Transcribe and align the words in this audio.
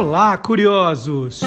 Olá, 0.00 0.32
curiosos! 0.38 1.40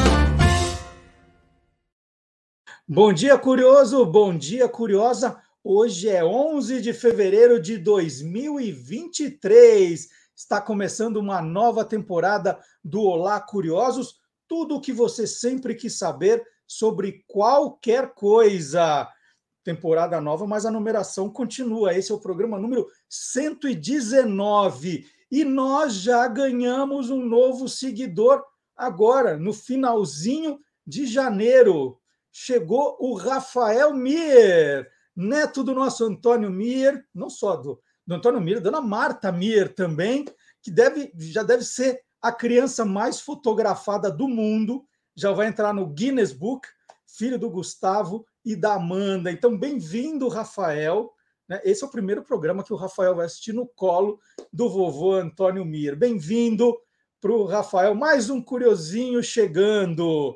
Bom 2.88 3.12
dia, 3.12 3.36
curioso! 3.36 4.06
Bom 4.06 4.38
dia, 4.38 4.70
curiosa! 4.70 5.42
Hoje 5.64 6.08
é 6.08 6.24
11 6.24 6.80
de 6.80 6.94
fevereiro 6.94 7.60
de 7.60 7.80
2023. 7.80 10.08
Está 10.36 10.62
começando 10.62 11.18
uma 11.18 11.42
nova 11.42 11.84
temporada 11.84 12.60
do 12.84 13.02
Olá, 13.02 13.42
Curiosos. 13.42 14.20
Tudo 14.48 14.76
o 14.76 14.82
que 14.82 14.94
você 14.94 15.26
sempre 15.26 15.74
quis 15.74 15.98
saber 15.98 16.46
sobre 16.68 17.24
qualquer 17.26 18.14
coisa. 18.14 19.10
Temporada 19.64 20.22
nova, 20.22 20.46
mas 20.46 20.64
a 20.64 20.72
numeração 20.72 21.28
continua. 21.28 21.96
Esse 21.96 22.12
é 22.12 22.16
o 22.16 22.22
programa 22.22 22.60
número 22.60 22.86
119. 23.10 25.08
E 25.34 25.44
nós 25.44 25.96
já 25.96 26.28
ganhamos 26.28 27.10
um 27.10 27.26
novo 27.26 27.68
seguidor 27.68 28.44
agora, 28.78 29.36
no 29.36 29.52
finalzinho 29.52 30.60
de 30.86 31.08
janeiro. 31.08 32.00
Chegou 32.32 32.96
o 33.00 33.16
Rafael 33.16 33.96
Mier, 33.96 34.88
neto 35.16 35.64
do 35.64 35.74
nosso 35.74 36.06
Antônio 36.06 36.52
Mier, 36.52 37.04
não 37.12 37.32
só 37.32 37.56
do, 37.56 37.82
do 38.06 38.14
Antônio 38.14 38.40
Mier, 38.40 38.62
dona 38.62 38.80
Marta 38.80 39.32
Mier 39.32 39.74
também, 39.74 40.24
que 40.62 40.70
deve, 40.70 41.12
já 41.18 41.42
deve 41.42 41.64
ser 41.64 42.04
a 42.22 42.32
criança 42.32 42.86
mais 42.86 43.20
fotografada 43.20 44.12
do 44.12 44.28
mundo, 44.28 44.86
já 45.16 45.32
vai 45.32 45.48
entrar 45.48 45.74
no 45.74 45.88
Guinness 45.88 46.32
Book, 46.32 46.68
filho 47.08 47.40
do 47.40 47.50
Gustavo 47.50 48.24
e 48.46 48.56
da 48.56 48.76
Amanda. 48.76 49.32
Então, 49.32 49.58
bem-vindo, 49.58 50.28
Rafael. 50.28 51.12
Né? 51.54 51.62
Esse 51.64 51.84
é 51.84 51.88
o 51.88 51.92
primeiro 51.92 52.24
programa 52.24 52.64
que 52.64 52.74
o 52.74 52.76
Rafael 52.76 53.16
vai 53.16 53.28
assistir 53.28 53.54
no 53.54 53.68
colo 53.68 54.20
do 54.52 54.68
vovô 54.68 55.14
Antônio 55.14 55.64
Mir. 55.64 55.96
Bem-vindo 55.96 56.76
para 57.22 57.32
o 57.32 57.46
Rafael. 57.46 57.94
Mais 57.94 58.28
um 58.32 58.42
curiosinho 58.42 59.22
chegando. 59.22 60.36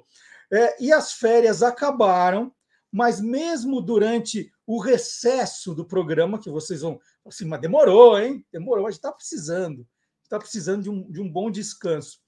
É, 0.54 0.84
e 0.84 0.94
as 0.94 1.14
férias 1.14 1.64
acabaram, 1.64 2.54
mas 2.92 3.20
mesmo 3.20 3.82
durante 3.82 4.52
o 4.68 4.80
recesso 4.80 5.74
do 5.74 5.84
programa, 5.84 6.40
que 6.40 6.52
vocês 6.52 6.82
vão 6.82 7.00
assim, 7.26 7.46
mas 7.46 7.62
demorou, 7.62 8.20
hein? 8.20 8.46
Demorou, 8.54 8.86
a 8.86 8.92
gente 8.92 9.00
está 9.00 9.12
precisando, 9.12 9.88
está 10.24 10.38
precisando 10.38 10.84
de 10.84 10.90
um, 10.92 11.12
de 11.12 11.20
um 11.20 11.28
bom 11.28 11.50
descanso. 11.50 12.20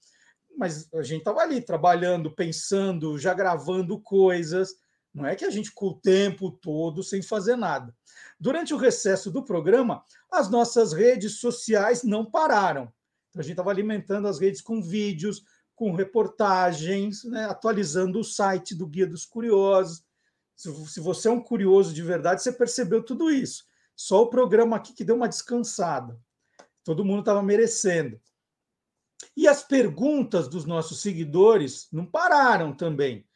Mas 0.58 0.92
a 0.92 1.02
gente 1.02 1.20
estava 1.20 1.42
ali 1.42 1.62
trabalhando, 1.62 2.34
pensando, 2.34 3.16
já 3.16 3.32
gravando 3.34 4.00
coisas. 4.00 4.74
Não 5.12 5.26
é 5.26 5.34
que 5.34 5.44
a 5.44 5.50
gente 5.50 5.70
ficou 5.70 5.90
o 5.90 6.00
tempo 6.00 6.50
todo 6.52 7.02
sem 7.02 7.20
fazer 7.20 7.56
nada. 7.56 7.94
Durante 8.38 8.72
o 8.72 8.76
recesso 8.76 9.30
do 9.30 9.44
programa, 9.44 10.04
as 10.30 10.48
nossas 10.48 10.92
redes 10.92 11.40
sociais 11.40 12.04
não 12.04 12.24
pararam. 12.24 12.92
Então, 13.30 13.40
a 13.40 13.42
gente 13.42 13.52
estava 13.52 13.70
alimentando 13.70 14.28
as 14.28 14.38
redes 14.38 14.60
com 14.60 14.80
vídeos, 14.80 15.44
com 15.74 15.94
reportagens, 15.94 17.24
né, 17.24 17.46
atualizando 17.46 18.20
o 18.20 18.24
site 18.24 18.74
do 18.74 18.86
Guia 18.86 19.06
dos 19.06 19.24
Curiosos. 19.24 20.04
Se, 20.54 21.00
você 21.00 21.28
é 21.28 21.30
um 21.30 21.40
curioso 21.40 21.94
de 21.94 22.02
verdade, 22.02 22.42
você 22.42 22.52
percebeu 22.52 23.02
tudo 23.02 23.30
isso. 23.30 23.64
Só 23.96 24.22
o 24.22 24.30
programa 24.30 24.76
aqui 24.76 24.92
que 24.92 25.04
deu 25.04 25.16
uma 25.16 25.28
descansada. 25.28 26.20
Todo 26.84 27.04
mundo 27.04 27.20
estava 27.20 27.42
merecendo. 27.42 28.20
E 29.36 29.48
as 29.48 29.62
perguntas 29.62 30.48
dos 30.48 30.64
nossos 30.64 31.00
seguidores 31.00 31.88
não 31.92 32.04
pararam 32.04 32.74
também. 32.74 33.26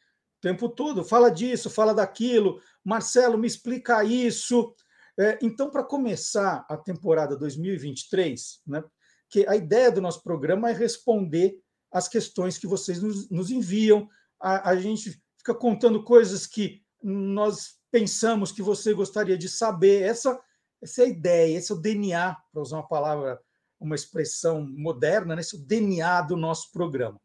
Tempo 0.45 0.69
todo, 0.69 1.03
fala 1.03 1.31
disso, 1.31 1.71
fala 1.71 1.91
daquilo. 1.91 2.61
Marcelo, 2.83 3.35
me 3.35 3.47
explica 3.47 4.03
isso. 4.03 4.75
É, 5.17 5.39
então, 5.41 5.71
para 5.71 5.83
começar 5.83 6.63
a 6.69 6.77
temporada 6.77 7.35
2023, 7.35 8.61
né, 8.67 8.83
que 9.27 9.43
a 9.47 9.55
ideia 9.55 9.91
do 9.91 10.01
nosso 10.01 10.21
programa 10.21 10.69
é 10.69 10.71
responder 10.71 11.57
as 11.91 12.07
questões 12.07 12.59
que 12.59 12.67
vocês 12.67 13.01
nos, 13.01 13.27
nos 13.31 13.49
enviam. 13.49 14.07
A, 14.39 14.69
a, 14.69 14.75
gente 14.75 15.19
fica 15.35 15.55
contando 15.55 16.03
coisas 16.03 16.45
que 16.45 16.83
nós 17.01 17.79
pensamos 17.89 18.51
que 18.51 18.61
você 18.61 18.93
gostaria 18.93 19.39
de 19.39 19.49
saber. 19.49 20.03
Essa, 20.03 20.39
essa 20.79 21.01
é 21.01 21.05
a 21.05 21.09
ideia, 21.09 21.57
esse 21.57 21.71
é 21.71 21.75
o 21.75 21.81
DNA, 21.81 22.37
para 22.53 22.61
usar 22.61 22.77
uma 22.77 22.87
palavra, 22.87 23.41
uma 23.79 23.95
expressão 23.95 24.61
moderna, 24.61 25.35
né, 25.35 25.41
esse 25.41 25.55
é 25.55 25.59
o 25.59 25.65
DNA 25.65 26.21
do 26.21 26.37
nosso 26.37 26.71
programa. 26.71 27.19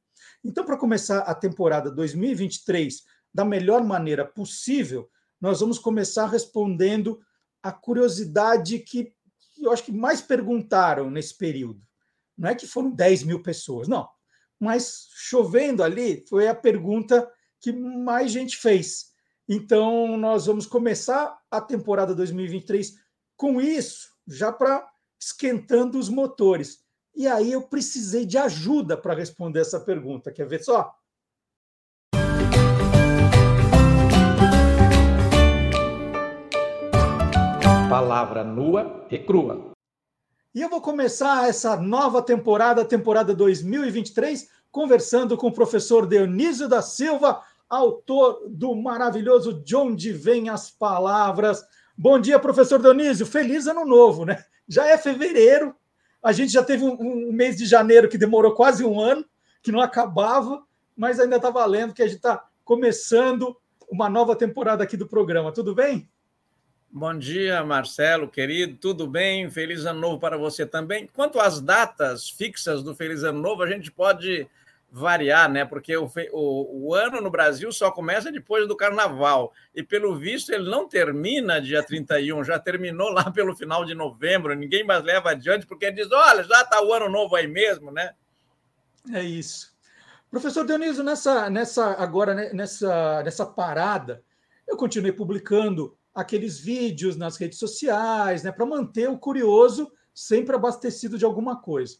Então, 0.44 0.64
para 0.64 0.76
começar 0.76 1.20
a 1.20 1.34
temporada 1.34 1.90
2023 1.90 3.02
da 3.32 3.44
melhor 3.44 3.84
maneira 3.84 4.24
possível, 4.24 5.08
nós 5.40 5.60
vamos 5.60 5.78
começar 5.78 6.26
respondendo 6.26 7.20
a 7.62 7.70
curiosidade 7.70 8.78
que, 8.78 9.12
que 9.54 9.64
eu 9.64 9.72
acho 9.72 9.84
que 9.84 9.92
mais 9.92 10.20
perguntaram 10.20 11.10
nesse 11.10 11.36
período. 11.36 11.80
Não 12.36 12.50
é 12.50 12.54
que 12.54 12.66
foram 12.66 12.90
10 12.90 13.24
mil 13.24 13.42
pessoas, 13.42 13.86
não. 13.86 14.08
Mas 14.58 15.08
chovendo 15.14 15.82
ali 15.82 16.24
foi 16.28 16.48
a 16.48 16.54
pergunta 16.54 17.30
que 17.60 17.72
mais 17.72 18.32
gente 18.32 18.56
fez. 18.56 19.10
Então, 19.48 20.16
nós 20.16 20.46
vamos 20.46 20.66
começar 20.66 21.38
a 21.50 21.60
temporada 21.60 22.14
2023 22.14 22.94
com 23.36 23.60
isso, 23.60 24.08
já 24.26 24.52
para 24.52 24.86
esquentando 25.20 25.98
os 25.98 26.08
motores. 26.08 26.78
E 27.14 27.26
aí 27.26 27.52
eu 27.52 27.62
precisei 27.62 28.24
de 28.24 28.38
ajuda 28.38 28.96
para 28.96 29.14
responder 29.14 29.60
essa 29.60 29.80
pergunta. 29.80 30.32
Quer 30.32 30.46
ver 30.46 30.62
só? 30.62 30.94
palavra 37.90 38.44
nua 38.44 39.04
e 39.10 39.18
crua. 39.18 39.72
E 40.54 40.62
eu 40.62 40.68
vou 40.68 40.80
começar 40.80 41.48
essa 41.48 41.76
nova 41.76 42.22
temporada, 42.22 42.84
temporada 42.84 43.34
2023, 43.34 44.48
conversando 44.70 45.36
com 45.36 45.48
o 45.48 45.52
professor 45.52 46.06
Dionísio 46.06 46.68
da 46.68 46.80
Silva, 46.82 47.42
autor 47.68 48.44
do 48.48 48.76
maravilhoso 48.76 49.52
De 49.52 49.74
Onde 49.74 50.12
Vêm 50.12 50.48
as 50.48 50.70
Palavras. 50.70 51.64
Bom 51.98 52.20
dia, 52.20 52.38
professor 52.38 52.80
Dionísio. 52.80 53.26
Feliz 53.26 53.66
ano 53.66 53.84
novo, 53.84 54.24
né? 54.24 54.44
Já 54.68 54.86
é 54.86 54.96
fevereiro, 54.96 55.74
a 56.22 56.32
gente 56.32 56.52
já 56.52 56.62
teve 56.62 56.84
um, 56.84 57.28
um 57.28 57.32
mês 57.32 57.56
de 57.56 57.66
janeiro 57.66 58.08
que 58.08 58.18
demorou 58.18 58.54
quase 58.54 58.84
um 58.84 59.00
ano, 59.00 59.24
que 59.62 59.72
não 59.72 59.80
acabava, 59.80 60.62
mas 60.96 61.18
ainda 61.18 61.36
está 61.36 61.50
valendo 61.50 61.94
que 61.94 62.02
a 62.02 62.06
gente 62.06 62.16
está 62.16 62.46
começando 62.64 63.56
uma 63.90 64.08
nova 64.08 64.36
temporada 64.36 64.84
aqui 64.84 64.96
do 64.96 65.08
programa. 65.08 65.52
Tudo 65.52 65.74
bem? 65.74 66.08
Bom 66.92 67.16
dia, 67.16 67.62
Marcelo, 67.64 68.28
querido, 68.28 68.76
tudo 68.76 69.06
bem? 69.06 69.48
Feliz 69.48 69.86
ano 69.86 70.00
novo 70.00 70.18
para 70.18 70.36
você 70.36 70.66
também. 70.66 71.08
Quanto 71.12 71.38
às 71.38 71.60
datas 71.60 72.28
fixas 72.28 72.82
do 72.82 72.96
Feliz 72.96 73.22
Ano 73.22 73.40
Novo, 73.40 73.62
a 73.62 73.70
gente 73.70 73.92
pode 73.92 74.48
variar, 74.90 75.50
né? 75.50 75.64
Porque 75.64 75.96
o, 75.96 76.10
o, 76.32 76.88
o, 76.88 76.94
ano 76.94 77.20
no 77.20 77.30
Brasil 77.30 77.70
só 77.70 77.90
começa 77.90 78.32
depois 78.32 78.66
do 78.66 78.76
carnaval. 78.76 79.52
E 79.74 79.82
pelo 79.82 80.16
visto 80.16 80.52
ele 80.52 80.68
não 80.68 80.88
termina 80.88 81.60
dia 81.60 81.82
31, 81.82 82.42
já 82.44 82.58
terminou 82.58 83.10
lá 83.10 83.30
pelo 83.30 83.54
final 83.54 83.84
de 83.84 83.94
novembro. 83.94 84.54
Ninguém 84.54 84.84
mais 84.84 85.04
leva 85.04 85.30
adiante, 85.30 85.66
porque 85.66 85.92
diz: 85.92 86.10
olha, 86.10 86.42
já 86.44 86.62
está 86.62 86.82
o 86.82 86.92
ano 86.92 87.08
novo 87.08 87.36
aí 87.36 87.46
mesmo, 87.46 87.90
né? 87.90 88.14
É 89.12 89.22
isso. 89.22 89.70
Professor 90.30 90.64
Dionísio, 90.64 91.02
nessa, 91.02 91.50
nessa 91.50 91.92
agora 91.94 92.34
né, 92.34 92.52
nessa, 92.52 93.22
nessa 93.24 93.44
parada, 93.44 94.22
eu 94.66 94.76
continuei 94.76 95.10
publicando 95.10 95.96
aqueles 96.14 96.60
vídeos 96.60 97.16
nas 97.16 97.36
redes 97.36 97.58
sociais, 97.58 98.42
né, 98.42 98.52
para 98.52 98.66
manter 98.66 99.08
o 99.08 99.18
curioso 99.18 99.90
sempre 100.14 100.54
abastecido 100.54 101.18
de 101.18 101.24
alguma 101.24 101.60
coisa. 101.60 101.96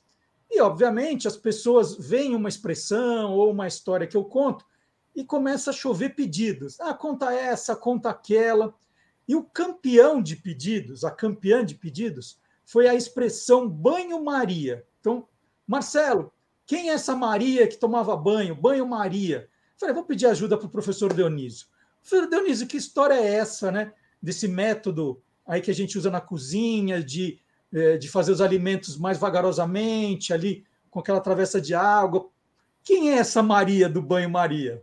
E, 0.51 0.61
obviamente, 0.61 1.29
as 1.29 1.37
pessoas 1.37 1.97
veem 1.97 2.35
uma 2.35 2.49
expressão 2.49 3.33
ou 3.33 3.51
uma 3.51 3.69
história 3.69 4.07
que 4.07 4.17
eu 4.17 4.25
conto 4.25 4.65
e 5.15 5.25
começa 5.25 5.71
a 5.71 5.73
chover 5.73 6.15
pedidos. 6.15 6.81
Ah, 6.81 6.93
conta 6.95 7.33
essa, 7.33 7.77
conta 7.77 8.11
aquela. 8.11 8.75
E 9.29 9.37
o 9.37 9.45
campeão 9.45 10.21
de 10.21 10.37
pedidos, 10.37 11.05
a 11.05 11.11
campeã 11.11 11.65
de 11.65 11.75
pedidos, 11.75 12.41
foi 12.65 12.89
a 12.89 12.95
expressão 12.95 13.69
banho-maria. 13.69 14.85
Então, 15.01 15.29
Marcelo, 15.67 16.33
quem 16.67 16.91
é 16.91 16.95
essa 16.95 17.15
Maria 17.15 17.67
que 17.69 17.77
tomava 17.77 18.17
banho? 18.17 18.55
Banho-maria. 18.55 19.49
Falei, 19.77 19.95
vou 19.95 20.05
pedir 20.05 20.27
ajuda 20.27 20.59
para 20.59 20.67
o 20.67 20.71
professor 20.71 21.13
Dionísio. 21.15 21.69
Professor 22.01 22.29
Dionísio, 22.29 22.67
que 22.67 22.77
história 22.77 23.15
é 23.15 23.35
essa, 23.35 23.71
né? 23.71 23.93
desse 24.23 24.47
método 24.47 25.23
aí 25.47 25.61
que 25.61 25.71
a 25.71 25.75
gente 25.75 25.97
usa 25.97 26.11
na 26.11 26.21
cozinha, 26.21 27.03
de, 27.03 27.41
é, 27.73 27.97
de 27.97 28.09
fazer 28.09 28.33
os 28.33 28.41
alimentos 28.41 28.97
mais 28.97 29.19
vagarosamente, 29.19 30.33
ali 30.33 30.65
com 30.91 31.01
aquela 31.01 31.21
travessa 31.21 31.61
de 31.61 31.75
água. 31.75 32.29
Quem 32.83 33.13
é 33.13 33.19
essa 33.19 33.43
Maria 33.43 33.89
do 33.89 34.03
banho-maria? 34.03 34.83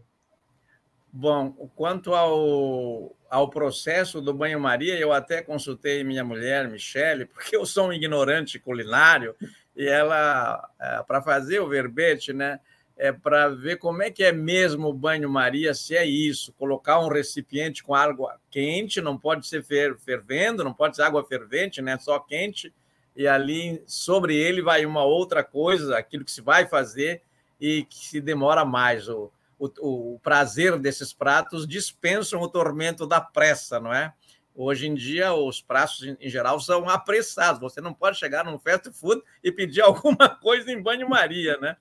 Bom, 1.12 1.52
quanto 1.76 2.14
ao, 2.14 3.16
ao 3.30 3.50
processo 3.50 4.22
do 4.22 4.34
banho-maria, 4.34 4.98
eu 5.00 5.12
até 5.12 5.42
consultei 5.42 6.04
minha 6.04 6.24
mulher, 6.24 6.70
Michele, 6.70 7.26
porque 7.26 7.56
eu 7.56 7.66
sou 7.66 7.88
um 7.88 7.94
ignorante 7.94 8.60
culinário, 8.60 9.36
e 9.76 9.88
ela, 9.88 10.70
é, 10.80 11.04
para 11.04 11.22
fazer 11.22 11.60
o 11.60 11.68
verbete, 11.68 12.34
né, 12.34 12.60
é, 12.98 13.12
para 13.12 13.50
ver 13.50 13.78
como 13.78 14.02
é 14.02 14.10
que 14.10 14.24
é 14.24 14.32
mesmo 14.32 14.88
o 14.88 14.94
banho-maria, 14.94 15.74
se 15.74 15.96
é 15.96 16.06
isso, 16.06 16.52
colocar 16.54 17.00
um 17.00 17.08
recipiente 17.08 17.84
com 17.84 17.94
água 17.94 18.40
quente, 18.50 19.00
não 19.00 19.18
pode 19.18 19.46
ser 19.46 19.64
fervendo, 19.64 20.64
não 20.64 20.74
pode 20.74 20.96
ser 20.96 21.04
água 21.04 21.24
fervente, 21.24 21.82
né? 21.82 21.98
Só 22.00 22.20
quente, 22.20 22.74
e 23.16 23.28
ali 23.28 23.84
sobre 23.86 24.36
ele 24.36 24.62
vai 24.62 24.86
uma 24.86 25.04
outra 25.04 25.44
coisa, 25.44 25.98
aquilo 25.98 26.26
que 26.26 26.32
se 26.32 26.42
vai 26.42 26.68
fazer, 26.68 27.22
e 27.60 27.84
que 27.84 28.08
se 28.08 28.22
demora 28.22 28.66
mais. 28.66 29.08
O, 29.08 29.32
o, 29.60 30.16
o 30.16 30.20
prazer 30.20 30.78
desses 30.78 31.14
pratos 31.14 31.68
dispensam 31.68 32.42
o 32.42 32.48
tormento 32.48 33.06
da 33.06 33.22
pressa, 33.22 33.80
não 33.80 33.94
é? 33.94 34.14
Hoje 34.56 34.88
em 34.88 34.96
dia, 34.96 35.34
os 35.34 35.62
pratos, 35.62 36.04
em 36.20 36.30
geral, 36.30 36.60
são 36.60 36.90
apressados. 36.90 37.62
Você 37.62 37.80
não 37.80 37.94
pode 37.94 38.18
chegar 38.18 38.44
num 38.44 38.58
fast 38.58 38.92
food 38.92 39.22
e 39.44 39.52
pedir 39.52 39.82
alguma 39.86 40.30
coisa 40.30 40.72
em 40.72 40.82
banho-maria, 40.82 41.58
né? 41.58 41.78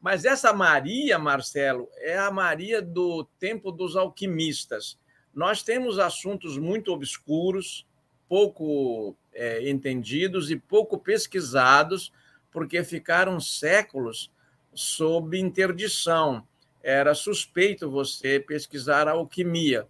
Mas 0.00 0.24
essa 0.24 0.52
Maria, 0.52 1.18
Marcelo, 1.18 1.88
é 1.96 2.16
a 2.16 2.30
Maria 2.30 2.80
do 2.80 3.24
tempo 3.38 3.72
dos 3.72 3.96
alquimistas. 3.96 4.98
Nós 5.34 5.62
temos 5.62 5.98
assuntos 5.98 6.56
muito 6.56 6.92
obscuros, 6.92 7.86
pouco 8.28 9.16
é, 9.32 9.68
entendidos 9.68 10.50
e 10.50 10.56
pouco 10.56 10.98
pesquisados, 10.98 12.12
porque 12.50 12.82
ficaram 12.84 13.40
séculos 13.40 14.30
sob 14.72 15.38
interdição. 15.38 16.46
Era 16.82 17.14
suspeito 17.14 17.90
você 17.90 18.38
pesquisar 18.38 19.08
alquimia. 19.08 19.86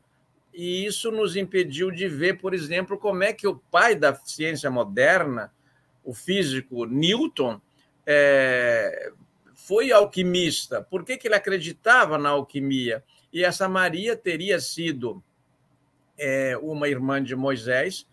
E 0.53 0.85
isso 0.87 1.11
nos 1.11 1.37
impediu 1.37 1.91
de 1.91 2.09
ver, 2.09 2.39
por 2.39 2.55
exemplo, 2.55 2.99
como 2.99 3.23
é 3.23 3.33
que 3.33 3.47
o 3.47 3.57
pai 3.71 3.95
da 3.95 4.15
ciência 4.15 4.71
moderna, 4.71 5.53
o 6.03 6.15
físico 6.15 6.85
Newton, 6.87 7.61
é, 8.05 9.13
foi 9.69 9.93
alquimista. 9.93 10.83
Por 10.83 11.05
que, 11.05 11.19
que 11.19 11.29
ele 11.29 11.35
acreditava 11.35 12.17
na 12.17 12.31
alquimia? 12.31 13.05
E 13.31 13.45
essa 13.45 13.69
Maria 13.69 14.17
teria 14.17 14.59
sido 14.59 15.23
é, 16.17 16.57
uma 16.57 16.89
irmã 16.89 17.23
de 17.23 17.37
Moisés, 17.37 18.09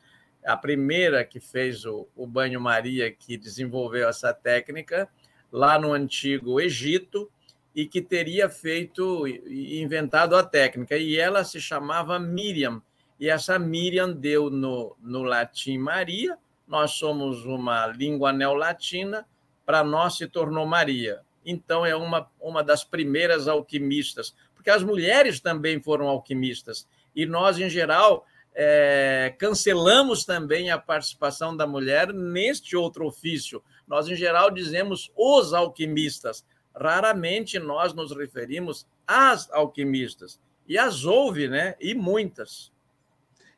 a 0.46 0.58
primeira 0.58 1.24
que 1.24 1.40
fez 1.40 1.86
o, 1.86 2.10
o 2.14 2.28
banho-maria, 2.28 3.10
que 3.10 3.38
desenvolveu 3.38 4.10
essa 4.10 4.34
técnica 4.34 5.08
lá 5.50 5.80
no 5.80 5.94
antigo 5.94 6.60
Egito 6.60 7.32
e 7.74 7.86
que 7.86 8.02
teria 8.02 8.50
feito 8.50 9.26
e 9.26 9.82
inventado 9.82 10.36
a 10.36 10.44
técnica. 10.44 10.98
E 10.98 11.18
ela 11.18 11.46
se 11.46 11.62
chamava 11.62 12.20
Miriam. 12.20 12.82
E 13.18 13.30
essa 13.30 13.58
Miriam 13.58 14.12
deu 14.12 14.50
no, 14.50 14.94
no 15.02 15.24
latim 15.24 15.78
Maria. 15.78 16.38
Nós 16.68 16.92
somos 16.92 17.46
uma 17.46 17.88
língua 17.88 18.34
neolatina, 18.34 19.26
para 19.66 19.86
nós 19.86 20.18
se 20.18 20.28
tornou 20.28 20.66
Maria 20.66 21.25
então 21.46 21.86
é 21.86 21.96
uma, 21.96 22.30
uma 22.40 22.64
das 22.64 22.84
primeiras 22.84 23.48
alquimistas, 23.48 24.36
porque 24.56 24.70
as 24.70 24.84
mulheres 24.84 25.40
também 25.40 25.82
foram 25.82 26.08
alquimistas, 26.08 26.88
e 27.16 27.26
nós, 27.26 27.60
em 27.60 27.70
geral, 27.70 28.26
é, 28.56 29.36
cancelamos 29.38 30.24
também 30.24 30.72
a 30.72 30.78
participação 30.78 31.56
da 31.56 31.68
mulher 31.68 32.14
neste 32.14 32.76
outro 32.76 33.06
ofício. 33.06 33.62
Nós, 33.86 34.08
em 34.08 34.16
geral, 34.16 34.50
dizemos 34.50 35.12
os 35.16 35.54
alquimistas, 35.54 36.46
raramente 36.74 37.60
nós 37.60 37.94
nos 37.94 38.16
referimos 38.16 38.88
às 39.06 39.52
alquimistas, 39.52 40.40
e 40.68 40.78
as 40.78 41.06
houve, 41.06 41.48
né? 41.48 41.76
E 41.80 41.94
muitas. 41.94 42.72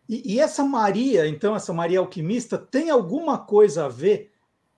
E, 0.10 0.34
e 0.36 0.40
essa 0.40 0.64
Maria, 0.64 1.28
então, 1.28 1.56
essa 1.56 1.72
Maria 1.72 2.00
alquimista, 2.00 2.58
tem 2.58 2.90
alguma 2.90 3.38
coisa 3.38 3.86
a 3.86 3.90
ver 3.90 4.32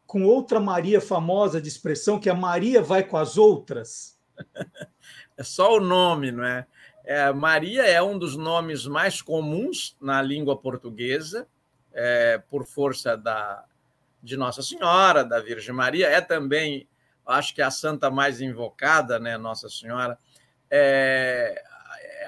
com 0.09 0.23
outra 0.23 0.59
Maria 0.59 0.99
famosa 0.99 1.61
de 1.61 1.67
expressão, 1.67 2.19
que 2.19 2.31
a 2.31 2.33
Maria 2.33 2.81
vai 2.81 3.03
com 3.03 3.15
as 3.15 3.37
outras? 3.37 4.19
É 5.37 5.43
só 5.43 5.77
o 5.77 5.79
nome, 5.79 6.33
não 6.33 6.43
é? 6.43 6.67
é 7.05 7.31
Maria 7.31 7.83
é 7.83 8.03
um 8.03 8.19
dos 8.19 8.35
nomes 8.35 8.85
mais 8.85 9.21
comuns 9.21 9.95
na 10.01 10.21
língua 10.21 10.57
portuguesa, 10.57 11.47
é, 11.93 12.37
por 12.49 12.65
força 12.65 13.15
da, 13.15 13.63
de 14.21 14.35
Nossa 14.35 14.61
Senhora, 14.61 15.23
da 15.23 15.39
Virgem 15.39 15.73
Maria. 15.73 16.07
É 16.07 16.19
também, 16.19 16.89
acho 17.25 17.55
que 17.55 17.61
é 17.61 17.63
a 17.63 17.71
santa 17.71 18.11
mais 18.11 18.41
invocada, 18.41 19.17
né, 19.17 19.37
Nossa 19.37 19.69
Senhora. 19.69 20.17
É, 20.69 21.63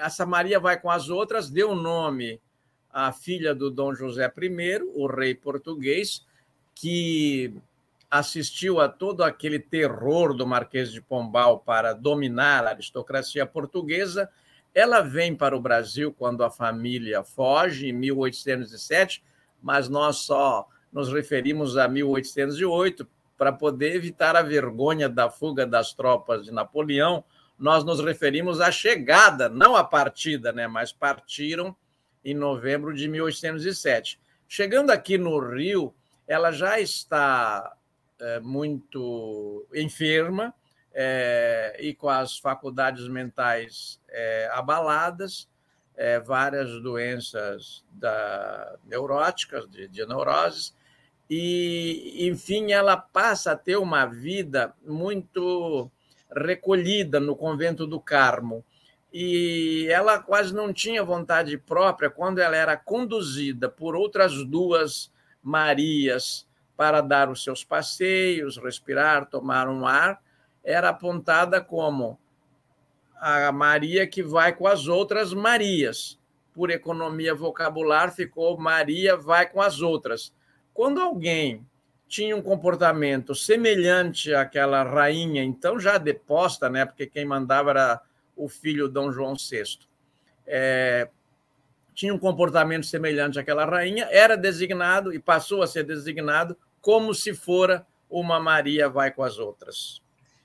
essa 0.00 0.24
Maria 0.24 0.58
vai 0.58 0.80
com 0.80 0.90
as 0.90 1.10
outras, 1.10 1.50
deu 1.50 1.74
nome 1.74 2.40
à 2.88 3.12
filha 3.12 3.54
do 3.54 3.70
Dom 3.70 3.94
José 3.94 4.24
I, 4.24 4.80
o 4.94 5.06
rei 5.06 5.34
português, 5.34 6.24
que 6.74 7.54
assistiu 8.12 8.78
a 8.78 8.90
todo 8.90 9.24
aquele 9.24 9.58
terror 9.58 10.34
do 10.34 10.46
Marquês 10.46 10.92
de 10.92 11.00
Pombal 11.00 11.60
para 11.60 11.94
dominar 11.94 12.66
a 12.66 12.68
aristocracia 12.68 13.46
portuguesa. 13.46 14.28
Ela 14.74 15.00
vem 15.00 15.34
para 15.34 15.56
o 15.56 15.60
Brasil 15.60 16.12
quando 16.12 16.44
a 16.44 16.50
família 16.50 17.24
foge, 17.24 17.88
em 17.88 17.92
1807, 17.94 19.24
mas 19.62 19.88
nós 19.88 20.18
só 20.18 20.68
nos 20.92 21.10
referimos 21.10 21.78
a 21.78 21.88
1808 21.88 23.08
para 23.38 23.50
poder 23.50 23.96
evitar 23.96 24.36
a 24.36 24.42
vergonha 24.42 25.08
da 25.08 25.30
fuga 25.30 25.66
das 25.66 25.94
tropas 25.94 26.44
de 26.44 26.52
Napoleão. 26.52 27.24
Nós 27.58 27.82
nos 27.82 27.98
referimos 27.98 28.60
à 28.60 28.70
chegada, 28.70 29.48
não 29.48 29.74
à 29.74 29.82
partida, 29.82 30.52
né? 30.52 30.66
mas 30.66 30.92
partiram 30.92 31.74
em 32.22 32.34
novembro 32.34 32.94
de 32.94 33.08
1807. 33.08 34.20
Chegando 34.46 34.90
aqui 34.90 35.16
no 35.16 35.38
Rio, 35.38 35.94
ela 36.28 36.52
já 36.52 36.78
está 36.78 37.74
muito 38.40 39.66
enferma 39.74 40.54
é, 40.94 41.76
e 41.80 41.94
com 41.94 42.08
as 42.08 42.38
faculdades 42.38 43.08
mentais 43.08 44.00
é, 44.08 44.50
abaladas, 44.52 45.48
várias 46.26 46.82
doenças 46.82 47.84
da, 47.92 48.76
neuróticas, 48.86 49.70
de, 49.70 49.86
de 49.86 50.04
neuroses, 50.06 50.74
e, 51.34 52.26
enfim, 52.28 52.72
ela 52.72 52.94
passa 52.94 53.52
a 53.52 53.56
ter 53.56 53.76
uma 53.76 54.04
vida 54.04 54.74
muito 54.86 55.90
recolhida 56.30 57.18
no 57.18 57.34
convento 57.34 57.86
do 57.86 57.98
Carmo. 57.98 58.62
E 59.10 59.86
ela 59.90 60.18
quase 60.18 60.54
não 60.54 60.72
tinha 60.72 61.02
vontade 61.02 61.56
própria 61.56 62.10
quando 62.10 62.38
ela 62.38 62.54
era 62.54 62.76
conduzida 62.76 63.68
por 63.68 63.96
outras 63.96 64.44
duas 64.44 65.10
Marias, 65.42 66.46
para 66.76 67.00
dar 67.00 67.30
os 67.30 67.42
seus 67.44 67.64
passeios, 67.64 68.56
respirar, 68.56 69.26
tomar 69.26 69.68
um 69.68 69.86
ar, 69.86 70.20
era 70.64 70.88
apontada 70.88 71.60
como 71.60 72.18
a 73.16 73.52
Maria 73.52 74.06
que 74.06 74.22
vai 74.22 74.52
com 74.52 74.66
as 74.66 74.88
outras 74.88 75.32
Marias. 75.32 76.18
Por 76.52 76.70
economia 76.70 77.34
vocabular, 77.34 78.12
ficou 78.12 78.58
Maria 78.58 79.16
vai 79.16 79.48
com 79.48 79.60
as 79.60 79.80
outras. 79.80 80.34
Quando 80.74 81.00
alguém 81.00 81.66
tinha 82.08 82.36
um 82.36 82.42
comportamento 82.42 83.34
semelhante 83.34 84.34
àquela 84.34 84.82
rainha, 84.82 85.42
então 85.42 85.80
já 85.80 85.96
deposta, 85.96 86.68
né, 86.68 86.84
porque 86.84 87.06
quem 87.06 87.24
mandava 87.24 87.70
era 87.70 88.02
o 88.36 88.48
filho 88.48 88.88
Dom 88.88 89.10
João 89.10 89.34
VI, 89.34 89.78
é, 90.46 91.08
tinha 91.94 92.14
um 92.14 92.18
comportamento 92.18 92.86
semelhante 92.86 93.38
àquela 93.38 93.64
rainha, 93.64 94.08
era 94.10 94.36
designado 94.36 95.12
e 95.12 95.18
passou 95.18 95.62
a 95.62 95.66
ser 95.66 95.84
designado 95.84 96.56
como 96.80 97.14
se 97.14 97.34
fora 97.34 97.86
uma 98.10 98.38
Maria 98.38 98.88
vai 98.88 99.10
com 99.10 99.22
as 99.22 99.38
outras. 99.38 100.02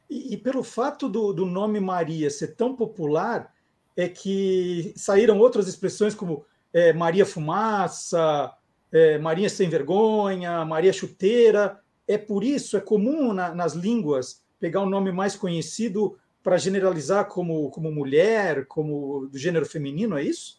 E, 0.09 0.33
e 0.33 0.37
pelo 0.37 0.63
fato 0.63 1.09
do, 1.09 1.33
do, 1.33 1.45
nome 1.45 1.79
Maria 1.79 2.29
ser 2.29 2.55
tão 2.55 2.75
popular, 2.75 3.53
é 3.95 4.07
que 4.07 4.93
saíram 4.95 5.39
outras 5.39 5.67
expressões 5.67 6.13
como 6.13 6.45
é, 6.71 6.93
Maria 6.93 7.25
Fumaça, 7.25 8.53
é, 8.91 9.17
Maria 9.17 9.49
Sem 9.49 9.69
Vergonha, 9.69 10.63
Maria 10.63 10.93
Chuteira. 10.93 11.79
É 12.07 12.17
por 12.17 12.43
isso, 12.43 12.77
é 12.77 12.79
comum 12.79 13.33
na, 13.33 13.53
nas 13.53 13.73
línguas 13.73 14.41
pegar 14.59 14.81
um 14.81 14.89
nome 14.89 15.11
mais 15.11 15.35
conhecido 15.35 16.17
para 16.43 16.57
generalizar 16.57 17.27
como, 17.27 17.69
como 17.71 17.91
mulher, 17.91 18.65
como 18.67 19.27
do 19.27 19.37
gênero 19.37 19.65
feminino, 19.65 20.17
é 20.17 20.23
isso? 20.23 20.56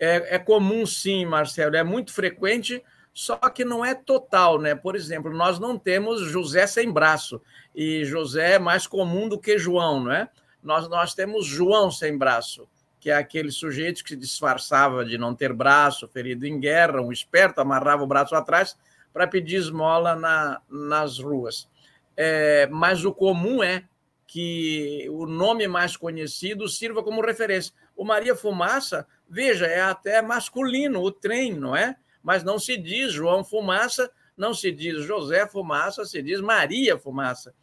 É, 0.00 0.36
é 0.36 0.38
comum, 0.38 0.86
sim, 0.86 1.26
Marcelo. 1.26 1.76
É 1.76 1.84
muito 1.84 2.10
frequente 2.12 2.82
só 3.12 3.36
que 3.36 3.64
não 3.64 3.84
é 3.84 3.94
total, 3.94 4.58
né? 4.58 4.74
Por 4.74 4.96
exemplo, 4.96 5.32
nós 5.32 5.58
não 5.58 5.78
temos 5.78 6.22
José 6.22 6.66
sem 6.66 6.90
braço, 6.90 7.40
e 7.74 8.04
José 8.04 8.54
é 8.54 8.58
mais 8.58 8.86
comum 8.86 9.28
do 9.28 9.38
que 9.38 9.58
João, 9.58 10.04
não 10.04 10.12
é? 10.12 10.28
Nós, 10.62 10.88
nós 10.88 11.14
temos 11.14 11.44
João 11.46 11.90
sem 11.90 12.16
braço, 12.16 12.68
que 12.98 13.10
é 13.10 13.14
aquele 13.14 13.50
sujeito 13.50 14.02
que 14.02 14.10
se 14.10 14.16
disfarçava 14.16 15.04
de 15.04 15.18
não 15.18 15.34
ter 15.34 15.52
braço, 15.52 16.08
ferido 16.08 16.46
em 16.46 16.58
guerra, 16.60 17.00
um 17.00 17.12
esperto, 17.12 17.60
amarrava 17.60 18.04
o 18.04 18.06
braço 18.06 18.34
atrás 18.34 18.76
para 19.12 19.26
pedir 19.26 19.56
esmola 19.56 20.14
na, 20.14 20.60
nas 20.70 21.18
ruas. 21.18 21.68
É, 22.16 22.68
mas 22.70 23.04
o 23.04 23.12
comum 23.12 23.62
é 23.62 23.84
que 24.32 25.08
o 25.10 25.26
nome 25.26 25.66
mais 25.66 25.96
conhecido 25.96 26.68
sirva 26.68 27.02
como 27.02 27.20
referência. 27.20 27.74
O 27.96 28.04
Maria 28.04 28.36
Fumaça, 28.36 29.04
veja, 29.28 29.66
é 29.66 29.80
até 29.80 30.22
masculino, 30.22 31.02
o 31.02 31.10
trem, 31.10 31.52
não 31.52 31.74
é? 31.74 31.96
mas 32.22 32.42
não 32.44 32.58
se 32.58 32.76
diz 32.76 33.12
João 33.12 33.42
Fumaça, 33.42 34.10
não 34.36 34.54
se 34.54 34.70
diz 34.70 35.04
José 35.04 35.46
Fumaça, 35.46 36.04
se 36.04 36.22
diz 36.22 36.40
Maria 36.40 36.98
Fumaça. 36.98 37.54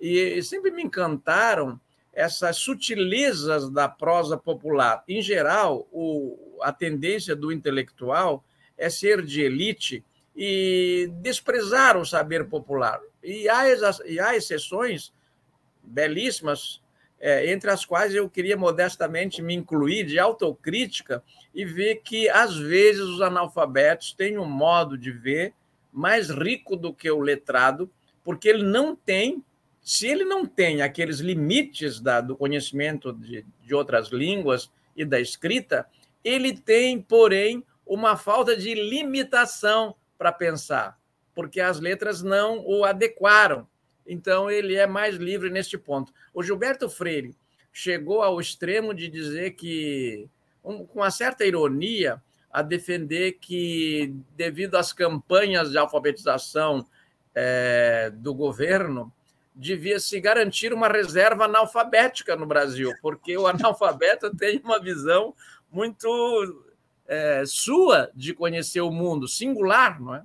E 0.00 0.42
sempre 0.42 0.70
me 0.70 0.82
encantaram 0.82 1.80
essas 2.12 2.56
sutilezas 2.56 3.70
da 3.70 3.88
prosa 3.88 4.36
popular. 4.36 5.02
Em 5.08 5.22
geral, 5.22 5.88
o, 5.90 6.58
a 6.60 6.72
tendência 6.72 7.34
do 7.34 7.50
intelectual 7.50 8.44
é 8.76 8.90
ser 8.90 9.24
de 9.24 9.42
elite 9.42 10.04
e 10.36 11.10
desprezar 11.20 11.96
o 11.96 12.04
saber 12.04 12.48
popular. 12.48 13.00
E 13.22 13.48
há, 13.48 13.62
e 14.04 14.20
há 14.20 14.36
exceções, 14.36 15.12
belíssimas, 15.82 16.80
é, 17.18 17.52
entre 17.52 17.70
as 17.70 17.84
quais 17.84 18.14
eu 18.14 18.28
queria 18.28 18.56
modestamente 18.56 19.40
me 19.40 19.54
incluir 19.54 20.04
de 20.04 20.18
autocrítica 20.18 21.22
e 21.54 21.64
ver 21.64 22.02
que, 22.02 22.28
às 22.28 22.56
vezes, 22.56 23.02
os 23.02 23.20
analfabetos 23.20 24.12
têm 24.12 24.38
um 24.38 24.44
modo 24.44 24.98
de 24.98 25.12
ver 25.12 25.54
mais 25.92 26.30
rico 26.30 26.74
do 26.74 26.92
que 26.92 27.08
o 27.10 27.20
letrado, 27.20 27.88
porque 28.24 28.48
ele 28.48 28.64
não 28.64 28.96
tem, 28.96 29.44
se 29.80 30.06
ele 30.06 30.24
não 30.24 30.44
tem 30.44 30.82
aqueles 30.82 31.20
limites 31.20 32.00
da, 32.00 32.20
do 32.20 32.36
conhecimento 32.36 33.12
de, 33.12 33.44
de 33.64 33.74
outras 33.74 34.08
línguas 34.08 34.70
e 34.96 35.04
da 35.04 35.20
escrita, 35.20 35.86
ele 36.24 36.56
tem, 36.56 37.00
porém, 37.00 37.64
uma 37.86 38.16
falta 38.16 38.56
de 38.56 38.74
limitação 38.74 39.94
para 40.16 40.32
pensar, 40.32 40.98
porque 41.34 41.60
as 41.60 41.78
letras 41.78 42.22
não 42.22 42.64
o 42.66 42.84
adequaram. 42.84 43.66
Então, 44.06 44.50
ele 44.50 44.74
é 44.74 44.86
mais 44.86 45.16
livre 45.16 45.50
neste 45.50 45.78
ponto. 45.78 46.12
O 46.34 46.42
Gilberto 46.42 46.88
Freire 46.88 47.36
chegou 47.72 48.22
ao 48.22 48.40
extremo 48.40 48.92
de 48.92 49.08
dizer 49.08 49.52
que, 49.52 50.28
um, 50.64 50.84
com 50.84 51.00
uma 51.00 51.10
certa 51.10 51.44
ironia, 51.44 52.22
a 52.52 52.60
defender 52.60 53.32
que, 53.40 54.14
devido 54.36 54.74
às 54.74 54.92
campanhas 54.92 55.70
de 55.70 55.78
alfabetização 55.78 56.86
é, 57.34 58.10
do 58.14 58.34
governo, 58.34 59.12
devia 59.54 59.98
se 59.98 60.20
garantir 60.20 60.72
uma 60.72 60.88
reserva 60.88 61.44
analfabética 61.44 62.36
no 62.36 62.46
Brasil, 62.46 62.92
porque 63.00 63.36
o 63.36 63.46
analfabeto 63.46 64.30
tem 64.36 64.60
uma 64.62 64.80
visão 64.80 65.34
muito 65.70 66.64
é, 67.06 67.42
sua 67.46 68.10
de 68.14 68.34
conhecer 68.34 68.80
o 68.80 68.90
mundo, 68.90 69.26
singular, 69.26 70.00
não 70.00 70.14
é? 70.14 70.22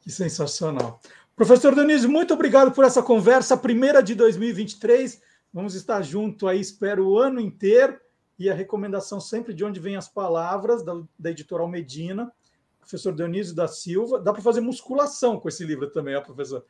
Que 0.00 0.10
sensacional. 0.10 1.00
Professor 1.44 1.74
Denise, 1.74 2.06
muito 2.06 2.34
obrigado 2.34 2.70
por 2.70 2.84
essa 2.84 3.02
conversa, 3.02 3.56
primeira 3.56 4.00
de 4.00 4.14
2023. 4.14 5.20
Vamos 5.52 5.74
estar 5.74 6.00
junto 6.00 6.46
aí, 6.46 6.60
espero, 6.60 7.08
o 7.08 7.18
ano 7.18 7.40
inteiro 7.40 7.98
e 8.38 8.48
a 8.48 8.54
recomendação 8.54 9.20
sempre 9.20 9.52
de 9.52 9.64
onde 9.64 9.80
vêm 9.80 9.96
as 9.96 10.08
palavras, 10.08 10.84
da, 10.84 11.02
da 11.18 11.32
editora 11.32 11.64
Almedina, 11.64 12.30
professor 12.78 13.12
Dionísio 13.12 13.56
da 13.56 13.66
Silva. 13.66 14.20
Dá 14.20 14.32
para 14.32 14.40
fazer 14.40 14.60
musculação 14.60 15.40
com 15.40 15.48
esse 15.48 15.64
livro 15.64 15.90
também, 15.90 16.14
ó, 16.14 16.20
professor. 16.20 16.64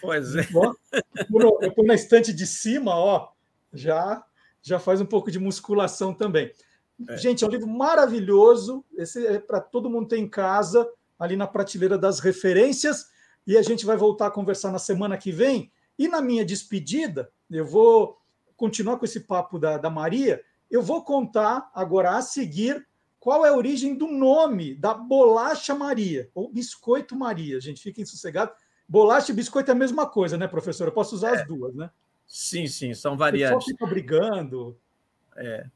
Pois 0.00 0.34
é. 0.34 0.48
eu 1.60 1.72
ponho 1.72 1.86
na 1.86 1.94
estante 1.94 2.32
de 2.32 2.48
cima, 2.48 2.96
ó, 2.96 3.28
já, 3.72 4.20
já 4.60 4.80
faz 4.80 5.00
um 5.00 5.06
pouco 5.06 5.30
de 5.30 5.38
musculação 5.38 6.12
também. 6.12 6.50
É. 7.08 7.16
Gente, 7.18 7.44
é 7.44 7.46
um 7.46 7.50
livro 7.50 7.68
maravilhoso. 7.68 8.84
Esse 8.96 9.24
é 9.24 9.38
para 9.38 9.60
todo 9.60 9.88
mundo 9.88 10.08
ter 10.08 10.18
em 10.18 10.28
casa, 10.28 10.90
ali 11.16 11.36
na 11.36 11.46
prateleira 11.46 11.96
das 11.96 12.18
referências. 12.18 13.10
E 13.50 13.58
a 13.58 13.62
gente 13.62 13.84
vai 13.84 13.96
voltar 13.96 14.28
a 14.28 14.30
conversar 14.30 14.70
na 14.70 14.78
semana 14.78 15.18
que 15.18 15.32
vem. 15.32 15.72
E 15.98 16.06
na 16.06 16.22
minha 16.22 16.44
despedida, 16.44 17.30
eu 17.50 17.66
vou 17.66 18.16
continuar 18.56 18.96
com 18.96 19.04
esse 19.04 19.20
papo 19.20 19.58
da, 19.58 19.76
da 19.76 19.90
Maria 19.90 20.40
eu 20.70 20.82
vou 20.82 21.02
contar 21.02 21.68
agora 21.74 22.16
a 22.16 22.22
seguir 22.22 22.86
qual 23.18 23.44
é 23.44 23.48
a 23.48 23.56
origem 23.56 23.94
do 23.94 24.06
nome 24.06 24.74
da 24.74 24.94
bolacha 24.94 25.74
Maria, 25.74 26.30
ou 26.34 26.50
biscoito 26.50 27.16
Maria. 27.16 27.60
Gente, 27.60 27.82
fiquem 27.82 28.04
sossegados. 28.04 28.54
Bolacha 28.88 29.32
e 29.32 29.34
biscoito 29.34 29.70
é 29.70 29.74
a 29.74 29.76
mesma 29.76 30.06
coisa, 30.08 30.38
né, 30.38 30.46
professor? 30.46 30.86
Eu 30.86 30.92
posso 30.92 31.16
usar 31.16 31.34
é. 31.34 31.40
as 31.40 31.46
duas, 31.46 31.74
né? 31.74 31.90
Sim, 32.26 32.66
sim, 32.66 32.94
são 32.94 33.16
variantes. 33.16 33.64
Só 33.64 33.70
fica 33.72 33.86
brigando. 33.86 34.78
É. 35.36 35.66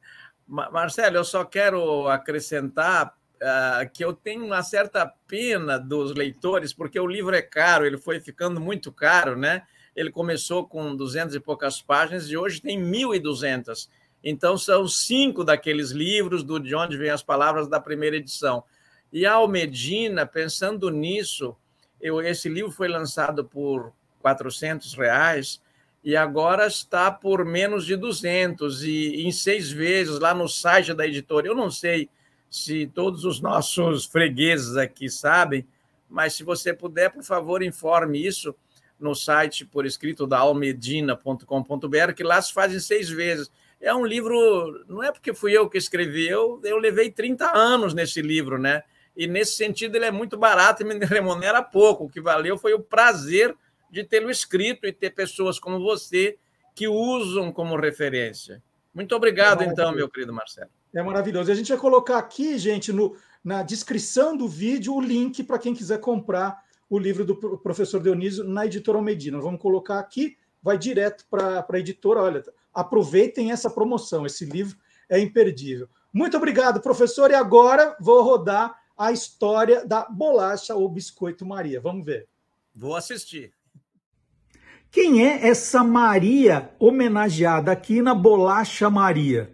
Marcelo, 0.47 1.16
eu 1.16 1.25
só 1.25 1.45
quero 1.45 2.07
acrescentar 2.09 3.16
uh, 3.37 3.91
que 3.93 4.05
eu 4.05 4.12
tenho 4.12 4.45
uma 4.45 4.62
certa 4.62 5.07
pena 5.26 5.79
dos 5.79 6.14
leitores, 6.14 6.73
porque 6.73 6.99
o 6.99 7.07
livro 7.07 7.35
é 7.35 7.43
caro, 7.43 7.87
ele 7.87 7.99
foi 7.99 8.21
ficando 8.21 8.61
muito 8.61 8.93
caro, 8.93 9.37
né? 9.37 9.62
Ele 9.95 10.11
começou 10.11 10.67
com 10.67 10.95
duzentas 10.95 11.35
e 11.35 11.41
poucas 11.41 11.81
páginas 11.81 12.29
e 12.29 12.37
hoje 12.37 12.61
tem 12.61 12.79
mil 12.79 13.14
e 13.14 13.19
duzentas. 13.19 13.88
Então, 14.23 14.57
são 14.57 14.88
cinco 14.88 15.45
daqueles 15.45 15.91
livros 15.91 16.43
do 16.43 16.59
De 16.59 16.75
Onde 16.75 16.97
Vêm 16.97 17.11
as 17.11 17.23
Palavras 17.23 17.69
da 17.69 17.79
primeira 17.79 18.17
edição. 18.17 18.64
E 19.12 19.26
a 19.26 19.35
Almedina, 19.35 20.26
pensando 20.26 20.91
nisso, 20.91 21.55
eu, 22.00 22.21
esse 22.21 22.49
livro 22.49 22.73
foi 22.73 22.88
lançado 22.88 23.45
por 23.45 23.93
400 24.21 24.95
reais 24.95 25.61
e 26.03 26.17
agora 26.17 26.67
está 26.67 27.11
por 27.11 27.45
menos 27.45 27.87
de 27.87 27.97
200 27.97 28.83
e 28.83 29.26
em 29.26 29.31
seis 29.31 29.71
vezes 29.71 30.19
lá 30.19 30.35
no 30.35 30.49
site 30.49 30.93
da 30.93 31.07
editora. 31.07 31.47
Eu 31.47 31.55
não 31.55 31.71
sei 31.71 32.11
se 32.54 32.87
todos 32.87 33.25
os 33.25 33.40
nossos 33.40 34.04
fregueses 34.04 34.76
aqui 34.76 35.11
sabem, 35.11 35.66
mas 36.08 36.34
se 36.34 36.44
você 36.44 36.73
puder, 36.73 37.11
por 37.11 37.25
favor, 37.25 37.64
informe 37.64 38.25
isso 38.25 38.54
no 38.96 39.12
site 39.12 39.64
por 39.64 39.84
escrito 39.84 40.25
da 40.25 40.38
almedina.com.br, 40.38 42.12
que 42.16 42.23
lá 42.23 42.40
se 42.40 42.52
fazem 42.52 42.78
seis 42.78 43.11
vezes 43.11 43.50
é 43.80 43.92
um 43.92 44.06
livro, 44.06 44.84
não 44.88 45.02
é 45.02 45.11
porque 45.11 45.34
fui 45.34 45.50
eu 45.50 45.68
que 45.68 45.76
escrevi, 45.76 46.28
eu, 46.28 46.61
eu 46.62 46.78
levei 46.78 47.11
30 47.11 47.50
anos 47.58 47.92
nesse 47.92 48.23
livro, 48.23 48.56
né? 48.56 48.84
E 49.16 49.26
nesse 49.26 49.56
sentido 49.56 49.96
ele 49.96 50.04
é 50.04 50.12
muito 50.12 50.37
barato 50.37 50.80
e 50.80 50.87
me 50.87 50.94
remunera 51.04 51.61
pouco. 51.61 52.04
O 52.04 52.08
que 52.08 52.20
valeu 52.20 52.56
foi 52.56 52.73
o 52.73 52.78
prazer 52.78 53.52
de 53.90 54.04
tê-lo 54.04 54.30
escrito 54.30 54.87
e 54.87 54.92
ter 54.92 55.11
pessoas 55.11 55.58
como 55.58 55.80
você 55.80 56.38
que 56.73 56.87
usam 56.87 57.50
como 57.50 57.75
referência. 57.75 58.62
Muito 58.94 59.12
obrigado, 59.16 59.64
então, 59.64 59.90
meu 59.90 60.08
querido 60.08 60.32
Marcelo. 60.32 60.70
É 60.95 61.03
maravilhoso. 61.03 61.51
A 61.51 61.55
gente 61.55 61.71
vai 61.71 61.79
colocar 61.79 62.19
aqui, 62.19 62.57
gente, 62.57 62.93
no, 62.93 63.17
na 63.43 63.63
descrição 63.63 64.37
do 64.37 64.47
vídeo, 64.47 64.95
o 64.95 65.01
link 65.01 65.43
para 65.43 65.59
quem 65.59 65.75
quiser 65.75 65.99
comprar 65.99 66.63
o 66.89 66.99
livro 66.99 67.25
do 67.25 67.35
professor 67.59 68.01
Dionísio 68.01 68.45
na 68.45 68.65
editora 68.65 69.03
Medina. 69.03 69.41
Vamos 69.41 69.61
colocar 69.61 69.99
aqui, 69.99 70.37
vai 70.63 70.79
direto 70.79 71.27
para 71.29 71.67
a 71.69 71.79
editora. 71.79 72.23
Olha, 72.23 72.45
aproveitem 72.73 73.51
essa 73.51 73.69
promoção. 73.69 74.25
Esse 74.25 74.45
livro 74.45 74.77
é 75.09 75.19
imperdível. 75.19 75.89
Muito 76.13 76.37
obrigado, 76.37 76.81
professor. 76.81 77.31
E 77.33 77.35
agora 77.35 77.97
vou 78.01 78.23
rodar 78.23 78.79
a 78.97 79.11
história 79.11 79.85
da 79.85 80.05
bolacha 80.09 80.77
ou 80.77 80.89
biscoito 80.89 81.45
Maria. 81.45 81.81
Vamos 81.81 82.05
ver. 82.05 82.29
Vou 82.73 82.95
assistir. 82.95 83.53
Quem 84.93 85.27
é 85.27 85.49
essa 85.49 85.83
Maria 85.83 86.71
homenageada 86.79 87.73
aqui 87.73 88.01
na 88.01 88.15
bolacha 88.15 88.89
Maria? 88.89 89.53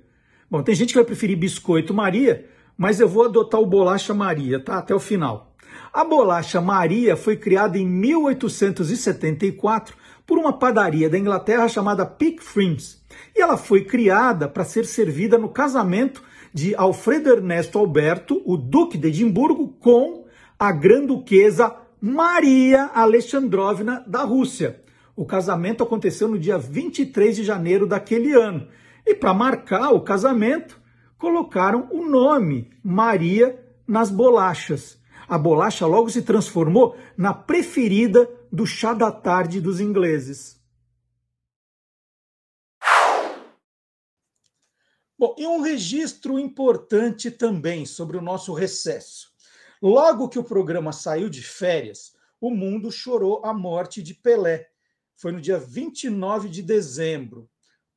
Bom, 0.51 0.65
tem 0.65 0.75
gente 0.75 0.89
que 0.89 0.97
vai 0.97 1.05
preferir 1.05 1.39
biscoito 1.39 1.95
Maria, 1.95 2.45
mas 2.77 2.99
eu 2.99 3.09
vou 3.09 3.27
adotar 3.27 3.61
o 3.61 3.67
bolacha 3.67 4.13
Maria, 4.13 4.59
tá? 4.59 4.79
Até 4.79 4.93
o 4.93 4.99
final. 4.99 5.55
A 5.93 6.03
bolacha 6.03 6.61
Maria 6.61 7.17
foi 7.17 7.37
criada 7.37 7.79
em 7.79 7.87
1874 7.87 9.95
por 10.27 10.39
uma 10.39 10.53
padaria 10.53 11.09
da 11.09 11.17
Inglaterra 11.17 11.69
chamada 11.69 12.05
Pickfriends 12.05 13.01
e 13.37 13.41
ela 13.41 13.57
foi 13.57 13.85
criada 13.85 14.49
para 14.49 14.65
ser 14.65 14.87
servida 14.87 15.39
no 15.39 15.49
casamento 15.49 16.21
de 16.53 16.75
Alfredo 16.75 17.31
Ernesto 17.31 17.79
Alberto, 17.79 18.43
o 18.45 18.57
Duque 18.57 18.99
de 18.99 19.07
Edimburgo, 19.07 19.69
com 19.79 20.25
a 20.59 20.73
Grã-Duquesa 20.73 21.77
Maria 22.01 22.91
Alexandrovna 22.93 24.03
da 24.05 24.25
Rússia. 24.25 24.81
O 25.15 25.25
casamento 25.25 25.85
aconteceu 25.85 26.29
no 26.29 26.39
dia 26.39 26.59
23 26.59 27.37
de 27.37 27.45
janeiro 27.45 27.87
daquele 27.87 28.33
ano. 28.33 28.67
E 29.07 29.15
para 29.15 29.35
marcar 29.35 29.93
o 29.93 30.03
casamento, 30.03 30.81
colocaram 31.19 31.89
o 31.91 32.07
nome 32.07 32.71
Maria 32.83 33.59
nas 33.87 34.11
bolachas. 34.11 35.01
A 35.29 35.39
bolacha 35.39 35.87
logo 35.87 36.11
se 36.11 36.23
transformou 36.23 36.97
na 37.17 37.33
preferida 37.33 38.29
do 38.51 38.67
chá 38.67 38.95
da 38.95 39.13
tarde 39.13 39.61
dos 39.61 39.81
ingleses. 39.81 40.61
Bom, 45.21 45.35
e 45.37 45.47
um 45.47 45.61
registro 45.61 46.39
importante 46.39 47.31
também 47.31 47.85
sobre 47.85 48.17
o 48.17 48.23
nosso 48.23 48.55
recesso. 48.55 49.29
Logo 49.83 50.31
que 50.31 50.39
o 50.39 50.45
programa 50.45 50.93
saiu 50.93 51.29
de 51.29 51.43
férias, 51.43 52.15
o 52.41 52.51
mundo 52.51 52.91
chorou 52.91 53.45
a 53.45 53.53
morte 53.53 54.03
de 54.03 54.15
Pelé. 54.15 54.71
Foi 55.15 55.31
no 55.31 55.41
dia 55.41 55.59
29 55.59 56.49
de 56.49 56.63
dezembro. 56.63 57.51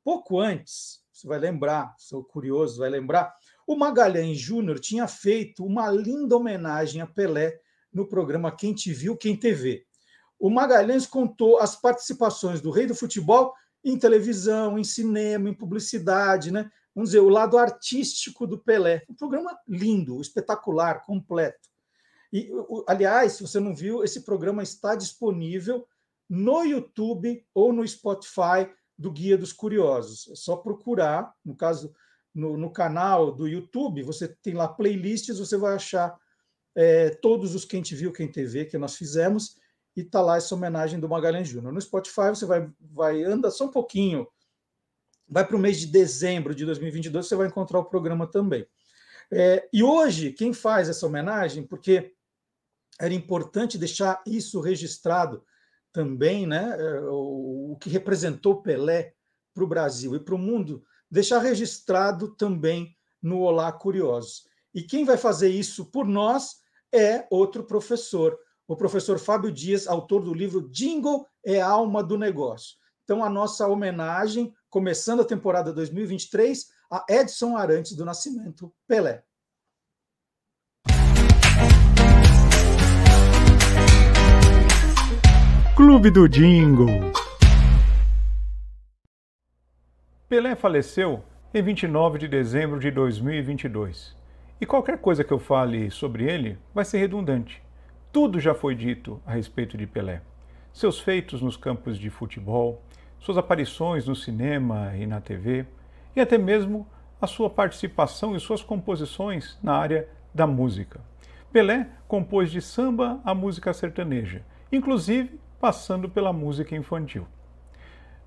Pouco 0.03 0.39
antes, 0.39 1.01
você 1.11 1.27
vai 1.27 1.39
lembrar, 1.39 1.95
sou 1.97 2.23
curioso, 2.23 2.79
vai 2.79 2.89
lembrar, 2.89 3.33
o 3.65 3.75
Magalhães 3.75 4.37
Júnior 4.37 4.79
tinha 4.79 5.07
feito 5.07 5.65
uma 5.65 5.89
linda 5.89 6.35
homenagem 6.35 7.01
a 7.01 7.07
Pelé 7.07 7.57
no 7.91 8.07
programa 8.07 8.55
Quem 8.55 8.73
Te 8.73 8.91
Viu, 8.91 9.15
Quem 9.15 9.37
TV. 9.37 9.85
O 10.37 10.49
Magalhães 10.49 11.05
contou 11.05 11.59
as 11.59 11.75
participações 11.75 12.59
do 12.59 12.69
rei 12.69 12.85
do 12.85 12.95
futebol 12.95 13.53
em 13.83 13.97
televisão, 13.97 14.77
em 14.77 14.83
cinema, 14.83 15.49
em 15.49 15.53
publicidade, 15.53 16.51
né? 16.51 16.69
vamos 16.93 17.09
dizer, 17.09 17.21
o 17.21 17.29
lado 17.29 17.57
artístico 17.57 18.45
do 18.45 18.57
Pelé. 18.57 19.03
Um 19.09 19.15
programa 19.15 19.57
lindo, 19.67 20.19
espetacular, 20.21 21.05
completo. 21.05 21.69
E, 22.31 22.49
aliás, 22.87 23.33
se 23.33 23.41
você 23.41 23.59
não 23.59 23.75
viu, 23.75 24.03
esse 24.03 24.21
programa 24.21 24.63
está 24.63 24.95
disponível 24.95 25.87
no 26.29 26.63
YouTube 26.63 27.45
ou 27.53 27.71
no 27.71 27.87
Spotify 27.87 28.69
do 28.97 29.11
Guia 29.11 29.37
dos 29.37 29.53
Curiosos. 29.53 30.29
É 30.31 30.35
só 30.35 30.55
procurar, 30.55 31.33
no 31.43 31.55
caso, 31.55 31.93
no, 32.33 32.57
no 32.57 32.71
canal 32.71 33.31
do 33.31 33.47
YouTube, 33.47 34.03
você 34.03 34.27
tem 34.27 34.53
lá 34.53 34.67
playlists, 34.67 35.37
você 35.37 35.57
vai 35.57 35.75
achar 35.75 36.17
é, 36.75 37.09
todos 37.09 37.53
os 37.53 37.65
Quem 37.65 37.81
Te 37.81 37.95
Viu, 37.95 38.11
Quem 38.11 38.31
TV 38.31 38.65
que 38.65 38.77
nós 38.77 38.95
fizemos. 38.95 39.57
e 39.95 40.01
está 40.01 40.21
lá 40.21 40.37
essa 40.37 40.55
homenagem 40.55 40.99
do 40.99 41.07
Magalhães 41.07 41.47
Júnior. 41.47 41.71
No 41.71 41.81
Spotify 41.81 42.29
você 42.29 42.45
vai, 42.45 42.69
vai 42.79 43.23
anda 43.23 43.51
só 43.51 43.65
um 43.65 43.71
pouquinho, 43.71 44.27
vai 45.27 45.45
para 45.45 45.55
o 45.55 45.59
mês 45.59 45.79
de 45.79 45.87
dezembro 45.87 46.55
de 46.55 46.65
2022, 46.65 47.27
você 47.27 47.35
vai 47.35 47.47
encontrar 47.47 47.79
o 47.79 47.85
programa 47.85 48.25
também. 48.25 48.65
É, 49.31 49.67
e 49.71 49.83
hoje, 49.83 50.31
quem 50.31 50.53
faz 50.53 50.89
essa 50.89 51.05
homenagem, 51.05 51.65
porque 51.65 52.13
era 52.99 53.13
importante 53.13 53.77
deixar 53.77 54.21
isso 54.25 54.59
registrado 54.59 55.43
também, 55.93 56.47
né, 56.47 56.75
é, 56.77 57.01
o, 57.03 57.77
que 57.79 57.89
representou 57.89 58.61
Pelé 58.61 59.13
para 59.53 59.63
o 59.63 59.67
Brasil 59.67 60.15
e 60.15 60.19
para 60.19 60.35
o 60.35 60.39
mundo, 60.39 60.83
deixar 61.09 61.39
registrado 61.39 62.35
também 62.35 62.97
no 63.21 63.41
Olá 63.41 63.71
Curiosos. 63.71 64.47
E 64.73 64.81
quem 64.81 65.05
vai 65.05 65.15
fazer 65.15 65.49
isso 65.49 65.85
por 65.85 66.05
nós 66.05 66.55
é 66.91 67.27
outro 67.29 67.63
professor, 67.63 68.37
o 68.67 68.75
professor 68.75 69.19
Fábio 69.19 69.51
Dias, 69.51 69.87
autor 69.87 70.23
do 70.23 70.33
livro 70.33 70.69
Jingle 70.69 71.27
é 71.45 71.61
alma 71.61 72.03
do 72.03 72.17
negócio. 72.17 72.77
Então, 73.03 73.23
a 73.23 73.29
nossa 73.29 73.67
homenagem, 73.67 74.53
começando 74.69 75.21
a 75.21 75.25
temporada 75.25 75.73
2023, 75.73 76.67
a 76.89 77.05
Edson 77.09 77.57
Arantes 77.57 77.95
do 77.95 78.05
Nascimento 78.05 78.73
Pelé. 78.87 79.23
Clube 85.75 86.11
do 86.11 86.29
Jingle. 86.29 87.11
Pelé 90.29 90.55
faleceu 90.55 91.23
em 91.51 91.63
29 91.63 92.19
de 92.19 92.27
dezembro 92.27 92.79
de 92.79 92.91
2022. 92.91 94.15
E 94.61 94.67
qualquer 94.67 94.99
coisa 94.99 95.23
que 95.23 95.33
eu 95.33 95.39
fale 95.39 95.89
sobre 95.89 96.31
ele 96.31 96.59
vai 96.75 96.85
ser 96.85 96.99
redundante. 96.99 97.59
Tudo 98.11 98.39
já 98.39 98.53
foi 98.53 98.75
dito 98.75 99.19
a 99.25 99.33
respeito 99.33 99.75
de 99.75 99.87
Pelé. 99.87 100.21
Seus 100.71 100.99
feitos 100.99 101.41
nos 101.41 101.57
campos 101.57 101.97
de 101.97 102.11
futebol, 102.11 102.83
suas 103.19 103.39
aparições 103.39 104.05
no 104.05 104.15
cinema 104.15 104.95
e 104.95 105.07
na 105.07 105.19
TV, 105.19 105.65
e 106.15 106.21
até 106.21 106.37
mesmo 106.37 106.87
a 107.19 107.25
sua 107.25 107.49
participação 107.49 108.35
e 108.35 108.39
suas 108.39 108.61
composições 108.61 109.57
na 109.63 109.75
área 109.75 110.07
da 110.35 110.45
música. 110.45 111.01
Pelé 111.51 111.89
compôs 112.07 112.51
de 112.51 112.61
samba 112.61 113.19
a 113.25 113.33
música 113.33 113.73
sertaneja, 113.73 114.43
inclusive 114.71 115.41
passando 115.63 116.09
pela 116.09 116.33
música 116.33 116.75
infantil. 116.75 117.25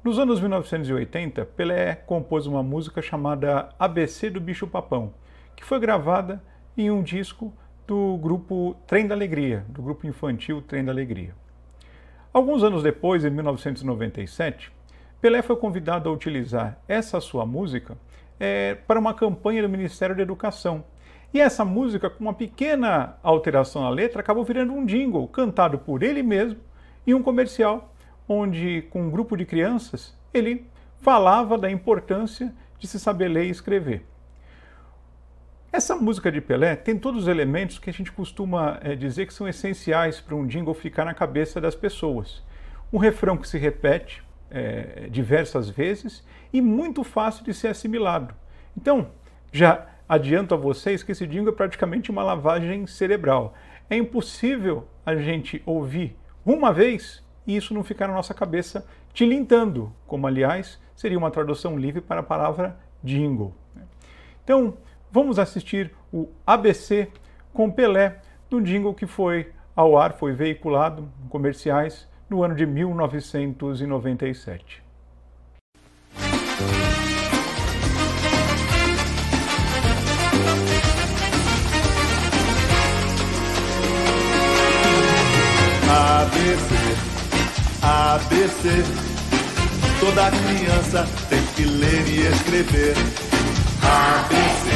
Nos 0.02 0.18
anos 0.18 0.40
1980, 0.40 1.44
Pelé 1.44 1.94
compôs 1.94 2.46
uma 2.46 2.62
música 2.62 3.02
chamada 3.02 3.68
ABC 3.78 4.30
do 4.30 4.40
Bicho 4.40 4.66
Papão, 4.66 5.12
que 5.54 5.62
foi 5.62 5.78
gravada 5.78 6.42
em 6.78 6.90
um 6.90 7.02
disco 7.02 7.52
do 7.86 8.16
grupo 8.16 8.74
Trem 8.86 9.06
da 9.06 9.14
Alegria, 9.14 9.66
do 9.68 9.82
grupo 9.82 10.06
infantil 10.06 10.62
Trem 10.62 10.82
da 10.82 10.90
Alegria. 10.90 11.34
Alguns 12.32 12.62
anos 12.62 12.82
depois, 12.82 13.22
em 13.22 13.28
1997, 13.28 14.72
Pelé 15.20 15.42
foi 15.42 15.56
convidado 15.56 16.08
a 16.08 16.12
utilizar 16.12 16.80
essa 16.88 17.20
sua 17.20 17.44
música 17.44 17.98
é, 18.40 18.76
para 18.76 18.98
uma 18.98 19.12
campanha 19.12 19.60
do 19.60 19.68
Ministério 19.68 20.16
da 20.16 20.22
Educação. 20.22 20.82
E 21.34 21.40
essa 21.42 21.66
música, 21.66 22.08
com 22.08 22.24
uma 22.24 22.32
pequena 22.32 23.18
alteração 23.22 23.82
na 23.82 23.90
letra, 23.90 24.20
acabou 24.20 24.42
virando 24.42 24.72
um 24.72 24.86
jingle 24.86 25.28
cantado 25.28 25.78
por 25.78 26.02
ele 26.02 26.22
mesmo 26.22 26.64
em 27.06 27.14
um 27.14 27.22
comercial, 27.22 27.94
onde, 28.28 28.82
com 28.90 29.02
um 29.02 29.10
grupo 29.10 29.36
de 29.36 29.44
crianças, 29.44 30.16
ele 30.32 30.66
falava 30.98 31.56
da 31.56 31.70
importância 31.70 32.52
de 32.78 32.86
se 32.86 32.98
saber 32.98 33.28
ler 33.28 33.46
e 33.46 33.50
escrever. 33.50 34.04
Essa 35.72 35.94
música 35.94 36.32
de 36.32 36.40
Pelé 36.40 36.74
tem 36.74 36.98
todos 36.98 37.24
os 37.24 37.28
elementos 37.28 37.78
que 37.78 37.90
a 37.90 37.92
gente 37.92 38.10
costuma 38.10 38.78
é, 38.82 38.94
dizer 38.94 39.26
que 39.26 39.34
são 39.34 39.46
essenciais 39.46 40.20
para 40.20 40.34
um 40.34 40.46
jingle 40.46 40.72
ficar 40.72 41.04
na 41.04 41.12
cabeça 41.12 41.60
das 41.60 41.74
pessoas. 41.74 42.42
Um 42.92 42.98
refrão 42.98 43.36
que 43.36 43.46
se 43.46 43.58
repete 43.58 44.24
é, 44.50 45.08
diversas 45.10 45.68
vezes 45.68 46.24
e 46.52 46.60
muito 46.60 47.04
fácil 47.04 47.44
de 47.44 47.52
ser 47.52 47.68
assimilado. 47.68 48.34
Então, 48.76 49.08
já 49.52 49.86
adianto 50.08 50.54
a 50.54 50.56
vocês 50.56 51.02
que 51.02 51.12
esse 51.12 51.26
jingle 51.26 51.52
é 51.52 51.56
praticamente 51.56 52.10
uma 52.10 52.22
lavagem 52.22 52.86
cerebral. 52.86 53.54
É 53.90 53.96
impossível 53.96 54.88
a 55.04 55.14
gente 55.16 55.62
ouvir 55.66 56.16
uma 56.46 56.72
vez 56.72 57.22
e 57.46 57.56
isso 57.56 57.74
não 57.74 57.84
ficar 57.84 58.08
na 58.08 58.14
nossa 58.14 58.32
cabeça 58.32 58.86
tilintando, 59.12 59.92
como 60.06 60.26
aliás 60.26 60.80
seria 60.94 61.18
uma 61.18 61.30
tradução 61.30 61.76
livre 61.76 62.00
para 62.00 62.20
a 62.20 62.24
palavra 62.24 62.78
jingle. 63.02 63.54
Então, 64.42 64.78
Vamos 65.16 65.38
assistir 65.38 65.92
o 66.12 66.28
ABC 66.46 67.08
com 67.50 67.70
Pelé 67.70 68.20
no 68.50 68.60
jingle 68.60 68.92
que 68.92 69.06
foi 69.06 69.50
ao 69.74 69.96
ar, 69.96 70.12
foi 70.12 70.32
veiculado 70.32 71.08
em 71.24 71.28
comerciais 71.28 72.06
no 72.28 72.42
ano 72.42 72.54
de 72.54 72.66
1997. 72.66 74.82
ABC, 85.96 86.74
ABC, 87.80 88.84
toda 89.98 90.30
criança 90.30 91.08
tem 91.30 91.42
que 91.54 91.64
ler 91.64 92.06
e 92.06 92.26
escrever. 92.26 92.94
ABC. 93.82 94.66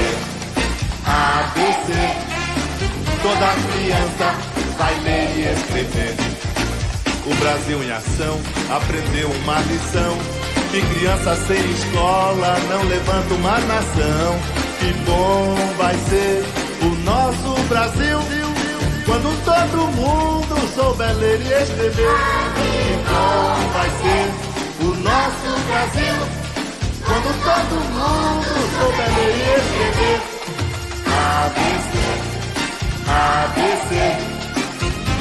ABC. 1.04 1.92
Toda 3.20 3.52
criança 3.70 4.34
vai 4.78 4.98
ler 5.00 5.28
e 5.36 5.52
escrever. 5.52 6.16
O 7.26 7.34
Brasil 7.34 7.82
em 7.84 7.90
ação 7.90 8.40
aprendeu 8.70 9.30
uma 9.42 9.58
lição. 9.60 10.16
Que 10.70 10.80
criança 10.94 11.36
sem 11.46 11.70
escola 11.72 12.56
não 12.70 12.82
levanta 12.84 13.34
uma 13.34 13.58
nação. 13.60 14.38
Que 14.78 14.92
bom 15.04 15.54
vai 15.76 15.94
ser 16.08 16.44
o 16.80 16.94
nosso 17.04 17.62
Brasil. 17.68 18.49
Quando 19.10 19.44
todo 19.44 19.88
mundo 19.88 20.54
souber 20.72 21.12
ler 21.16 21.40
e 21.40 21.52
escrever. 21.52 22.14
Bom 23.08 23.56
vai 23.72 23.90
ser 23.90 24.30
o 24.84 24.94
nosso 25.02 25.50
Brasil. 25.66 26.14
Quando 27.04 27.30
todo 27.42 27.74
mundo 27.90 28.50
souber 28.78 29.10
ler 29.16 29.34
e 29.34 29.50
escrever. 29.58 30.18
ABC, 31.42 31.92
ABC. 33.08 33.90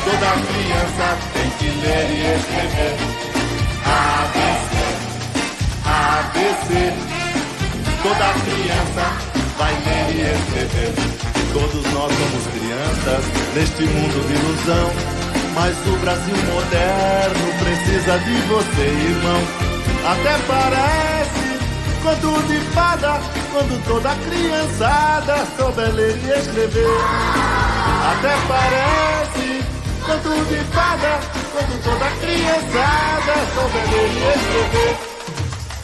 Toda 0.05 0.29
criança 0.45 1.07
tem 1.33 1.49
que 1.57 1.69
ler 1.81 2.05
e 2.11 2.17
escrever. 2.37 2.93
ABC, 3.89 4.71
ABC. 6.37 6.69
Toda 8.03 8.27
criança 8.45 9.05
vai 9.57 9.73
ler 9.83 10.07
e 10.13 10.21
escrever. 10.35 11.38
Todos 11.53 11.93
nós 11.93 12.11
somos 12.13 12.47
crianças 12.53 13.23
neste 13.55 13.83
mundo 13.83 14.27
de 14.27 14.33
ilusão. 14.33 14.91
Mas 15.55 15.75
o 15.87 15.97
Brasil 15.97 16.35
moderno 16.53 17.53
precisa 17.59 18.19
de 18.19 18.41
você, 18.47 18.81
irmão. 18.81 19.41
Até 20.05 20.37
parece 20.47 21.49
conto 22.03 22.41
de 22.47 22.59
fada 22.73 23.19
quando 23.51 23.83
toda 23.85 24.15
criançada 24.15 25.45
souber 25.57 25.93
ler 25.93 26.17
e 26.17 26.39
escrever. 26.39 26.85
Até 28.11 28.35
parece 28.47 29.63
conto 30.05 30.45
de 30.45 30.63
fada 30.73 31.19
quando 31.51 31.83
toda 31.83 32.09
criançada 32.21 33.33
souber 33.53 33.85
ler 33.91 34.09
e 34.09 34.23
escrever. 34.37 34.93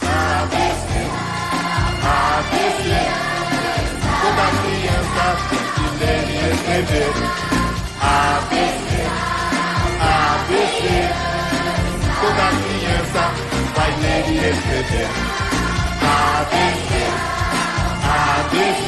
ABC, 0.06 0.92
ABC, 2.02 3.35
toda 4.26 4.46
criança 4.62 5.26
tem 5.50 5.64
que 5.74 5.86
ler 6.00 6.24
e 6.28 6.38
escrever. 6.52 7.12
ABC, 8.02 8.90
ABC, 10.02 10.82
toda 12.20 12.46
criança 12.64 13.22
vai 13.76 13.92
ler 14.02 14.24
e 14.28 14.38
escrever. 14.50 15.08
ABC. 16.02 16.90
ABC. 18.16 18.86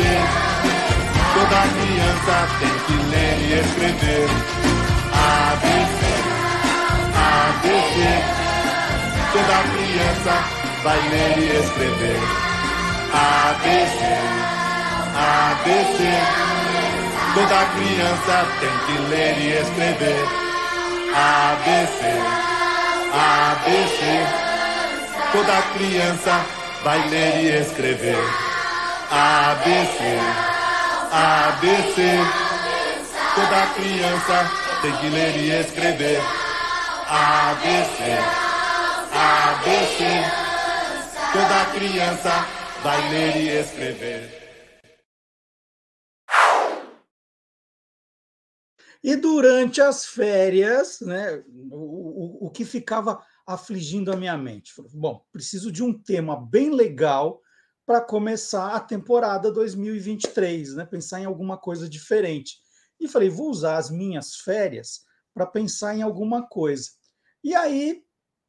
Toda 1.34 1.60
criança 1.76 2.36
tem 2.58 2.74
que 2.86 2.96
ler 3.10 3.36
e 3.38 3.52
escrever. 3.60 4.26
ABC, 5.28 6.00
ABC. 7.38 7.98
Toda 9.32 9.58
criança 9.72 10.34
vai 10.82 11.00
ler 11.10 11.38
e 11.38 11.40
escrever. 11.60 12.20
ABC, 13.12 14.57
ABC. 15.18 15.98
Toda 17.34 17.64
criança 17.74 18.46
tem 18.60 18.78
que 18.86 18.98
ler 19.10 19.38
e 19.38 19.52
escrever. 19.52 20.24
ABC, 21.14 22.00
ABC. 23.12 24.00
Toda 25.32 25.62
criança 25.74 26.40
vai 26.84 27.08
ler 27.08 27.44
e 27.44 27.62
escrever. 27.62 28.18
ABC, 29.10 30.18
ABC. 31.12 32.18
Toda 33.34 33.66
criança 33.74 34.50
tem 34.82 34.92
que 34.92 35.08
ler 35.08 35.36
e 35.36 35.50
escrever. 35.60 36.22
ABC, 37.08 38.18
ABC, 39.12 40.24
toda 41.32 41.64
criança 41.74 42.46
vai 42.82 43.08
ler 43.10 43.36
e 43.36 43.60
escrever. 43.60 44.47
E 49.02 49.14
durante 49.16 49.80
as 49.80 50.04
férias, 50.04 51.00
né, 51.00 51.42
o, 51.70 52.44
o, 52.44 52.46
o 52.46 52.50
que 52.50 52.64
ficava 52.64 53.24
afligindo 53.46 54.12
a 54.12 54.16
minha 54.16 54.36
mente? 54.36 54.72
Bom, 54.92 55.24
preciso 55.32 55.70
de 55.70 55.82
um 55.82 55.92
tema 55.92 56.36
bem 56.36 56.70
legal 56.70 57.40
para 57.86 58.00
começar 58.00 58.74
a 58.74 58.80
temporada 58.80 59.50
2023, 59.50 60.74
né? 60.74 60.84
Pensar 60.84 61.20
em 61.20 61.24
alguma 61.24 61.56
coisa 61.56 61.88
diferente. 61.88 62.58
E 63.00 63.08
falei, 63.08 63.30
vou 63.30 63.48
usar 63.48 63.78
as 63.78 63.90
minhas 63.90 64.36
férias 64.36 65.04
para 65.32 65.46
pensar 65.46 65.96
em 65.96 66.02
alguma 66.02 66.46
coisa. 66.46 66.90
E 67.42 67.54
aí, 67.54 68.02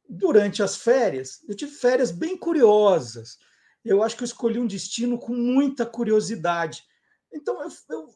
durante 0.06 0.62
as 0.62 0.76
férias, 0.76 1.38
eu 1.48 1.54
tive 1.54 1.72
férias 1.72 2.10
bem 2.10 2.36
curiosas. 2.36 3.38
Eu 3.84 4.02
acho 4.02 4.16
que 4.16 4.24
eu 4.24 4.26
escolhi 4.26 4.58
um 4.58 4.66
destino 4.66 5.18
com 5.18 5.32
muita 5.32 5.86
curiosidade. 5.86 6.84
Então, 7.32 7.58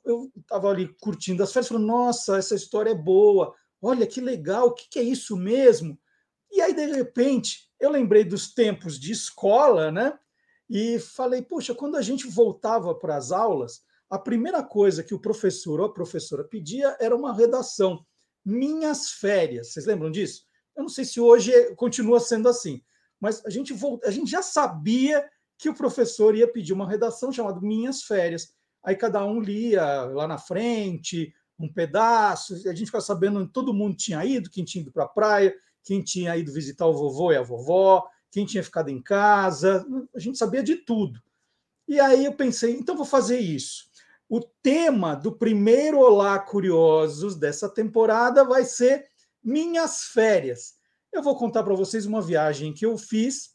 eu 0.05 0.31
estava 0.37 0.69
ali 0.71 0.89
curtindo 1.01 1.43
as 1.43 1.53
férias, 1.53 1.69
falando, 1.69 1.87
nossa, 1.87 2.37
essa 2.37 2.55
história 2.55 2.91
é 2.91 2.95
boa, 2.95 3.55
olha 3.81 4.07
que 4.07 4.21
legal, 4.21 4.69
o 4.69 4.75
que, 4.75 4.89
que 4.89 4.99
é 4.99 5.03
isso 5.03 5.37
mesmo? 5.37 5.99
E 6.51 6.61
aí, 6.61 6.73
de 6.73 6.87
repente, 6.87 7.71
eu 7.79 7.91
lembrei 7.91 8.25
dos 8.25 8.53
tempos 8.53 8.99
de 8.99 9.13
escola, 9.13 9.91
né? 9.91 10.19
E 10.69 10.99
falei, 10.99 11.43
poxa, 11.43 11.75
quando 11.75 11.97
a 11.97 12.03
gente 12.03 12.27
voltava 12.27 12.95
para 12.95 13.17
as 13.17 13.31
aulas, 13.31 13.83
a 14.09 14.19
primeira 14.19 14.63
coisa 14.63 15.03
que 15.03 15.15
o 15.15 15.21
professor 15.21 15.81
ou 15.81 15.87
a 15.87 15.93
professora 15.93 16.45
pedia 16.45 16.97
era 17.01 17.15
uma 17.15 17.35
redação. 17.35 18.05
Minhas 18.45 19.11
férias. 19.11 19.73
Vocês 19.73 19.87
lembram 19.87 20.11
disso? 20.11 20.45
Eu 20.77 20.83
não 20.83 20.89
sei 20.89 21.05
se 21.05 21.21
hoje 21.21 21.53
continua 21.77 22.21
sendo 22.21 22.49
assim, 22.49 22.83
mas 23.21 23.45
a 23.45 23.51
gente, 23.51 23.73
volta, 23.73 24.09
a 24.09 24.11
gente 24.11 24.31
já 24.31 24.43
sabia 24.43 25.29
que 25.59 25.69
o 25.69 25.75
professor 25.75 26.35
ia 26.35 26.51
pedir 26.51 26.73
uma 26.73 26.89
redação 26.89 27.33
chamada 27.33 27.61
Minhas 27.61 28.03
Férias. 28.03 28.55
Aí 28.85 28.95
cada 28.95 29.25
um 29.25 29.41
lia 29.41 29.83
lá 30.05 30.29
na 30.29 30.39
frente, 30.39 31.33
um 31.59 31.73
pedaço, 31.73 32.55
a 32.55 32.75
gente 32.75 32.87
ficava 32.87 33.03
sabendo 33.03 33.47
todo 33.49 33.73
mundo 33.73 33.97
tinha 33.97 34.25
ido, 34.25 34.51
quem 34.51 34.65
tinha 34.65 34.83
ido 34.83 34.93
para 34.93 35.05
a 35.05 35.09
praia, 35.09 35.55
quem 35.83 36.03
tinha 36.03 36.37
ido 36.37 36.53
visitar 36.53 36.87
o 36.87 36.93
vovô 36.93 37.33
e 37.33 37.37
a 37.37 37.43
vovó, 37.43 38.07
quem 38.31 38.45
tinha 38.45 38.63
ficado 38.63 38.91
em 38.91 39.01
casa, 39.01 39.87
a 40.15 40.19
gente 40.19 40.37
sabia 40.37 40.63
de 40.63 40.77
tudo. 40.77 41.23
E 41.87 42.01
aí 42.01 42.25
eu 42.25 42.35
pensei, 42.35 42.77
então 42.77 42.97
vou 42.97 43.07
fazer 43.07 43.39
isso. 43.39 43.85
O 44.29 44.41
tema 44.41 45.15
do 45.15 45.37
primeiro 45.37 45.99
Olá 46.01 46.39
Curiosos 46.39 47.37
dessa 47.37 47.69
temporada 47.69 48.43
vai 48.43 48.65
ser 48.65 49.07
Minhas 49.43 50.05
Férias. 50.05 50.75
Eu 51.13 51.23
vou 51.23 51.37
contar 51.37 51.63
para 51.63 51.75
vocês 51.75 52.07
uma 52.07 52.21
viagem 52.21 52.73
que 52.73 52.85
eu 52.85 52.99
fiz 52.99 53.55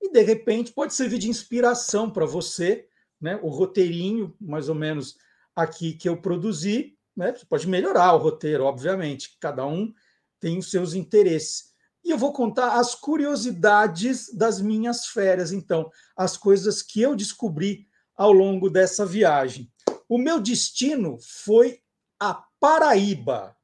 e, 0.00 0.10
de 0.10 0.22
repente, 0.22 0.72
pode 0.72 0.94
servir 0.94 1.18
de 1.18 1.28
inspiração 1.28 2.10
para 2.10 2.24
você, 2.24 2.88
né? 3.22 3.38
o 3.40 3.48
roteirinho, 3.48 4.34
mais 4.40 4.68
ou 4.68 4.74
menos, 4.74 5.16
aqui 5.54 5.94
que 5.94 6.08
eu 6.08 6.20
produzi. 6.20 6.98
Né? 7.16 7.32
Você 7.32 7.46
pode 7.46 7.68
melhorar 7.68 8.12
o 8.14 8.18
roteiro, 8.18 8.64
obviamente, 8.64 9.36
cada 9.40 9.64
um 9.64 9.94
tem 10.40 10.58
os 10.58 10.70
seus 10.70 10.92
interesses. 10.92 11.72
E 12.04 12.10
eu 12.10 12.18
vou 12.18 12.32
contar 12.32 12.80
as 12.80 12.96
curiosidades 12.96 14.34
das 14.34 14.60
minhas 14.60 15.06
férias, 15.06 15.52
então, 15.52 15.88
as 16.16 16.36
coisas 16.36 16.82
que 16.82 17.00
eu 17.00 17.14
descobri 17.14 17.86
ao 18.16 18.32
longo 18.32 18.68
dessa 18.68 19.06
viagem. 19.06 19.70
O 20.08 20.18
meu 20.18 20.40
destino 20.40 21.16
foi 21.20 21.80
a 22.18 22.34
Paraíba. 22.58 23.56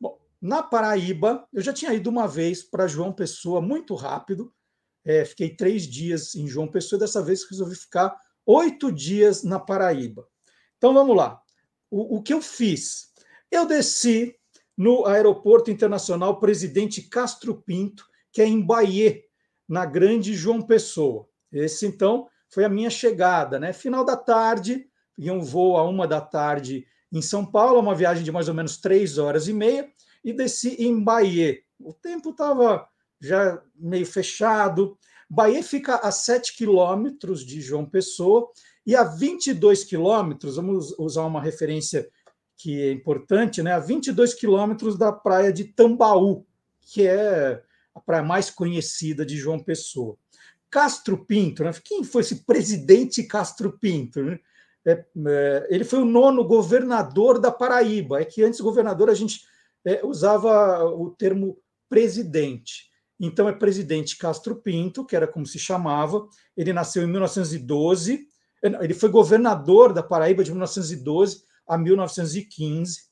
Bom, 0.00 0.18
na 0.40 0.62
Paraíba, 0.62 1.46
eu 1.52 1.60
já 1.60 1.74
tinha 1.74 1.92
ido 1.92 2.08
uma 2.08 2.26
vez 2.26 2.62
para 2.62 2.88
João 2.88 3.12
Pessoa, 3.12 3.60
muito 3.60 3.94
rápido. 3.94 4.50
É, 5.04 5.24
fiquei 5.26 5.54
três 5.54 5.82
dias 5.82 6.34
em 6.34 6.48
João 6.48 6.66
Pessoa, 6.66 6.98
dessa 6.98 7.22
vez 7.22 7.44
resolvi 7.44 7.76
ficar 7.76 8.18
oito 8.46 8.92
dias 8.92 9.42
na 9.42 9.58
Paraíba. 9.58 10.26
Então 10.78 10.94
vamos 10.94 11.16
lá. 11.16 11.40
O, 11.90 12.16
o 12.16 12.22
que 12.22 12.32
eu 12.32 12.40
fiz? 12.40 13.12
Eu 13.50 13.66
desci 13.66 14.34
no 14.76 15.06
Aeroporto 15.06 15.70
Internacional 15.70 16.38
Presidente 16.38 17.02
Castro 17.02 17.62
Pinto, 17.62 18.06
que 18.32 18.40
é 18.40 18.46
em 18.46 18.60
Bahia, 18.60 19.20
na 19.68 19.84
Grande 19.84 20.34
João 20.34 20.62
Pessoa. 20.62 21.26
Esse, 21.50 21.86
então, 21.86 22.28
foi 22.48 22.64
a 22.64 22.68
minha 22.68 22.90
chegada. 22.90 23.58
Né? 23.58 23.72
Final 23.72 24.04
da 24.04 24.16
tarde, 24.16 24.86
peguei 25.14 25.30
um 25.30 25.40
voo 25.40 25.76
a 25.76 25.88
uma 25.88 26.06
da 26.06 26.20
tarde 26.20 26.86
em 27.12 27.22
São 27.22 27.44
Paulo, 27.44 27.80
uma 27.80 27.94
viagem 27.94 28.22
de 28.22 28.30
mais 28.30 28.48
ou 28.48 28.54
menos 28.54 28.76
três 28.76 29.16
horas 29.16 29.48
e 29.48 29.52
meia, 29.52 29.88
e 30.22 30.32
desci 30.32 30.76
em 30.78 31.02
Bahia. 31.02 31.58
O 31.80 31.92
tempo 31.92 32.30
estava 32.30 32.86
já 33.20 33.62
meio 33.74 34.06
fechado. 34.06 34.98
Bahia 35.28 35.62
fica 35.62 35.96
a 35.96 36.10
7 36.10 36.56
quilômetros 36.56 37.44
de 37.44 37.60
João 37.60 37.84
Pessoa 37.84 38.50
e 38.86 38.94
a 38.94 39.02
22 39.02 39.84
quilômetros, 39.84 40.56
vamos 40.56 40.96
usar 40.98 41.24
uma 41.24 41.42
referência 41.42 42.08
que 42.56 42.80
é 42.80 42.92
importante, 42.92 43.62
né, 43.62 43.72
a 43.72 43.78
22 43.78 44.32
quilômetros 44.34 44.96
da 44.96 45.12
praia 45.12 45.52
de 45.52 45.64
Tambaú, 45.64 46.46
que 46.80 47.06
é 47.06 47.62
a 47.94 48.00
praia 48.00 48.22
mais 48.22 48.50
conhecida 48.50 49.26
de 49.26 49.36
João 49.36 49.58
Pessoa. 49.58 50.16
Castro 50.70 51.24
Pinto, 51.24 51.64
né? 51.64 51.70
quem 51.82 52.04
foi 52.04 52.22
esse 52.22 52.44
presidente 52.44 53.22
Castro 53.22 53.78
Pinto? 53.78 54.22
Né? 54.22 54.38
É, 54.84 55.04
é, 55.26 55.66
ele 55.70 55.84
foi 55.84 56.00
o 56.00 56.04
nono 56.04 56.44
governador 56.44 57.38
da 57.38 57.50
Paraíba. 57.50 58.20
É 58.20 58.24
que 58.24 58.42
antes 58.42 58.60
governador 58.60 59.08
a 59.08 59.14
gente 59.14 59.40
é, 59.84 60.04
usava 60.04 60.84
o 60.84 61.10
termo 61.10 61.58
presidente. 61.88 62.90
Então 63.18 63.48
é 63.48 63.52
presidente 63.52 64.18
Castro 64.18 64.56
Pinto, 64.56 65.04
que 65.04 65.16
era 65.16 65.26
como 65.26 65.46
se 65.46 65.58
chamava. 65.58 66.26
Ele 66.56 66.72
nasceu 66.72 67.02
em 67.02 67.06
1912. 67.06 68.26
É, 68.62 68.84
ele 68.84 68.94
foi 68.94 69.08
governador 69.08 69.92
da 69.92 70.02
Paraíba 70.02 70.44
de 70.44 70.50
1912 70.50 71.44
a 71.66 71.78
1915. 71.78 73.06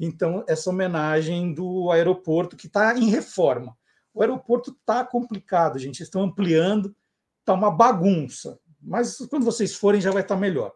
Então, 0.00 0.44
essa 0.48 0.70
homenagem 0.70 1.54
do 1.54 1.90
aeroporto, 1.90 2.56
que 2.56 2.66
está 2.66 2.96
em 2.96 3.08
reforma. 3.08 3.76
O 4.12 4.20
aeroporto 4.20 4.72
está 4.72 5.04
complicado, 5.04 5.78
gente. 5.78 6.02
Estão 6.02 6.22
ampliando, 6.22 6.94
está 7.40 7.52
uma 7.52 7.70
bagunça. 7.70 8.58
Mas 8.80 9.16
quando 9.30 9.44
vocês 9.44 9.74
forem, 9.74 10.00
já 10.00 10.10
vai 10.10 10.22
estar 10.22 10.34
tá 10.34 10.40
melhor. 10.40 10.72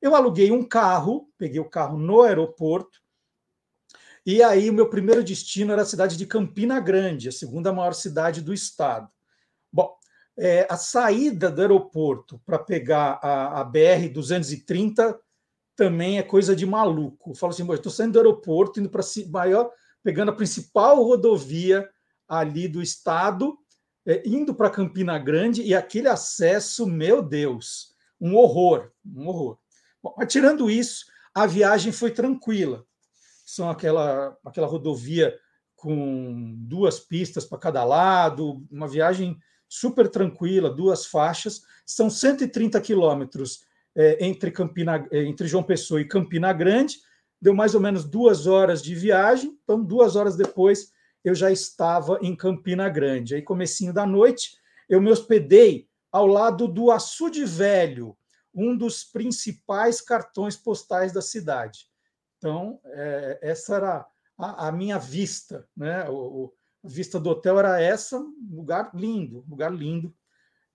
Eu 0.00 0.14
aluguei 0.14 0.50
um 0.50 0.62
carro, 0.62 1.30
peguei 1.38 1.58
o 1.58 1.70
carro 1.70 1.98
no 1.98 2.22
aeroporto, 2.22 3.00
e 4.26 4.42
aí 4.42 4.68
o 4.68 4.72
meu 4.72 4.90
primeiro 4.90 5.22
destino 5.22 5.72
era 5.72 5.82
a 5.82 5.86
cidade 5.86 6.16
de 6.16 6.26
Campina 6.26 6.80
Grande, 6.80 7.28
a 7.28 7.32
segunda 7.32 7.72
maior 7.72 7.94
cidade 7.94 8.42
do 8.42 8.52
estado. 8.52 9.08
Bom, 9.72 9.96
é, 10.36 10.66
a 10.68 10.76
saída 10.76 11.48
do 11.48 11.62
aeroporto 11.62 12.40
para 12.44 12.58
pegar 12.58 13.20
a, 13.22 13.60
a 13.60 13.64
BR-230 13.64 15.16
também 15.76 16.18
é 16.18 16.24
coisa 16.24 16.56
de 16.56 16.66
maluco. 16.66 17.30
Eu 17.30 17.34
falo 17.36 17.52
assim, 17.52 17.72
estou 17.72 17.92
saindo 17.92 18.14
do 18.14 18.18
aeroporto, 18.18 18.80
indo 18.80 18.90
para 18.90 19.04
maior, 19.30 19.70
pegando 20.02 20.32
a 20.32 20.34
principal 20.34 21.04
rodovia 21.04 21.88
ali 22.28 22.66
do 22.66 22.82
estado, 22.82 23.56
é, 24.04 24.22
indo 24.26 24.52
para 24.54 24.70
Campina 24.70 25.16
Grande, 25.20 25.62
e 25.62 25.72
aquele 25.72 26.08
acesso, 26.08 26.84
meu 26.84 27.22
Deus, 27.22 27.94
um 28.20 28.34
horror, 28.34 28.90
um 29.04 29.28
horror. 29.28 29.56
Bom, 30.02 30.14
mas 30.18 30.32
tirando 30.32 30.68
isso, 30.68 31.04
a 31.32 31.46
viagem 31.46 31.92
foi 31.92 32.10
tranquila. 32.10 32.84
São 33.46 33.70
aquela, 33.70 34.36
aquela 34.44 34.66
rodovia 34.66 35.34
com 35.76 36.54
duas 36.58 36.98
pistas 36.98 37.44
para 37.44 37.58
cada 37.58 37.84
lado, 37.84 38.66
uma 38.70 38.88
viagem 38.88 39.38
super 39.68 40.08
tranquila, 40.08 40.68
duas 40.68 41.06
faixas, 41.06 41.62
são 41.86 42.10
130 42.10 42.80
quilômetros 42.80 43.60
é, 43.94 44.26
entre, 44.26 44.50
Campina, 44.50 45.06
é, 45.10 45.22
entre 45.22 45.46
João 45.46 45.62
Pessoa 45.62 46.00
e 46.00 46.08
Campina 46.08 46.52
Grande, 46.52 46.98
deu 47.40 47.54
mais 47.54 47.74
ou 47.74 47.80
menos 47.80 48.04
duas 48.04 48.46
horas 48.46 48.82
de 48.82 48.94
viagem, 48.94 49.56
então 49.62 49.82
duas 49.82 50.16
horas 50.16 50.36
depois 50.36 50.92
eu 51.24 51.34
já 51.34 51.50
estava 51.50 52.18
em 52.22 52.34
Campina 52.34 52.88
Grande. 52.88 53.34
Aí, 53.34 53.42
comecinho 53.42 53.92
da 53.92 54.06
noite, 54.06 54.56
eu 54.88 55.00
me 55.00 55.10
hospedei 55.10 55.88
ao 56.10 56.26
lado 56.26 56.68
do 56.68 56.90
Açude 56.90 57.44
Velho, 57.44 58.16
um 58.54 58.76
dos 58.76 59.04
principais 59.04 60.00
cartões 60.00 60.56
postais 60.56 61.12
da 61.12 61.20
cidade. 61.20 61.86
Então, 62.38 62.80
é, 62.84 63.38
essa 63.42 63.76
era 63.76 64.06
a, 64.38 64.68
a, 64.68 64.72
minha 64.72 64.98
vista, 64.98 65.66
né? 65.76 66.08
O, 66.08 66.52
a 66.84 66.88
vista 66.88 67.18
do 67.18 67.30
hotel 67.30 67.58
era 67.58 67.80
essa, 67.80 68.22
lugar 68.50 68.90
lindo, 68.94 69.44
lugar 69.48 69.72
lindo 69.72 70.14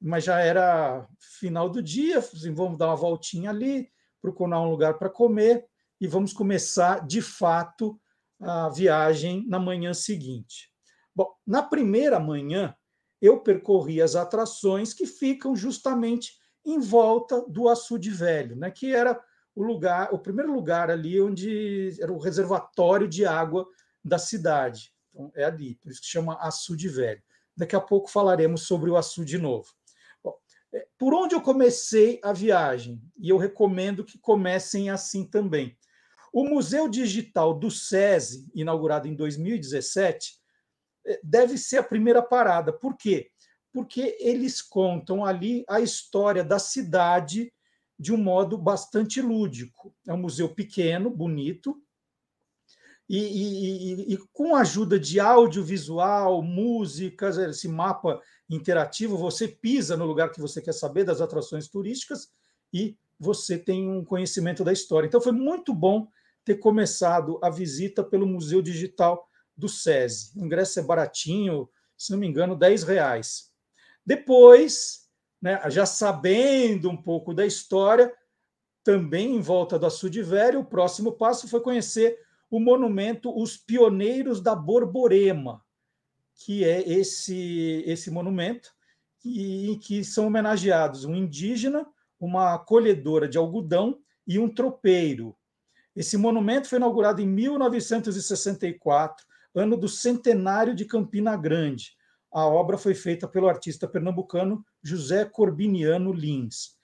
mas 0.02 0.24
já 0.24 0.40
era 0.40 1.08
final 1.40 1.70
do 1.70 1.82
dia, 1.82 2.18
assim, 2.18 2.54
vamos 2.54 2.78
dar 2.78 2.88
uma 2.88 2.96
voltinha 2.96 3.52
ali, 3.52 3.88
procurar 4.20 4.60
um 4.60 4.72
lugar 4.72 4.98
para 4.98 5.10
comer 5.10 5.68
e 6.00 6.08
vamos 6.08 6.34
começar 6.34 7.06
de 7.06 7.22
fato 7.22 8.02
a 8.42 8.70
viagem 8.70 9.46
na 9.48 9.60
manhã 9.60 9.94
seguinte. 9.94 10.72
Bom, 11.16 11.32
na 11.46 11.62
primeira 11.62 12.20
manhã 12.20 12.76
eu 13.22 13.40
percorri 13.42 14.02
as 14.02 14.16
atrações 14.16 14.92
que 14.94 15.06
ficam 15.06 15.56
justamente 15.56 16.34
em 16.66 16.80
volta 16.80 17.46
do 17.48 17.70
açude 17.70 18.10
velho, 18.10 18.56
né, 18.56 18.72
que 18.72 18.96
era 18.96 19.22
o 19.56 19.64
lugar, 19.64 20.14
o 20.14 20.20
primeiro 20.20 20.54
lugar 20.54 20.90
ali 20.90 21.22
onde 21.22 21.98
era 22.02 22.12
o 22.12 22.20
reservatório 22.20 23.08
de 23.08 23.26
água 23.26 23.68
da 24.04 24.18
cidade. 24.18 24.94
Então, 25.10 25.32
é 25.36 25.44
ali, 25.44 25.76
por 25.76 25.92
isso 25.92 26.02
que 26.02 26.08
chama 26.08 26.38
açude 26.40 26.88
velho. 26.88 27.22
Daqui 27.56 27.76
a 27.76 27.82
pouco 27.82 28.10
falaremos 28.10 28.64
sobre 28.66 28.90
o 28.90 28.98
açude 28.98 29.38
novo. 29.38 29.68
Bom, 30.24 30.36
é, 30.74 30.88
por 30.98 31.14
onde 31.14 31.36
eu 31.36 31.42
comecei 31.42 32.20
a 32.24 32.32
viagem? 32.32 33.02
E 33.20 33.30
eu 33.30 33.38
recomendo 33.38 34.06
que 34.06 34.18
comecem 34.18 34.90
assim 34.90 35.26
também. 35.26 35.78
O 36.34 36.46
Museu 36.46 36.88
Digital 36.88 37.54
do 37.54 37.70
SESI, 37.70 38.50
inaugurado 38.56 39.08
em 39.08 39.14
2017, 39.14 40.40
é, 41.06 41.20
deve 41.22 41.58
ser 41.58 41.78
a 41.78 41.84
primeira 41.84 42.22
parada. 42.22 42.72
Por 42.72 42.96
quê? 42.96 43.30
Porque 43.74 44.16
eles 44.20 44.62
contam 44.62 45.26
ali 45.26 45.66
a 45.68 45.82
história 45.82 46.44
da 46.44 46.58
cidade 46.58 47.54
de 48.02 48.12
um 48.12 48.18
modo 48.18 48.58
bastante 48.58 49.22
lúdico. 49.22 49.94
É 50.08 50.14
um 50.14 50.18
museu 50.18 50.50
pequeno, 50.50 51.08
bonito, 51.12 51.80
e, 53.08 53.18
e, 53.18 54.14
e, 54.14 54.18
com 54.34 54.56
a 54.56 54.62
ajuda 54.62 54.98
de 54.98 55.20
audiovisual, 55.20 56.42
músicas, 56.42 57.38
esse 57.38 57.68
mapa 57.68 58.20
interativo, 58.50 59.18
você 59.18 59.48
pisa 59.48 59.96
no 59.96 60.06
lugar 60.06 60.32
que 60.32 60.40
você 60.40 60.62
quer 60.62 60.74
saber 60.74 61.04
das 61.04 61.22
atrações 61.22 61.68
turísticas 61.68 62.32
e 62.74 62.98
você 63.20 63.58
tem 63.58 63.88
um 63.88 64.04
conhecimento 64.04 64.64
da 64.64 64.74
história. 64.74 65.06
Então 65.06 65.22
foi 65.22 65.34
muito 65.34 65.76
bom 65.76 66.08
ter 66.44 66.56
começado 66.56 67.38
a 67.44 67.52
visita 67.52 68.04
pelo 68.04 68.26
Museu 68.26 68.62
Digital 68.62 69.28
do 69.56 69.70
SESI. 69.70 70.32
O 70.40 70.46
ingresso 70.46 70.80
é 70.80 70.84
baratinho, 70.84 71.70
se 71.96 72.12
não 72.12 72.18
me 72.18 72.28
engano, 72.28 72.56
10 72.56 72.84
reais. 72.84 73.52
Depois 74.04 75.01
né, 75.42 75.60
já 75.70 75.86
sabendo 75.86 76.90
um 76.90 76.98
pouco 76.98 77.34
da 77.34 77.46
história, 77.46 78.14
também 78.84 79.36
em 79.36 79.42
volta 79.42 79.78
do 79.78 79.86
Açude 79.86 80.22
Velho, 80.22 80.60
o 80.62 80.66
próximo 80.66 81.14
passo 81.14 81.48
foi 81.48 81.62
conhecer 81.62 82.20
o 82.50 82.60
monumento 82.60 83.36
Os 83.36 83.56
Pioneiros 83.56 84.42
da 84.42 84.56
Borborema, 84.56 85.64
que 86.36 86.64
é 86.64 86.82
esse, 86.88 87.84
esse 87.86 88.12
monumento 88.12 88.74
em 89.24 89.78
que 89.78 90.04
são 90.04 90.28
homenageados 90.28 91.06
um 91.06 91.16
indígena, 91.16 91.86
uma 92.20 92.58
colhedora 92.58 93.28
de 93.28 93.38
algodão 93.38 94.00
e 94.28 94.40
um 94.40 94.50
tropeiro. 94.50 95.36
Esse 95.96 96.18
monumento 96.18 96.68
foi 96.68 96.78
inaugurado 96.78 97.22
em 97.22 97.28
1964, 97.28 99.26
ano 99.54 99.78
do 99.78 99.88
centenário 99.88 100.74
de 100.74 100.86
Campina 100.86 101.36
Grande. 101.36 101.96
A 102.32 102.46
obra 102.46 102.78
foi 102.78 102.94
feita 102.94 103.28
pelo 103.28 103.50
artista 103.50 103.88
pernambucano 103.88 104.66
José 104.82 105.26
Corbiniano 105.26 106.14
Lins. 106.14 106.78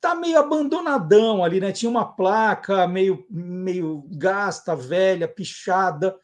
Tá 0.00 0.14
meio 0.14 0.38
abandonadão 0.38 1.44
ali, 1.44 1.60
né? 1.60 1.70
Tinha 1.70 1.88
uma 1.88 2.04
placa 2.04 2.88
meio, 2.88 3.24
meio 3.30 4.04
gasta, 4.10 4.74
velha, 4.74 5.28
pichada. 5.28 6.16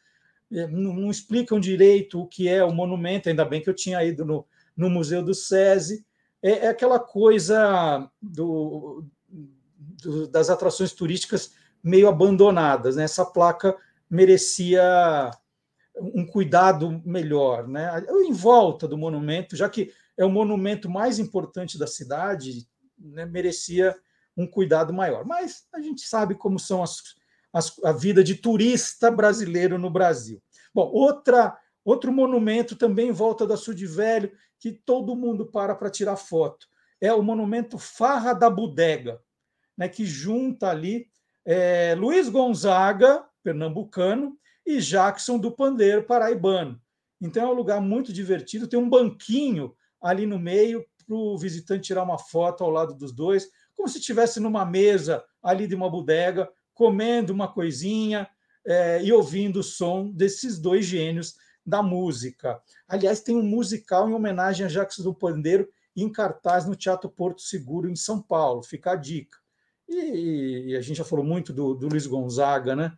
É, 0.51 0.67
não, 0.67 0.93
não 0.93 1.09
explicam 1.09 1.59
direito 1.59 2.19
o 2.19 2.27
que 2.27 2.49
é 2.49 2.63
o 2.63 2.73
monumento, 2.73 3.29
ainda 3.29 3.45
bem 3.45 3.61
que 3.61 3.69
eu 3.69 3.73
tinha 3.73 4.03
ido 4.03 4.25
no, 4.25 4.45
no 4.75 4.89
Museu 4.89 5.23
do 5.23 5.33
SESI. 5.33 6.05
É, 6.41 6.65
é 6.65 6.67
aquela 6.67 6.99
coisa 6.99 8.09
do, 8.21 9.05
do, 10.01 10.27
das 10.27 10.49
atrações 10.49 10.91
turísticas 10.91 11.53
meio 11.81 12.09
abandonadas. 12.09 12.97
Né? 12.97 13.03
Essa 13.03 13.25
placa 13.25 13.77
merecia 14.09 15.31
um 16.01 16.25
cuidado 16.25 17.01
melhor, 17.05 17.67
né? 17.67 18.03
Em 18.25 18.31
volta 18.31 18.87
do 18.87 18.97
monumento, 18.97 19.55
já 19.55 19.69
que 19.69 19.91
é 20.17 20.25
o 20.25 20.29
monumento 20.29 20.89
mais 20.89 21.19
importante 21.19 21.77
da 21.77 21.87
cidade, 21.87 22.67
né, 22.97 23.25
merecia 23.25 23.95
um 24.35 24.45
cuidado 24.45 24.93
maior. 24.93 25.25
Mas 25.25 25.67
a 25.73 25.79
gente 25.79 26.01
sabe 26.01 26.35
como 26.35 26.59
são 26.59 26.83
as, 26.83 26.97
as, 27.53 27.73
a 27.83 27.91
vida 27.91 28.23
de 28.23 28.35
turista 28.35 29.09
brasileiro 29.09 29.77
no 29.77 29.89
Brasil. 29.89 30.41
Bom, 30.73 30.89
outra 30.91 31.57
outro 31.85 32.11
monumento 32.11 32.75
também 32.75 33.07
em 33.07 33.13
volta 33.13 33.47
da 33.47 33.57
Sud 33.57 33.83
Velho 33.87 34.31
que 34.59 34.71
todo 34.71 35.15
mundo 35.15 35.45
para 35.45 35.73
para 35.73 35.89
tirar 35.89 36.17
foto 36.17 36.67
é 37.01 37.11
o 37.13 37.23
monumento 37.23 37.79
Farra 37.79 38.33
da 38.33 38.49
Bodega, 38.49 39.19
né, 39.77 39.87
que 39.87 40.05
junta 40.05 40.69
ali 40.69 41.07
é, 41.45 41.95
Luiz 41.95 42.27
Gonzaga, 42.27 43.25
pernambucano, 43.41 44.37
e 44.69 44.79
Jackson 44.79 45.39
do 45.39 45.51
Pandeiro 45.51 46.03
Paraibano. 46.03 46.79
Então 47.19 47.41
é 47.41 47.47
um 47.47 47.55
lugar 47.55 47.81
muito 47.81 48.13
divertido, 48.13 48.67
tem 48.67 48.77
um 48.77 48.87
banquinho 48.87 49.73
ali 49.99 50.27
no 50.27 50.37
meio 50.37 50.85
para 51.07 51.15
o 51.15 51.35
visitante 51.39 51.87
tirar 51.87 52.03
uma 52.03 52.19
foto 52.19 52.63
ao 52.63 52.69
lado 52.69 52.93
dos 52.93 53.11
dois, 53.11 53.49
como 53.75 53.89
se 53.89 53.97
estivesse 53.97 54.39
numa 54.39 54.63
mesa 54.63 55.23
ali 55.41 55.65
de 55.65 55.73
uma 55.73 55.89
bodega, 55.89 56.47
comendo 56.71 57.33
uma 57.33 57.51
coisinha 57.51 58.29
é, 58.63 59.03
e 59.03 59.11
ouvindo 59.11 59.61
o 59.61 59.63
som 59.63 60.11
desses 60.11 60.59
dois 60.59 60.85
gênios 60.85 61.35
da 61.65 61.81
música. 61.81 62.61
Aliás, 62.87 63.21
tem 63.21 63.35
um 63.35 63.41
musical 63.41 64.07
em 64.07 64.13
homenagem 64.13 64.67
a 64.67 64.69
Jackson 64.69 65.01
do 65.01 65.15
Pandeiro 65.15 65.67
em 65.95 66.11
cartaz 66.11 66.67
no 66.67 66.75
Teatro 66.75 67.09
Porto 67.09 67.41
Seguro, 67.41 67.89
em 67.89 67.95
São 67.95 68.21
Paulo. 68.21 68.61
Fica 68.61 68.91
a 68.91 68.95
dica. 68.95 69.35
E, 69.87 70.67
e 70.67 70.77
a 70.77 70.81
gente 70.81 70.97
já 70.97 71.03
falou 71.03 71.25
muito 71.25 71.51
do, 71.51 71.73
do 71.73 71.87
Luiz 71.87 72.05
Gonzaga, 72.05 72.75
né? 72.75 72.95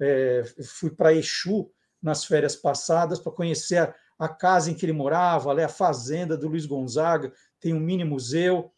É, 0.00 0.42
fui 0.64 0.90
para 0.90 1.12
Exu 1.12 1.70
nas 2.02 2.24
férias 2.24 2.56
passadas 2.56 3.18
para 3.18 3.32
conhecer 3.32 3.76
a, 3.78 3.94
a, 4.18 4.28
casa 4.28 4.70
em 4.70 4.74
que 4.74 4.84
ele 4.84 4.92
morava, 4.92 5.52
a 5.62 5.68
fazenda 5.68 6.36
do 6.36 6.48
Luiz 6.48 6.64
Gonzaga, 6.66 7.32
tem 7.60 7.74
um 7.74 7.80
mini 7.80 8.04
museu. 8.04 8.72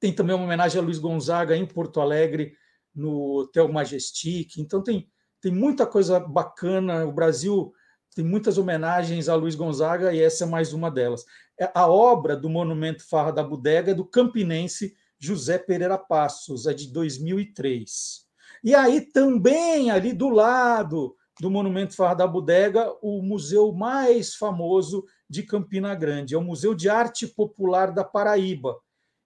Tem 0.00 0.12
também 0.12 0.34
uma 0.34 0.44
homenagem 0.44 0.80
a 0.80 0.84
Luiz 0.84 0.98
Gonzaga 0.98 1.56
em 1.56 1.64
Porto 1.64 2.00
Alegre, 2.00 2.54
no 2.94 3.40
Hotel 3.40 3.68
Majestic. 3.72 4.58
Então 4.58 4.82
tem, 4.82 5.08
tem 5.40 5.52
muita 5.52 5.86
coisa 5.86 6.20
bacana. 6.20 7.06
O 7.06 7.12
Brasil 7.12 7.72
tem 8.14 8.24
muitas 8.24 8.58
homenagens 8.58 9.28
a 9.28 9.34
Luiz 9.34 9.54
Gonzaga 9.54 10.12
e 10.12 10.20
essa 10.20 10.44
é 10.44 10.46
mais 10.46 10.72
uma 10.72 10.90
delas. 10.90 11.24
É, 11.58 11.70
a 11.74 11.86
obra 11.88 12.36
do 12.36 12.48
Monumento 12.48 13.06
Farra 13.08 13.32
da 13.32 13.42
Bodega 13.42 13.92
é 13.92 13.94
do 13.94 14.04
campinense 14.04 14.96
José 15.18 15.58
Pereira 15.58 15.96
Passos, 15.96 16.66
é 16.66 16.74
de 16.74 16.92
2003. 16.92 18.23
E 18.64 18.74
aí 18.74 19.02
também 19.02 19.90
ali 19.90 20.14
do 20.14 20.30
lado 20.30 21.14
do 21.38 21.50
Monumento 21.50 21.94
Farra 21.94 22.14
da 22.14 22.26
Bodega, 22.26 22.90
o 23.02 23.20
museu 23.20 23.72
mais 23.72 24.34
famoso 24.34 25.04
de 25.28 25.42
Campina 25.42 25.94
Grande, 25.94 26.34
é 26.34 26.38
o 26.38 26.42
Museu 26.42 26.74
de 26.74 26.88
Arte 26.88 27.26
Popular 27.26 27.92
da 27.92 28.02
Paraíba, 28.02 28.74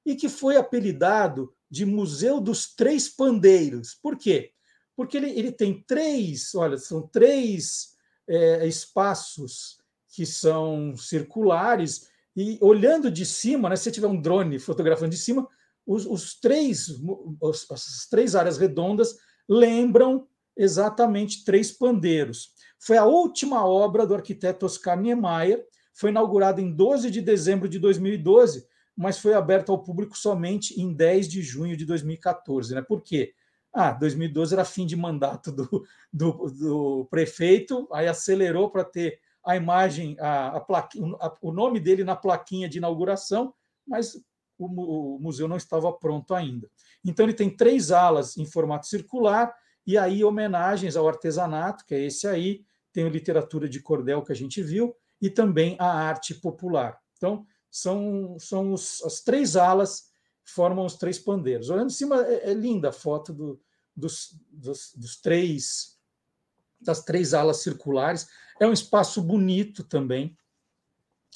e 0.05 0.16
que 0.16 0.29
foi 0.29 0.57
apelidado 0.57 1.55
de 1.70 1.87
Museu 1.87 2.40
dos 2.40 2.74
Três 2.74 3.09
Pandeiros. 3.09 3.94
Por 3.94 4.16
quê? 4.16 4.51
Porque 4.96 5.16
ele, 5.16 5.31
ele 5.31 5.53
tem 5.53 5.85
três, 5.87 6.53
olha, 6.57 6.77
são 6.77 7.07
três 7.07 7.90
é, 8.27 8.66
espaços 8.66 9.79
que 10.09 10.27
são 10.27 10.96
circulares, 10.96 12.09
e 12.35 12.59
olhando 12.61 13.09
de 13.09 13.24
cima, 13.24 13.68
né, 13.68 13.77
se 13.77 13.92
tiver 13.92 14.09
um 14.09 14.20
drone 14.20 14.59
fotografando 14.59 15.11
de 15.11 15.16
cima, 15.16 15.46
os, 15.87 16.07
os 16.07 16.40
três, 16.40 16.88
os, 17.40 17.70
as 17.70 18.07
três 18.11 18.35
áreas 18.35 18.59
redondas 18.59 19.16
lembram 19.48 20.26
exatamente 20.56 21.44
três 21.44 21.70
pandeiros. 21.70 22.50
Foi 22.78 22.96
a 22.96 23.04
última 23.04 23.66
obra 23.66 24.06
do 24.06 24.14
arquiteto 24.14 24.66
Oscar 24.66 25.00
Niemeyer, 25.00 25.64
foi 25.94 26.11
inaugurada 26.11 26.61
em 26.61 26.72
12 26.72 27.11
de 27.11 27.20
dezembro 27.20 27.68
de 27.68 27.78
2012, 27.78 28.66
mas 28.96 29.18
foi 29.18 29.34
aberta 29.34 29.72
ao 29.72 29.82
público 29.82 30.16
somente 30.16 30.80
em 30.80 30.92
10 30.92 31.28
de 31.28 31.42
junho 31.42 31.76
de 31.76 31.84
2014. 31.84 32.74
Né? 32.74 32.82
Por 32.82 33.02
quê? 33.02 33.32
Ah, 33.72 33.92
2012 33.92 34.54
era 34.54 34.64
fim 34.64 34.87
de 34.87 34.96
mandato 34.96 35.52
do, 35.52 35.84
do, 36.12 36.32
do 36.50 37.08
prefeito, 37.11 37.88
aí 37.92 38.08
acelerou 38.08 38.70
para 38.70 38.84
ter 38.84 39.20
a 39.44 39.56
imagem, 39.56 40.16
a, 40.20 40.58
a, 40.58 40.58
a, 40.58 41.37
o 41.40 41.52
nome 41.52 41.80
dele 41.80 42.04
na 42.04 42.16
plaquinha 42.16 42.68
de 42.68 42.78
inauguração, 42.78 43.54
mas 43.87 44.20
o, 44.59 45.16
o 45.16 45.18
museu 45.21 45.47
não 45.47 45.57
estava 45.57 45.92
pronto 45.92 46.35
ainda. 46.35 46.68
Então, 47.05 47.25
ele 47.25 47.35
tem 47.35 47.55
três 47.55 47.90
alas 47.90 48.37
em 48.37 48.44
formato 48.44 48.87
circular, 48.87 49.55
e 49.87 49.97
aí 49.97 50.23
homenagens 50.25 50.97
ao 50.97 51.09
artesanato, 51.09 51.85
que 51.87 51.94
é 51.94 52.05
esse 52.05 52.27
aí, 52.27 52.64
tem 52.92 53.05
a 53.05 53.11
literatura 53.11 53.68
de 53.68 53.81
cordel 53.81 54.23
que 54.23 54.33
a 54.33 54.37
gente 54.37 54.62
viu, 54.62 54.94
e 55.21 55.31
também 55.31 55.77
a 55.79 55.87
arte 55.87 56.35
popular. 56.35 56.99
Então, 57.16 57.47
são, 57.71 58.37
são 58.38 58.73
os, 58.73 59.03
as 59.03 59.21
três 59.21 59.57
alas 59.57 60.09
formam 60.44 60.85
os 60.85 60.97
três 60.97 61.18
pandeiros. 61.18 61.71
Olhando 61.71 61.88
de 61.88 61.94
cima, 61.94 62.25
é, 62.25 62.51
é 62.51 62.55
linda 62.55 62.88
a 62.88 62.92
foto 62.92 63.33
do, 63.33 63.61
dos, 63.94 64.38
dos, 64.51 64.92
dos 64.94 65.21
três 65.21 65.99
das 66.81 67.05
três 67.05 67.35
alas 67.35 67.59
circulares. 67.59 68.29
É 68.61 68.66
um 68.66 68.73
espaço 68.73 69.21
bonito 69.21 69.83
também, 69.83 70.37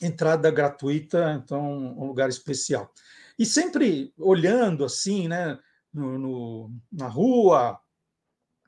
entrada 0.02 0.50
gratuita, 0.50 1.40
então 1.42 1.62
um 1.62 2.06
lugar 2.06 2.28
especial. 2.28 2.92
E 3.38 3.46
sempre 3.46 4.12
olhando 4.18 4.84
assim, 4.84 5.28
né, 5.28 5.58
no, 5.92 6.18
no, 6.18 6.76
na 6.90 7.08
rua, 7.08 7.78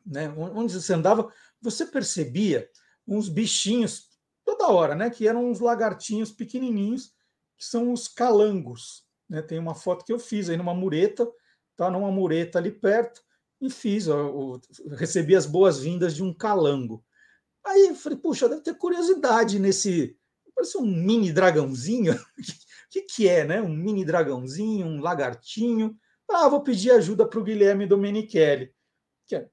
né, 0.07 0.29
onde 0.37 0.73
você 0.73 0.92
andava, 0.94 1.31
você 1.61 1.87
percebia 1.87 2.68
uns 3.07 3.29
bichinhos 3.29 4.09
toda 4.44 4.68
hora, 4.68 4.94
né, 4.94 5.11
que 5.11 5.27
eram 5.27 5.51
uns 5.51 5.61
lagartinhos 5.61 6.31
pequenininhos, 6.31 7.12
que 7.57 7.64
são 7.64 7.92
os 7.92 8.09
calangos. 8.09 9.05
Né? 9.29 9.42
Tem 9.42 9.59
uma 9.59 9.75
foto 9.75 10.05
que 10.05 10.12
eu 10.12 10.18
fiz 10.18 10.49
aí 10.49 10.57
numa 10.57 10.75
mureta, 10.75 11.27
tá 11.77 11.90
numa 11.90 12.11
mureta 12.11 12.59
ali 12.59 12.70
perto, 12.70 13.23
e 13.61 13.70
fiz, 13.70 14.09
ó, 14.09 14.61
recebi 14.92 15.35
as 15.35 15.47
boas-vindas 15.47 16.14
de 16.14 16.23
um 16.23 16.35
calango. 16.35 17.05
Aí 17.64 17.88
eu 17.88 17.94
falei, 17.94 18.18
puxa, 18.18 18.49
deve 18.49 18.61
ter 18.61 18.75
curiosidade 18.75 19.59
nesse. 19.59 20.16
Parece 20.55 20.79
um 20.79 20.87
mini 20.87 21.33
dragãozinho. 21.33 22.14
O 22.85 22.95
que, 22.95 23.03
que 23.03 23.29
é, 23.29 23.45
né? 23.45 23.61
Um 23.61 23.75
mini 23.75 24.05
dragãozinho, 24.05 24.87
um 24.87 25.01
lagartinho. 25.01 25.99
Ah, 26.31 26.49
vou 26.49 26.62
pedir 26.62 26.93
ajuda 26.93 27.27
para 27.27 27.40
o 27.40 27.43
Guilherme 27.43 27.88
Domenichelli. 27.88 28.73
É, 29.33 29.49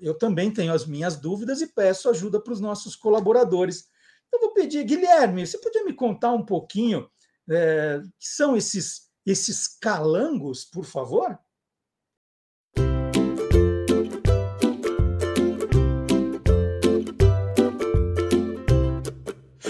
eu 0.00 0.12
também 0.12 0.52
tenho 0.52 0.72
as 0.72 0.84
minhas 0.84 1.16
dúvidas 1.16 1.62
e 1.62 1.66
peço 1.66 2.10
ajuda 2.10 2.38
para 2.38 2.52
os 2.52 2.60
nossos 2.60 2.94
colaboradores. 2.94 3.88
Eu 4.32 4.40
vou 4.40 4.52
pedir, 4.52 4.84
Guilherme, 4.84 5.46
você 5.46 5.56
podia 5.56 5.84
me 5.84 5.94
contar 5.94 6.32
um 6.32 6.44
pouquinho 6.44 7.08
é, 7.48 8.00
que 8.18 8.28
são 8.28 8.56
esses, 8.56 9.08
esses 9.24 9.66
calangos, 9.66 10.64
por 10.64 10.84
favor? 10.84 11.38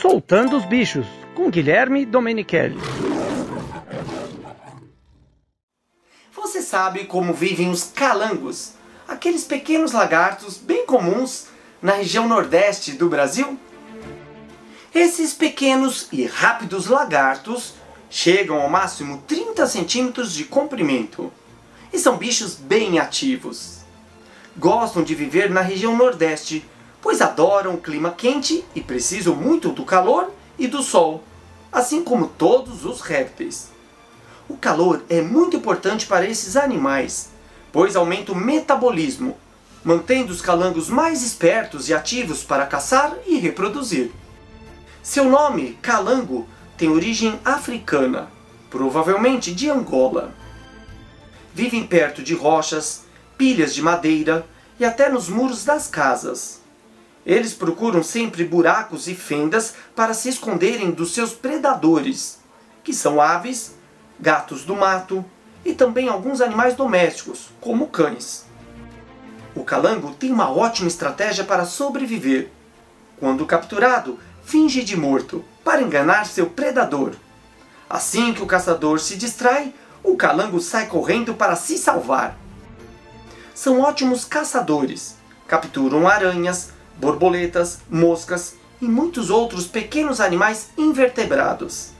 Soltando 0.09 0.57
os 0.57 0.65
Bichos, 0.65 1.05
com 1.35 1.51
Guilherme 1.51 2.07
Domenichelli. 2.07 2.79
Você 6.33 6.63
sabe 6.63 7.07
como 7.07 7.35
vivem 7.35 7.71
os 7.71 7.83
calangos, 7.83 8.75
aqueles 9.09 9.43
pequenos 9.43 9.91
lagartos 9.91 10.59
bem 10.59 10.87
comuns 10.87 11.49
na 11.83 11.95
região 11.95 12.29
nordeste 12.29 12.93
do 12.93 13.09
Brasil? 13.09 13.59
Esses 14.95 15.35
pequenos 15.35 16.07
e 16.13 16.25
rápidos 16.25 16.87
lagartos 16.87 17.75
chegam 18.09 18.63
ao 18.63 18.71
máximo 18.71 19.25
30 19.27 19.67
centímetros 19.67 20.33
de 20.33 20.45
comprimento 20.45 21.33
e 21.93 21.99
são 21.99 22.17
bichos 22.17 22.55
bem 22.55 23.01
ativos. 23.01 23.79
Gostam 24.57 25.03
de 25.03 25.17
viver 25.17 25.51
na 25.51 25.63
região 25.63 25.97
nordeste 25.97 26.65
pois 27.07 27.21
adoram 27.21 27.75
o 27.75 27.81
clima 27.81 28.11
quente 28.11 28.65
e 28.75 28.81
precisam 28.81 29.33
muito 29.33 29.71
do 29.71 29.85
calor 29.85 30.29
e 30.59 30.67
do 30.67 30.83
sol, 30.83 31.23
assim 31.71 32.03
como 32.03 32.27
todos 32.27 32.85
os 32.85 33.01
répteis. 33.01 33.69
O 34.49 34.57
calor 34.57 35.05
é 35.09 35.23
muito 35.23 35.57
importante 35.57 36.05
para 36.05 36.27
esses 36.27 36.57
animais, 36.57 37.31
pois 37.71 37.95
aumenta 37.95 38.33
o 38.33 38.35
metabolismo, 38.35 39.37
mantendo 39.85 40.33
os 40.33 40.41
calangos 40.41 40.91
mais 40.91 41.23
espertos 41.23 41.89
e 41.89 41.95
ativos 41.95 42.43
para 42.43 42.67
caçar 42.67 43.17
e 43.25 43.39
reproduzir. 43.39 44.11
Seu 45.01 45.27
nome, 45.27 45.79
calango, 45.81 46.45
tem 46.77 46.89
origem 46.89 47.39
africana, 47.45 48.29
provavelmente 48.69 49.55
de 49.55 49.71
Angola. 49.71 50.35
Vivem 51.55 51.87
perto 51.87 52.21
de 52.21 52.35
rochas, 52.35 53.05
pilhas 53.39 53.73
de 53.73 53.81
madeira 53.81 54.45
e 54.77 54.85
até 54.85 55.09
nos 55.09 55.29
muros 55.29 55.65
das 55.65 55.87
casas. 55.87 56.66
Eles 57.27 57.53
procuram 57.53 58.05
sempre 58.05 58.45
buracos 58.45 59.09
e 59.09 59.15
fendas 59.15 59.75
para 59.97 60.15
se 60.15 60.29
esconderem 60.29 60.93
dos 60.93 61.13
seus 61.13 61.33
predadores, 61.33 62.39
que 62.85 62.95
são 62.95 63.21
aves, 63.21 63.75
gatos 64.21 64.65
do 64.65 64.77
mato 64.77 65.25
e 65.65 65.75
também 65.75 66.09
alguns 66.09 66.41
animais 66.41 66.77
domésticos, 66.77 67.49
como 67.61 67.89
cães. 67.89 68.47
O 69.57 69.65
calango 69.65 70.15
tem 70.15 70.31
uma 70.31 70.49
ótima 70.49 70.87
estratégia 70.87 71.43
para 71.43 71.65
sobreviver. 71.65 72.53
Quando 73.19 73.45
capturado, 73.45 74.21
finge 74.45 74.85
de 74.85 74.97
morto 74.97 75.45
para 75.65 75.83
enganar 75.83 76.27
seu 76.27 76.49
predador. 76.49 77.15
Assim 77.91 78.33
que 78.33 78.43
o 78.43 78.47
caçador 78.47 79.01
se 79.01 79.17
distrai, 79.17 79.75
o 80.05 80.17
calango 80.17 80.61
sai 80.61 80.87
correndo 80.87 81.35
para 81.35 81.57
se 81.57 81.77
salvar. 81.77 82.37
São 83.53 83.81
ótimos 83.81 84.25
caçadores, 84.25 85.17
capturam 85.49 86.07
aranhas, 86.07 86.76
borboletas, 86.99 87.81
moscas 87.89 88.57
e 88.81 88.87
muitos 88.87 89.31
outros 89.31 89.67
pequenos 89.67 90.21
animais 90.21 90.71
invertebrados. 90.77 91.93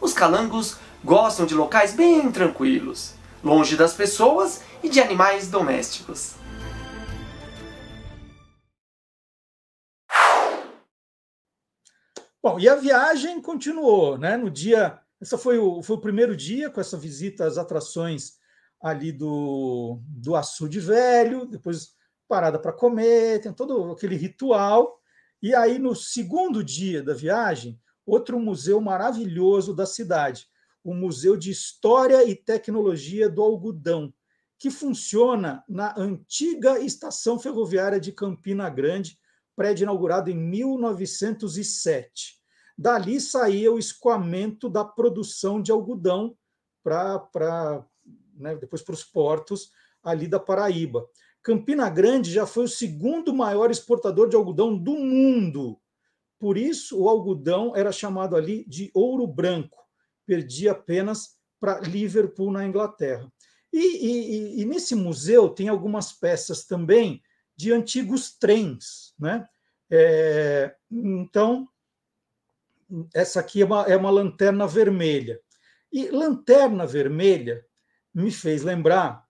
Os 0.00 0.12
calangos 0.12 0.76
gostam 1.02 1.46
de 1.46 1.54
locais 1.54 1.92
bem 1.92 2.30
tranquilos, 2.30 3.14
longe 3.42 3.76
das 3.76 3.94
pessoas 3.94 4.62
e 4.82 4.88
de 4.88 5.00
animais 5.00 5.48
domésticos. 5.48 6.34
Bom, 12.42 12.60
e 12.60 12.68
a 12.68 12.74
viagem 12.74 13.40
continuou, 13.40 14.18
né? 14.18 14.36
No 14.36 14.50
dia, 14.50 15.00
esse 15.18 15.36
foi 15.38 15.58
o, 15.58 15.82
foi 15.82 15.96
o 15.96 16.00
primeiro 16.00 16.36
dia 16.36 16.68
com 16.68 16.78
essa 16.78 16.98
visita 16.98 17.46
às 17.46 17.56
atrações 17.56 18.34
ali 18.82 19.10
do, 19.10 19.98
do 20.06 20.36
Açude 20.36 20.78
Velho, 20.78 21.46
depois 21.46 21.94
parada 22.34 22.58
para 22.58 22.72
comer, 22.72 23.40
tem 23.40 23.52
todo 23.52 23.92
aquele 23.92 24.16
ritual. 24.16 25.00
E 25.40 25.54
aí, 25.54 25.78
no 25.78 25.94
segundo 25.94 26.64
dia 26.64 27.00
da 27.00 27.14
viagem, 27.14 27.80
outro 28.04 28.40
museu 28.40 28.80
maravilhoso 28.80 29.72
da 29.72 29.86
cidade, 29.86 30.48
o 30.82 30.92
Museu 30.92 31.36
de 31.36 31.52
História 31.52 32.24
e 32.24 32.34
Tecnologia 32.34 33.28
do 33.28 33.40
Algodão, 33.40 34.12
que 34.58 34.68
funciona 34.68 35.62
na 35.68 35.94
antiga 35.96 36.80
estação 36.80 37.38
ferroviária 37.38 38.00
de 38.00 38.10
Campina 38.10 38.68
Grande, 38.68 39.16
prédio 39.54 39.84
inaugurado 39.84 40.28
em 40.28 40.36
1907. 40.36 42.42
Dali 42.76 43.20
saía 43.20 43.70
o 43.70 43.78
escoamento 43.78 44.68
da 44.68 44.84
produção 44.84 45.62
de 45.62 45.70
algodão 45.70 46.36
para 46.82 47.86
né, 48.34 48.56
depois 48.56 48.82
para 48.82 48.94
os 48.94 49.04
portos 49.04 49.70
ali 50.02 50.26
da 50.26 50.40
Paraíba. 50.40 51.08
Campina 51.44 51.90
Grande 51.90 52.32
já 52.32 52.46
foi 52.46 52.64
o 52.64 52.68
segundo 52.68 53.34
maior 53.34 53.70
exportador 53.70 54.30
de 54.30 54.34
algodão 54.34 54.76
do 54.76 54.96
mundo. 54.96 55.78
Por 56.38 56.56
isso, 56.56 56.98
o 56.98 57.08
algodão 57.08 57.76
era 57.76 57.92
chamado 57.92 58.34
ali 58.34 58.64
de 58.66 58.90
ouro 58.94 59.26
branco. 59.26 59.78
Perdia 60.26 60.72
apenas 60.72 61.36
para 61.60 61.80
Liverpool, 61.80 62.50
na 62.50 62.66
Inglaterra. 62.66 63.30
E, 63.70 63.78
e, 63.78 64.60
e, 64.62 64.64
nesse 64.64 64.94
museu 64.94 65.50
tem 65.50 65.68
algumas 65.68 66.12
peças 66.12 66.64
também 66.64 67.22
de 67.54 67.72
antigos 67.72 68.38
trens. 68.38 69.14
Né? 69.18 69.46
É, 69.90 70.74
então, 70.90 71.68
essa 73.14 73.40
aqui 73.40 73.60
é 73.60 73.66
uma, 73.66 73.82
é 73.82 73.96
uma 73.96 74.10
lanterna 74.10 74.66
vermelha. 74.66 75.38
E 75.92 76.08
lanterna 76.08 76.86
vermelha 76.86 77.66
me 78.14 78.30
fez 78.30 78.62
lembrar 78.62 79.23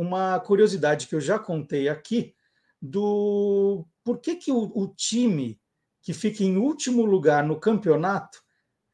uma 0.00 0.40
curiosidade 0.40 1.06
que 1.06 1.14
eu 1.14 1.20
já 1.20 1.38
contei 1.38 1.86
aqui 1.86 2.34
do 2.80 3.86
por 4.02 4.18
que, 4.18 4.34
que 4.36 4.50
o, 4.50 4.72
o 4.74 4.88
time 4.88 5.60
que 6.00 6.14
fica 6.14 6.42
em 6.42 6.56
último 6.56 7.04
lugar 7.04 7.44
no 7.44 7.60
campeonato 7.60 8.38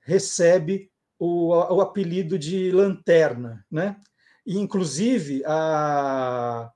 recebe 0.00 0.90
o, 1.16 1.50
o 1.50 1.80
apelido 1.80 2.36
de 2.36 2.72
lanterna, 2.72 3.64
né? 3.70 3.96
E, 4.44 4.58
inclusive, 4.58 5.44
a, 5.46 6.72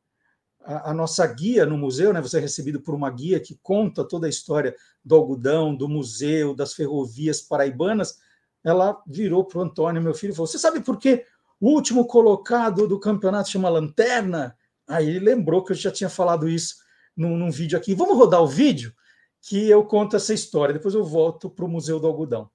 a, 0.61 0.91
a, 0.91 0.95
nossa 0.95 1.27
guia 1.27 1.67
no 1.67 1.77
museu, 1.77 2.13
né? 2.13 2.21
Você 2.21 2.39
é 2.39 2.41
recebido 2.41 2.81
por 2.81 2.95
uma 2.95 3.11
guia 3.11 3.41
que 3.41 3.59
conta 3.61 4.07
toda 4.07 4.29
a 4.29 4.31
história 4.31 4.77
do 5.05 5.17
algodão, 5.17 5.75
do 5.75 5.89
museu, 5.89 6.55
das 6.55 6.73
ferrovias 6.73 7.43
paraibanas. 7.43 8.17
Ela 8.63 8.97
virou 9.09 9.45
para 9.45 9.59
o 9.59 9.63
Antônio, 9.63 10.01
meu 10.01 10.15
filho, 10.15 10.33
e 10.33 10.35
falou: 10.35 10.47
Você 10.47 10.59
sabe 10.59 10.81
por 10.81 10.99
que 10.99 11.27
o 11.61 11.69
último 11.69 12.07
colocado 12.07 12.89
do 12.89 12.99
campeonato 12.99 13.51
chama 13.51 13.69
Lanterna. 13.69 14.57
Aí 14.89 15.09
ele 15.09 15.21
lembrou 15.21 15.63
que 15.63 15.73
eu 15.73 15.77
já 15.77 15.91
tinha 15.91 16.09
falado 16.09 16.49
isso 16.49 16.77
num, 17.17 17.37
num 17.37 17.51
vídeo 17.51 17.77
aqui. 17.79 17.95
Vamos 17.95 18.17
rodar 18.17 18.41
o 18.41 18.47
vídeo 18.47 18.93
que 19.43 19.69
eu 19.69 19.85
conto 19.85 20.17
essa 20.17 20.33
história. 20.33 20.73
Depois 20.73 20.95
eu 20.95 21.05
volto 21.05 21.51
para 21.51 21.65
o 21.65 21.69
Museu 21.69 22.01
do 22.01 22.07
Algodão. 22.07 22.51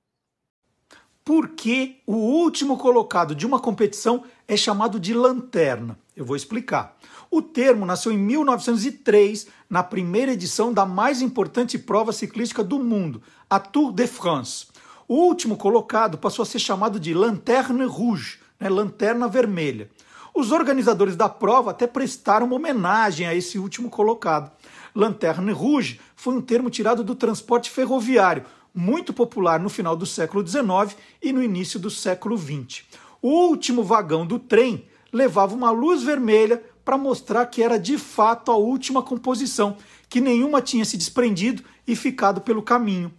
Por 1.24 1.50
que 1.50 2.02
o 2.06 2.16
último 2.16 2.78
colocado 2.78 3.34
de 3.34 3.46
uma 3.46 3.60
competição 3.60 4.24
é 4.48 4.56
chamado 4.56 5.00
de 5.00 5.14
lanterna? 5.14 5.98
Eu 6.16 6.24
vou 6.24 6.36
explicar. 6.36 6.98
O 7.32 7.42
termo 7.42 7.86
nasceu 7.86 8.12
em 8.12 8.18
1903, 8.18 9.48
na 9.70 9.82
primeira 9.84 10.34
edição 10.34 10.72
da 10.72 10.86
mais 10.86 11.22
importante 11.22 11.80
prova 11.80 12.14
ciclística 12.14 12.64
do 12.64 12.78
mundo, 12.78 13.24
a 13.50 13.60
Tour 13.60 13.92
de 13.92 14.06
France. 14.06 14.68
O 15.08 15.16
último 15.16 15.58
colocado 15.58 16.18
passou 16.18 16.44
a 16.44 16.46
ser 16.46 16.60
chamado 16.60 17.00
de 17.00 17.14
Lanterne 17.14 17.86
Rouge, 17.86 18.40
né, 18.60 18.70
Lanterna 18.70 19.28
Vermelha. 19.28 19.90
Os 20.34 20.52
organizadores 20.52 21.16
da 21.16 21.30
prova 21.30 21.72
até 21.72 21.88
prestaram 21.88 22.46
uma 22.46 22.56
homenagem 22.56 23.26
a 23.26 23.34
esse 23.34 23.58
último 23.58 23.90
colocado. 23.90 24.52
Lanterne 24.94 25.52
Rouge 25.52 26.00
foi 26.16 26.34
um 26.34 26.42
termo 26.42 26.70
tirado 26.70 27.04
do 27.04 27.16
transporte 27.16 27.70
ferroviário, 27.70 28.46
muito 28.74 29.14
popular 29.14 29.60
no 29.60 29.70
final 29.70 29.96
do 29.96 30.06
século 30.06 30.46
XIX 30.46 30.98
e 31.22 31.32
no 31.32 31.42
início 31.42 31.80
do 31.80 31.90
século 31.90 32.38
XX. 32.38 32.84
O 33.22 33.30
último 33.30 33.84
vagão 33.84 34.26
do 34.28 34.38
trem 34.38 34.86
levava 35.12 35.56
uma 35.56 35.72
luz 35.72 36.04
vermelha 36.04 36.62
para 36.84 36.98
mostrar 36.98 37.46
que 37.48 37.64
era 37.64 37.80
de 37.80 37.98
fato 37.98 38.52
a 38.52 38.58
última 38.58 39.02
composição, 39.02 39.78
que 40.10 40.22
nenhuma 40.22 40.62
tinha 40.62 40.86
se 40.86 40.98
desprendido 40.98 41.64
e 41.88 41.96
ficado 41.96 42.42
pelo 42.42 42.62
caminho. 42.62 43.12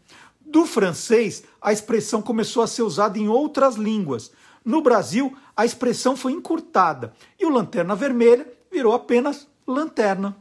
Do 0.44 0.64
francês, 0.64 1.42
a 1.60 1.72
expressão 1.72 2.22
começou 2.22 2.62
a 2.62 2.66
ser 2.66 2.82
usada 2.82 3.18
em 3.18 3.26
outras 3.26 3.74
línguas. 3.74 4.30
No 4.66 4.82
Brasil, 4.82 5.32
a 5.56 5.64
expressão 5.64 6.16
foi 6.16 6.32
encurtada 6.32 7.12
e 7.38 7.46
o 7.46 7.50
lanterna 7.50 7.94
vermelha 7.94 8.52
virou 8.68 8.94
apenas 8.94 9.46
lanterna. 9.64 10.36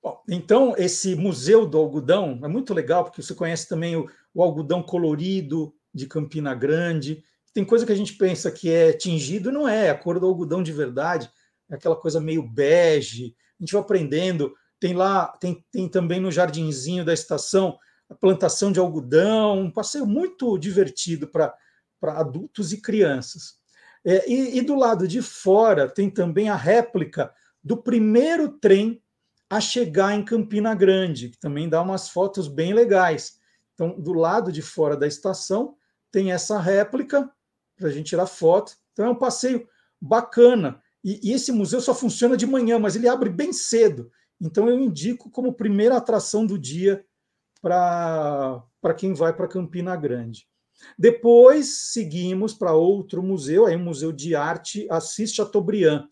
Bom, 0.00 0.22
então, 0.28 0.76
esse 0.78 1.16
Museu 1.16 1.66
do 1.66 1.76
Algodão 1.76 2.38
é 2.40 2.46
muito 2.46 2.72
legal, 2.72 3.02
porque 3.02 3.20
você 3.20 3.34
conhece 3.34 3.68
também 3.68 3.96
o, 3.96 4.08
o 4.32 4.40
algodão 4.44 4.80
colorido 4.80 5.74
de 5.92 6.06
Campina 6.06 6.54
Grande. 6.54 7.24
Tem 7.52 7.64
coisa 7.64 7.84
que 7.84 7.90
a 7.90 7.96
gente 7.96 8.12
pensa 8.12 8.48
que 8.48 8.70
é 8.70 8.92
tingido, 8.92 9.50
não 9.50 9.66
é, 9.66 9.90
a 9.90 9.98
cor 9.98 10.20
do 10.20 10.26
algodão 10.26 10.62
de 10.62 10.72
verdade, 10.72 11.28
é 11.68 11.74
aquela 11.74 11.96
coisa 11.96 12.20
meio 12.20 12.44
bege. 12.44 13.34
A 13.58 13.62
gente 13.64 13.72
vai 13.72 13.82
aprendendo. 13.82 14.54
Tem 14.78 14.94
lá, 14.94 15.26
tem, 15.40 15.64
tem 15.72 15.88
também 15.88 16.20
no 16.20 16.30
jardinzinho 16.30 17.04
da 17.04 17.12
estação 17.12 17.76
a 18.08 18.14
plantação 18.14 18.70
de 18.70 18.78
algodão, 18.78 19.62
um 19.62 19.70
passeio 19.70 20.06
muito 20.06 20.56
divertido 20.56 21.26
para 21.26 21.52
adultos 22.02 22.72
e 22.72 22.80
crianças. 22.80 23.58
É, 24.04 24.30
e, 24.30 24.58
e 24.58 24.62
do 24.62 24.74
lado 24.74 25.06
de 25.06 25.20
fora 25.20 25.88
tem 25.88 26.08
também 26.08 26.48
a 26.48 26.56
réplica 26.56 27.32
do 27.62 27.76
primeiro 27.76 28.48
trem 28.58 29.02
a 29.50 29.60
chegar 29.60 30.14
em 30.14 30.24
Campina 30.24 30.74
Grande, 30.74 31.30
que 31.30 31.38
também 31.38 31.68
dá 31.68 31.80
umas 31.82 32.08
fotos 32.08 32.48
bem 32.48 32.74
legais. 32.74 33.38
Então, 33.74 33.98
do 33.98 34.12
lado 34.12 34.52
de 34.52 34.60
fora 34.60 34.96
da 34.96 35.06
estação, 35.06 35.76
tem 36.10 36.32
essa 36.32 36.58
réplica 36.58 37.30
para 37.76 37.88
a 37.88 37.90
gente 37.90 38.08
tirar 38.08 38.26
foto. 38.26 38.72
Então, 38.92 39.06
é 39.06 39.10
um 39.10 39.14
passeio 39.14 39.66
bacana. 40.00 40.82
E, 41.02 41.30
e, 41.30 41.32
esse 41.32 41.52
museu 41.52 41.80
só 41.80 41.94
funciona 41.94 42.36
de 42.36 42.46
manhã, 42.46 42.78
mas 42.78 42.96
ele 42.96 43.08
abre 43.08 43.30
bem 43.30 43.52
cedo. 43.52 44.10
Então, 44.40 44.68
eu 44.68 44.78
indico 44.78 45.30
como 45.30 45.54
primeira 45.54 45.96
atração 45.96 46.44
do 46.44 46.58
dia 46.58 47.04
para 47.60 48.94
quem 48.96 49.14
vai 49.14 49.32
para 49.32 49.48
Campina 49.48 49.96
Grande. 49.96 50.46
Depois 50.98 51.92
seguimos 51.92 52.54
para 52.54 52.72
outro 52.72 53.22
museu, 53.22 53.66
aí 53.66 53.76
o 53.76 53.80
Museu 53.80 54.12
de 54.12 54.34
Arte 54.34 54.86
Assis 54.90 55.32
Chateaubriand. 55.32 56.04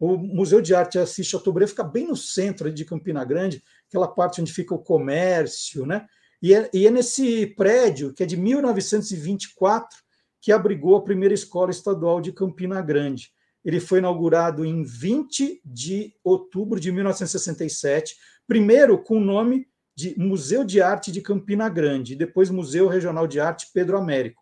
O 0.00 0.16
Museu 0.16 0.60
de 0.60 0.74
Arte 0.74 0.98
Assis 0.98 1.26
Chateaubriand 1.26 1.68
fica 1.68 1.84
bem 1.84 2.06
no 2.06 2.16
centro 2.16 2.72
de 2.72 2.84
Campina 2.84 3.24
Grande, 3.24 3.62
aquela 3.88 4.08
parte 4.08 4.40
onde 4.40 4.52
fica 4.52 4.74
o 4.74 4.78
comércio, 4.78 5.84
né? 5.84 6.06
E 6.40 6.54
é, 6.54 6.70
e 6.72 6.86
é 6.86 6.90
nesse 6.90 7.46
prédio, 7.46 8.14
que 8.14 8.22
é 8.22 8.26
de 8.26 8.36
1924, 8.36 9.98
que 10.40 10.52
abrigou 10.52 10.96
a 10.96 11.02
primeira 11.02 11.34
escola 11.34 11.70
estadual 11.70 12.20
de 12.20 12.32
Campina 12.32 12.80
Grande. 12.80 13.32
Ele 13.64 13.80
foi 13.80 13.98
inaugurado 13.98 14.64
em 14.64 14.84
20 14.84 15.60
de 15.64 16.14
outubro 16.22 16.78
de 16.78 16.92
1967, 16.92 18.14
primeiro 18.46 19.02
com 19.02 19.18
o 19.18 19.24
nome 19.24 19.67
de 19.98 20.16
Museu 20.16 20.62
de 20.62 20.80
Arte 20.80 21.10
de 21.10 21.20
Campina 21.20 21.68
Grande, 21.68 22.14
depois 22.14 22.50
Museu 22.50 22.86
Regional 22.86 23.26
de 23.26 23.40
Arte 23.40 23.66
Pedro 23.74 23.98
Américo. 23.98 24.40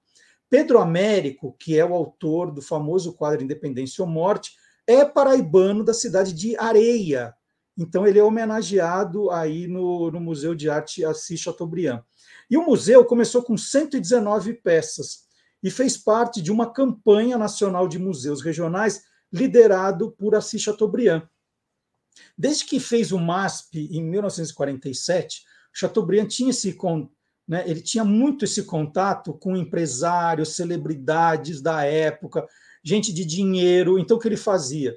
Pedro 0.51 0.79
Américo, 0.79 1.57
que 1.59 1.79
é 1.79 1.83
o 1.83 1.95
autor 1.95 2.53
do 2.53 2.61
famoso 2.61 3.15
quadro 3.15 3.43
Independência 3.43 4.05
ou 4.05 4.11
Morte, 4.11 4.53
é 4.87 5.03
paraibano 5.03 5.83
da 5.83 5.95
cidade 5.95 6.35
de 6.35 6.55
Areia. 6.59 7.33
Então 7.75 8.07
ele 8.07 8.19
é 8.19 8.23
homenageado 8.23 9.31
aí 9.31 9.67
no, 9.67 10.11
no 10.11 10.21
Museu 10.21 10.55
de 10.55 10.69
Arte 10.69 11.03
Assis 11.07 11.41
Chateaubriand. 11.41 12.03
E 12.51 12.59
o 12.59 12.63
museu 12.63 13.03
começou 13.07 13.43
com 13.43 13.57
119 13.57 14.53
peças 14.53 15.21
e 15.63 15.71
fez 15.71 15.97
parte 15.97 16.43
de 16.43 16.53
uma 16.53 16.71
campanha 16.71 17.39
nacional 17.39 17.89
de 17.89 17.99
museus 17.99 18.43
regionais 18.43 19.05
liderado 19.33 20.11
por 20.11 20.35
Assis 20.35 20.61
Chateaubriand. 20.61 21.27
Desde 22.37 22.65
que 22.65 22.81
fez 22.81 23.13
o 23.13 23.19
MASP 23.19 23.89
em 23.91 24.03
1947, 24.03 25.45
Chateaubriand 25.73 26.27
tinha 26.27 26.51
esse 26.51 26.77
né, 27.47 27.63
ele 27.69 27.81
tinha 27.81 28.05
muito 28.05 28.45
esse 28.45 28.65
contato 28.65 29.33
com 29.33 29.57
empresários, 29.57 30.57
celebridades 30.57 31.61
da 31.61 31.85
época, 31.85 32.47
gente 32.83 33.13
de 33.13 33.25
dinheiro. 33.25 33.99
Então, 33.99 34.17
o 34.17 34.21
que 34.21 34.27
ele 34.27 34.37
fazia? 34.37 34.97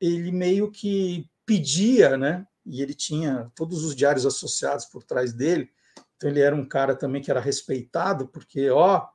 Ele 0.00 0.30
meio 0.30 0.70
que 0.70 1.26
pedia, 1.46 2.16
né? 2.16 2.46
E 2.66 2.82
ele 2.82 2.92
tinha 2.92 3.50
todos 3.54 3.84
os 3.84 3.96
diários 3.96 4.26
associados 4.26 4.84
por 4.84 5.02
trás 5.02 5.32
dele. 5.32 5.70
Então, 6.16 6.28
ele 6.28 6.40
era 6.40 6.54
um 6.54 6.66
cara 6.66 6.94
também 6.94 7.22
que 7.22 7.30
era 7.30 7.40
respeitado, 7.40 8.28
porque, 8.28 8.68
ó, 8.68 9.06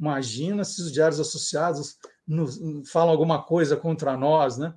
imagina 0.00 0.64
se 0.64 0.80
os 0.80 0.90
diários 0.90 1.20
associados 1.20 1.98
nos, 2.26 2.58
falam 2.90 3.10
alguma 3.10 3.42
coisa 3.42 3.76
contra 3.76 4.16
nós, 4.16 4.56
né? 4.56 4.74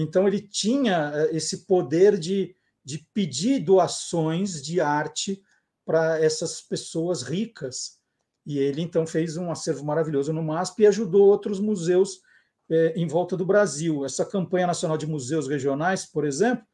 Então, 0.00 0.26
ele 0.26 0.40
tinha 0.40 1.12
eh, 1.14 1.36
esse 1.36 1.66
poder 1.66 2.18
de, 2.18 2.56
de 2.82 3.06
pedir 3.12 3.60
doações 3.60 4.62
de 4.62 4.80
arte 4.80 5.42
para 5.84 6.18
essas 6.18 6.62
pessoas 6.62 7.22
ricas. 7.22 7.98
E 8.46 8.58
ele, 8.58 8.80
então, 8.80 9.06
fez 9.06 9.36
um 9.36 9.50
acervo 9.50 9.84
maravilhoso 9.84 10.32
no 10.32 10.42
MASP 10.42 10.82
e 10.82 10.86
ajudou 10.86 11.28
outros 11.28 11.60
museus 11.60 12.22
eh, 12.70 12.94
em 12.96 13.06
volta 13.06 13.36
do 13.36 13.44
Brasil. 13.44 14.02
Essa 14.06 14.24
campanha 14.24 14.66
nacional 14.66 14.96
de 14.96 15.06
museus 15.06 15.46
regionais, 15.46 16.06
por 16.06 16.24
exemplo, 16.24 16.64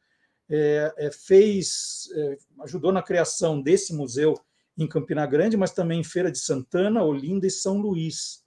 é, 0.49 1.09
fez, 1.11 2.07
ajudou 2.61 2.93
na 2.93 3.03
criação 3.03 3.61
desse 3.61 3.93
museu 3.93 4.33
em 4.77 4.87
Campina 4.87 5.25
Grande, 5.25 5.57
mas 5.57 5.73
também 5.73 5.99
em 5.99 6.05
Feira 6.05 6.31
de 6.31 6.37
Santana, 6.37 7.03
Olinda 7.03 7.45
e 7.45 7.51
São 7.51 7.77
Luís. 7.79 8.45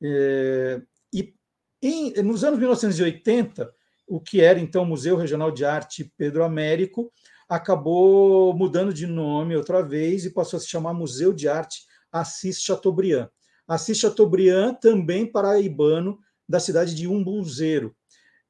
e 0.00 1.34
em, 1.82 2.12
nos 2.22 2.44
anos 2.44 2.60
1980, 2.60 3.74
o 4.08 4.20
que 4.20 4.40
era 4.40 4.58
então 4.58 4.84
Museu 4.84 5.16
Regional 5.16 5.50
de 5.50 5.64
Arte 5.64 6.12
Pedro 6.16 6.42
Américo, 6.42 7.12
acabou 7.48 8.54
mudando 8.54 8.92
de 8.92 9.06
nome 9.06 9.56
outra 9.56 9.82
vez 9.82 10.24
e 10.24 10.30
passou 10.30 10.56
a 10.56 10.60
se 10.60 10.68
chamar 10.68 10.92
Museu 10.92 11.32
de 11.32 11.48
Arte 11.48 11.82
Assis 12.10 12.60
Chateaubriand. 12.60 13.28
Assis 13.66 13.98
Chateaubriand, 13.98 14.74
também 14.74 15.30
paraibano, 15.30 16.18
da 16.48 16.58
cidade 16.58 16.94
de 16.94 17.06
Umbuzeiro. 17.06 17.94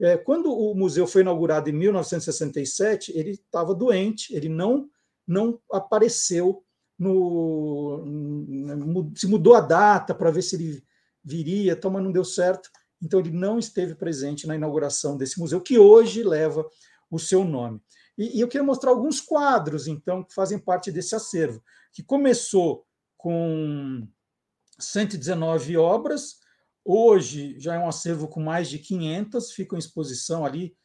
É, 0.00 0.16
quando 0.16 0.52
o 0.52 0.74
museu 0.74 1.08
foi 1.08 1.22
inaugurado 1.22 1.68
em 1.68 1.72
1967, 1.72 3.12
ele 3.16 3.32
estava 3.32 3.74
doente, 3.74 4.32
ele 4.32 4.48
não, 4.48 4.88
não 5.26 5.60
apareceu 5.72 6.62
no. 6.96 8.04
Se 9.16 9.26
mudou 9.26 9.54
a 9.54 9.60
data 9.60 10.14
para 10.14 10.30
ver 10.30 10.42
se 10.42 10.54
ele 10.54 10.84
viria, 11.24 11.72
então, 11.72 11.90
mas 11.90 12.02
não 12.02 12.12
deu 12.12 12.24
certo. 12.24 12.70
Então, 13.00 13.20
ele 13.20 13.30
não 13.30 13.58
esteve 13.58 13.94
presente 13.94 14.46
na 14.46 14.56
inauguração 14.56 15.16
desse 15.16 15.38
museu, 15.38 15.60
que 15.60 15.78
hoje 15.78 16.22
leva 16.22 16.68
o 17.10 17.18
seu 17.18 17.44
nome. 17.44 17.80
E, 18.16 18.38
e 18.38 18.40
eu 18.40 18.48
queria 18.48 18.66
mostrar 18.66 18.90
alguns 18.90 19.20
quadros, 19.20 19.86
então, 19.86 20.24
que 20.24 20.34
fazem 20.34 20.58
parte 20.58 20.90
desse 20.90 21.14
acervo, 21.14 21.62
que 21.92 22.02
começou 22.02 22.84
com 23.16 24.06
119 24.78 25.76
obras, 25.76 26.36
hoje 26.84 27.58
já 27.58 27.74
é 27.74 27.78
um 27.78 27.88
acervo 27.88 28.28
com 28.28 28.40
mais 28.40 28.68
de 28.68 28.78
500, 28.78 29.52
ficam 29.52 29.76
em 29.76 29.80
exposição 29.80 30.44
ali 30.44 30.76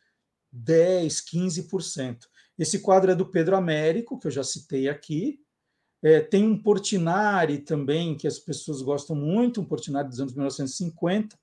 10, 0.51 1.21
15%. 1.21 2.19
Esse 2.57 2.79
quadro 2.79 3.11
é 3.11 3.15
do 3.15 3.29
Pedro 3.29 3.55
Américo, 3.55 4.19
que 4.19 4.27
eu 4.27 4.31
já 4.31 4.43
citei 4.43 4.87
aqui. 4.87 5.39
É, 6.03 6.19
tem 6.19 6.43
um 6.43 6.61
Portinari 6.61 7.59
também, 7.59 8.15
que 8.15 8.27
as 8.27 8.37
pessoas 8.37 8.81
gostam 8.81 9.15
muito, 9.15 9.61
um 9.61 9.65
Portinari 9.65 10.09
dos 10.09 10.19
anos 10.19 10.33
1950 10.33 11.42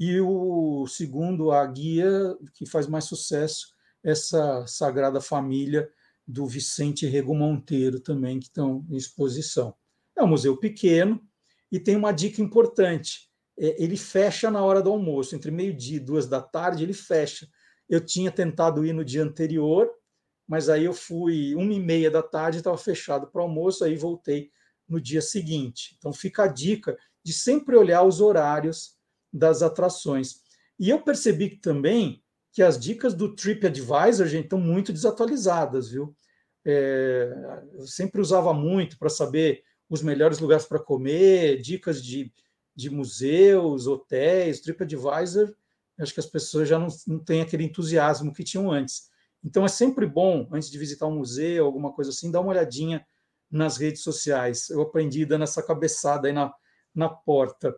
e 0.00 0.18
o 0.18 0.86
segundo, 0.86 1.52
a 1.52 1.66
guia 1.66 2.34
que 2.54 2.64
faz 2.64 2.86
mais 2.86 3.04
sucesso, 3.04 3.74
essa 4.02 4.66
Sagrada 4.66 5.20
Família 5.20 5.90
do 6.26 6.46
Vicente 6.46 7.06
Rego 7.06 7.34
Monteiro 7.34 8.00
também, 8.00 8.40
que 8.40 8.46
estão 8.46 8.82
em 8.88 8.96
exposição. 8.96 9.74
É 10.16 10.22
um 10.22 10.28
museu 10.28 10.56
pequeno 10.56 11.20
e 11.70 11.78
tem 11.78 11.96
uma 11.96 12.12
dica 12.12 12.40
importante. 12.40 13.28
É, 13.58 13.82
ele 13.82 13.94
fecha 13.94 14.50
na 14.50 14.64
hora 14.64 14.80
do 14.80 14.90
almoço, 14.90 15.36
entre 15.36 15.50
meio-dia 15.50 15.98
e 15.98 16.00
duas 16.00 16.26
da 16.26 16.40
tarde, 16.40 16.82
ele 16.82 16.94
fecha. 16.94 17.46
Eu 17.86 18.00
tinha 18.00 18.30
tentado 18.30 18.86
ir 18.86 18.94
no 18.94 19.04
dia 19.04 19.22
anterior, 19.22 19.90
mas 20.48 20.70
aí 20.70 20.86
eu 20.86 20.94
fui 20.94 21.54
uma 21.54 21.74
e 21.74 21.78
meia 21.78 22.10
da 22.10 22.22
tarde, 22.22 22.56
estava 22.56 22.78
fechado 22.78 23.26
para 23.26 23.42
o 23.42 23.44
almoço, 23.44 23.84
aí 23.84 23.96
voltei 23.96 24.50
no 24.88 24.98
dia 24.98 25.20
seguinte. 25.20 25.94
Então 25.98 26.10
fica 26.10 26.44
a 26.44 26.48
dica 26.48 26.96
de 27.22 27.34
sempre 27.34 27.76
olhar 27.76 28.02
os 28.02 28.22
horários 28.22 28.98
das 29.32 29.62
atrações. 29.62 30.40
E 30.78 30.88
eu 30.90 31.02
percebi 31.02 31.56
também 31.56 32.22
que 32.52 32.62
as 32.62 32.78
dicas 32.78 33.14
do 33.14 33.34
TripAdvisor, 33.34 34.26
gente, 34.26 34.44
estão 34.44 34.58
muito 34.58 34.92
desatualizadas, 34.92 35.90
viu? 35.90 36.14
É, 36.64 37.32
eu 37.74 37.86
sempre 37.86 38.20
usava 38.20 38.52
muito 38.52 38.98
para 38.98 39.08
saber 39.08 39.62
os 39.88 40.02
melhores 40.02 40.38
lugares 40.38 40.64
para 40.64 40.78
comer, 40.78 41.60
dicas 41.60 42.02
de, 42.02 42.32
de 42.74 42.90
museus, 42.90 43.86
hotéis, 43.86 44.60
TripAdvisor. 44.60 45.54
Acho 45.98 46.14
que 46.14 46.20
as 46.20 46.26
pessoas 46.26 46.68
já 46.68 46.78
não, 46.78 46.88
não 47.06 47.18
têm 47.18 47.42
aquele 47.42 47.64
entusiasmo 47.64 48.32
que 48.32 48.44
tinham 48.44 48.70
antes. 48.70 49.10
Então 49.44 49.64
é 49.64 49.68
sempre 49.68 50.06
bom, 50.06 50.48
antes 50.52 50.70
de 50.70 50.78
visitar 50.78 51.06
um 51.06 51.16
museu, 51.16 51.64
alguma 51.64 51.92
coisa 51.92 52.10
assim, 52.10 52.30
dar 52.30 52.40
uma 52.40 52.50
olhadinha 52.50 53.04
nas 53.50 53.76
redes 53.76 54.02
sociais. 54.02 54.70
Eu 54.70 54.82
aprendi 54.82 55.24
dando 55.24 55.44
essa 55.44 55.62
cabeçada 55.62 56.28
aí 56.28 56.32
na, 56.32 56.52
na 56.94 57.08
porta. 57.08 57.74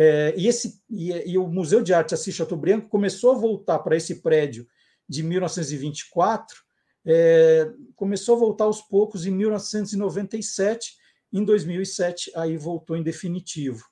É, 0.00 0.32
e, 0.36 0.46
esse, 0.46 0.80
e, 0.88 1.10
e, 1.32 1.36
o 1.36 1.48
Museu 1.48 1.82
de 1.82 1.92
Arte 1.92 2.14
Assis 2.14 2.32
Chateaubriand 2.32 2.82
começou 2.82 3.32
a 3.32 3.34
voltar 3.38 3.80
para 3.80 3.96
esse 3.96 4.22
prédio 4.22 4.64
de 5.08 5.24
1924, 5.24 6.56
é, 7.04 7.68
começou 7.96 8.36
a 8.36 8.38
voltar 8.38 8.66
aos 8.66 8.80
poucos 8.80 9.26
em 9.26 9.32
1997, 9.32 10.96
em 11.32 11.42
2007 11.44 12.30
aí 12.36 12.56
voltou 12.56 12.96
em 12.96 13.02
definitivo. 13.02 13.84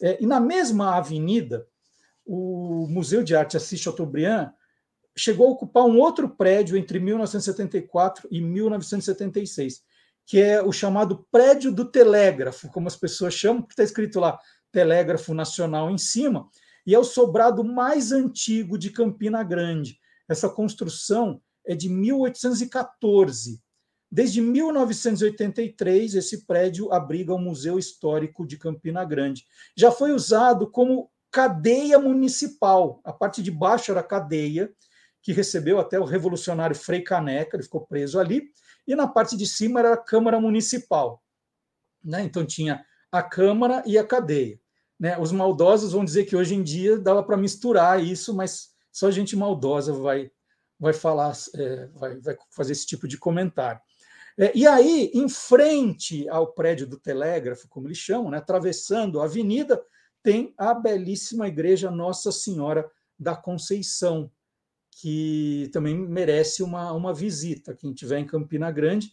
É, 0.00 0.22
e 0.22 0.26
na 0.26 0.38
mesma 0.38 0.94
avenida, 0.94 1.66
o 2.24 2.86
Museu 2.88 3.24
de 3.24 3.34
Arte 3.34 3.56
Assis 3.56 3.80
Chateaubriand 3.80 4.52
chegou 5.16 5.48
a 5.48 5.50
ocupar 5.50 5.84
um 5.86 5.98
outro 5.98 6.28
prédio 6.28 6.76
entre 6.76 7.00
1974 7.00 8.28
e 8.30 8.40
1976, 8.40 9.82
que 10.24 10.40
é 10.40 10.62
o 10.62 10.70
chamado 10.70 11.26
Prédio 11.32 11.72
do 11.72 11.90
Telégrafo, 11.90 12.68
como 12.68 12.86
as 12.86 12.94
pessoas 12.94 13.34
chamam, 13.34 13.62
porque 13.62 13.72
está 13.72 13.82
escrito 13.82 14.20
lá 14.20 14.38
Telégrafo 14.72 15.34
Nacional 15.34 15.90
em 15.90 15.98
cima, 15.98 16.48
e 16.86 16.94
é 16.94 16.98
o 16.98 17.04
sobrado 17.04 17.62
mais 17.62 18.12
antigo 18.12 18.78
de 18.78 18.90
Campina 18.90 19.42
Grande. 19.42 19.98
Essa 20.28 20.48
construção 20.48 21.40
é 21.66 21.74
de 21.74 21.88
1814. 21.88 23.60
Desde 24.10 24.40
1983, 24.40 26.14
esse 26.14 26.46
prédio 26.46 26.92
abriga 26.92 27.34
o 27.34 27.38
Museu 27.38 27.78
Histórico 27.78 28.46
de 28.46 28.56
Campina 28.56 29.04
Grande. 29.04 29.44
Já 29.76 29.90
foi 29.90 30.12
usado 30.12 30.70
como 30.70 31.10
cadeia 31.30 31.98
municipal. 31.98 33.00
A 33.04 33.12
parte 33.12 33.42
de 33.42 33.50
baixo 33.50 33.90
era 33.90 34.02
cadeia, 34.02 34.72
que 35.22 35.32
recebeu 35.32 35.78
até 35.78 36.00
o 36.00 36.04
revolucionário 36.04 36.74
Frei 36.74 37.02
Caneca, 37.02 37.56
ele 37.56 37.64
ficou 37.64 37.86
preso 37.86 38.18
ali, 38.18 38.50
e 38.86 38.96
na 38.96 39.06
parte 39.06 39.36
de 39.36 39.46
cima 39.46 39.80
era 39.80 39.92
a 39.92 39.98
Câmara 39.98 40.40
Municipal. 40.40 41.22
Né? 42.02 42.22
Então 42.22 42.46
tinha 42.46 42.82
a 43.10 43.22
Câmara 43.22 43.82
e 43.86 43.96
a 43.96 44.04
cadeia. 44.04 44.60
Né? 44.98 45.18
Os 45.18 45.32
maldosos 45.32 45.92
vão 45.92 46.04
dizer 46.04 46.24
que 46.24 46.36
hoje 46.36 46.54
em 46.54 46.62
dia 46.62 46.98
dava 46.98 47.22
para 47.22 47.36
misturar 47.36 48.02
isso, 48.02 48.34
mas 48.34 48.70
só 48.90 49.10
gente 49.10 49.36
maldosa 49.36 49.92
vai, 49.92 50.30
vai 50.78 50.92
falar, 50.92 51.32
é, 51.54 51.86
vai, 51.94 52.16
vai 52.20 52.36
fazer 52.50 52.72
esse 52.72 52.86
tipo 52.86 53.06
de 53.06 53.16
comentário. 53.16 53.80
É, 54.36 54.52
e 54.54 54.66
aí, 54.66 55.10
em 55.14 55.28
frente 55.28 56.28
ao 56.28 56.52
prédio 56.52 56.86
do 56.86 56.98
telégrafo, 56.98 57.68
como 57.68 57.88
eles 57.88 57.98
chamam, 57.98 58.30
né, 58.30 58.38
atravessando 58.38 59.20
a 59.20 59.24
avenida, 59.24 59.82
tem 60.22 60.54
a 60.56 60.74
belíssima 60.74 61.48
igreja 61.48 61.90
Nossa 61.90 62.30
Senhora 62.30 62.88
da 63.18 63.34
Conceição, 63.34 64.30
que 64.90 65.68
também 65.72 65.96
merece 65.96 66.62
uma, 66.62 66.92
uma 66.92 67.14
visita. 67.14 67.74
Quem 67.74 67.90
estiver 67.90 68.18
em 68.18 68.26
Campina 68.26 68.70
Grande 68.70 69.12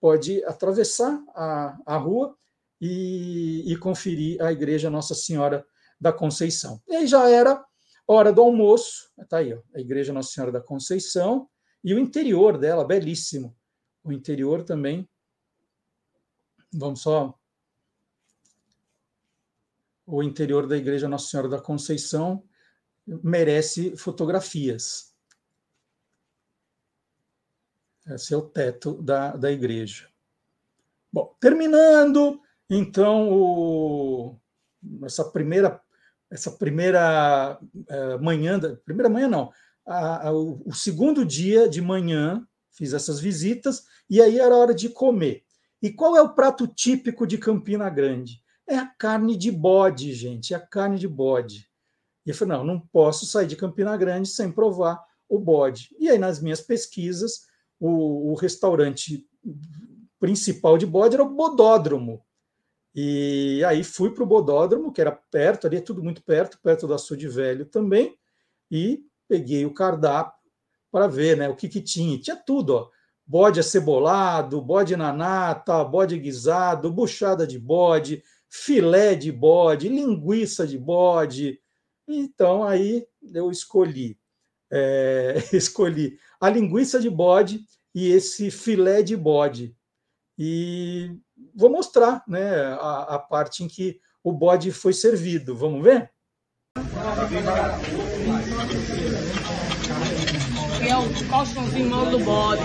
pode 0.00 0.44
atravessar 0.44 1.22
a, 1.34 1.78
a 1.86 1.96
rua 1.96 2.36
e, 2.80 3.72
e 3.72 3.76
conferir 3.76 4.40
a 4.42 4.52
igreja 4.52 4.90
Nossa 4.90 5.14
Senhora 5.14 5.66
da 6.00 6.12
Conceição. 6.12 6.80
E 6.86 6.96
aí 6.96 7.06
já 7.06 7.28
era 7.28 7.64
hora 8.06 8.32
do 8.32 8.42
almoço, 8.42 9.10
está 9.18 9.38
aí, 9.38 9.54
ó, 9.54 9.60
a 9.74 9.80
igreja 9.80 10.12
Nossa 10.12 10.30
Senhora 10.30 10.52
da 10.52 10.60
Conceição, 10.60 11.48
e 11.82 11.94
o 11.94 11.98
interior 11.98 12.58
dela, 12.58 12.84
belíssimo. 12.84 13.56
O 14.02 14.12
interior 14.12 14.62
também. 14.62 15.08
Vamos 16.72 17.00
só. 17.00 17.38
O 20.04 20.22
interior 20.22 20.66
da 20.66 20.76
igreja 20.76 21.08
Nossa 21.08 21.28
Senhora 21.28 21.48
da 21.48 21.60
Conceição 21.60 22.44
merece 23.06 23.96
fotografias. 23.96 25.14
Esse 28.06 28.34
é 28.34 28.36
o 28.36 28.42
teto 28.42 29.00
da, 29.02 29.36
da 29.36 29.50
igreja. 29.50 30.08
Bom, 31.12 31.36
terminando, 31.40 32.40
então, 32.68 33.30
o, 33.32 34.38
essa 35.04 35.24
primeira, 35.24 35.80
essa 36.30 36.50
primeira 36.50 37.58
uh, 37.62 38.22
manhã, 38.22 38.60
primeira 38.84 39.08
manhã 39.08 39.28
não, 39.28 39.52
a, 39.86 40.28
a, 40.28 40.32
o, 40.32 40.62
o 40.66 40.74
segundo 40.74 41.24
dia 41.24 41.68
de 41.68 41.80
manhã, 41.80 42.46
fiz 42.72 42.92
essas 42.92 43.20
visitas, 43.20 43.84
e 44.10 44.20
aí 44.20 44.38
era 44.38 44.56
hora 44.56 44.74
de 44.74 44.88
comer. 44.88 45.44
E 45.82 45.90
qual 45.90 46.16
é 46.16 46.22
o 46.22 46.34
prato 46.34 46.66
típico 46.66 47.26
de 47.26 47.38
Campina 47.38 47.88
Grande? 47.88 48.42
É 48.68 48.76
a 48.76 48.86
carne 48.86 49.36
de 49.36 49.50
bode, 49.50 50.12
gente, 50.12 50.52
é 50.52 50.56
a 50.56 50.60
carne 50.60 50.98
de 50.98 51.06
bode. 51.06 51.70
E 52.24 52.30
eu 52.30 52.34
falei, 52.34 52.56
não, 52.56 52.64
não 52.64 52.80
posso 52.80 53.24
sair 53.24 53.46
de 53.46 53.54
Campina 53.54 53.96
Grande 53.96 54.28
sem 54.28 54.50
provar 54.50 55.00
o 55.28 55.38
bode. 55.38 55.94
E 55.98 56.08
aí, 56.08 56.18
nas 56.18 56.40
minhas 56.40 56.60
pesquisas, 56.60 57.46
o, 57.78 58.32
o 58.32 58.34
restaurante 58.34 59.24
principal 60.18 60.76
de 60.76 60.86
bode 60.86 61.14
era 61.14 61.22
o 61.22 61.34
Bodódromo. 61.34 62.24
E 62.98 63.62
aí 63.66 63.84
fui 63.84 64.10
para 64.10 64.22
o 64.22 64.26
Bodódromo, 64.26 64.90
que 64.90 65.02
era 65.02 65.12
perto, 65.12 65.66
ali 65.66 65.76
é 65.76 65.80
tudo 65.82 66.02
muito 66.02 66.22
perto, 66.22 66.58
perto 66.62 66.86
do 66.86 66.94
Açude 66.94 67.28
Velho 67.28 67.66
também, 67.66 68.16
e 68.70 69.04
peguei 69.28 69.66
o 69.66 69.74
cardápio 69.74 70.32
para 70.90 71.06
ver 71.06 71.36
né, 71.36 71.46
o 71.46 71.54
que, 71.54 71.68
que 71.68 71.82
tinha. 71.82 72.18
Tinha 72.18 72.36
tudo, 72.36 72.70
ó. 72.70 72.90
bode 73.26 73.60
acebolado, 73.60 74.62
bode 74.62 74.96
na 74.96 75.12
nata, 75.12 75.84
bode 75.84 76.18
guisado, 76.18 76.90
buchada 76.90 77.46
de 77.46 77.58
bode, 77.58 78.24
filé 78.48 79.14
de 79.14 79.30
bode, 79.30 79.90
linguiça 79.90 80.66
de 80.66 80.78
bode. 80.78 81.60
Então 82.08 82.64
aí 82.64 83.06
eu 83.34 83.50
escolhi, 83.50 84.18
é, 84.70 85.34
escolhi 85.52 86.18
a 86.40 86.48
linguiça 86.48 86.98
de 86.98 87.10
bode 87.10 87.60
e 87.94 88.08
esse 88.08 88.50
filé 88.50 89.02
de 89.02 89.18
bode. 89.18 89.76
E 90.38 91.14
vou 91.54 91.70
mostrar 91.70 92.22
né, 92.26 92.76
a, 92.80 93.14
a 93.14 93.18
parte 93.18 93.64
em 93.64 93.68
que 93.68 94.00
o 94.22 94.32
bode 94.32 94.72
foi 94.72 94.92
servido. 94.92 95.56
Vamos 95.56 95.82
ver? 95.82 96.10
É 100.80 100.96
o 100.96 101.28
colchãozinho 101.30 101.90
mão 101.90 102.10
do 102.10 102.18
bode. 102.18 102.62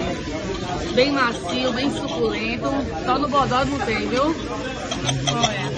Bem 0.94 1.12
macio, 1.12 1.74
bem 1.74 1.92
suculento. 1.92 2.68
Só 3.06 3.18
no 3.18 3.30
bodó 3.30 3.64
não 3.66 3.80
tem, 3.80 4.10
viu? 4.10 4.24
Olha. 4.24 5.72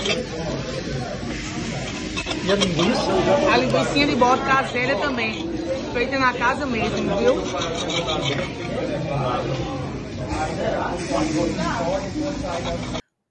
E 2.46 2.52
a 2.52 2.56
linguiça? 2.56 3.12
A 3.54 3.58
linguiça 3.58 3.94
de 3.94 4.16
bode 4.16 4.42
caseira 4.42 4.96
também. 4.98 5.50
Feita 5.94 6.20
na 6.20 6.34
casa 6.34 6.66
mesmo, 6.66 7.18
viu? 7.18 7.36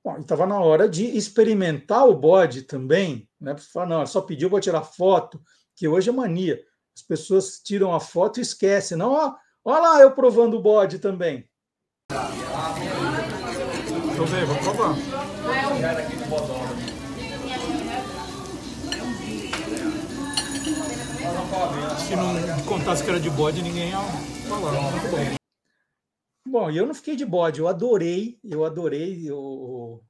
Bom, 0.05 0.19
estava 0.19 0.47
na 0.47 0.59
hora 0.61 0.89
de 0.89 1.05
experimentar 1.17 2.09
o 2.09 2.15
bode 2.15 2.63
também, 2.63 3.29
né? 3.41 3.57
Falar, 3.73 3.87
não, 3.87 4.07
só 4.07 4.21
pediu, 4.21 4.51
vou 4.51 4.61
tirar 4.61 4.83
foto, 4.83 5.41
que 5.77 5.87
hoje 5.87 6.11
é 6.11 6.13
mania. 6.13 6.61
As 6.97 7.03
pessoas 7.03 7.61
tiram 7.65 7.95
a 7.95 8.01
foto 8.01 8.39
e 8.39 8.43
esquecem. 8.43 8.97
Não, 8.97 9.13
ó, 9.13 9.35
ó 9.65 9.79
lá 9.79 10.01
eu 10.01 10.11
provando 10.13 10.57
o 10.59 10.63
bode 10.63 10.99
também. 10.99 11.49
Eu 14.17 14.27
ver, 14.27 14.45
vou 14.45 14.57
provar. 14.59 14.95
Se 21.99 22.17
não 22.17 22.65
contasse 22.67 23.05
que 23.05 23.11
era 23.11 23.21
de 23.21 23.31
bode, 23.31 23.63
ninguém 23.63 23.91
ia 23.91 23.99
falar. 24.49 24.73
Muito 24.73 25.11
bom. 25.11 25.42
Bom, 26.45 26.71
eu 26.71 26.87
não 26.87 26.95
fiquei 26.95 27.15
de 27.15 27.25
bode, 27.25 27.61
eu 27.61 27.69
adorei, 27.69 28.39
eu 28.43 28.65
adorei. 28.65 29.29
Eu... 29.29 30.05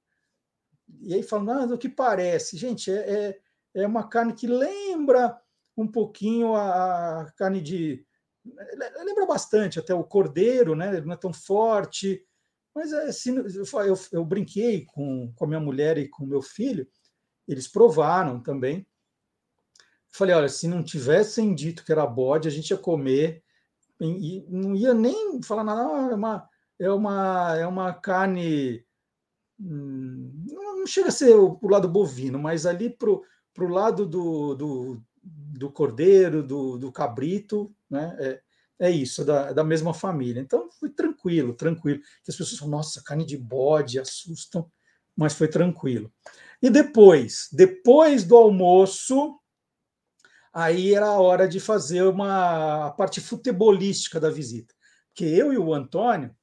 E 1.00 1.14
aí 1.14 1.22
falando, 1.22 1.72
ah, 1.72 1.74
o 1.74 1.78
que 1.78 1.88
parece? 1.88 2.56
Gente, 2.56 2.90
é, 2.90 3.38
é, 3.74 3.82
é, 3.82 3.86
uma 3.86 4.08
carne 4.08 4.32
que 4.32 4.46
lembra 4.46 5.38
um 5.76 5.86
pouquinho 5.86 6.54
a, 6.54 7.30
carne 7.36 7.60
de. 7.60 8.04
Lembra 9.04 9.26
bastante 9.26 9.78
até 9.78 9.94
o 9.94 10.04
cordeiro, 10.04 10.74
né? 10.74 10.96
Ele 10.96 11.06
não 11.06 11.12
é 11.12 11.16
tão 11.16 11.32
forte. 11.32 12.26
Mas 12.74 12.92
assim, 12.92 13.36
eu, 13.36 13.94
eu 14.12 14.24
brinquei 14.24 14.84
com, 14.86 15.32
com 15.34 15.44
a 15.44 15.48
minha 15.48 15.60
mulher 15.60 15.98
e 15.98 16.08
com 16.08 16.24
o 16.24 16.26
meu 16.26 16.40
filho, 16.40 16.88
eles 17.46 17.68
provaram 17.68 18.42
também. 18.42 18.86
Falei, 20.08 20.34
olha, 20.34 20.48
se 20.48 20.66
não 20.66 20.82
tivessem 20.82 21.54
dito 21.54 21.84
que 21.84 21.92
era 21.92 22.06
bode, 22.06 22.48
a 22.48 22.50
gente 22.50 22.70
ia 22.70 22.76
comer 22.76 23.41
e 24.10 24.46
não 24.48 24.74
ia 24.74 24.94
nem 24.94 25.42
falar 25.42 25.64
nada, 25.64 25.82
ah, 25.82 26.08
é 26.10 26.14
uma, 26.14 26.48
é 26.78 26.90
uma, 26.90 27.56
é 27.58 27.66
uma 27.66 27.94
carne. 27.94 28.84
Hum, 29.60 30.44
não 30.48 30.86
chega 30.86 31.08
a 31.08 31.12
ser 31.12 31.34
o 31.36 31.58
lado 31.68 31.88
bovino, 31.88 32.38
mas 32.38 32.66
ali 32.66 32.90
para 32.90 33.10
o 33.10 33.68
lado 33.68 34.06
do, 34.06 34.54
do, 34.54 35.02
do 35.22 35.70
cordeiro, 35.70 36.42
do, 36.42 36.78
do 36.78 36.90
cabrito, 36.90 37.72
né? 37.88 38.16
É, 38.18 38.42
é 38.82 38.90
isso, 38.90 39.24
da, 39.24 39.52
da 39.52 39.62
mesma 39.62 39.94
família. 39.94 40.40
Então 40.40 40.68
foi 40.80 40.90
tranquilo, 40.90 41.54
tranquilo. 41.54 42.00
As 42.28 42.34
pessoas 42.36 42.58
falam, 42.58 42.78
nossa, 42.78 43.02
carne 43.04 43.24
de 43.24 43.36
bode, 43.36 44.00
assustam, 44.00 44.68
mas 45.16 45.34
foi 45.34 45.46
tranquilo. 45.46 46.12
E 46.60 46.68
depois, 46.68 47.48
depois 47.52 48.24
do 48.24 48.36
almoço, 48.36 49.38
aí 50.52 50.94
era 50.94 51.06
a 51.06 51.20
hora 51.20 51.48
de 51.48 51.58
fazer 51.58 52.02
uma 52.02 52.86
a 52.88 52.90
parte 52.90 53.20
futebolística 53.20 54.20
da 54.20 54.30
visita. 54.30 54.74
Porque 55.08 55.24
eu 55.24 55.52
e 55.52 55.58
o 55.58 55.72
Antônio, 55.72 56.34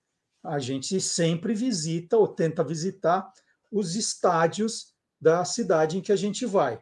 a 0.43 0.59
gente 0.59 0.99
sempre 1.01 1.53
visita 1.53 2.17
ou 2.17 2.27
tenta 2.27 2.63
visitar 2.63 3.31
os 3.71 3.95
estádios 3.95 4.93
da 5.19 5.43
cidade 5.43 5.97
em 5.97 6.01
que 6.01 6.11
a 6.11 6.15
gente 6.15 6.45
vai. 6.45 6.81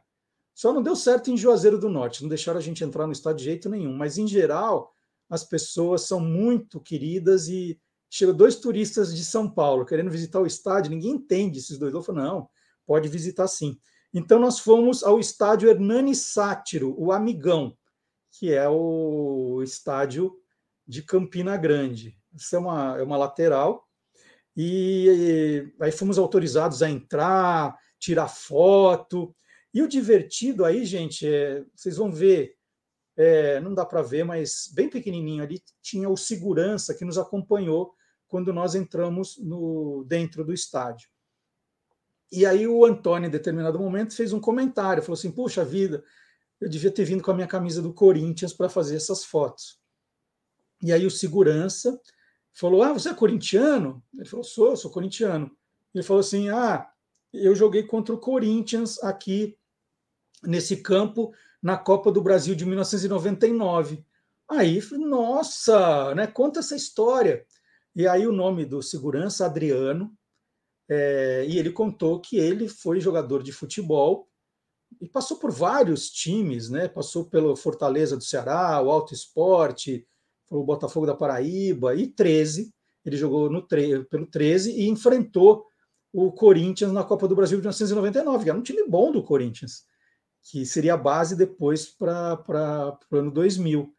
Só 0.54 0.74
não 0.74 0.82
deu 0.82 0.96
certo 0.96 1.30
em 1.30 1.38
Juazeiro 1.38 1.78
do 1.78 1.90
Norte, 1.90 2.22
não 2.22 2.30
deixaram 2.30 2.60
a 2.60 2.62
gente 2.62 2.84
entrar 2.84 3.06
no 3.06 3.14
estádio 3.14 3.40
de 3.40 3.44
jeito 3.46 3.70
nenhum, 3.70 3.96
mas 3.96 4.18
em 4.18 4.28
geral 4.28 4.94
as 5.30 5.44
pessoas 5.44 6.04
são 6.04 6.20
muito 6.20 6.80
queridas 6.80 7.48
e 7.48 7.80
chegam 8.10 8.36
dois 8.36 8.56
turistas 8.56 9.16
de 9.16 9.24
São 9.26 9.50
Paulo 9.50 9.86
querendo 9.86 10.10
visitar 10.10 10.40
o 10.40 10.48
estádio, 10.48 10.92
ninguém 10.92 11.12
entende 11.12 11.60
esses 11.60 11.78
dois. 11.78 11.94
Eu 11.94 12.02
falo, 12.02 12.20
não, 12.20 12.50
pode 12.86 13.08
visitar 13.08 13.48
sim. 13.48 13.78
Então, 14.14 14.40
nós 14.40 14.60
fomos 14.60 15.04
ao 15.04 15.20
estádio 15.20 15.70
Hernani 15.70 16.16
Sátiro, 16.16 16.96
o 16.98 17.12
Amigão, 17.12 17.78
que 18.32 18.54
é 18.54 18.68
o 18.68 19.62
estádio 19.64 20.36
de 20.88 21.02
Campina 21.02 21.58
Grande. 21.58 22.18
Essa 22.34 22.56
é 22.56 22.60
uma, 22.60 22.98
é 22.98 23.04
uma 23.04 23.18
lateral. 23.18 23.88
E 24.56 25.72
aí 25.80 25.92
fomos 25.92 26.18
autorizados 26.18 26.82
a 26.82 26.90
entrar, 26.90 27.78
tirar 28.00 28.28
foto. 28.28 29.36
E 29.74 29.82
o 29.82 29.88
divertido 29.88 30.66
aí, 30.66 30.86
gente, 30.86 31.28
é, 31.28 31.64
vocês 31.76 31.98
vão 31.98 32.12
ver, 32.12 32.56
é, 33.16 33.60
não 33.60 33.74
dá 33.74 33.86
para 33.86 34.02
ver, 34.02 34.24
mas 34.24 34.72
bem 34.74 34.90
pequenininho 34.90 35.44
ali 35.44 35.62
tinha 35.82 36.10
o 36.10 36.18
segurança 36.18 36.96
que 36.96 37.06
nos 37.06 37.18
acompanhou 37.18 37.94
quando 38.28 38.52
nós 38.52 38.74
entramos 38.76 39.38
no 39.38 40.04
dentro 40.08 40.44
do 40.44 40.54
estádio. 40.54 41.10
E 42.32 42.46
aí 42.46 42.68
o 42.68 42.86
Antônio, 42.86 43.28
em 43.28 43.32
determinado 43.32 43.80
momento, 43.80 44.16
fez 44.16 44.34
um 44.34 44.40
comentário, 44.40 45.04
falou 45.04 45.18
assim: 45.18 45.32
"Puxa 45.32 45.64
vida, 45.64 46.04
eu 46.62 46.70
devia 46.70 46.92
ter 46.92 47.06
vindo 47.06 47.24
com 47.24 47.32
a 47.32 47.34
minha 47.36 47.48
camisa 47.48 47.82
do 47.82 47.94
Corinthians 47.94 48.54
para 48.54 48.70
fazer 48.70 48.96
essas 48.98 49.24
fotos". 49.24 49.80
E 50.82 50.92
aí 50.92 51.06
o 51.06 51.12
segurança 51.12 52.00
falou: 52.54 52.84
"Ah, 52.84 52.94
você 52.94 53.10
é 53.10 53.14
corintiano?" 53.14 54.04
Ele 54.16 54.26
falou: 54.26 54.44
"Sou, 54.44 54.76
sou 54.76 54.92
corintiano". 54.92 55.52
Ele 55.94 56.04
falou 56.04 56.22
assim: 56.22 56.50
"Ah, 56.50 56.90
eu 57.34 57.56
joguei 57.56 57.84
contra 57.84 58.14
o 58.16 58.20
Corinthians 58.20 59.02
aqui 59.04 59.58
nesse 60.44 60.78
campo 60.78 61.34
na 61.62 61.78
Copa 61.78 62.12
do 62.12 62.22
Brasil 62.22 62.56
de 62.56 62.66
1999". 62.66 64.06
Aí, 64.50 64.82
nossa, 64.94 66.16
né? 66.16 66.28
Conta 66.28 66.60
essa 66.60 66.76
história. 66.76 67.46
E 67.96 68.08
aí 68.08 68.28
o 68.28 68.32
nome 68.32 68.66
do 68.66 68.82
segurança, 68.82 69.46
Adriano, 69.46 70.16
é, 70.90 71.46
e 71.48 71.58
ele 71.58 71.72
contou 71.72 72.20
que 72.20 72.38
ele 72.38 72.70
foi 72.70 73.00
jogador 73.00 73.44
de 73.44 73.52
futebol 73.52 74.28
e 75.02 75.08
passou 75.08 75.38
por 75.38 75.52
vários 75.52 76.10
times, 76.10 76.70
né? 76.70 76.88
Passou 76.88 77.26
pelo 77.26 77.56
Fortaleza 77.56 78.16
do 78.16 78.24
Ceará, 78.24 78.82
o 78.82 78.90
Alto 78.90 79.14
Esporte, 79.14 80.08
o 80.50 80.64
Botafogo 80.64 81.06
da 81.06 81.14
Paraíba 81.14 81.94
e 81.94 82.08
13. 82.08 82.74
Ele 83.06 83.18
jogou 83.18 83.50
no 83.50 83.68
pelo 83.68 84.26
13 84.26 84.72
e 84.72 84.88
enfrentou 84.88 85.66
o 86.14 86.32
Corinthians 86.32 86.92
na 86.92 87.04
Copa 87.04 87.28
do 87.28 87.36
Brasil 87.36 87.58
de 87.58 87.62
1999, 87.62 88.44
que 88.44 88.50
era 88.50 88.58
um 88.58 88.64
time 88.64 88.88
bom 88.88 89.12
do 89.12 89.24
Corinthians, 89.24 89.84
que 90.42 90.66
seria 90.66 90.94
a 90.94 90.98
base 90.98 91.36
depois 91.36 91.86
para 91.86 92.98
o 93.12 93.16
ano 93.16 93.30
2000. 93.30 93.94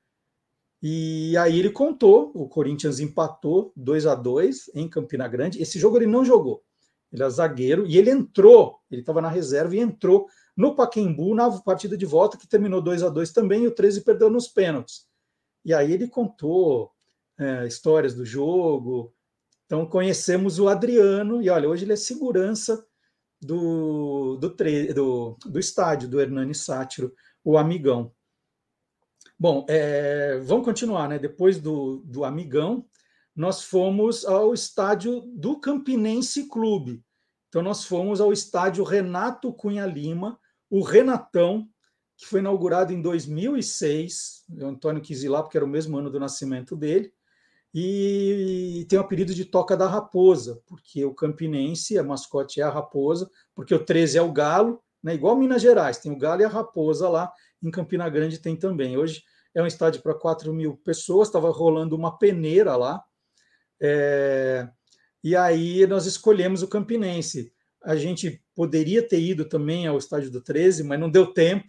E 0.83 1.37
aí 1.37 1.59
ele 1.59 1.71
contou, 1.71 2.33
o 2.35 2.49
Corinthians 2.49 2.99
empatou 2.99 3.73
2 3.77 4.07
a 4.07 4.15
2 4.15 4.71
em 4.75 4.89
Campina 4.89 5.29
Grande. 5.29 5.61
Esse 5.61 5.79
jogo 5.79 5.97
ele 5.97 6.07
não 6.07 6.25
jogou. 6.25 6.65
Ele 7.13 7.23
é 7.23 7.31
zagueiro 7.31 7.87
e 7.87 7.97
ele 7.97 8.11
entrou, 8.11 8.79
ele 8.91 9.01
estava 9.01 9.21
na 9.21 9.29
reserva 9.29 9.75
e 9.75 9.81
entrou 9.81 10.29
no 10.57 10.75
Paquembu 10.75 11.35
na 11.35 11.51
partida 11.61 11.97
de 11.97 12.05
volta, 12.05 12.37
que 12.37 12.47
terminou 12.47 12.83
2 12.83 13.03
a 13.03 13.09
2 13.09 13.33
também, 13.33 13.63
e 13.63 13.67
o 13.67 13.75
13 13.75 14.03
perdeu 14.03 14.29
nos 14.29 14.49
pênaltis. 14.49 15.07
E 15.65 15.73
aí 15.73 15.93
ele 15.93 16.09
contou 16.09 16.93
é, 17.39 17.67
histórias 17.67 18.15
do 18.15 18.25
jogo. 18.25 19.15
Então 19.67 19.87
conhecemos 19.87 20.59
o 20.59 20.69
Adriano, 20.69 21.43
e 21.43 21.49
olha, 21.49 21.69
hoje 21.69 21.85
ele 21.85 21.93
é 21.93 21.97
segurança 21.97 22.85
do, 23.41 24.37
do, 24.37 24.55
do, 24.95 25.39
do 25.47 25.59
estádio 25.59 26.09
do 26.09 26.21
Hernani 26.21 26.55
Sátiro, 26.55 27.15
o 27.45 27.57
Amigão. 27.57 28.13
Bom, 29.39 29.65
é, 29.69 30.39
vamos 30.41 30.65
continuar, 30.65 31.09
né? 31.09 31.19
Depois 31.19 31.61
do, 31.61 31.99
do 32.05 32.25
Amigão, 32.25 32.85
nós 33.39 33.63
fomos 33.63 34.25
ao 34.25 34.53
estádio 34.53 35.21
do 35.21 35.61
Campinense 35.61 36.49
Clube. 36.49 37.01
Então, 37.49 37.63
nós 37.63 37.85
fomos 37.85 38.21
ao 38.21 38.33
estádio 38.33 38.83
Renato 38.83 39.53
Cunha 39.53 39.87
Lima, 39.87 40.41
o 40.69 40.83
Renatão, 40.83 41.69
que 42.17 42.27
foi 42.27 42.41
inaugurado 42.41 42.93
em 42.93 43.01
2006. 43.01 44.45
O 44.61 44.67
Antônio 44.67 45.01
quis 45.01 45.23
ir 45.23 45.29
lá 45.29 45.41
porque 45.41 45.57
era 45.57 45.65
o 45.65 45.69
mesmo 45.69 45.97
ano 45.97 46.11
do 46.11 46.19
nascimento 46.19 46.75
dele. 46.75 47.13
E 47.73 48.85
tem 48.89 48.99
o 48.99 49.03
apelido 49.03 49.33
de 49.33 49.45
Toca 49.45 49.77
da 49.77 49.87
Raposa, 49.87 50.61
porque 50.67 51.05
o 51.05 51.15
Campinense, 51.15 51.97
a 51.97 52.03
mascote 52.03 52.61
é 52.61 52.65
a 52.65 52.71
raposa, 52.71 53.31
porque 53.55 53.73
o 53.73 53.85
13 53.85 54.19
é 54.19 54.23
o 54.23 54.33
galo, 54.33 54.83
né? 55.01 55.15
igual 55.15 55.37
Minas 55.37 55.63
Gerais, 55.63 55.99
tem 55.99 56.11
o 56.11 56.19
galo 56.19 56.43
e 56.43 56.45
a 56.45 56.49
raposa 56.49 57.09
lá, 57.09 57.33
em 57.63 57.71
Campina 57.71 58.09
Grande 58.09 58.41
tem 58.41 58.57
também. 58.57 58.97
Hoje 58.97 59.23
é 59.55 59.63
um 59.63 59.67
estádio 59.67 60.03
para 60.03 60.15
4 60.15 60.53
mil 60.53 60.77
pessoas, 60.79 61.29
estava 61.29 61.51
rolando 61.51 61.95
uma 61.95 62.19
peneira 62.19 62.75
lá, 62.75 63.05
é, 63.81 64.69
e 65.23 65.37
aí 65.37 65.87
nós 65.87 66.07
escolhemos 66.07 66.63
o 66.63 66.69
Campinense. 66.69 67.53
A 67.83 67.97
gente 67.97 68.43
poderia 68.55 69.07
ter 69.07 69.21
ido 69.21 69.45
também 69.45 69.87
ao 69.87 69.99
estádio 69.99 70.31
do 70.31 70.41
13, 70.41 70.83
mas 70.85 70.99
não 70.99 71.11
deu 71.11 71.33
tempo. 71.33 71.69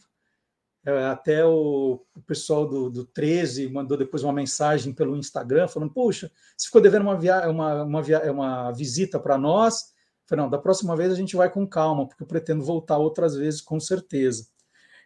É, 0.86 1.06
até 1.08 1.46
o, 1.46 2.06
pessoal 2.26 2.66
do, 2.66 2.90
do 2.90 3.06
13 3.06 3.70
mandou 3.70 3.98
depois 3.98 4.24
uma 4.24 4.32
mensagem 4.32 4.94
pelo 4.94 5.18
Instagram 5.18 5.68
falando: 5.68 5.94
Puxa, 5.94 6.32
se 6.58 6.68
ficou 6.68 6.82
devendo 6.82 7.02
uma, 7.04 7.18
via 7.18 7.50
uma, 7.50 7.84
uma, 7.84 8.02
via 8.02 8.32
uma 8.32 8.72
visita 8.72 9.20
para 9.20 9.38
nós. 9.38 9.94
falei, 10.26 10.44
não, 10.44 10.50
da 10.50 10.58
próxima 10.58 10.96
vez 10.96 11.12
a 11.12 11.16
gente 11.16 11.36
vai 11.36 11.52
com 11.52 11.68
calma, 11.68 12.08
porque 12.08 12.24
eu 12.24 12.28
pretendo 12.28 12.64
voltar 12.64 12.98
outras 12.98 13.36
vezes 13.36 13.62
com 13.62 13.80
certeza. 13.80 14.48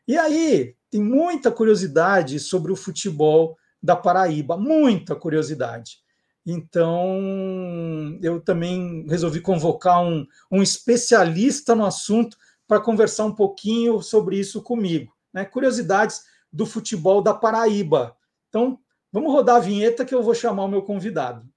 E 0.08 0.18
aí, 0.18 0.76
tem 0.92 1.02
muita 1.02 1.52
curiosidade 1.52 2.40
sobre 2.40 2.72
o 2.72 2.76
futebol 2.76 3.58
da 3.82 3.96
Paraíba, 3.96 4.58
muita 4.58 5.16
curiosidade. 5.16 6.03
Então, 6.46 8.20
eu 8.22 8.42
também 8.42 9.06
resolvi 9.08 9.40
convocar 9.40 10.04
um, 10.04 10.28
um 10.52 10.62
especialista 10.62 11.74
no 11.74 11.86
assunto 11.86 12.38
para 12.68 12.82
conversar 12.82 13.26
um 13.26 13.34
pouquinho 13.34 14.02
sobre 14.02 14.38
isso 14.38 14.62
comigo. 14.62 15.14
Né? 15.34 15.46
Curiosidades 15.46 16.24
do 16.52 16.66
futebol 16.66 17.22
da 17.22 17.34
Paraíba. 17.34 18.16
Então, 18.50 18.78
vamos 19.12 19.32
rodar 19.32 19.56
a 19.56 19.60
vinheta 19.60 20.04
que 20.04 20.14
eu 20.14 20.22
vou 20.22 20.36
chamar 20.36 20.66
o 20.66 20.68
meu 20.68 20.82
convidado. 20.82 21.48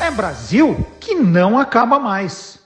É 0.00 0.10
Brasil 0.10 0.86
que 1.00 1.16
não 1.16 1.58
acaba 1.58 1.98
mais. 1.98 2.61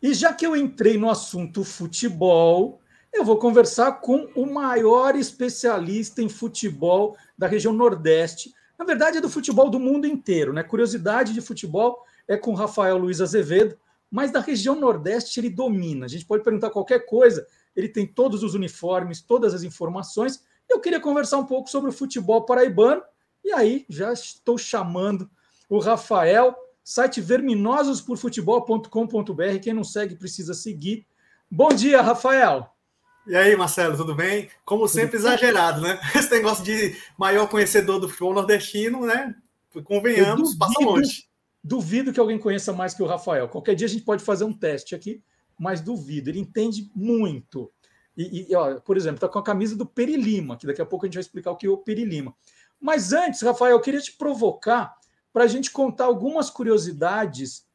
E 0.00 0.14
já 0.14 0.32
que 0.32 0.46
eu 0.46 0.56
entrei 0.56 0.96
no 0.96 1.10
assunto 1.10 1.64
futebol, 1.64 2.80
eu 3.12 3.24
vou 3.24 3.38
conversar 3.38 3.92
com 4.00 4.28
o 4.36 4.46
maior 4.46 5.16
especialista 5.16 6.22
em 6.22 6.28
futebol 6.28 7.16
da 7.36 7.48
região 7.48 7.72
Nordeste. 7.72 8.54
Na 8.78 8.84
verdade, 8.84 9.18
é 9.18 9.20
do 9.20 9.28
futebol 9.28 9.68
do 9.68 9.80
mundo 9.80 10.06
inteiro, 10.06 10.52
né? 10.52 10.62
Curiosidade 10.62 11.32
de 11.32 11.40
futebol 11.40 12.04
é 12.28 12.36
com 12.36 12.54
Rafael 12.54 12.96
Luiz 12.96 13.20
Azevedo, 13.20 13.76
mas 14.08 14.30
da 14.30 14.40
região 14.40 14.78
Nordeste 14.78 15.40
ele 15.40 15.50
domina. 15.50 16.06
A 16.06 16.08
gente 16.08 16.24
pode 16.24 16.44
perguntar 16.44 16.70
qualquer 16.70 17.04
coisa, 17.06 17.44
ele 17.74 17.88
tem 17.88 18.06
todos 18.06 18.44
os 18.44 18.54
uniformes, 18.54 19.20
todas 19.20 19.52
as 19.52 19.64
informações. 19.64 20.44
Eu 20.68 20.78
queria 20.78 21.00
conversar 21.00 21.38
um 21.38 21.44
pouco 21.44 21.68
sobre 21.68 21.90
o 21.90 21.92
futebol 21.92 22.44
paraibano, 22.44 23.02
e 23.44 23.52
aí 23.52 23.84
já 23.88 24.12
estou 24.12 24.56
chamando 24.56 25.28
o 25.68 25.78
Rafael 25.78 26.54
site 26.88 27.20
verminososporfutebol.com.br. 27.20 29.58
Quem 29.60 29.74
não 29.74 29.84
segue 29.84 30.16
precisa 30.16 30.54
seguir. 30.54 31.06
Bom 31.50 31.68
dia, 31.68 32.00
Rafael. 32.00 32.74
E 33.26 33.36
aí, 33.36 33.54
Marcelo, 33.54 33.94
tudo 33.94 34.14
bem? 34.14 34.48
Como 34.64 34.88
sempre, 34.88 35.18
exagerado, 35.18 35.82
né? 35.82 36.00
Esse 36.16 36.30
negócio 36.30 36.64
de 36.64 36.96
maior 37.18 37.46
conhecedor 37.46 38.00
do 38.00 38.08
futebol 38.08 38.32
nordestino, 38.32 39.04
né? 39.04 39.34
Convenhamos, 39.84 40.56
duvido, 40.56 40.58
passa 40.58 40.82
longe. 40.82 41.28
Duvido 41.62 42.10
que 42.10 42.18
alguém 42.18 42.38
conheça 42.38 42.72
mais 42.72 42.94
que 42.94 43.02
o 43.02 43.06
Rafael. 43.06 43.50
Qualquer 43.50 43.74
dia 43.74 43.86
a 43.86 43.90
gente 43.90 44.04
pode 44.04 44.24
fazer 44.24 44.44
um 44.44 44.52
teste 44.54 44.94
aqui, 44.94 45.22
mas 45.58 45.82
duvido. 45.82 46.30
Ele 46.30 46.40
entende 46.40 46.90
muito. 46.94 47.70
E, 48.16 48.50
e 48.50 48.56
ó, 48.56 48.80
por 48.80 48.96
exemplo, 48.96 49.16
está 49.16 49.28
com 49.28 49.38
a 49.38 49.44
camisa 49.44 49.76
do 49.76 49.84
Perilima, 49.84 50.56
que 50.56 50.66
daqui 50.66 50.80
a 50.80 50.86
pouco 50.86 51.04
a 51.04 51.06
gente 51.06 51.16
vai 51.16 51.20
explicar 51.20 51.50
o 51.50 51.56
que 51.56 51.66
é 51.66 51.70
o 51.70 51.76
Perilima. 51.76 52.34
Mas 52.80 53.12
antes, 53.12 53.42
Rafael, 53.42 53.72
eu 53.72 53.80
queria 53.82 54.00
te 54.00 54.12
provocar 54.12 54.97
para 55.32 55.44
a 55.44 55.46
gente 55.46 55.70
contar 55.70 56.04
algumas 56.04 56.50
curiosidades, 56.50 57.66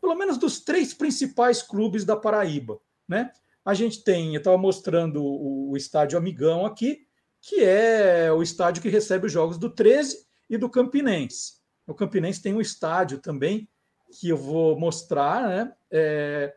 pelo 0.00 0.14
menos 0.14 0.38
dos 0.38 0.60
três 0.60 0.92
principais 0.92 1.62
clubes 1.62 2.04
da 2.04 2.16
Paraíba. 2.16 2.78
Né? 3.08 3.30
A 3.64 3.74
gente 3.74 4.02
tem, 4.02 4.34
eu 4.34 4.38
estava 4.38 4.58
mostrando 4.58 5.22
o, 5.22 5.70
o 5.70 5.76
estádio 5.76 6.18
Amigão 6.18 6.66
aqui, 6.66 7.06
que 7.40 7.62
é 7.62 8.32
o 8.32 8.42
estádio 8.42 8.82
que 8.82 8.88
recebe 8.88 9.26
os 9.26 9.32
jogos 9.32 9.58
do 9.58 9.70
13 9.70 10.26
e 10.50 10.58
do 10.58 10.68
Campinense. 10.68 11.54
O 11.86 11.94
Campinense 11.94 12.42
tem 12.42 12.54
um 12.54 12.60
estádio 12.60 13.18
também 13.18 13.68
que 14.10 14.28
eu 14.28 14.36
vou 14.36 14.78
mostrar, 14.78 15.48
né? 15.48 15.72
É... 15.90 16.54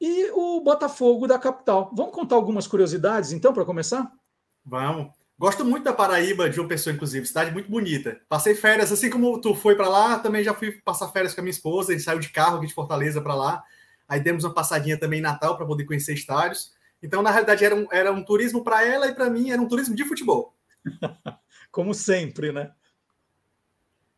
E 0.00 0.30
o 0.32 0.60
Botafogo 0.60 1.28
da 1.28 1.38
capital. 1.38 1.92
Vamos 1.94 2.12
contar 2.12 2.34
algumas 2.34 2.66
curiosidades, 2.66 3.30
então, 3.30 3.52
para 3.52 3.64
começar? 3.64 4.12
Vamos. 4.64 5.21
Gosto 5.42 5.64
muito 5.64 5.82
da 5.82 5.92
Paraíba, 5.92 6.48
de 6.48 6.60
uma 6.60 6.68
pessoa, 6.68 6.94
inclusive, 6.94 7.26
cidade 7.26 7.50
muito 7.50 7.68
bonita. 7.68 8.20
Passei 8.28 8.54
férias, 8.54 8.92
assim 8.92 9.10
como 9.10 9.40
tu 9.40 9.56
foi 9.56 9.74
para 9.74 9.88
lá, 9.88 10.20
também 10.20 10.44
já 10.44 10.54
fui 10.54 10.70
passar 10.70 11.08
férias 11.08 11.34
com 11.34 11.40
a 11.40 11.42
minha 11.42 11.50
esposa, 11.50 11.90
a 11.90 11.96
gente 11.96 12.04
saiu 12.04 12.20
de 12.20 12.28
carro 12.28 12.58
aqui 12.58 12.68
de 12.68 12.72
Fortaleza 12.72 13.20
para 13.20 13.34
lá. 13.34 13.64
Aí 14.06 14.20
demos 14.20 14.44
uma 14.44 14.54
passadinha 14.54 14.96
também 14.96 15.18
em 15.18 15.22
Natal 15.22 15.56
para 15.56 15.66
poder 15.66 15.84
conhecer 15.84 16.14
estádios. 16.14 16.72
Então, 17.02 17.22
na 17.22 17.32
realidade, 17.32 17.64
era 17.64 17.74
um, 17.74 17.88
era 17.90 18.12
um 18.12 18.24
turismo 18.24 18.62
para 18.62 18.86
ela 18.86 19.08
e 19.08 19.14
para 19.16 19.28
mim 19.28 19.50
era 19.50 19.60
um 19.60 19.66
turismo 19.66 19.96
de 19.96 20.04
futebol. 20.04 20.54
Como 21.72 21.92
sempre, 21.92 22.52
né? 22.52 22.70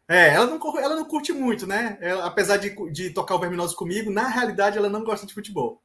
É, 0.07 0.29
ela 0.35 0.45
não, 0.45 0.79
ela 0.79 0.95
não 0.95 1.07
curte 1.07 1.33
muito, 1.33 1.67
né? 1.67 1.97
Ela, 2.03 2.27
apesar 2.27 2.59
de, 2.59 2.77
de 2.93 3.09
tocar 3.09 3.37
o 3.37 3.41
Verminoso 3.41 3.75
comigo, 3.77 4.11
na 4.11 4.29
realidade 4.29 4.77
ela 4.77 4.91
não 4.91 5.03
gosta 5.03 5.27
de 5.27 5.33
futebol. 5.33 5.83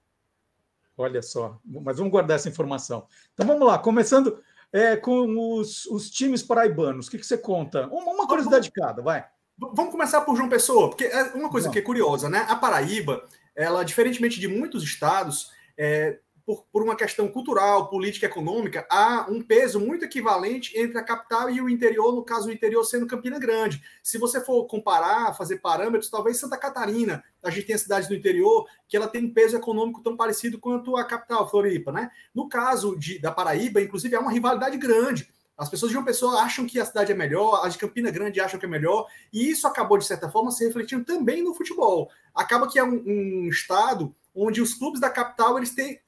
Olha 0.97 1.21
só, 1.21 1.57
mas 1.63 1.95
vamos 1.95 2.11
guardar 2.11 2.35
essa 2.35 2.49
informação. 2.49 3.07
Então 3.33 3.47
vamos 3.47 3.65
lá, 3.65 3.79
começando 3.79 4.37
é, 4.71 4.95
com 4.95 5.57
os, 5.57 5.85
os, 5.87 6.09
times 6.09 6.43
paraibanos. 6.43 7.07
O 7.07 7.11
que, 7.11 7.17
que 7.17 7.25
você 7.25 7.37
conta? 7.37 7.87
Uma, 7.87 8.11
uma 8.13 8.27
curiosidade 8.27 8.65
de 8.65 8.71
cada, 8.71 9.01
vai. 9.01 9.25
Vamos 9.57 9.91
começar 9.91 10.21
por 10.21 10.35
João 10.35 10.47
Pessoa, 10.47 10.89
porque 10.89 11.05
é 11.05 11.23
uma 11.33 11.49
coisa 11.49 11.69
que 11.69 11.79
é 11.79 11.81
curiosa, 11.81 12.29
né? 12.29 12.45
A 12.47 12.55
Paraíba, 12.55 13.23
ela, 13.55 13.83
diferentemente 13.83 14.39
de 14.39 14.47
muitos 14.47 14.83
estados, 14.83 15.51
é, 15.77 16.19
por, 16.49 16.65
por 16.71 16.81
uma 16.81 16.95
questão 16.95 17.27
cultural, 17.27 17.89
política, 17.91 18.25
econômica, 18.25 18.83
há 18.89 19.27
um 19.29 19.39
peso 19.39 19.79
muito 19.79 20.03
equivalente 20.03 20.75
entre 20.75 20.97
a 20.97 21.03
capital 21.03 21.47
e 21.47 21.61
o 21.61 21.69
interior, 21.69 22.11
no 22.11 22.23
caso, 22.23 22.49
o 22.49 22.51
interior 22.51 22.83
sendo 22.83 23.05
Campina 23.05 23.37
Grande. 23.37 23.79
Se 24.01 24.17
você 24.17 24.43
for 24.43 24.65
comparar, 24.65 25.37
fazer 25.37 25.59
parâmetros, 25.59 26.09
talvez 26.09 26.39
Santa 26.39 26.57
Catarina, 26.57 27.23
a 27.43 27.51
gente 27.51 27.67
tem 27.67 27.75
a 27.75 27.77
cidade 27.77 28.07
do 28.07 28.15
interior 28.15 28.65
que 28.87 28.97
ela 28.97 29.07
tem 29.07 29.25
um 29.25 29.31
peso 29.31 29.57
econômico 29.57 30.01
tão 30.01 30.17
parecido 30.17 30.57
quanto 30.57 30.97
a 30.97 31.05
capital, 31.05 31.47
Floripa, 31.47 31.91
né? 31.91 32.09
No 32.33 32.49
caso 32.49 32.97
de, 32.97 33.19
da 33.19 33.31
Paraíba, 33.31 33.79
inclusive, 33.79 34.15
é 34.15 34.19
uma 34.19 34.31
rivalidade 34.31 34.75
grande. 34.75 35.29
As 35.55 35.69
pessoas 35.69 35.91
de 35.91 35.97
uma 35.99 36.05
pessoa 36.05 36.41
acham 36.41 36.65
que 36.65 36.79
a 36.79 36.85
cidade 36.85 37.11
é 37.11 37.15
melhor, 37.15 37.63
as 37.63 37.73
de 37.73 37.79
Campina 37.79 38.09
Grande 38.09 38.41
acham 38.41 38.59
que 38.59 38.65
é 38.65 38.69
melhor, 38.69 39.05
e 39.31 39.51
isso 39.51 39.67
acabou, 39.67 39.99
de 39.99 40.05
certa 40.05 40.31
forma, 40.31 40.49
se 40.49 40.65
refletindo 40.65 41.05
também 41.05 41.43
no 41.43 41.53
futebol. 41.53 42.09
Acaba 42.33 42.67
que 42.67 42.79
é 42.79 42.83
um, 42.83 43.03
um 43.05 43.49
estado 43.49 44.15
onde 44.33 44.61
os 44.61 44.73
clubes 44.73 44.99
da 44.99 45.11
capital 45.11 45.55
eles 45.55 45.75
têm 45.75 45.99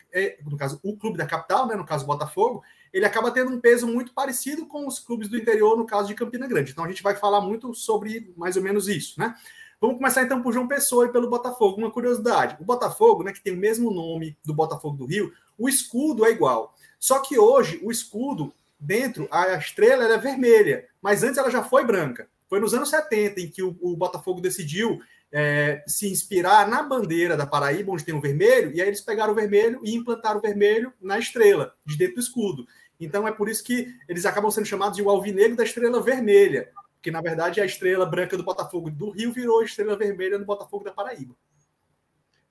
no 0.46 0.58
caso, 0.58 0.80
o 0.84 0.96
clube 0.96 1.18
da 1.18 1.26
capital, 1.26 1.68
né, 1.68 1.76
no 1.76 1.86
caso 1.86 2.06
Botafogo, 2.06 2.64
ele 2.94 3.06
acaba 3.06 3.32
tendo 3.32 3.52
um 3.52 3.60
peso 3.60 3.88
muito 3.88 4.14
parecido 4.14 4.66
com 4.66 4.86
os 4.88 5.00
clubes 5.00 5.30
do 5.30 5.38
interior, 5.38 5.78
no 5.78 5.86
caso 5.86 6.08
de 6.08 6.16
Campina 6.16 6.48
Grande. 6.48 6.72
Então 6.72 6.84
a 6.84 6.88
gente 6.88 7.04
vai 7.04 7.16
falar 7.16 7.42
muito 7.42 7.74
sobre 7.74 8.34
mais 8.36 8.58
ou 8.58 8.64
menos 8.64 8.88
isso, 8.88 9.20
né? 9.20 9.36
Vamos 9.80 9.98
começar 9.98 10.22
então 10.22 10.44
por 10.44 10.54
João 10.54 10.68
Pessoa 10.68 11.06
e 11.08 11.12
pelo 11.12 11.30
Botafogo. 11.30 11.78
Uma 11.78 11.90
curiosidade: 11.90 12.56
o 12.60 12.66
Botafogo, 12.66 13.24
né, 13.24 13.32
que 13.32 13.42
tem 13.42 13.54
o 13.54 13.58
mesmo 13.58 13.92
nome 13.92 14.38
do 14.46 14.54
Botafogo 14.54 14.96
do 14.96 15.06
Rio, 15.06 15.34
o 15.58 15.68
escudo 15.68 16.26
é 16.26 16.32
igual. 16.32 16.76
Só 17.00 17.20
que 17.20 17.40
hoje 17.40 17.80
o 17.84 17.92
escudo 17.92 18.54
dentro, 18.80 19.28
a 19.32 19.56
estrela 19.56 20.04
é 20.04 20.18
vermelha, 20.18 20.88
mas 21.02 21.24
antes 21.24 21.38
ela 21.38 21.50
já 21.50 21.64
foi 21.64 21.84
branca. 21.84 22.28
Foi 22.48 22.60
nos 22.60 22.74
anos 22.74 22.90
70 22.90 23.40
em 23.40 23.50
que 23.50 23.64
o, 23.64 23.76
o 23.82 23.96
Botafogo 23.96 24.42
decidiu 24.42 25.02
é, 25.32 25.84
se 25.88 26.12
inspirar 26.12 26.68
na 26.68 26.84
bandeira 26.84 27.38
da 27.38 27.48
Paraíba, 27.48 27.92
onde 27.92 28.04
tem 28.04 28.14
o 28.14 28.22
vermelho, 28.22 28.72
e 28.74 28.82
aí 28.82 28.88
eles 28.88 29.02
pegaram 29.02 29.32
o 29.32 29.36
vermelho 29.36 29.80
e 29.84 29.96
implantaram 29.96 30.40
o 30.40 30.42
vermelho 30.42 30.94
na 31.00 31.18
estrela, 31.18 31.74
de 31.86 31.98
dentro 31.98 32.16
do 32.16 32.22
escudo. 32.22 32.66
Então 33.00 33.28
é 33.28 33.32
por 33.32 33.50
isso 33.50 33.64
que 33.64 33.88
eles 34.08 34.26
acabam 34.26 34.52
sendo 34.52 34.66
chamados 34.66 34.98
de 34.98 35.04
o 35.04 35.10
alvinegro 35.10 35.56
da 35.56 35.64
estrela 35.64 36.02
vermelha, 36.02 36.70
que 37.02 37.10
na 37.10 37.22
verdade 37.22 37.62
a 37.62 37.66
estrela 37.66 38.06
branca 38.06 38.38
do 38.38 38.44
Botafogo 38.44 38.92
do 38.92 39.10
Rio 39.10 39.32
virou 39.32 39.62
a 39.62 39.66
estrela 39.66 39.98
vermelha 39.98 40.38
do 40.38 40.46
Botafogo 40.46 40.84
da 40.84 40.92
Paraíba. 40.92 41.36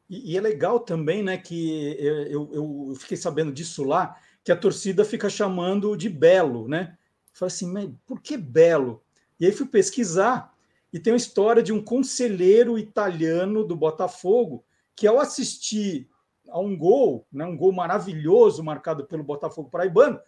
E, 0.08 0.32
e 0.32 0.36
é 0.36 0.40
legal 0.40 0.80
também, 0.80 1.22
né, 1.22 1.36
que 1.36 1.96
eu, 2.00 2.50
eu, 2.52 2.94
fiquei 2.98 3.16
sabendo 3.16 3.52
disso 3.52 3.84
lá, 3.84 4.16
que 4.42 4.50
a 4.50 4.56
torcida 4.56 5.04
fica 5.04 5.30
chamando 5.30 5.96
de 5.96 6.08
Belo, 6.08 6.66
né? 6.66 6.96
Falei 7.32 7.54
assim, 7.54 7.70
mas 7.70 7.88
por 8.04 8.20
que 8.20 8.36
Belo? 8.36 9.04
E 9.38 9.46
aí 9.46 9.52
fui 9.52 9.66
pesquisar 9.66 10.52
e 10.92 10.98
tem 10.98 11.12
uma 11.12 11.16
história 11.18 11.62
de 11.62 11.72
um 11.72 11.82
conselheiro 11.82 12.78
italiano 12.78 13.64
do 13.64 13.76
Botafogo 13.76 14.64
que, 14.96 15.06
ao 15.06 15.20
assistir 15.20 16.08
a 16.48 16.58
um 16.58 16.76
gol, 16.76 17.26
né, 17.32 17.44
um 17.44 17.56
gol 17.56 17.72
maravilhoso 17.72 18.62
marcado 18.62 19.06
pelo 19.06 19.22
Botafogo 19.22 19.70
paraibano, 19.70 20.20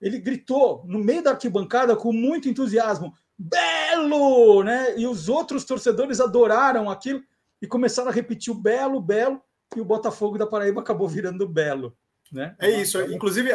ele 0.00 0.18
gritou 0.18 0.84
no 0.86 0.98
meio 0.98 1.22
da 1.22 1.30
arquibancada 1.30 1.96
com 1.96 2.12
muito 2.12 2.48
entusiasmo: 2.48 3.14
Belo! 3.38 4.62
Né? 4.62 4.98
E 4.98 5.06
os 5.06 5.28
outros 5.28 5.64
torcedores 5.64 6.20
adoraram 6.20 6.90
aquilo 6.90 7.22
e 7.60 7.66
começaram 7.66 8.10
a 8.10 8.12
repetir 8.12 8.52
o 8.52 8.56
Belo, 8.56 9.00
Belo, 9.00 9.40
e 9.76 9.80
o 9.80 9.84
Botafogo 9.84 10.38
da 10.38 10.46
Paraíba 10.46 10.80
acabou 10.80 11.08
virando 11.08 11.48
Belo. 11.48 11.96
Né? 12.32 12.54
É 12.58 12.70
isso. 12.70 13.00
Inclusive, 13.12 13.50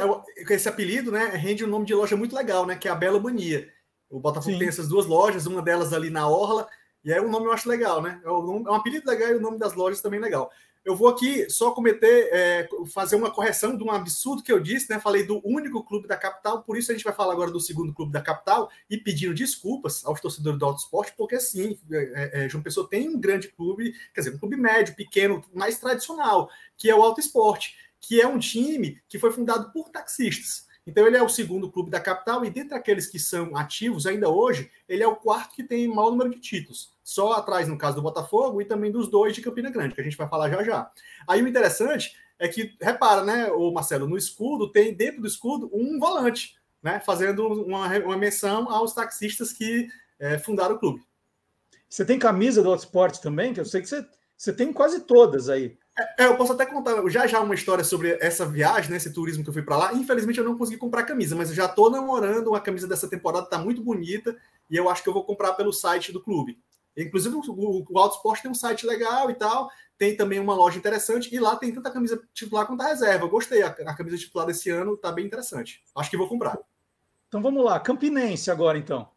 esse 0.49 0.67
apelido 0.67 1.11
né, 1.11 1.27
rende 1.27 1.63
um 1.63 1.67
nome 1.69 1.85
de 1.85 1.93
loja 1.93 2.15
muito 2.15 2.35
legal, 2.35 2.65
né? 2.65 2.75
Que 2.75 2.87
é 2.87 2.91
a 2.91 2.95
Bela 2.95 3.19
Mania. 3.19 3.69
O 4.13 4.19
Botafogo 4.19 4.53
Sim. 4.53 4.59
tem 4.59 4.67
essas 4.67 4.87
duas 4.87 5.07
lojas, 5.07 5.47
uma 5.47 5.61
delas 5.61 5.91
ali 5.91 6.11
na 6.11 6.27
Orla, 6.27 6.67
e 7.03 7.11
aí 7.11 7.19
o 7.19 7.27
nome 7.27 7.47
eu 7.47 7.51
acho 7.51 7.67
legal, 7.67 7.99
né? 7.99 8.21
É 8.23 8.29
um, 8.29 8.67
é 8.67 8.71
um 8.71 8.75
apelido 8.75 9.09
legal 9.09 9.29
e 9.29 9.35
o 9.35 9.41
nome 9.41 9.57
das 9.57 9.73
lojas 9.73 10.01
também 10.01 10.19
legal. 10.19 10.51
Eu 10.85 10.95
vou 10.95 11.07
aqui 11.07 11.49
só 11.49 11.71
cometer, 11.71 12.29
é, 12.31 12.69
fazer 12.93 13.15
uma 13.15 13.31
correção 13.31 13.75
de 13.75 13.83
um 13.83 13.89
absurdo 13.89 14.43
que 14.43 14.51
eu 14.51 14.59
disse, 14.59 14.89
né? 14.89 14.99
Falei 14.99 15.23
do 15.23 15.41
único 15.43 15.83
clube 15.83 16.07
da 16.07 16.15
capital, 16.15 16.61
por 16.61 16.77
isso 16.77 16.91
a 16.91 16.93
gente 16.93 17.03
vai 17.03 17.13
falar 17.13 17.33
agora 17.33 17.49
do 17.49 17.59
segundo 17.59 17.93
clube 17.93 18.11
da 18.11 18.21
capital 18.21 18.69
e 18.87 18.97
pedindo 18.97 19.33
desculpas 19.33 20.05
aos 20.05 20.21
torcedores 20.21 20.59
do 20.59 20.65
Alto 20.65 20.79
Esporte, 20.79 21.13
porque 21.17 21.39
sim, 21.39 21.79
é, 21.91 22.45
é, 22.45 22.49
João 22.49 22.63
Pessoa 22.63 22.87
tem 22.87 23.09
um 23.09 23.19
grande 23.19 23.47
clube, 23.47 23.95
quer 24.13 24.21
dizer, 24.21 24.35
um 24.35 24.37
clube 24.37 24.57
médio, 24.57 24.95
pequeno, 24.95 25.43
mais 25.53 25.79
tradicional, 25.79 26.49
que 26.77 26.87
é 26.87 26.95
o 26.95 27.01
Alto 27.01 27.19
Esporte, 27.19 27.75
que 27.99 28.21
é 28.21 28.27
um 28.27 28.37
time 28.37 29.01
que 29.09 29.17
foi 29.17 29.31
fundado 29.31 29.71
por 29.71 29.89
taxistas. 29.89 30.67
Então 30.85 31.07
ele 31.07 31.15
é 31.15 31.23
o 31.23 31.29
segundo 31.29 31.71
clube 31.71 31.89
da 31.89 31.99
capital 31.99 32.43
e 32.43 32.49
dentre 32.49 32.75
aqueles 32.75 33.07
que 33.07 33.17
são 33.17 33.55
ativos 33.55 34.05
ainda 34.05 34.29
hoje, 34.29 34.69
ele 34.87 35.01
é 35.01 35.07
o 35.07 35.15
quarto 35.15 35.55
que 35.55 35.63
tem 35.63 35.87
maior 35.87 36.11
número 36.11 36.29
de 36.29 36.39
títulos. 36.39 36.91
Só 37.03 37.33
atrás, 37.33 37.67
no 37.67 37.77
caso 37.77 37.95
do 37.95 38.01
Botafogo, 38.01 38.61
e 38.61 38.65
também 38.65 38.91
dos 38.91 39.07
dois 39.07 39.33
de 39.33 39.41
Campina 39.41 39.69
Grande, 39.69 39.95
que 39.95 40.01
a 40.01 40.03
gente 40.03 40.17
vai 40.17 40.27
falar 40.27 40.49
já 40.49 40.63
já. 40.63 40.91
Aí 41.27 41.41
o 41.41 41.47
interessante 41.47 42.13
é 42.37 42.47
que, 42.47 42.75
repara, 42.81 43.23
né, 43.23 43.51
o 43.51 43.71
Marcelo, 43.71 44.07
no 44.07 44.17
escudo 44.17 44.71
tem 44.71 44.93
dentro 44.93 45.21
do 45.21 45.27
escudo 45.27 45.69
um 45.73 45.99
volante, 45.99 46.55
né, 46.81 46.99
fazendo 46.99 47.47
uma, 47.47 47.87
uma 47.99 48.17
menção 48.17 48.69
aos 48.69 48.93
taxistas 48.93 49.53
que 49.53 49.87
é, 50.19 50.37
fundaram 50.37 50.75
o 50.75 50.79
clube. 50.79 51.01
Você 51.87 52.03
tem 52.03 52.19
camisa 52.19 52.61
do 52.61 52.69
Autosport 52.69 53.19
também, 53.19 53.53
que 53.53 53.59
eu 53.59 53.65
sei 53.65 53.81
que 53.81 53.87
você, 53.87 54.05
você 54.35 54.51
tem 54.51 54.73
quase 54.73 55.01
todas 55.01 55.47
aí. 55.47 55.77
É, 56.17 56.25
eu 56.25 56.35
posso 56.35 56.53
até 56.53 56.65
contar 56.65 57.07
já 57.07 57.27
já 57.27 57.39
uma 57.39 57.53
história 57.53 57.83
sobre 57.83 58.17
essa 58.19 58.45
viagem, 58.45 58.89
né, 58.89 58.97
esse 58.97 59.13
turismo 59.13 59.43
que 59.43 59.49
eu 59.49 59.53
fui 59.53 59.61
para 59.61 59.77
lá. 59.77 59.93
Infelizmente 59.93 60.39
eu 60.39 60.45
não 60.45 60.57
consegui 60.57 60.77
comprar 60.77 61.03
camisa, 61.03 61.35
mas 61.35 61.49
eu 61.49 61.55
já 61.55 61.65
estou 61.65 61.89
namorando 61.89 62.47
uma 62.47 62.59
camisa 62.59 62.87
dessa 62.87 63.07
temporada, 63.07 63.45
está 63.45 63.59
muito 63.59 63.83
bonita 63.83 64.35
e 64.69 64.75
eu 64.75 64.89
acho 64.89 65.03
que 65.03 65.09
eu 65.09 65.13
vou 65.13 65.23
comprar 65.23 65.53
pelo 65.53 65.71
site 65.71 66.11
do 66.11 66.21
clube. 66.21 66.59
Inclusive 66.97 67.35
o, 67.35 67.85
o 67.89 67.99
Auto 67.99 68.15
Sport 68.15 68.41
tem 68.41 68.51
um 68.51 68.55
site 68.55 68.87
legal 68.87 69.29
e 69.29 69.35
tal, 69.35 69.69
tem 69.97 70.15
também 70.15 70.39
uma 70.39 70.55
loja 70.55 70.77
interessante 70.77 71.33
e 71.33 71.39
lá 71.39 71.55
tem 71.55 71.71
tanta 71.71 71.91
camisa 71.91 72.21
titular 72.33 72.65
quanto 72.65 72.81
a 72.81 72.87
reserva. 72.87 73.25
Eu 73.25 73.29
gostei, 73.29 73.61
a, 73.61 73.67
a 73.67 73.95
camisa 73.95 74.17
titular 74.17 74.47
desse 74.47 74.71
ano 74.71 74.95
está 74.95 75.11
bem 75.11 75.25
interessante. 75.25 75.83
Acho 75.95 76.09
que 76.09 76.17
vou 76.17 76.27
comprar. 76.27 76.57
Então 77.27 77.41
vamos 77.41 77.63
lá, 77.63 77.79
Campinense 77.79 78.49
agora 78.49 78.77
então. 78.77 79.07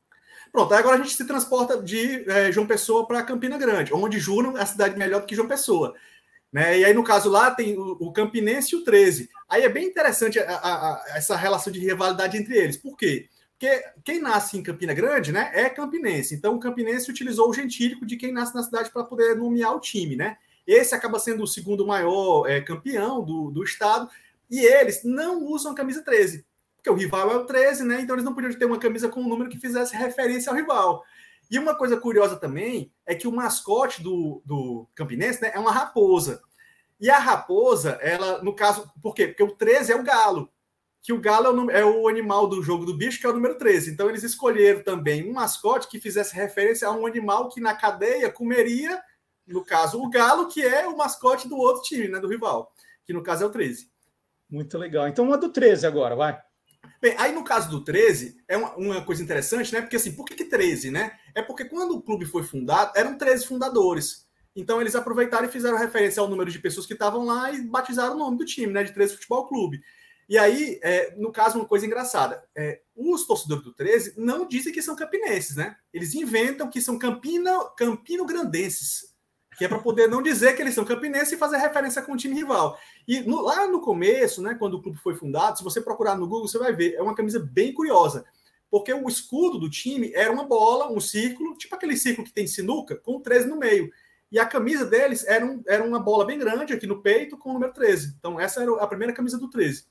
Pronto, 0.52 0.72
aí 0.72 0.80
agora 0.80 0.96
a 0.96 1.02
gente 1.02 1.14
se 1.14 1.26
transporta 1.26 1.82
de 1.82 2.30
é, 2.30 2.50
João 2.52 2.66
Pessoa 2.66 3.06
para 3.06 3.22
Campina 3.22 3.58
Grande, 3.58 3.92
onde 3.92 4.18
Juno 4.18 4.56
é 4.56 4.62
a 4.62 4.66
cidade 4.66 4.96
melhor 4.98 5.20
do 5.20 5.26
que 5.26 5.34
João 5.34 5.48
Pessoa. 5.48 5.94
Né? 6.52 6.78
E 6.78 6.84
aí, 6.84 6.94
no 6.94 7.04
caso 7.04 7.28
lá, 7.28 7.50
tem 7.50 7.76
o, 7.78 8.12
Campinense 8.12 8.74
e 8.74 8.78
o 8.78 8.84
13. 8.84 9.28
Aí 9.48 9.62
é 9.62 9.68
bem 9.68 9.86
interessante 9.86 10.38
a, 10.38 10.44
a, 10.44 10.92
a, 10.92 11.04
essa 11.16 11.36
relação 11.36 11.72
de 11.72 11.80
rivalidade 11.80 12.36
entre 12.36 12.56
eles. 12.56 12.76
Por 12.76 12.96
quê? 12.96 13.28
Porque 13.58 13.82
quem 14.04 14.20
nasce 14.20 14.58
em 14.58 14.62
Campina 14.62 14.92
Grande 14.92 15.32
né, 15.32 15.50
é 15.54 15.68
campinense. 15.70 16.34
Então, 16.34 16.54
o 16.54 16.60
campinense 16.60 17.10
utilizou 17.10 17.48
o 17.48 17.54
gentílico 17.54 18.04
de 18.04 18.16
quem 18.16 18.32
nasce 18.32 18.54
na 18.54 18.62
cidade 18.62 18.90
para 18.90 19.04
poder 19.04 19.34
nomear 19.34 19.74
o 19.74 19.80
time. 19.80 20.14
Né? 20.14 20.36
Esse 20.66 20.94
acaba 20.94 21.18
sendo 21.18 21.42
o 21.42 21.46
segundo 21.46 21.86
maior 21.86 22.46
é, 22.46 22.60
campeão 22.60 23.24
do, 23.24 23.50
do 23.50 23.64
estado. 23.64 24.08
E 24.50 24.60
eles 24.60 25.02
não 25.04 25.44
usam 25.44 25.72
a 25.72 25.74
camisa 25.74 26.02
13. 26.02 26.44
Porque 26.76 26.90
o 26.90 26.94
rival 26.94 27.32
é 27.32 27.36
o 27.36 27.44
13, 27.44 27.82
né? 27.82 28.00
Então 28.00 28.14
eles 28.14 28.24
não 28.24 28.34
podiam 28.34 28.52
ter 28.52 28.64
uma 28.64 28.78
camisa 28.78 29.08
com 29.08 29.20
um 29.20 29.28
número 29.28 29.50
que 29.50 29.58
fizesse 29.58 29.96
referência 29.96 30.50
ao 30.50 30.56
rival. 30.56 31.02
E 31.50 31.58
uma 31.58 31.74
coisa 31.74 31.96
curiosa 31.96 32.36
também 32.36 32.92
é 33.04 33.14
que 33.14 33.28
o 33.28 33.32
mascote 33.32 34.02
do, 34.02 34.42
do 34.44 34.86
Campinense 34.94 35.40
né, 35.40 35.52
é 35.54 35.58
uma 35.58 35.72
raposa. 35.72 36.42
E 36.98 37.10
a 37.10 37.18
raposa, 37.18 37.98
ela, 38.00 38.42
no 38.42 38.54
caso, 38.54 38.90
por 39.02 39.14
quê? 39.14 39.28
Porque 39.28 39.42
o 39.42 39.54
13 39.54 39.92
é 39.92 39.96
o 39.96 40.02
galo, 40.02 40.50
que 41.02 41.12
o 41.12 41.20
galo 41.20 41.46
é 41.46 41.50
o, 41.50 41.70
é 41.70 41.84
o 41.84 42.08
animal 42.08 42.48
do 42.48 42.62
jogo 42.62 42.84
do 42.84 42.96
bicho, 42.96 43.20
que 43.20 43.26
é 43.26 43.28
o 43.28 43.34
número 43.34 43.56
13. 43.56 43.92
Então 43.92 44.08
eles 44.08 44.22
escolheram 44.22 44.82
também 44.82 45.28
um 45.28 45.34
mascote 45.34 45.88
que 45.88 46.00
fizesse 46.00 46.34
referência 46.34 46.88
a 46.88 46.92
um 46.92 47.06
animal 47.06 47.48
que 47.48 47.60
na 47.60 47.74
cadeia 47.74 48.32
comeria, 48.32 49.00
no 49.46 49.64
caso, 49.64 50.02
o 50.02 50.10
galo, 50.10 50.48
que 50.48 50.62
é 50.62 50.86
o 50.88 50.96
mascote 50.96 51.48
do 51.48 51.56
outro 51.56 51.82
time, 51.82 52.08
né, 52.08 52.18
do 52.18 52.28
rival, 52.28 52.72
que 53.04 53.12
no 53.12 53.22
caso 53.22 53.44
é 53.44 53.46
o 53.46 53.50
13. 53.50 53.88
Muito 54.50 54.76
legal. 54.78 55.06
Então 55.06 55.24
uma 55.24 55.38
do 55.38 55.50
13 55.50 55.86
agora, 55.86 56.16
vai. 56.16 56.40
Bem, 57.00 57.14
aí 57.18 57.32
no 57.32 57.44
caso 57.44 57.70
do 57.70 57.84
13, 57.84 58.36
é 58.48 58.56
uma, 58.56 58.74
uma, 58.76 59.04
coisa 59.04 59.22
interessante, 59.22 59.72
né? 59.72 59.80
Porque 59.80 59.96
assim, 59.96 60.12
por 60.12 60.24
que, 60.24 60.34
que 60.34 60.44
13, 60.44 60.90
né? 60.90 61.12
É 61.34 61.42
porque 61.42 61.64
quando 61.64 61.96
o 61.96 62.02
clube 62.02 62.24
foi 62.24 62.42
fundado, 62.42 62.92
eram 62.96 63.18
13 63.18 63.46
fundadores. 63.46 64.26
Então 64.54 64.80
eles 64.80 64.94
aproveitaram 64.94 65.46
e 65.46 65.52
fizeram 65.52 65.76
referência 65.76 66.20
ao 66.20 66.28
número 66.28 66.50
de 66.50 66.58
pessoas 66.58 66.86
que 66.86 66.94
estavam 66.94 67.24
lá 67.24 67.52
e 67.52 67.60
batizaram 67.62 68.14
o 68.14 68.18
nome 68.18 68.38
do 68.38 68.44
time, 68.44 68.72
né? 68.72 68.82
De 68.82 68.92
13 68.92 69.14
Futebol 69.14 69.46
Clube. 69.46 69.82
E 70.28 70.36
aí, 70.38 70.80
é, 70.82 71.14
no 71.16 71.30
caso, 71.30 71.58
uma 71.58 71.66
coisa 71.66 71.86
engraçada: 71.86 72.42
é, 72.56 72.80
os 72.96 73.26
torcedores 73.26 73.62
do 73.62 73.74
13 73.74 74.14
não 74.16 74.48
dizem 74.48 74.72
que 74.72 74.82
são 74.82 74.96
campinenses, 74.96 75.56
né? 75.56 75.76
Eles 75.92 76.14
inventam 76.14 76.70
que 76.70 76.80
são 76.80 76.98
campino, 76.98 77.70
campino-grandenses 77.76 79.16
que 79.56 79.64
é 79.64 79.68
para 79.68 79.78
poder 79.78 80.06
não 80.06 80.22
dizer 80.22 80.54
que 80.54 80.62
eles 80.62 80.74
são 80.74 80.84
campinenses 80.84 81.32
e 81.32 81.36
fazer 81.36 81.56
referência 81.56 82.02
com 82.02 82.12
o 82.12 82.16
time 82.16 82.34
rival. 82.34 82.78
E 83.06 83.20
no, 83.20 83.40
lá 83.40 83.68
no 83.68 83.80
começo, 83.80 84.42
né, 84.42 84.54
quando 84.54 84.74
o 84.74 84.82
clube 84.82 84.98
foi 84.98 85.14
fundado, 85.14 85.58
se 85.58 85.64
você 85.64 85.80
procurar 85.80 86.16
no 86.16 86.26
Google, 86.26 86.48
você 86.48 86.58
vai 86.58 86.72
ver, 86.72 86.94
é 86.94 87.02
uma 87.02 87.14
camisa 87.14 87.38
bem 87.38 87.72
curiosa, 87.72 88.24
porque 88.70 88.92
o 88.92 89.08
escudo 89.08 89.58
do 89.58 89.70
time 89.70 90.12
era 90.14 90.32
uma 90.32 90.44
bola, 90.44 90.90
um 90.90 91.00
círculo, 91.00 91.56
tipo 91.56 91.74
aquele 91.74 91.96
círculo 91.96 92.26
que 92.26 92.32
tem 92.32 92.46
sinuca, 92.46 92.96
com 92.96 93.20
13 93.20 93.46
no 93.46 93.56
meio. 93.56 93.90
E 94.30 94.38
a 94.38 94.46
camisa 94.46 94.84
deles 94.84 95.24
era, 95.24 95.46
um, 95.46 95.62
era 95.66 95.84
uma 95.84 96.00
bola 96.00 96.26
bem 96.26 96.38
grande 96.38 96.72
aqui 96.72 96.86
no 96.86 97.00
peito 97.00 97.38
com 97.38 97.50
o 97.50 97.52
número 97.52 97.72
13. 97.72 98.16
Então, 98.18 98.40
essa 98.40 98.60
era 98.60 98.72
a 98.82 98.86
primeira 98.86 99.12
camisa 99.12 99.38
do 99.38 99.48
13. 99.48 99.86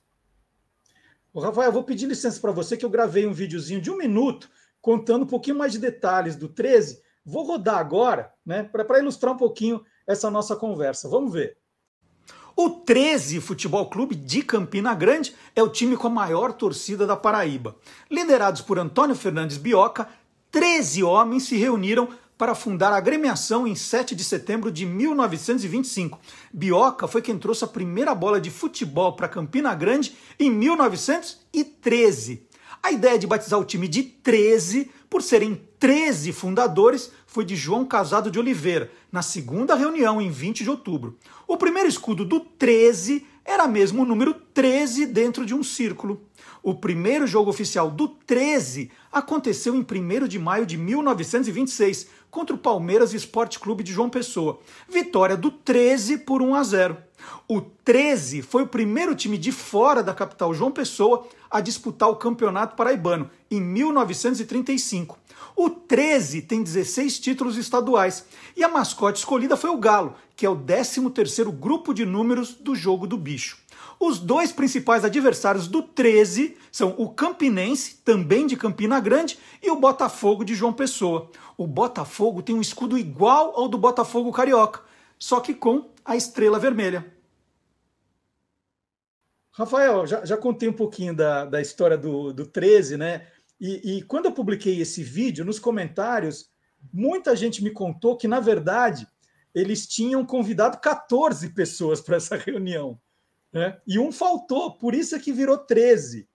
Ô, 1.34 1.40
Rafael, 1.40 1.70
eu 1.70 1.74
vou 1.74 1.84
pedir 1.84 2.06
licença 2.06 2.40
para 2.40 2.52
você 2.52 2.76
que 2.76 2.86
eu 2.86 2.90
gravei 2.90 3.26
um 3.26 3.34
videozinho 3.34 3.82
de 3.82 3.90
um 3.90 3.98
minuto 3.98 4.50
contando 4.82 5.24
um 5.24 5.28
pouquinho 5.28 5.58
mais 5.58 5.72
de 5.72 5.80
detalhes 5.80 6.36
do 6.36 6.50
13. 6.50 7.02
Vou 7.26 7.44
rodar 7.44 7.78
agora, 7.78 8.34
né, 8.46 8.64
para 8.64 9.00
ilustrar 9.00 9.34
um 9.34 9.38
pouquinho 9.38 9.84
essa 10.06 10.30
nossa 10.30 10.56
conversa. 10.56 11.10
Vamos 11.10 11.34
ver. 11.34 11.58
O 12.58 12.70
13 12.70 13.42
Futebol 13.42 13.90
Clube 13.90 14.16
de 14.16 14.42
Campina 14.42 14.96
Grande 14.96 15.36
é 15.54 15.62
o 15.62 15.68
time 15.68 15.98
com 15.98 16.08
a 16.08 16.10
maior 16.10 16.54
torcida 16.54 17.06
da 17.06 17.18
Paraíba. 17.18 17.76
Liderados 18.10 18.62
por 18.62 18.80
Antônio 18.80 19.14
Fernandes 19.14 19.58
Bioca, 19.58 20.08
13 20.52 21.04
homens 21.04 21.44
se 21.44 21.58
reuniram 21.58 22.08
para 22.38 22.56
fundar 22.56 22.94
a 22.94 22.96
agremiação 22.96 23.68
em 23.68 23.76
7 23.76 24.16
de 24.16 24.24
setembro 24.24 24.72
de 24.72 24.86
1925. 24.86 26.18
Bioca 26.54 27.10
foi 27.10 27.22
quem 27.22 27.38
trouxe 27.38 27.66
a 27.66 27.68
primeira 27.68 28.16
bola 28.16 28.40
de 28.40 28.50
futebol 28.50 29.18
para 29.18 29.28
Campina 29.28 29.76
Grande 29.76 30.16
em 30.40 30.50
1913. 30.50 32.48
A 32.82 32.90
ideia 32.90 33.20
de 33.20 33.28
batizar 33.28 33.60
o 33.60 33.66
time 33.66 33.90
de 33.90 34.02
13, 34.02 34.90
por 35.16 35.24
serem 35.24 35.62
13 35.80 36.34
fundadores, 36.34 37.10
foi 37.26 37.46
de 37.46 37.56
João 37.56 37.86
Casado 37.86 38.30
de 38.30 38.38
Oliveira, 38.38 38.92
na 39.10 39.22
segunda 39.22 39.74
reunião, 39.74 40.22
em 40.22 40.30
20 40.30 40.62
de 40.62 40.70
outubro. 40.70 41.18
O 41.48 41.56
primeiro 41.56 41.88
escudo 41.88 42.26
do 42.26 42.42
13 42.42 43.26
era 43.46 43.66
mesmo 43.66 44.02
o 44.02 44.06
número 44.06 44.34
13 44.34 45.06
dentro 45.06 45.46
de 45.46 45.56
um 45.56 45.64
círculo. 45.64 46.22
O 46.62 46.76
primeiro 46.76 47.26
jogo 47.26 47.50
oficial 47.50 47.90
do 47.90 48.10
13 48.10 48.92
aconteceu 49.10 49.74
em 49.74 49.88
1 49.90 50.28
de 50.28 50.38
maio 50.38 50.66
de 50.66 50.76
1926, 50.76 52.10
contra 52.30 52.54
o 52.54 52.60
Palmeiras 52.60 53.14
Esporte 53.14 53.58
Clube 53.58 53.86
de 53.86 53.94
João 53.94 54.10
Pessoa. 54.10 54.60
Vitória 54.90 55.38
do 55.38 55.50
13 55.50 56.18
por 56.18 56.42
1 56.42 56.56
a 56.56 56.62
0. 56.62 56.98
O 57.48 57.62
13 57.62 58.42
foi 58.42 58.64
o 58.64 58.68
primeiro 58.68 59.16
time 59.16 59.38
de 59.38 59.52
fora 59.52 60.02
da 60.02 60.14
capital 60.14 60.54
João 60.54 60.72
Pessoa 60.72 61.28
a 61.50 61.62
disputar 61.62 62.10
o 62.10 62.16
Campeonato 62.16 62.76
Paraibano, 62.76 63.30
em 63.50 63.62
1935. 63.62 65.18
O 65.56 65.70
13 65.70 66.42
tem 66.42 66.62
16 66.62 67.20
títulos 67.20 67.58
estaduais 67.58 68.26
e 68.58 68.64
a 68.64 68.68
mascote 68.68 69.20
escolhida 69.20 69.56
foi 69.56 69.70
o 69.70 69.78
Galo, 69.78 70.16
que 70.36 70.46
é 70.46 70.50
o 70.50 70.56
13º 70.56 71.52
grupo 71.52 71.94
de 71.94 72.06
números 72.06 72.54
do 72.54 72.76
jogo 72.76 73.08
do 73.08 73.18
bicho. 73.18 73.58
Os 73.98 74.20
dois 74.20 74.52
principais 74.52 75.06
adversários 75.06 75.68
do 75.68 75.82
13 75.82 76.58
são 76.70 76.94
o 76.98 77.10
Campinense, 77.10 78.02
também 78.04 78.46
de 78.46 78.58
Campina 78.58 79.00
Grande, 79.00 79.40
e 79.64 79.72
o 79.72 79.78
Botafogo 79.78 80.44
de 80.44 80.54
João 80.54 80.74
Pessoa. 80.74 81.32
O 81.58 81.66
Botafogo 81.66 82.42
tem 82.42 82.54
um 82.54 82.62
escudo 82.62 82.98
igual 82.98 83.54
ao 83.56 83.70
do 83.70 83.78
Botafogo 83.78 84.34
Carioca, 84.34 84.82
só 85.18 85.40
que 85.40 85.54
com 85.54 85.90
a 86.04 86.18
estrela 86.18 86.60
vermelha. 86.60 87.15
Rafael, 89.56 90.06
já, 90.06 90.26
já 90.26 90.36
contei 90.36 90.68
um 90.68 90.74
pouquinho 90.74 91.16
da, 91.16 91.46
da 91.46 91.62
história 91.62 91.98
do, 91.98 92.34
do 92.34 92.46
13, 92.46 92.98
né? 92.98 93.26
E, 93.60 93.98
e, 93.98 94.02
quando 94.04 94.26
eu 94.26 94.34
publiquei 94.34 94.82
esse 94.82 95.02
vídeo, 95.02 95.46
nos 95.46 95.60
comentários, 95.60 96.52
muita 96.92 97.34
gente 97.38 97.64
me 97.64 97.72
contou 97.72 98.18
que, 98.18 98.28
na 98.28 98.42
verdade, 98.42 99.08
eles 99.54 99.88
tinham 99.88 100.26
convidado 100.26 100.78
14 100.80 101.50
pessoas 101.54 102.02
para 102.02 102.18
essa 102.18 102.36
reunião. 102.36 103.00
Né? 103.54 103.80
E 103.88 103.98
um 103.98 104.12
faltou, 104.12 104.78
por 104.78 104.94
isso 104.94 105.16
é 105.16 105.20
que 105.20 105.32
virou 105.32 105.58
13. 105.58 106.28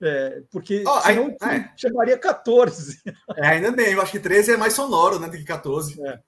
É, 0.00 0.42
porque 0.50 0.82
oh, 0.86 1.00
senão 1.02 1.36
aí, 1.42 1.58
é. 1.58 1.72
chamaria 1.76 2.18
14. 2.18 3.02
É, 3.36 3.46
ainda 3.46 3.70
bem, 3.72 3.92
eu 3.92 4.00
acho 4.00 4.12
que 4.12 4.18
13 4.18 4.52
é 4.52 4.56
mais 4.56 4.72
sonoro 4.72 5.18
né, 5.18 5.28
do 5.28 5.36
que 5.36 5.44
14. 5.44 6.02
É. 6.02 6.18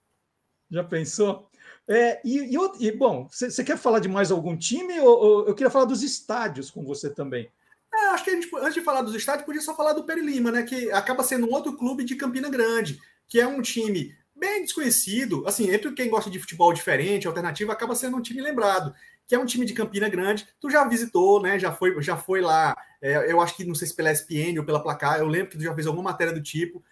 Já 0.70 0.84
pensou? 0.84 1.50
É, 1.88 2.20
e, 2.24 2.56
e, 2.56 2.58
e, 2.80 2.92
bom, 2.92 3.28
você 3.30 3.62
quer 3.62 3.78
falar 3.78 4.00
de 4.00 4.08
mais 4.08 4.30
algum 4.32 4.56
time 4.56 4.98
ou, 4.98 5.18
ou, 5.18 5.46
eu 5.46 5.54
queria 5.54 5.70
falar 5.70 5.84
dos 5.84 6.02
estádios 6.02 6.70
com 6.70 6.84
você 6.84 7.08
também? 7.08 7.48
É, 7.94 8.08
acho 8.08 8.24
que 8.24 8.30
gente, 8.30 8.50
antes 8.56 8.74
de 8.74 8.80
falar 8.80 9.02
dos 9.02 9.14
estádios, 9.14 9.46
podia 9.46 9.60
só 9.60 9.74
falar 9.74 9.92
do 9.92 10.04
Perilima, 10.04 10.50
né? 10.50 10.64
Que 10.64 10.90
acaba 10.90 11.22
sendo 11.22 11.46
um 11.46 11.52
outro 11.52 11.76
clube 11.76 12.04
de 12.04 12.16
Campina 12.16 12.48
Grande, 12.48 13.00
que 13.28 13.40
é 13.40 13.46
um 13.46 13.62
time 13.62 14.14
bem 14.34 14.62
desconhecido, 14.62 15.44
assim, 15.46 15.70
entre 15.70 15.90
quem 15.92 16.10
gosta 16.10 16.28
de 16.28 16.38
futebol 16.38 16.72
diferente, 16.72 17.26
alternativo, 17.26 17.72
acaba 17.72 17.94
sendo 17.94 18.16
um 18.16 18.20
time 18.20 18.42
lembrado, 18.42 18.94
que 19.26 19.34
é 19.34 19.38
um 19.38 19.46
time 19.46 19.64
de 19.64 19.72
Campina 19.72 20.08
Grande. 20.08 20.46
Tu 20.60 20.68
já 20.68 20.86
visitou, 20.86 21.40
né? 21.40 21.58
Já 21.58 21.72
foi, 21.72 22.02
já 22.02 22.16
foi 22.16 22.40
lá. 22.40 22.76
É, 23.00 23.30
eu 23.30 23.40
acho 23.40 23.56
que 23.56 23.64
não 23.64 23.74
sei 23.74 23.88
se 23.88 23.94
pela 23.94 24.12
SPN 24.12 24.58
ou 24.58 24.64
pela 24.64 24.82
placar, 24.82 25.18
eu 25.18 25.26
lembro 25.26 25.50
que 25.50 25.58
tu 25.58 25.64
já 25.64 25.74
fez 25.74 25.86
alguma 25.86 26.10
matéria 26.10 26.32
do 26.32 26.42
tipo, 26.42 26.84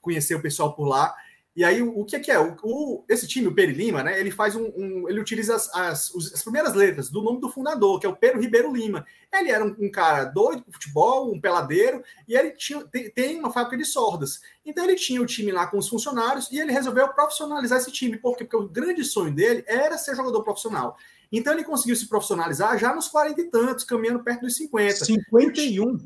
conhecer 0.00 0.34
o 0.34 0.42
pessoal 0.42 0.74
por 0.74 0.84
lá. 0.84 1.14
E 1.54 1.64
aí, 1.64 1.82
o, 1.82 2.02
que 2.06 2.16
é 2.16 2.20
que 2.20 2.30
é? 2.30 2.40
O, 2.40 2.56
o, 2.62 3.04
esse 3.06 3.28
time, 3.28 3.46
o 3.46 3.54
Peri 3.54 3.72
Lima, 3.72 4.02
né? 4.02 4.18
Ele 4.18 4.30
faz 4.30 4.56
um. 4.56 4.72
um 4.74 5.06
ele 5.06 5.20
utiliza 5.20 5.54
as, 5.54 5.68
as, 5.74 6.10
as, 6.32 6.42
primeiras 6.42 6.72
letras 6.72 7.10
do 7.10 7.20
nome 7.20 7.40
do 7.40 7.50
fundador, 7.50 8.00
que 8.00 8.06
é 8.06 8.08
o 8.08 8.16
Pedro 8.16 8.40
Ribeiro 8.40 8.72
Lima. 8.72 9.04
Ele 9.30 9.50
era 9.50 9.62
um, 9.62 9.76
um 9.78 9.90
cara 9.90 10.24
doido 10.24 10.64
com 10.64 10.72
futebol, 10.72 11.30
um 11.30 11.38
peladeiro, 11.38 12.02
e 12.26 12.34
ele 12.34 12.52
tinha, 12.52 12.82
tem, 12.84 13.10
tem, 13.10 13.38
uma 13.38 13.52
fábrica 13.52 13.76
de 13.76 13.84
sordas. 13.84 14.40
Então 14.64 14.82
ele 14.82 14.94
tinha 14.94 15.20
o 15.20 15.26
time 15.26 15.52
lá 15.52 15.66
com 15.66 15.76
os 15.76 15.88
funcionários 15.88 16.50
e 16.50 16.58
ele 16.58 16.72
resolveu 16.72 17.06
profissionalizar 17.08 17.78
esse 17.78 17.92
time. 17.92 18.16
Por 18.16 18.34
quê? 18.34 18.44
Porque 18.44 18.56
o 18.56 18.68
grande 18.68 19.04
sonho 19.04 19.34
dele 19.34 19.62
era 19.66 19.98
ser 19.98 20.16
jogador 20.16 20.42
profissional. 20.42 20.96
Então 21.30 21.52
ele 21.52 21.64
conseguiu 21.64 21.96
se 21.96 22.08
profissionalizar 22.08 22.78
já 22.78 22.94
nos 22.94 23.08
40 23.08 23.40
e 23.40 23.50
tantos, 23.50 23.84
caminhando 23.84 24.24
perto 24.24 24.42
dos 24.42 24.56
50. 24.56 25.04
51. 25.04 25.98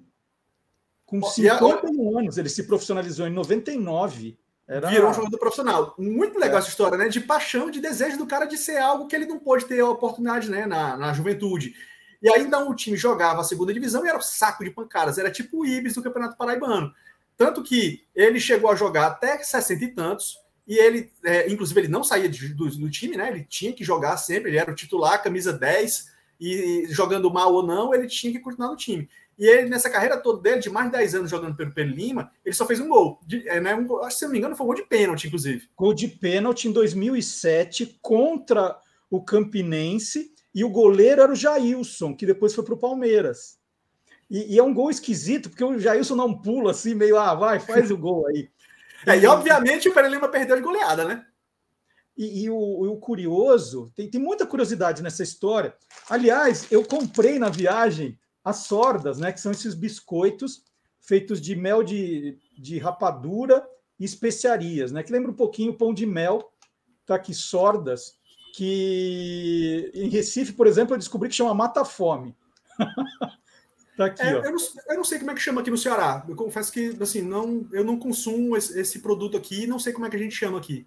Com 1.04 1.22
51 1.22 2.18
anos, 2.18 2.36
ele 2.36 2.48
se 2.48 2.64
profissionalizou 2.64 3.28
em 3.28 3.32
99. 3.32 4.36
Era... 4.68 4.88
Virou 4.88 5.10
um 5.10 5.14
jogador 5.14 5.38
profissional. 5.38 5.94
Muito 5.96 6.38
legal 6.38 6.56
é. 6.56 6.58
essa 6.58 6.68
história, 6.68 6.98
né? 6.98 7.08
De 7.08 7.20
paixão, 7.20 7.70
de 7.70 7.80
desejo 7.80 8.18
do 8.18 8.26
cara 8.26 8.46
de 8.46 8.56
ser 8.56 8.78
algo 8.78 9.06
que 9.06 9.14
ele 9.14 9.26
não 9.26 9.38
pôde 9.38 9.64
ter 9.64 9.80
a 9.80 9.88
oportunidade, 9.88 10.50
né? 10.50 10.66
Na, 10.66 10.96
na 10.96 11.12
juventude. 11.12 11.74
E 12.20 12.28
aí, 12.28 12.42
então, 12.42 12.68
o 12.68 12.74
time 12.74 12.96
jogava 12.96 13.40
a 13.40 13.44
segunda 13.44 13.72
divisão 13.72 14.04
e 14.04 14.08
era 14.08 14.18
um 14.18 14.22
saco 14.22 14.64
de 14.64 14.70
pancadas. 14.70 15.18
Era 15.18 15.30
tipo 15.30 15.60
o 15.60 15.66
Ibis 15.66 15.94
do 15.94 16.02
Campeonato 16.02 16.36
Paraibano. 16.36 16.92
Tanto 17.36 17.62
que 17.62 18.04
ele 18.14 18.40
chegou 18.40 18.70
a 18.70 18.74
jogar 18.74 19.06
até 19.06 19.38
60 19.38 19.84
e 19.84 19.88
tantos. 19.88 20.38
E 20.66 20.76
ele, 20.78 21.12
é, 21.24 21.48
inclusive, 21.50 21.80
ele 21.80 21.88
não 21.88 22.02
saía 22.02 22.28
de, 22.28 22.48
do, 22.48 22.68
do, 22.68 22.90
time, 22.90 23.16
né? 23.16 23.28
Ele 23.28 23.44
tinha 23.44 23.72
que 23.72 23.84
jogar 23.84 24.16
sempre. 24.16 24.50
Ele 24.50 24.58
era 24.58 24.70
o 24.70 24.74
titular, 24.74 25.22
camisa 25.22 25.52
10. 25.52 26.10
E 26.40 26.86
jogando 26.88 27.30
mal 27.30 27.52
ou 27.54 27.64
não, 27.64 27.94
ele 27.94 28.08
tinha 28.08 28.32
que 28.32 28.40
continuar 28.40 28.70
no 28.70 28.76
time. 28.76 29.08
E 29.38 29.46
ele, 29.46 29.68
nessa 29.68 29.90
carreira 29.90 30.16
toda 30.16 30.40
dele, 30.40 30.60
de 30.60 30.70
mais 30.70 30.86
de 30.86 30.96
10 30.96 31.14
anos 31.14 31.30
jogando 31.30 31.54
pelo 31.54 31.72
Pedro 31.72 31.94
Lima, 31.94 32.30
ele 32.44 32.54
só 32.54 32.64
fez 32.64 32.80
um 32.80 32.88
gol. 32.88 33.20
De, 33.26 33.46
é, 33.48 33.60
né, 33.60 33.74
um, 33.74 33.98
acho 33.98 34.16
que, 34.16 34.18
se 34.20 34.24
não 34.24 34.32
me 34.32 34.38
engano, 34.38 34.56
foi 34.56 34.64
um 34.64 34.68
gol 34.68 34.76
de 34.76 34.86
pênalti, 34.86 35.26
inclusive. 35.26 35.68
Gol 35.76 35.92
de 35.92 36.08
pênalti 36.08 36.68
em 36.68 36.72
2007 36.72 37.98
contra 38.00 38.78
o 39.10 39.22
Campinense. 39.22 40.32
E 40.54 40.64
o 40.64 40.70
goleiro 40.70 41.20
era 41.20 41.32
o 41.32 41.36
Jailson, 41.36 42.16
que 42.16 42.24
depois 42.24 42.54
foi 42.54 42.64
para 42.64 42.72
o 42.72 42.78
Palmeiras. 42.78 43.58
E, 44.30 44.54
e, 44.54 44.58
é 44.58 44.62
um 44.62 44.72
gol 44.72 44.90
esquisito, 44.90 45.50
porque 45.50 45.62
o 45.62 45.78
Jailson 45.78 46.14
não 46.14 46.40
pula 46.40 46.70
assim, 46.70 46.94
meio, 46.94 47.18
ah, 47.18 47.34
vai, 47.34 47.60
faz 47.60 47.90
o 47.90 47.96
gol 47.96 48.26
aí. 48.28 48.48
É, 49.06 49.16
e 49.16 49.26
obviamente 49.26 49.88
o 49.88 49.94
Pedro 49.94 50.10
Lima 50.10 50.26
perdeu 50.26 50.56
de 50.56 50.62
goleada, 50.62 51.04
né? 51.04 51.24
E, 52.16 52.44
e 52.44 52.50
o, 52.50 52.56
o, 52.56 52.96
curioso, 52.96 53.92
tem, 53.94 54.10
tem 54.10 54.20
muita 54.20 54.46
curiosidade 54.46 55.02
nessa 55.02 55.22
história. 55.22 55.76
Aliás, 56.08 56.66
eu 56.72 56.82
comprei 56.82 57.38
na 57.38 57.48
viagem 57.48 58.18
as 58.46 58.58
sordas, 58.58 59.18
né, 59.18 59.32
que 59.32 59.40
são 59.40 59.50
esses 59.50 59.74
biscoitos 59.74 60.62
feitos 61.00 61.40
de 61.40 61.56
mel 61.56 61.82
de, 61.82 62.38
de 62.56 62.78
rapadura 62.78 63.68
e 63.98 64.04
especiarias, 64.04 64.92
né, 64.92 65.02
que 65.02 65.12
lembra 65.12 65.32
um 65.32 65.34
pouquinho 65.34 65.72
o 65.72 65.76
pão 65.76 65.92
de 65.92 66.06
mel, 66.06 66.52
tá 67.04 67.16
aqui 67.16 67.34
sordas, 67.34 68.16
que 68.54 69.90
em 69.92 70.08
Recife, 70.08 70.52
por 70.52 70.68
exemplo, 70.68 70.94
eu 70.94 70.98
descobri 70.98 71.28
que 71.28 71.34
chama 71.34 71.52
mata-fome. 71.54 72.36
tá 73.98 74.06
aqui, 74.06 74.22
é, 74.22 74.36
ó. 74.36 74.44
Eu 74.44 74.52
não, 74.52 74.60
eu 74.90 74.96
não, 74.96 75.04
sei 75.04 75.18
como 75.18 75.32
é 75.32 75.34
que 75.34 75.40
chama 75.40 75.60
aqui 75.60 75.70
no 75.70 75.76
Ceará. 75.76 76.24
Eu 76.28 76.36
confesso 76.36 76.70
que 76.70 76.96
assim, 77.00 77.22
não, 77.22 77.68
eu 77.72 77.82
não 77.82 77.98
consumo 77.98 78.56
esse, 78.56 78.78
esse 78.78 79.00
produto 79.00 79.36
aqui, 79.36 79.66
não 79.66 79.80
sei 79.80 79.92
como 79.92 80.06
é 80.06 80.10
que 80.10 80.16
a 80.16 80.20
gente 80.20 80.36
chama 80.36 80.58
aqui. 80.58 80.86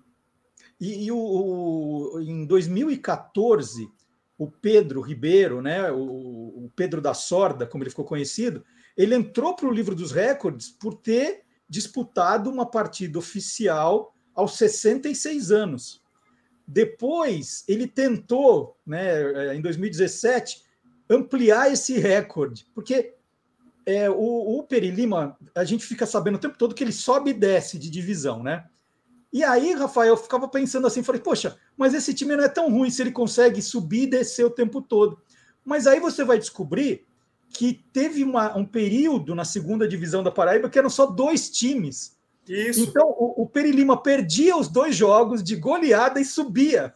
E, 0.80 1.07
e 1.07 1.12
o, 1.12 1.18
o, 1.18 2.22
em 2.22 2.45
2014, 2.45 3.91
o 4.39 4.49
Pedro 4.49 5.01
Ribeiro, 5.01 5.61
né, 5.61 5.91
o, 5.91 5.97
o 5.97 6.71
Pedro 6.73 7.01
da 7.01 7.13
Sorda, 7.13 7.67
como 7.67 7.83
ele 7.83 7.89
ficou 7.89 8.05
conhecido, 8.05 8.63
ele 8.95 9.13
entrou 9.13 9.53
para 9.53 9.67
o 9.67 9.71
livro 9.71 9.93
dos 9.93 10.13
recordes 10.13 10.69
por 10.69 10.95
ter 10.95 11.41
disputado 11.67 12.49
uma 12.49 12.65
partida 12.65 13.19
oficial 13.19 14.15
aos 14.33 14.57
66 14.57 15.51
anos. 15.51 16.01
Depois, 16.65 17.65
ele 17.67 17.85
tentou, 17.85 18.77
né, 18.87 19.53
em 19.55 19.61
2017, 19.61 20.63
ampliar 21.09 21.71
esse 21.71 21.99
recorde, 21.99 22.65
porque 22.73 23.15
é, 23.85 24.09
o, 24.09 24.59
o 24.59 24.63
Peri 24.63 24.89
Lima, 24.89 25.37
a 25.53 25.65
gente 25.65 25.85
fica 25.85 26.05
sabendo 26.05 26.35
o 26.35 26.39
tempo 26.39 26.57
todo 26.57 26.73
que 26.73 26.83
ele 26.83 26.93
sobe 26.93 27.31
e 27.31 27.33
desce 27.33 27.77
de 27.77 27.89
divisão, 27.89 28.41
né? 28.41 28.69
E 29.32 29.43
aí, 29.43 29.73
Rafael, 29.73 30.13
eu 30.13 30.17
ficava 30.17 30.47
pensando 30.47 30.88
assim, 30.88 31.03
falei, 31.03 31.21
poxa, 31.21 31.57
mas 31.77 31.93
esse 31.93 32.13
time 32.13 32.36
não 32.36 32.43
é 32.43 32.49
tão 32.49 32.69
ruim 32.71 32.89
se 32.89 33.01
ele 33.01 33.11
consegue 33.11 33.61
subir 33.61 34.03
e 34.03 34.07
descer 34.07 34.43
o 34.43 34.49
tempo 34.49 34.82
todo. 34.82 35.21
Mas 35.63 35.86
aí 35.86 35.99
você 35.99 36.23
vai 36.23 36.39
descobrir 36.39 37.05
que 37.49 37.86
teve 37.93 38.23
uma, 38.23 38.55
um 38.57 38.65
período 38.65 39.36
na 39.36 39.45
segunda 39.45 39.88
divisão 39.88 40.23
da 40.23 40.32
Paraíba 40.32 40.69
que 40.69 40.80
eram 40.80 40.89
só 40.89 41.05
dois 41.05 41.49
times. 41.49 42.17
Isso. 42.47 42.82
Então 42.82 43.07
o, 43.07 43.43
o 43.43 43.47
Peri 43.47 43.71
Lima 43.71 44.01
perdia 44.01 44.57
os 44.57 44.67
dois 44.67 44.95
jogos 44.95 45.43
de 45.43 45.55
goleada 45.55 46.19
e 46.19 46.25
subia. 46.25 46.93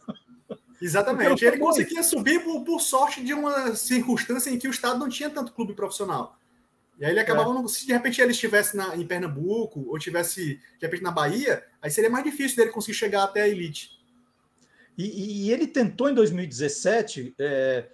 Exatamente. 0.80 1.44
Ele 1.44 1.58
conseguia 1.58 2.02
subir 2.02 2.42
por, 2.42 2.62
por, 2.64 2.80
sorte 2.80 3.22
de 3.22 3.32
uma 3.32 3.74
circunstância 3.74 4.50
em 4.50 4.58
que 4.58 4.68
o 4.68 4.70
Estado 4.70 4.98
não 4.98 5.08
tinha 5.08 5.30
tanto 5.30 5.52
clube 5.52 5.74
profissional. 5.74 6.36
E 6.98 7.04
aí 7.04 7.10
ele 7.10 7.20
acabava, 7.20 7.58
é. 7.60 7.68
se 7.68 7.86
de 7.86 7.92
repente 7.92 8.20
ele 8.20 8.30
estivesse 8.30 8.76
na, 8.76 8.96
em 8.96 9.06
Pernambuco 9.06 9.84
ou 9.88 9.96
estivesse 9.96 10.56
de 10.56 10.80
repente 10.80 11.02
na 11.02 11.10
Bahia, 11.10 11.64
aí 11.82 11.90
seria 11.90 12.10
mais 12.10 12.24
difícil 12.24 12.56
dele 12.56 12.70
conseguir 12.70 12.96
chegar 12.96 13.24
até 13.24 13.42
a 13.42 13.48
elite. 13.48 13.90
E, 14.96 15.46
e 15.46 15.52
ele 15.52 15.66
tentou 15.66 16.08
em 16.08 16.14
2017 16.14 17.34
é, 17.38 17.88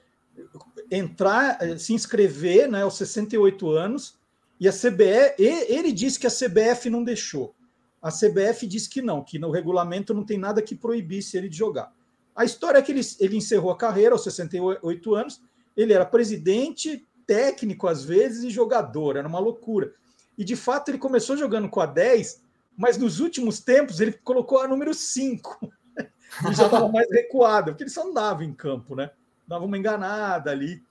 entrar, 0.90 1.59
é, 1.62 1.78
se 1.78 1.94
inscrever 1.94 2.68
né, 2.68 2.82
aos 2.82 2.96
68 2.96 3.70
anos, 3.70 4.18
e 4.59 4.68
a 4.68 4.72
CBF, 4.72 5.34
ele 5.38 5.90
disse 5.90 6.18
que 6.18 6.26
a 6.26 6.30
CBF 6.30 6.90
não 6.90 7.03
deixou. 7.03 7.55
A 8.03 8.11
CBF 8.11 8.66
disse 8.66 8.90
que 8.90 9.01
não, 9.01 9.24
que 9.24 9.38
no 9.38 9.51
regulamento 9.51 10.12
não 10.12 10.24
tem 10.24 10.36
nada 10.36 10.61
que 10.61 10.74
proibisse 10.74 11.38
ele 11.38 11.48
de 11.48 11.57
jogar. 11.57 11.92
A 12.36 12.44
história 12.44 12.78
é 12.78 12.82
que 12.82 12.92
ele, 12.92 13.01
ele 13.18 13.36
encerrou 13.36 13.70
a 13.70 13.76
carreira 13.76 14.14
aos 14.14 14.22
68 14.22 15.14
anos, 15.14 15.40
ele 15.74 15.94
era 15.94 16.05
presidente, 16.05 17.07
técnico 17.31 17.87
às 17.87 18.05
vezes 18.05 18.43
e 18.43 18.51
jogador, 18.51 19.16
era 19.16 19.28
uma 19.28 19.39
loucura. 19.39 19.95
E 20.37 20.43
de 20.43 20.57
fato 20.57 20.91
ele 20.91 20.99
começou 20.99 21.37
jogando 21.37 21.68
com 21.68 21.81
a 21.81 21.87
10, 21.87 22.43
mas 22.76 22.99
nos 22.99 23.20
últimos 23.20 23.61
tempos 23.61 24.01
ele 24.01 24.14
colocou 24.24 24.61
a 24.61 24.66
número 24.66 24.93
5. 24.93 25.72
e 26.51 26.53
já 26.53 26.64
estava 26.64 26.89
mais 26.89 27.09
recuado, 27.09 27.70
porque 27.70 27.85
ele 27.85 27.91
só 27.91 28.11
andava 28.11 28.45
em 28.45 28.53
campo, 28.53 28.97
né? 28.97 29.12
Dava 29.47 29.64
uma 29.64 29.78
enganada 29.78 30.51
ali. 30.51 30.83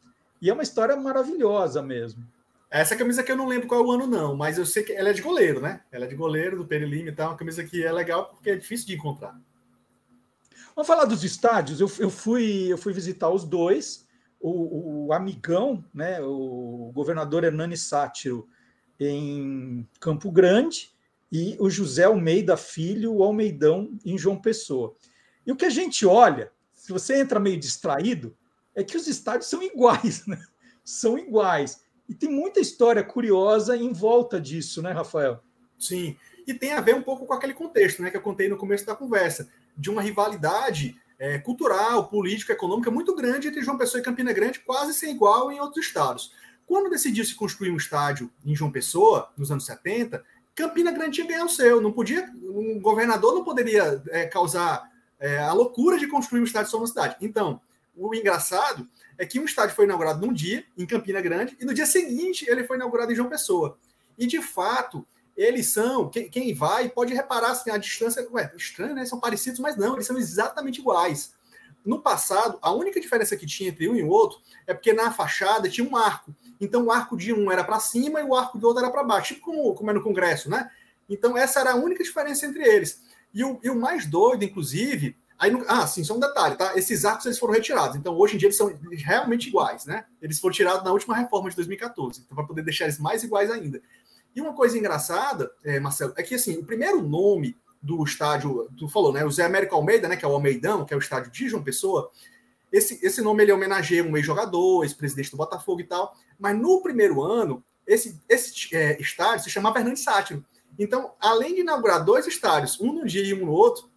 E 0.41 0.49
é 0.49 0.53
uma 0.53 0.63
história 0.63 0.95
maravilhosa 0.95 1.81
mesmo. 1.81 2.25
Essa 2.71 2.95
camisa 2.95 3.21
que 3.21 3.33
eu 3.33 3.35
não 3.35 3.45
lembro 3.45 3.67
qual 3.67 3.81
é 3.81 3.85
o 3.85 3.91
ano, 3.91 4.07
não, 4.07 4.33
mas 4.33 4.57
eu 4.57 4.65
sei 4.65 4.83
que 4.83 4.93
ela 4.93 5.09
é 5.09 5.13
de 5.13 5.21
goleiro, 5.21 5.59
né? 5.59 5.81
Ela 5.91 6.05
é 6.05 6.07
de 6.07 6.15
goleiro 6.15 6.55
do 6.55 6.65
Perilim 6.65 7.07
e 7.07 7.11
tal. 7.11 7.31
Uma 7.31 7.37
camisa 7.37 7.65
que 7.65 7.83
é 7.83 7.91
legal 7.91 8.27
porque 8.27 8.51
é 8.51 8.55
difícil 8.55 8.87
de 8.87 8.95
encontrar. 8.95 9.37
Vamos 10.73 10.87
falar 10.87 11.03
dos 11.03 11.21
estádios. 11.25 11.81
Eu, 11.81 11.91
eu, 11.99 12.09
fui, 12.09 12.71
eu 12.71 12.77
fui 12.77 12.93
visitar 12.93 13.29
os 13.29 13.43
dois 13.43 14.07
o, 14.39 15.07
o 15.07 15.13
amigão, 15.13 15.83
né, 15.93 16.21
o 16.21 16.91
governador 16.93 17.43
Hernani 17.43 17.77
Sátiro, 17.77 18.47
em 18.99 19.87
Campo 19.99 20.31
Grande, 20.31 20.91
e 21.31 21.55
o 21.59 21.69
José 21.69 22.05
Almeida 22.05 22.57
Filho, 22.57 23.13
o 23.13 23.23
Almeidão, 23.23 23.97
em 24.03 24.17
João 24.17 24.39
Pessoa. 24.39 24.95
E 25.45 25.51
o 25.51 25.55
que 25.55 25.65
a 25.65 25.69
gente 25.69 26.05
olha, 26.05 26.51
se 26.73 26.91
você 26.91 27.19
entra 27.19 27.39
meio 27.39 27.59
distraído, 27.59 28.35
é 28.75 28.83
que 28.83 28.97
os 28.97 29.07
estádios 29.07 29.49
são 29.49 29.61
iguais, 29.61 30.25
né? 30.27 30.41
São 30.83 31.17
iguais. 31.17 31.83
E 32.07 32.15
tem 32.15 32.29
muita 32.29 32.59
história 32.59 33.03
curiosa 33.03 33.77
em 33.77 33.93
volta 33.93 34.41
disso, 34.41 34.81
né, 34.81 34.91
Rafael? 34.91 35.43
Sim. 35.77 36.17
E 36.47 36.53
tem 36.53 36.73
a 36.73 36.81
ver 36.81 36.95
um 36.95 37.03
pouco 37.03 37.27
com 37.27 37.33
aquele 37.33 37.53
contexto, 37.53 38.01
né, 38.01 38.09
que 38.09 38.17
eu 38.17 38.21
contei 38.21 38.49
no 38.49 38.57
começo 38.57 38.85
da 38.85 38.95
conversa, 38.95 39.47
de 39.77 39.89
uma 39.89 40.01
rivalidade 40.01 40.99
é, 41.19 41.37
cultural, 41.37 42.07
política, 42.07 42.53
econômica 42.53 42.89
muito 42.89 43.13
grande 43.13 43.49
entre 43.49 43.61
João 43.61 43.77
Pessoa 43.77 43.99
e 43.99 44.03
Campina 44.03 44.31
Grande, 44.31 44.59
quase 44.59 44.93
sem 44.93 45.13
igual 45.13 45.51
em 45.51 45.59
outros 45.59 45.85
estados. 45.85 46.33
Quando 46.65 46.89
decidiu 46.89 47.25
se 47.25 47.35
construir 47.35 47.71
um 47.71 47.77
estádio 47.77 48.31
em 48.45 48.55
João 48.55 48.71
Pessoa, 48.71 49.29
nos 49.35 49.51
anos 49.51 49.65
70, 49.65 50.23
Campina 50.55 50.91
Grande 50.91 51.15
tinha 51.15 51.27
ganhar 51.27 51.45
o 51.45 51.49
seu. 51.49 51.81
Não 51.81 51.91
podia, 51.91 52.29
um 52.43 52.79
governador 52.79 53.33
não 53.33 53.43
poderia 53.43 54.01
é, 54.09 54.25
causar 54.27 54.89
é, 55.19 55.39
a 55.39 55.51
loucura 55.51 55.97
de 55.97 56.07
construir 56.07 56.39
um 56.39 56.45
estádio 56.45 56.71
só 56.71 56.79
na 56.79 56.87
cidade. 56.87 57.17
Então, 57.21 57.59
o 57.95 58.15
engraçado 58.15 58.87
é 59.17 59.25
que 59.25 59.39
um 59.39 59.45
estádio 59.45 59.75
foi 59.75 59.85
inaugurado 59.85 60.25
num 60.25 60.31
dia, 60.31 60.63
em 60.77 60.85
Campina 60.85 61.19
Grande, 61.19 61.57
e 61.59 61.65
no 61.65 61.73
dia 61.73 61.85
seguinte 61.85 62.45
ele 62.47 62.63
foi 62.63 62.77
inaugurado 62.77 63.11
em 63.11 63.15
João 63.15 63.27
Pessoa. 63.27 63.77
E, 64.17 64.25
de 64.25 64.41
fato, 64.41 65.05
eles 65.39 65.67
são, 65.67 66.09
quem, 66.09 66.29
quem 66.29 66.53
vai 66.53 66.89
pode 66.89 67.13
reparar 67.13 67.51
assim, 67.51 67.71
a 67.71 67.77
distância, 67.77 68.27
ué, 68.29 68.51
estranho, 68.57 68.93
né? 68.93 69.05
São 69.05 69.21
parecidos, 69.21 69.57
mas 69.61 69.77
não, 69.77 69.93
eles 69.93 70.05
são 70.05 70.17
exatamente 70.17 70.81
iguais. 70.81 71.33
No 71.85 72.01
passado, 72.01 72.59
a 72.61 72.73
única 72.73 72.99
diferença 72.99 73.37
que 73.37 73.45
tinha 73.45 73.69
entre 73.69 73.87
um 73.87 73.95
e 73.95 74.03
o 74.03 74.09
outro 74.09 74.37
é 74.67 74.73
porque 74.73 74.91
na 74.91 75.13
fachada 75.13 75.69
tinha 75.69 75.89
um 75.89 75.95
arco. 75.95 76.35
Então 76.59 76.83
o 76.83 76.91
arco 76.91 77.15
de 77.15 77.31
um 77.31 77.49
era 77.49 77.63
para 77.63 77.79
cima 77.79 78.19
e 78.19 78.23
o 78.25 78.35
arco 78.35 78.57
do 78.57 78.67
outro 78.67 78.83
era 78.83 78.91
para 78.91 79.01
baixo, 79.01 79.33
tipo 79.33 79.45
como, 79.45 79.73
como 79.73 79.89
é 79.89 79.93
no 79.93 80.03
Congresso, 80.03 80.49
né? 80.49 80.69
Então 81.09 81.37
essa 81.37 81.61
era 81.61 81.71
a 81.71 81.75
única 81.75 82.03
diferença 82.03 82.45
entre 82.45 82.61
eles. 82.61 83.01
E 83.33 83.41
o, 83.41 83.61
e 83.63 83.69
o 83.69 83.79
mais 83.79 84.05
doido, 84.05 84.43
inclusive, 84.43 85.15
aí 85.37 85.57
ah, 85.69 85.87
sim, 85.87 86.03
só 86.03 86.17
um 86.17 86.19
detalhe, 86.19 86.57
tá? 86.57 86.77
Esses 86.77 87.05
arcos 87.05 87.25
eles 87.25 87.39
foram 87.39 87.53
retirados. 87.53 87.95
Então 87.95 88.13
hoje 88.13 88.35
em 88.35 88.37
dia 88.37 88.47
eles 88.47 88.57
são 88.57 88.77
realmente 88.91 89.47
iguais, 89.47 89.85
né? 89.85 90.03
Eles 90.21 90.37
foram 90.37 90.53
tirados 90.53 90.83
na 90.83 90.91
última 90.91 91.15
reforma 91.15 91.49
de 91.49 91.55
2014, 91.55 92.23
então 92.25 92.35
para 92.35 92.45
poder 92.45 92.61
deixar 92.61 92.83
eles 92.83 92.99
mais 92.99 93.23
iguais 93.23 93.49
ainda. 93.49 93.81
E 94.35 94.41
uma 94.41 94.53
coisa 94.53 94.77
engraçada, 94.77 95.51
é, 95.63 95.79
Marcelo, 95.79 96.13
é 96.15 96.23
que 96.23 96.35
assim, 96.35 96.57
o 96.57 96.65
primeiro 96.65 97.01
nome 97.01 97.57
do 97.81 98.03
estádio, 98.03 98.69
tu 98.77 98.87
falou, 98.87 99.13
né? 99.13 99.25
O 99.25 99.31
Zé 99.31 99.45
Américo 99.45 99.75
Almeida, 99.75 100.07
né? 100.07 100.15
Que 100.15 100.25
é 100.25 100.27
o 100.27 100.33
Almeidão, 100.33 100.85
que 100.85 100.93
é 100.93 100.97
o 100.97 100.99
estádio 100.99 101.31
de 101.31 101.49
João 101.49 101.63
Pessoa. 101.63 102.11
Esse, 102.71 103.03
esse 103.05 103.21
nome 103.21 103.43
ele 103.43 103.51
homenageia 103.51 104.03
um 104.03 104.15
ex-jogador, 104.15 104.83
ex-presidente 104.83 105.31
do 105.31 105.37
Botafogo 105.37 105.81
e 105.81 105.85
tal. 105.85 106.13
Mas 106.37 106.57
no 106.57 106.81
primeiro 106.81 107.23
ano, 107.23 107.63
esse, 107.87 108.19
esse 108.29 108.75
é, 108.75 109.01
estádio 109.01 109.45
se 109.45 109.49
chamava 109.49 109.75
Fernandes 109.75 110.03
Sátiro. 110.03 110.45
Então, 110.77 111.13
além 111.19 111.55
de 111.55 111.61
inaugurar 111.61 112.03
dois 112.05 112.27
estádios, 112.27 112.79
um 112.79 112.93
no 112.93 113.05
dia 113.05 113.23
e 113.23 113.33
um 113.33 113.45
no 113.45 113.51
outro, 113.51 113.89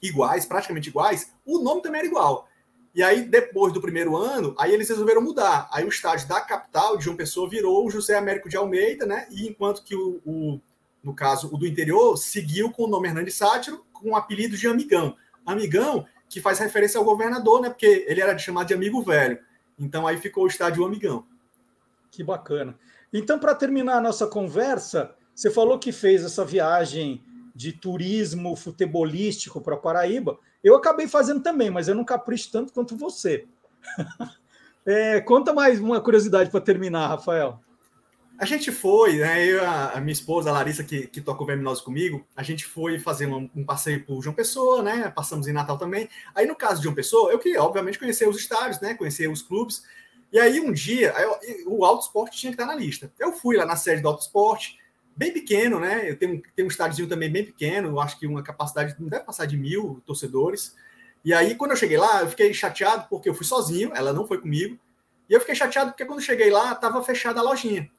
iguais, 0.00 0.46
praticamente 0.46 0.88
iguais, 0.88 1.32
o 1.44 1.58
nome 1.58 1.82
também 1.82 2.00
era 2.00 2.08
igual. 2.08 2.48
E 2.96 3.02
aí, 3.02 3.24
depois 3.24 3.74
do 3.74 3.80
primeiro 3.80 4.16
ano, 4.16 4.54
aí 4.58 4.72
eles 4.72 4.88
resolveram 4.88 5.20
mudar. 5.20 5.68
Aí 5.70 5.84
o 5.84 5.88
estádio 5.88 6.26
da 6.26 6.40
capital, 6.40 6.96
de 6.96 7.04
João 7.04 7.14
Pessoa, 7.14 7.46
virou 7.46 7.86
o 7.86 7.90
José 7.90 8.16
Américo 8.16 8.48
de 8.48 8.56
Almeida, 8.56 9.04
né? 9.04 9.26
E 9.30 9.46
enquanto 9.46 9.84
que 9.84 9.94
o, 9.94 10.18
o 10.24 10.58
no 11.04 11.14
caso, 11.14 11.54
o 11.54 11.58
do 11.58 11.66
interior, 11.66 12.16
seguiu 12.16 12.72
com 12.72 12.84
o 12.84 12.88
nome 12.88 13.06
Hernandes 13.06 13.34
Sátiro, 13.34 13.84
com 13.92 14.12
o 14.12 14.16
apelido 14.16 14.56
de 14.56 14.66
Amigão. 14.66 15.14
Amigão, 15.44 16.06
que 16.26 16.40
faz 16.40 16.58
referência 16.58 16.96
ao 16.98 17.04
governador, 17.04 17.60
né? 17.60 17.68
Porque 17.68 18.06
ele 18.08 18.22
era 18.22 18.36
chamado 18.38 18.68
de 18.68 18.72
amigo 18.74 19.02
velho. 19.02 19.38
Então 19.78 20.06
aí 20.06 20.16
ficou 20.16 20.44
o 20.44 20.48
estádio 20.48 20.82
Amigão. 20.82 21.26
Que 22.10 22.24
bacana. 22.24 22.78
Então, 23.12 23.38
para 23.38 23.54
terminar 23.54 23.98
a 23.98 24.00
nossa 24.00 24.26
conversa, 24.26 25.14
você 25.34 25.50
falou 25.50 25.78
que 25.78 25.92
fez 25.92 26.24
essa 26.24 26.46
viagem 26.46 27.22
de 27.56 27.72
turismo 27.72 28.54
futebolístico 28.54 29.62
para 29.62 29.78
Paraíba. 29.78 30.38
Eu 30.62 30.76
acabei 30.76 31.08
fazendo 31.08 31.42
também, 31.42 31.70
mas 31.70 31.88
eu 31.88 31.94
não 31.94 32.04
capricho 32.04 32.52
tanto 32.52 32.70
quanto 32.70 32.94
você. 32.94 33.46
é, 34.84 35.22
conta 35.22 35.54
mais 35.54 35.80
uma 35.80 35.98
curiosidade 36.00 36.50
para 36.50 36.60
terminar, 36.60 37.08
Rafael. 37.08 37.58
A 38.38 38.44
gente 38.44 38.70
foi, 38.70 39.16
né? 39.16 39.46
Eu, 39.46 39.66
a, 39.66 39.98
minha 39.98 40.12
esposa, 40.12 40.50
a 40.50 40.52
Larissa, 40.52 40.84
que, 40.84 41.06
que 41.06 41.22
toca 41.22 41.42
o 41.42 41.46
Verminose 41.46 41.82
comigo, 41.82 42.26
a 42.36 42.42
gente 42.42 42.66
foi 42.66 42.98
fazer 42.98 43.26
um, 43.26 43.48
um, 43.56 43.64
passeio 43.64 44.04
por 44.04 44.22
João 44.22 44.34
Pessoa, 44.34 44.82
né? 44.82 45.08
Passamos 45.08 45.48
em 45.48 45.54
Natal 45.54 45.78
também. 45.78 46.10
Aí, 46.34 46.46
no 46.46 46.54
caso 46.54 46.76
de 46.76 46.82
João 46.82 46.94
Pessoa, 46.94 47.32
eu 47.32 47.38
queria, 47.38 47.62
obviamente, 47.62 47.98
conhecer 47.98 48.28
os 48.28 48.36
estádios, 48.36 48.78
né? 48.82 48.92
Conhecer 48.92 49.30
os 49.30 49.40
clubes. 49.40 49.82
E 50.30 50.38
aí, 50.38 50.60
um 50.60 50.70
dia, 50.70 51.14
eu, 51.18 51.38
o 51.68 51.84
Auto 51.86 52.02
Esporte 52.02 52.36
tinha 52.36 52.52
que 52.52 52.60
estar 52.60 52.70
na 52.70 52.78
lista. 52.78 53.10
Eu 53.18 53.32
fui 53.32 53.56
lá 53.56 53.64
na 53.64 53.76
sede 53.76 54.02
do 54.02 54.08
Auto 54.08 54.20
Esporte, 54.20 54.78
bem 55.16 55.32
pequeno, 55.32 55.80
né? 55.80 56.10
Eu 56.10 56.18
tenho, 56.18 56.42
tenho 56.54 56.68
um 56.68 56.70
estádiozinho 56.70 57.08
também 57.08 57.30
bem 57.30 57.44
pequeno, 57.44 57.88
eu 57.88 58.00
acho 58.00 58.18
que 58.18 58.26
uma 58.26 58.42
capacidade 58.42 58.94
não 58.98 59.08
deve 59.08 59.24
passar 59.24 59.46
de 59.46 59.56
mil 59.56 60.02
torcedores. 60.04 60.76
E 61.24 61.32
aí, 61.32 61.54
quando 61.54 61.72
eu 61.72 61.76
cheguei 61.76 61.96
lá, 61.96 62.20
eu 62.20 62.28
fiquei 62.28 62.52
chateado 62.52 63.06
porque 63.08 63.28
eu 63.28 63.34
fui 63.34 63.46
sozinho, 63.46 63.90
ela 63.94 64.12
não 64.12 64.26
foi 64.26 64.40
comigo. 64.40 64.78
E 65.28 65.32
eu 65.32 65.40
fiquei 65.40 65.54
chateado 65.54 65.90
porque 65.90 66.04
quando 66.04 66.20
cheguei 66.20 66.50
lá, 66.50 66.72
estava 66.72 67.02
fechada 67.02 67.40
a 67.40 67.42
lojinha. 67.42 67.90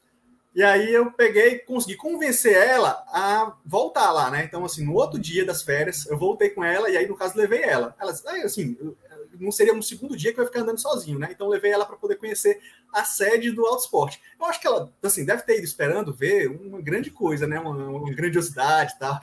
E 0.56 0.64
aí 0.64 0.92
eu 0.92 1.12
peguei, 1.12 1.60
consegui 1.60 1.96
convencer 1.96 2.56
ela 2.56 3.04
a 3.10 3.56
voltar 3.66 4.12
lá, 4.12 4.32
né? 4.32 4.44
Então, 4.44 4.64
assim, 4.66 4.84
no 4.84 4.94
outro 4.94 5.20
dia 5.20 5.46
das 5.46 5.62
férias, 5.62 6.08
eu 6.08 6.18
voltei 6.18 6.50
com 6.50 6.64
ela 6.64 6.90
e 6.90 6.98
aí, 6.98 7.08
no 7.08 7.16
caso, 7.16 7.38
levei 7.38 7.62
ela. 7.62 7.96
Ela, 8.00 8.12
assim, 8.44 8.76
não 9.40 9.52
seria 9.52 9.74
no 9.74 9.84
segundo 9.84 10.16
dia 10.16 10.34
que 10.34 10.40
eu 10.40 10.44
ia 10.44 10.48
ficar 10.48 10.62
andando 10.62 10.80
sozinho, 10.80 11.20
né? 11.20 11.30
Então 11.32 11.48
levei 11.48 11.72
ela 11.72 11.86
para 11.86 11.96
poder 11.96 12.16
conhecer 12.16 12.60
a 12.94 13.04
sede 13.04 13.52
do 13.52 13.66
Autosport. 13.66 14.18
Eu 14.40 14.46
acho 14.46 14.60
que 14.60 14.68
ela, 14.68 14.92
assim, 15.04 15.26
deve 15.26 15.44
ter 15.44 15.58
ido 15.58 15.66
esperando 15.66 16.14
ver 16.14 16.48
uma 16.50 16.82
grande 16.82 17.12
coisa, 17.12 17.48
né? 17.48 17.60
Uma, 17.60 17.72
uma 17.72 18.14
grandiosidade 18.14 18.94
e 18.96 19.00
tal. 19.00 19.22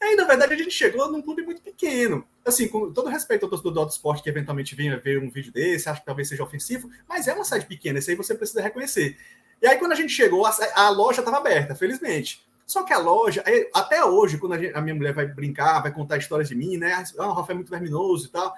E 0.00 0.04
aí, 0.04 0.16
na 0.16 0.24
verdade, 0.24 0.54
a 0.54 0.56
gente 0.56 0.70
chegou 0.70 1.10
num 1.10 1.22
clube 1.22 1.42
muito 1.42 1.62
pequeno. 1.62 2.26
Assim, 2.44 2.68
com 2.68 2.92
todo 2.92 3.08
respeito 3.08 3.44
ao 3.44 3.50
torcedor 3.50 3.72
do 3.72 3.80
Autosport 3.80 4.22
que 4.22 4.28
eventualmente 4.28 4.74
venha 4.74 4.98
ver 4.98 5.18
um 5.18 5.30
vídeo 5.30 5.52
desse, 5.52 5.88
acho 5.88 6.00
que 6.00 6.06
talvez 6.06 6.28
seja 6.28 6.42
ofensivo, 6.42 6.90
mas 7.08 7.26
é 7.26 7.32
uma 7.32 7.44
sede 7.44 7.64
pequena, 7.66 7.98
isso 7.98 8.10
aí 8.10 8.16
você 8.16 8.34
precisa 8.34 8.60
reconhecer. 8.60 9.16
E 9.62 9.66
aí, 9.66 9.78
quando 9.78 9.92
a 9.92 9.96
gente 9.96 10.12
chegou, 10.12 10.44
a, 10.44 10.54
a 10.74 10.90
loja 10.90 11.20
estava 11.20 11.38
aberta, 11.38 11.74
felizmente. 11.74 12.44
Só 12.66 12.82
que 12.82 12.92
a 12.92 12.98
loja, 12.98 13.44
até 13.74 14.04
hoje, 14.04 14.38
quando 14.38 14.54
a, 14.54 14.58
gente, 14.58 14.74
a, 14.74 14.80
minha 14.80 14.94
mulher 14.94 15.12
vai 15.12 15.26
brincar, 15.26 15.80
vai 15.80 15.92
contar 15.92 16.16
histórias 16.16 16.48
de 16.48 16.54
mim, 16.54 16.76
né? 16.76 17.04
Ah, 17.18 17.28
o 17.28 17.32
Rafael 17.32 17.52
é 17.52 17.54
muito 17.54 17.70
verminoso 17.70 18.26
e 18.26 18.30
tal. 18.30 18.54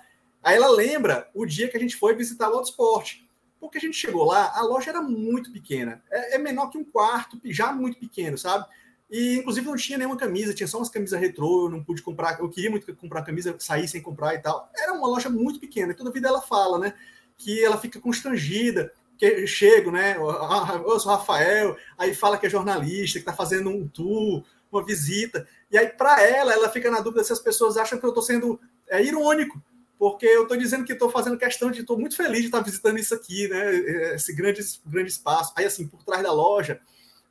Aí 0.47 0.55
ela 0.55 0.71
lembra 0.71 1.29
o 1.35 1.45
dia 1.45 1.69
que 1.69 1.77
a 1.77 1.81
gente 1.81 1.97
foi 1.97 2.15
visitar 2.15 2.49
o 2.49 2.55
Autosport. 2.55 3.17
Porque 3.59 3.79
a 3.79 3.81
gente 3.81 3.97
chegou 3.97 4.25
lá, 4.25 4.53
a 4.55 4.63
loja 4.63 4.91
era 4.91 5.03
muito 5.03 5.51
pequena. 5.51 6.01
É, 6.09 6.37
é, 6.37 6.39
menor 6.39 6.71
que 6.71 6.79
um 6.79 6.85
quarto, 6.85 7.37
já 7.47 7.73
muito 7.73 7.99
pequeno, 7.99 8.39
sabe? 8.39 8.65
E 9.11 9.39
inclusive 9.39 9.67
não 9.67 9.75
tinha 9.75 9.99
nenhuma 9.99 10.17
camisa, 10.17 10.55
tinha 10.55 10.69
só 10.69 10.79
umas 10.79 10.89
camisas 10.89 11.19
retrô, 11.19 11.65
eu 11.65 11.71
não 11.71 11.83
pude 11.83 12.01
comprar, 12.01 12.39
eu 12.39 12.49
queria 12.49 12.71
muito 12.71 12.95
comprar 12.95 13.23
camisa, 13.23 13.57
sair 13.59 13.89
sem 13.89 14.01
comprar 14.01 14.35
e 14.35 14.39
tal. 14.39 14.71
Era 14.77 14.93
uma 14.93 15.09
loja 15.09 15.29
muito 15.29 15.59
pequena, 15.59 15.93
toda 15.95 16.13
vida 16.13 16.29
ela 16.29 16.41
fala, 16.41 16.79
né? 16.79 16.95
Que 17.37 17.65
ela 17.65 17.77
fica 17.77 17.99
constrangida, 17.99 18.93
que 19.19 19.49
chego, 19.49 19.91
né? 19.91 20.17
Eu 20.17 21.01
sou 21.01 21.11
Rafael, 21.11 21.77
aí 21.99 22.15
fala 22.15 22.39
que 22.39 22.47
é 22.47 22.51
jornalista, 22.51 23.19
que 23.19 23.25
está 23.25 23.33
fazendo 23.33 23.69
um 23.69 23.89
tour, 23.89 24.45
uma 24.71 24.85
visita. 24.85 25.45
E 25.73 25.77
aí, 25.77 25.89
para 25.89 26.23
ela, 26.23 26.53
ela 26.53 26.69
fica 26.69 26.89
na 26.89 27.01
dúvida 27.01 27.25
se 27.25 27.33
as 27.33 27.41
pessoas 27.41 27.77
acham 27.77 27.99
que 27.99 28.07
eu 28.07 28.11
estou 28.11 28.23
sendo 28.23 28.61
é, 28.89 29.03
irônico, 29.03 29.61
porque 29.99 30.27
eu 30.27 30.43
estou 30.43 30.57
dizendo 30.57 30.85
que 30.85 30.93
estou 30.93 31.11
fazendo 31.11 31.39
questão 31.39 31.71
de, 31.71 31.81
estou 31.81 31.99
muito 31.99 32.17
feliz 32.17 32.41
de 32.41 32.47
estar 32.47 32.61
visitando 32.61 32.99
isso 32.99 33.15
aqui, 33.15 33.49
né? 33.49 33.75
Esse 34.15 34.35
grande, 34.35 34.61
grande 34.85 35.11
espaço. 35.11 35.53
Aí, 35.57 35.65
assim, 35.65 35.87
por 35.87 36.03
trás 36.05 36.23
da 36.23 36.33
loja, 36.33 36.81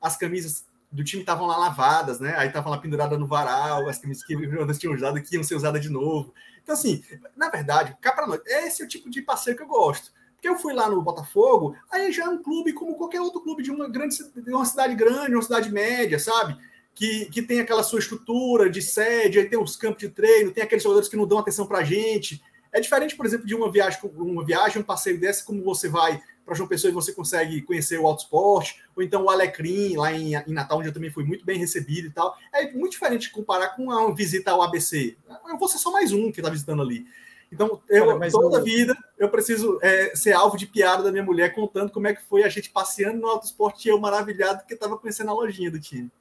as 0.01 0.17
camisas 0.17 0.65
do 0.91 1.03
time 1.03 1.21
estavam 1.21 1.45
lá 1.45 1.57
lavadas, 1.57 2.19
né? 2.19 2.35
Aí 2.37 2.47
estavam 2.47 2.71
lá 2.71 2.77
penduradas 2.77 3.19
no 3.19 3.27
varal, 3.27 3.87
as 3.89 3.97
camisas 3.97 4.23
que 4.23 4.33
elas 4.33 4.79
tinham 4.79 4.93
usado 4.93 5.17
aqui 5.17 5.35
iam 5.35 5.43
ser 5.43 5.55
usadas 5.55 5.81
de 5.81 5.89
novo. 5.89 6.33
Então, 6.63 6.73
assim, 6.73 7.03
na 7.35 7.49
verdade, 7.49 7.95
cá 8.01 8.11
para 8.11 8.25
nós, 8.25 8.41
esse 8.45 8.81
é 8.81 8.85
o 8.85 8.87
tipo 8.87 9.09
de 9.09 9.21
passeio 9.21 9.57
que 9.57 9.63
eu 9.63 9.67
gosto. 9.67 10.11
Porque 10.33 10.47
eu 10.47 10.57
fui 10.57 10.73
lá 10.73 10.89
no 10.89 11.01
Botafogo, 11.01 11.75
aí 11.91 12.11
já 12.11 12.25
é 12.25 12.29
um 12.29 12.41
clube 12.41 12.73
como 12.73 12.95
qualquer 12.95 13.21
outro 13.21 13.41
clube 13.41 13.61
de 13.61 13.71
uma 13.71 13.89
grande 13.89 14.17
de 14.17 14.51
uma 14.51 14.65
cidade 14.65 14.95
grande, 14.95 15.35
uma 15.35 15.41
cidade 15.41 15.71
média, 15.71 16.17
sabe? 16.17 16.57
Que, 16.93 17.25
que 17.25 17.41
tem 17.41 17.59
aquela 17.59 17.83
sua 17.83 17.99
estrutura 17.99 18.69
de 18.69 18.81
sede, 18.81 19.39
aí 19.39 19.49
tem 19.49 19.59
os 19.59 19.75
campos 19.75 19.99
de 19.99 20.09
treino, 20.09 20.51
tem 20.51 20.63
aqueles 20.63 20.83
jogadores 20.83 21.09
que 21.09 21.17
não 21.17 21.27
dão 21.27 21.39
atenção 21.39 21.67
pra 21.67 21.83
gente. 21.83 22.41
É 22.75 22.79
diferente, 22.81 23.15
por 23.15 23.25
exemplo, 23.25 23.47
de 23.47 23.55
uma 23.55 23.71
viagem, 23.71 23.97
uma 24.13 24.43
viagem, 24.43 24.81
um 24.81 24.85
passeio 24.85 25.17
desse, 25.17 25.45
como 25.45 25.63
você 25.63 25.87
vai 25.87 26.21
para 26.45 26.53
João 26.53 26.67
Pessoa 26.67 26.91
e 26.91 26.93
você 26.93 27.13
consegue 27.13 27.61
conhecer 27.61 27.97
o 27.97 28.05
Alto 28.05 28.23
Esporte, 28.23 28.83
ou 28.93 29.01
então 29.01 29.23
o 29.23 29.29
Alecrim, 29.29 29.95
lá 29.95 30.11
em, 30.11 30.35
em, 30.35 30.51
Natal, 30.51 30.79
onde 30.79 30.89
eu 30.89 30.93
também 30.93 31.09
fui 31.09 31.23
muito 31.23 31.45
bem 31.45 31.57
recebido 31.57 32.09
e 32.09 32.11
tal. 32.11 32.37
É 32.53 32.69
muito 32.73 32.91
diferente 32.91 33.31
comparar 33.31 33.69
com 33.69 33.83
uma 33.83 34.13
visita 34.13 34.51
ao 34.51 34.61
ABC. 34.61 35.15
Eu 35.47 35.57
vou 35.57 35.69
ser 35.69 35.77
só 35.77 35.89
mais 35.89 36.11
um 36.11 36.29
que 36.33 36.41
está 36.41 36.49
visitando 36.49 36.81
ali. 36.81 37.07
Então, 37.49 37.81
eu, 37.87 38.07
Olha, 38.07 38.29
toda 38.29 38.57
a 38.57 38.61
vida 38.61 38.93
eu 39.17 39.29
preciso 39.29 39.79
é, 39.81 40.13
ser 40.13 40.33
alvo 40.33 40.57
de 40.57 40.67
piada 40.67 41.01
da 41.01 41.11
minha 41.13 41.23
mulher 41.23 41.55
contando 41.55 41.89
como 41.89 42.07
é 42.07 42.13
que 42.13 42.23
foi 42.23 42.43
a 42.43 42.49
gente 42.49 42.69
passeando 42.71 43.21
no 43.21 43.27
Alto 43.27 43.45
Esporte 43.45 43.87
e 43.87 43.89
eu 43.89 43.97
maravilhado 43.97 44.65
que 44.67 44.73
estava 44.73 44.97
conhecendo 44.97 45.31
a 45.31 45.33
lojinha 45.33 45.71
do 45.71 45.79
time. 45.79 46.11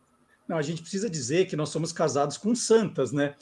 Não, 0.47 0.57
a 0.57 0.63
gente 0.63 0.83
precisa 0.83 1.11
dizer 1.11 1.47
que 1.47 1.57
nós 1.57 1.71
somos 1.71 1.93
casados 1.93 2.37
com 2.37 2.55
santas, 2.55 3.11
né? 3.11 3.35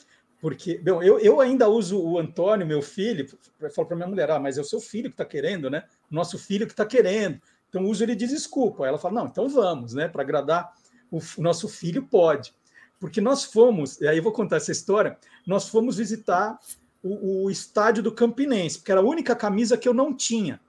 Porque, 0.43 0.77
bom, 0.77 1.01
eu, 1.01 1.17
eu 1.19 1.39
ainda 1.39 1.69
uso 1.69 1.97
o 1.97 2.19
Antônio, 2.19 2.67
meu 2.67 2.81
filho, 2.81 3.25
falo 3.73 3.87
para 3.87 3.95
minha 3.95 4.09
mulher, 4.09 4.29
ah, 4.29 4.41
mas 4.41 4.57
é 4.57 4.61
o 4.61 4.65
seu 4.65 4.81
filho 4.81 5.09
que 5.09 5.13
está 5.13 5.23
querendo, 5.23 5.69
né? 5.69 5.85
Nosso 6.11 6.37
filho 6.37 6.65
que 6.65 6.73
está 6.73 6.85
querendo. 6.85 7.39
Então, 7.69 7.85
uso 7.85 8.03
ele 8.03 8.13
de 8.13 8.27
desculpa. 8.27 8.85
Ela 8.85 8.97
fala, 8.97 9.21
não, 9.21 9.27
então 9.27 9.47
vamos, 9.47 9.93
né? 9.93 10.09
Para 10.09 10.21
agradar 10.21 10.73
o, 11.09 11.19
o, 11.37 11.41
nosso 11.41 11.69
filho, 11.69 12.03
pode. 12.03 12.53
Porque 12.99 13.21
nós 13.21 13.45
fomos, 13.45 14.01
e 14.01 14.05
aí 14.05 14.17
eu 14.17 14.23
vou 14.23 14.33
contar 14.33 14.57
essa 14.57 14.73
história, 14.73 15.17
nós 15.47 15.69
fomos 15.69 15.95
visitar 15.95 16.59
o, 17.01 17.45
o 17.45 17.49
estádio 17.49 18.03
do 18.03 18.11
Campinense, 18.11 18.79
porque 18.79 18.91
era 18.91 18.99
a 18.99 19.05
única 19.05 19.37
camisa 19.37 19.77
que 19.77 19.87
eu 19.87 19.93
não 19.93 20.13
tinha. 20.13 20.59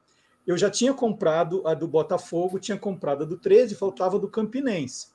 Eu 0.47 0.57
já 0.57 0.71
tinha 0.71 0.95
comprado 0.95 1.67
a 1.67 1.75
do 1.75 1.89
Botafogo, 1.89 2.61
tinha 2.61 2.79
comprado 2.79 3.25
a 3.25 3.27
do 3.27 3.37
13, 3.37 3.75
faltava 3.75 4.21
do 4.21 4.29
Campinense. 4.29 5.09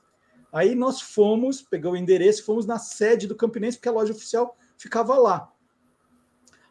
Aí 0.52 0.74
nós 0.74 1.00
fomos, 1.00 1.62
pegou 1.62 1.92
o 1.92 1.96
endereço, 1.96 2.44
fomos 2.44 2.66
na 2.66 2.78
sede 2.78 3.26
do 3.26 3.36
Campinense, 3.36 3.78
porque 3.78 3.88
a 3.88 3.92
loja 3.92 4.12
oficial 4.12 4.56
ficava 4.76 5.16
lá. 5.16 5.50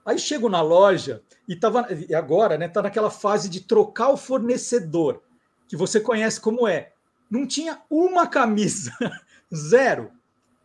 Aí 0.05 0.17
chego 0.17 0.49
na 0.49 0.61
loja 0.61 1.23
e 1.47 1.55
tava 1.55 1.87
e 1.91 2.13
agora, 2.15 2.57
né, 2.57 2.67
tá 2.67 2.81
naquela 2.81 3.09
fase 3.09 3.47
de 3.47 3.61
trocar 3.61 4.09
o 4.09 4.17
fornecedor, 4.17 5.21
que 5.67 5.77
você 5.77 5.99
conhece 5.99 6.41
como 6.41 6.67
é. 6.67 6.93
Não 7.29 7.45
tinha 7.45 7.81
uma 7.89 8.27
camisa, 8.27 8.91
zero. 9.53 10.11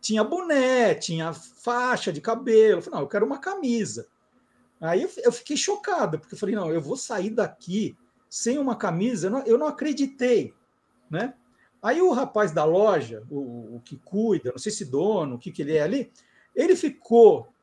Tinha 0.01 0.23
boné, 0.23 0.95
tinha 0.95 1.33
faixa 1.33 2.11
de 2.11 2.21
cabelo. 2.21 2.79
Eu 2.79 2.81
falei, 2.81 2.97
não, 2.97 3.05
eu 3.05 3.09
quero 3.09 3.25
uma 3.25 3.39
camisa. 3.39 4.07
Aí 4.79 5.07
eu 5.23 5.31
fiquei 5.31 5.57
chocado, 5.57 6.19
porque 6.19 6.35
eu 6.35 6.39
falei, 6.39 6.55
não, 6.55 6.71
eu 6.71 6.81
vou 6.81 6.97
sair 6.97 7.29
daqui 7.29 7.97
sem 8.29 8.57
uma 8.57 8.75
camisa. 8.75 9.27
Eu 9.27 9.31
não, 9.31 9.43
eu 9.43 9.57
não 9.57 9.67
acreditei, 9.67 10.53
né? 11.09 11.33
Aí 11.85 12.01
o 12.01 12.11
rapaz 12.11 12.51
da 12.51 12.65
loja, 12.65 13.21
o, 13.29 13.75
o 13.75 13.81
que 13.85 13.95
cuida, 13.97 14.49
não 14.49 14.57
sei 14.57 14.71
se 14.71 14.85
dono, 14.85 15.35
o 15.35 15.37
que, 15.37 15.51
que 15.51 15.61
ele 15.61 15.77
é 15.77 15.83
ali, 15.83 16.11
ele 16.55 16.75
ficou 16.75 17.53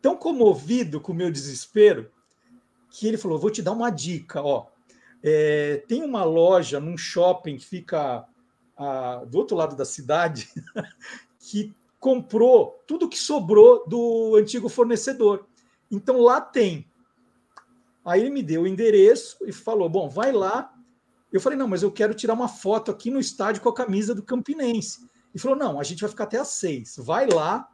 tão 0.00 0.16
comovido 0.16 0.98
com 0.98 1.12
o 1.12 1.14
meu 1.14 1.30
desespero 1.30 2.10
que 2.88 3.06
ele 3.06 3.18
falou: 3.18 3.38
vou 3.38 3.50
te 3.50 3.60
dar 3.60 3.72
uma 3.72 3.90
dica, 3.90 4.42
ó. 4.42 4.68
É, 5.22 5.84
tem 5.86 6.02
uma 6.02 6.24
loja 6.24 6.80
num 6.80 6.96
shopping 6.96 7.58
que 7.58 7.66
fica 7.66 8.26
a, 8.78 9.22
do 9.26 9.36
outro 9.36 9.54
lado 9.54 9.76
da 9.76 9.84
cidade 9.84 10.48
que 11.38 11.74
comprou 12.00 12.82
tudo 12.86 13.10
que 13.10 13.18
sobrou 13.18 13.86
do 13.86 14.36
antigo 14.36 14.70
fornecedor. 14.70 15.46
Então 15.90 16.22
lá 16.22 16.40
tem. 16.40 16.90
Aí 18.02 18.22
ele 18.22 18.30
me 18.30 18.42
deu 18.42 18.62
o 18.62 18.66
endereço 18.66 19.36
e 19.46 19.52
falou: 19.52 19.86
bom, 19.86 20.08
vai 20.08 20.32
lá 20.32 20.74
eu 21.36 21.40
falei, 21.40 21.58
não, 21.58 21.68
mas 21.68 21.82
eu 21.82 21.92
quero 21.92 22.14
tirar 22.14 22.34
uma 22.34 22.48
foto 22.48 22.90
aqui 22.90 23.10
no 23.10 23.20
estádio 23.20 23.62
com 23.62 23.68
a 23.68 23.74
camisa 23.74 24.14
do 24.14 24.22
Campinense. 24.22 25.06
E 25.34 25.38
falou, 25.38 25.56
não, 25.56 25.78
a 25.78 25.84
gente 25.84 26.00
vai 26.00 26.08
ficar 26.08 26.24
até 26.24 26.38
às 26.38 26.48
seis. 26.48 26.96
Vai 26.98 27.26
lá, 27.26 27.68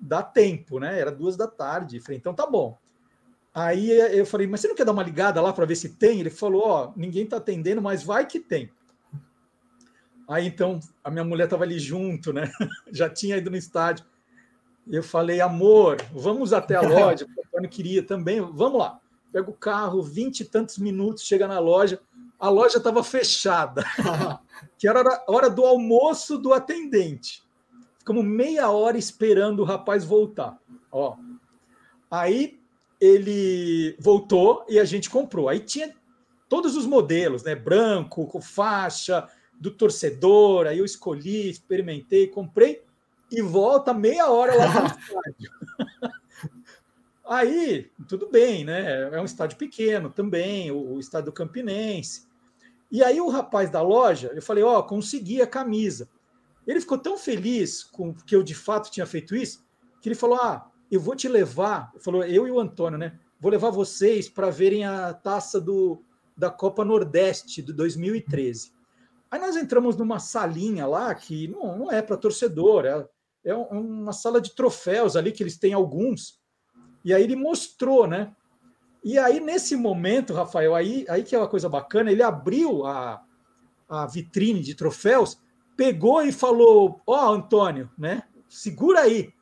dá 0.00 0.22
tempo, 0.22 0.78
né? 0.78 0.98
Era 0.98 1.10
duas 1.10 1.36
da 1.36 1.48
tarde. 1.48 1.96
Eu 1.96 2.02
falei, 2.02 2.18
então 2.18 2.32
tá 2.32 2.46
bom. 2.46 2.78
Aí 3.52 3.90
eu 3.90 4.24
falei, 4.24 4.46
mas 4.46 4.60
você 4.60 4.68
não 4.68 4.76
quer 4.76 4.84
dar 4.84 4.92
uma 4.92 5.02
ligada 5.02 5.40
lá 5.40 5.52
para 5.52 5.66
ver 5.66 5.74
se 5.74 5.88
tem? 5.96 6.20
Ele 6.20 6.30
falou, 6.30 6.62
ó, 6.64 6.84
oh, 6.86 6.92
ninguém 6.96 7.26
tá 7.26 7.38
atendendo, 7.38 7.82
mas 7.82 8.04
vai 8.04 8.26
que 8.26 8.38
tem. 8.38 8.70
Aí 10.28 10.46
então 10.46 10.78
a 11.02 11.10
minha 11.10 11.24
mulher 11.24 11.44
estava 11.44 11.64
ali 11.64 11.80
junto, 11.80 12.32
né? 12.32 12.48
Já 12.92 13.10
tinha 13.10 13.36
ido 13.36 13.50
no 13.50 13.56
estádio. 13.56 14.06
Eu 14.88 15.02
falei, 15.02 15.40
amor, 15.40 15.96
vamos 16.12 16.52
até 16.52 16.76
a 16.76 16.80
loja, 16.80 17.26
o 17.36 17.40
Antônio 17.46 17.68
queria 17.68 18.04
também. 18.04 18.40
Vamos 18.40 18.78
lá. 18.78 19.00
Pega 19.32 19.50
o 19.50 19.54
carro, 19.54 20.00
vinte 20.00 20.40
e 20.40 20.44
tantos 20.44 20.78
minutos, 20.78 21.24
chega 21.24 21.48
na 21.48 21.58
loja 21.58 22.00
a 22.40 22.48
loja 22.48 22.78
estava 22.78 23.04
fechada, 23.04 23.84
que 24.78 24.88
era 24.88 25.02
a 25.02 25.24
hora 25.30 25.50
do 25.50 25.64
almoço 25.64 26.38
do 26.38 26.54
atendente. 26.54 27.42
Ficamos 27.98 28.24
meia 28.24 28.70
hora 28.70 28.96
esperando 28.96 29.60
o 29.60 29.64
rapaz 29.64 30.04
voltar. 30.04 30.58
Ó. 30.90 31.16
Aí 32.10 32.58
ele 32.98 33.94
voltou 34.00 34.64
e 34.68 34.78
a 34.78 34.84
gente 34.84 35.10
comprou. 35.10 35.50
Aí 35.50 35.60
tinha 35.60 35.94
todos 36.48 36.76
os 36.76 36.86
modelos, 36.86 37.42
né? 37.42 37.54
Branco, 37.54 38.26
com 38.26 38.40
faixa, 38.40 39.28
do 39.52 39.70
torcedor. 39.70 40.66
Aí 40.66 40.78
eu 40.78 40.84
escolhi, 40.86 41.50
experimentei, 41.50 42.26
comprei 42.26 42.82
e 43.30 43.42
volta 43.42 43.92
meia 43.92 44.30
hora 44.30 44.56
lá 44.56 44.66
no 44.66 44.86
estádio. 44.88 45.50
Aí, 47.28 47.90
tudo 48.08 48.28
bem, 48.28 48.64
né? 48.64 49.10
É 49.12 49.20
um 49.20 49.24
estádio 49.24 49.58
pequeno 49.58 50.10
também, 50.10 50.70
o, 50.70 50.94
o 50.94 50.98
estádio 50.98 51.32
Campinense. 51.32 52.29
E 52.90 53.04
aí 53.04 53.20
o 53.20 53.28
rapaz 53.28 53.70
da 53.70 53.80
loja, 53.80 54.32
eu 54.34 54.42
falei, 54.42 54.64
ó, 54.64 54.78
oh, 54.78 54.82
consegui 54.82 55.40
a 55.40 55.46
camisa. 55.46 56.08
Ele 56.66 56.80
ficou 56.80 56.98
tão 56.98 57.16
feliz 57.16 57.84
com 57.84 58.12
que 58.14 58.34
eu 58.34 58.42
de 58.42 58.54
fato 58.54 58.90
tinha 58.90 59.06
feito 59.06 59.34
isso, 59.34 59.64
que 60.00 60.08
ele 60.08 60.16
falou: 60.16 60.36
"Ah, 60.36 60.70
eu 60.90 61.00
vou 61.00 61.16
te 61.16 61.28
levar", 61.28 61.90
ele 61.94 62.02
falou 62.02 62.24
eu 62.24 62.46
e 62.46 62.50
o 62.50 62.60
Antônio, 62.60 62.98
né? 62.98 63.18
Vou 63.40 63.50
levar 63.50 63.70
vocês 63.70 64.28
para 64.28 64.50
verem 64.50 64.84
a 64.84 65.12
taça 65.14 65.60
do 65.60 66.02
da 66.36 66.50
Copa 66.50 66.84
Nordeste 66.84 67.60
de 67.60 67.72
2013. 67.72 68.72
Aí 69.30 69.38
nós 69.38 69.56
entramos 69.56 69.94
numa 69.96 70.18
salinha 70.18 70.86
lá 70.86 71.14
que 71.14 71.46
não, 71.48 71.76
não 71.76 71.92
é 71.92 72.00
para 72.00 72.16
torcedor, 72.16 72.86
é, 72.86 73.06
é 73.44 73.54
uma 73.54 74.12
sala 74.12 74.40
de 74.40 74.54
troféus 74.54 75.16
ali 75.16 75.32
que 75.32 75.42
eles 75.42 75.58
têm 75.58 75.74
alguns. 75.74 76.40
E 77.04 77.12
aí 77.12 77.22
ele 77.22 77.36
mostrou, 77.36 78.06
né? 78.06 78.34
E 79.02 79.18
aí, 79.18 79.40
nesse 79.40 79.76
momento, 79.76 80.34
Rafael, 80.34 80.74
aí, 80.74 81.06
aí 81.08 81.22
que 81.22 81.34
é 81.34 81.38
uma 81.38 81.48
coisa 81.48 81.68
bacana, 81.68 82.12
ele 82.12 82.22
abriu 82.22 82.84
a, 82.84 83.22
a 83.88 84.06
vitrine 84.06 84.60
de 84.60 84.74
troféus, 84.74 85.40
pegou 85.76 86.22
e 86.22 86.30
falou: 86.30 87.00
Ó, 87.06 87.28
oh, 87.28 87.32
Antônio, 87.32 87.90
né? 87.96 88.22
Segura 88.48 89.00
aí. 89.00 89.32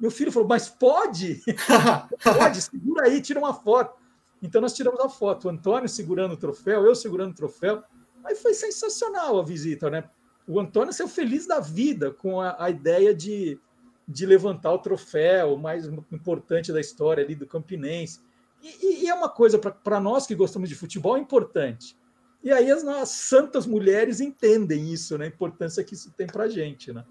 Meu 0.00 0.10
filho 0.10 0.32
falou: 0.32 0.48
Mas 0.48 0.68
pode? 0.68 1.42
pode, 2.22 2.62
segura 2.62 3.06
aí, 3.06 3.22
tira 3.22 3.38
uma 3.38 3.54
foto. 3.54 4.02
Então, 4.42 4.60
nós 4.60 4.74
tiramos 4.74 5.00
a 5.00 5.08
foto. 5.08 5.46
O 5.46 5.50
Antônio 5.50 5.88
segurando 5.88 6.32
o 6.32 6.36
troféu, 6.36 6.84
eu 6.84 6.94
segurando 6.94 7.30
o 7.30 7.36
troféu. 7.36 7.82
Aí 8.24 8.34
foi 8.34 8.52
sensacional 8.52 9.38
a 9.38 9.44
visita, 9.44 9.88
né? 9.88 10.04
O 10.46 10.60
Antônio 10.60 10.92
saiu 10.92 11.08
feliz 11.08 11.46
da 11.46 11.60
vida 11.60 12.10
com 12.10 12.40
a, 12.40 12.56
a 12.58 12.68
ideia 12.68 13.14
de, 13.14 13.58
de 14.06 14.26
levantar 14.26 14.72
o 14.72 14.78
troféu, 14.78 15.54
o 15.54 15.58
mais 15.58 15.86
importante 16.12 16.72
da 16.72 16.80
história 16.80 17.24
ali 17.24 17.34
do 17.34 17.46
Campinense. 17.46 18.20
E, 18.64 19.04
e 19.04 19.08
é 19.08 19.14
uma 19.14 19.28
coisa 19.28 19.58
para 19.58 20.00
nós 20.00 20.26
que 20.26 20.34
gostamos 20.34 20.68
de 20.68 20.74
futebol 20.74 21.18
importante. 21.18 21.96
E 22.42 22.50
aí 22.50 22.70
as, 22.70 22.82
as 22.84 23.10
santas 23.10 23.66
mulheres 23.66 24.20
entendem 24.20 24.90
isso, 24.92 25.18
né? 25.18 25.26
A 25.26 25.28
importância 25.28 25.84
que 25.84 25.92
isso 25.92 26.10
tem 26.16 26.26
para 26.26 26.44
a 26.44 26.48
gente, 26.48 26.92
né? 26.92 27.04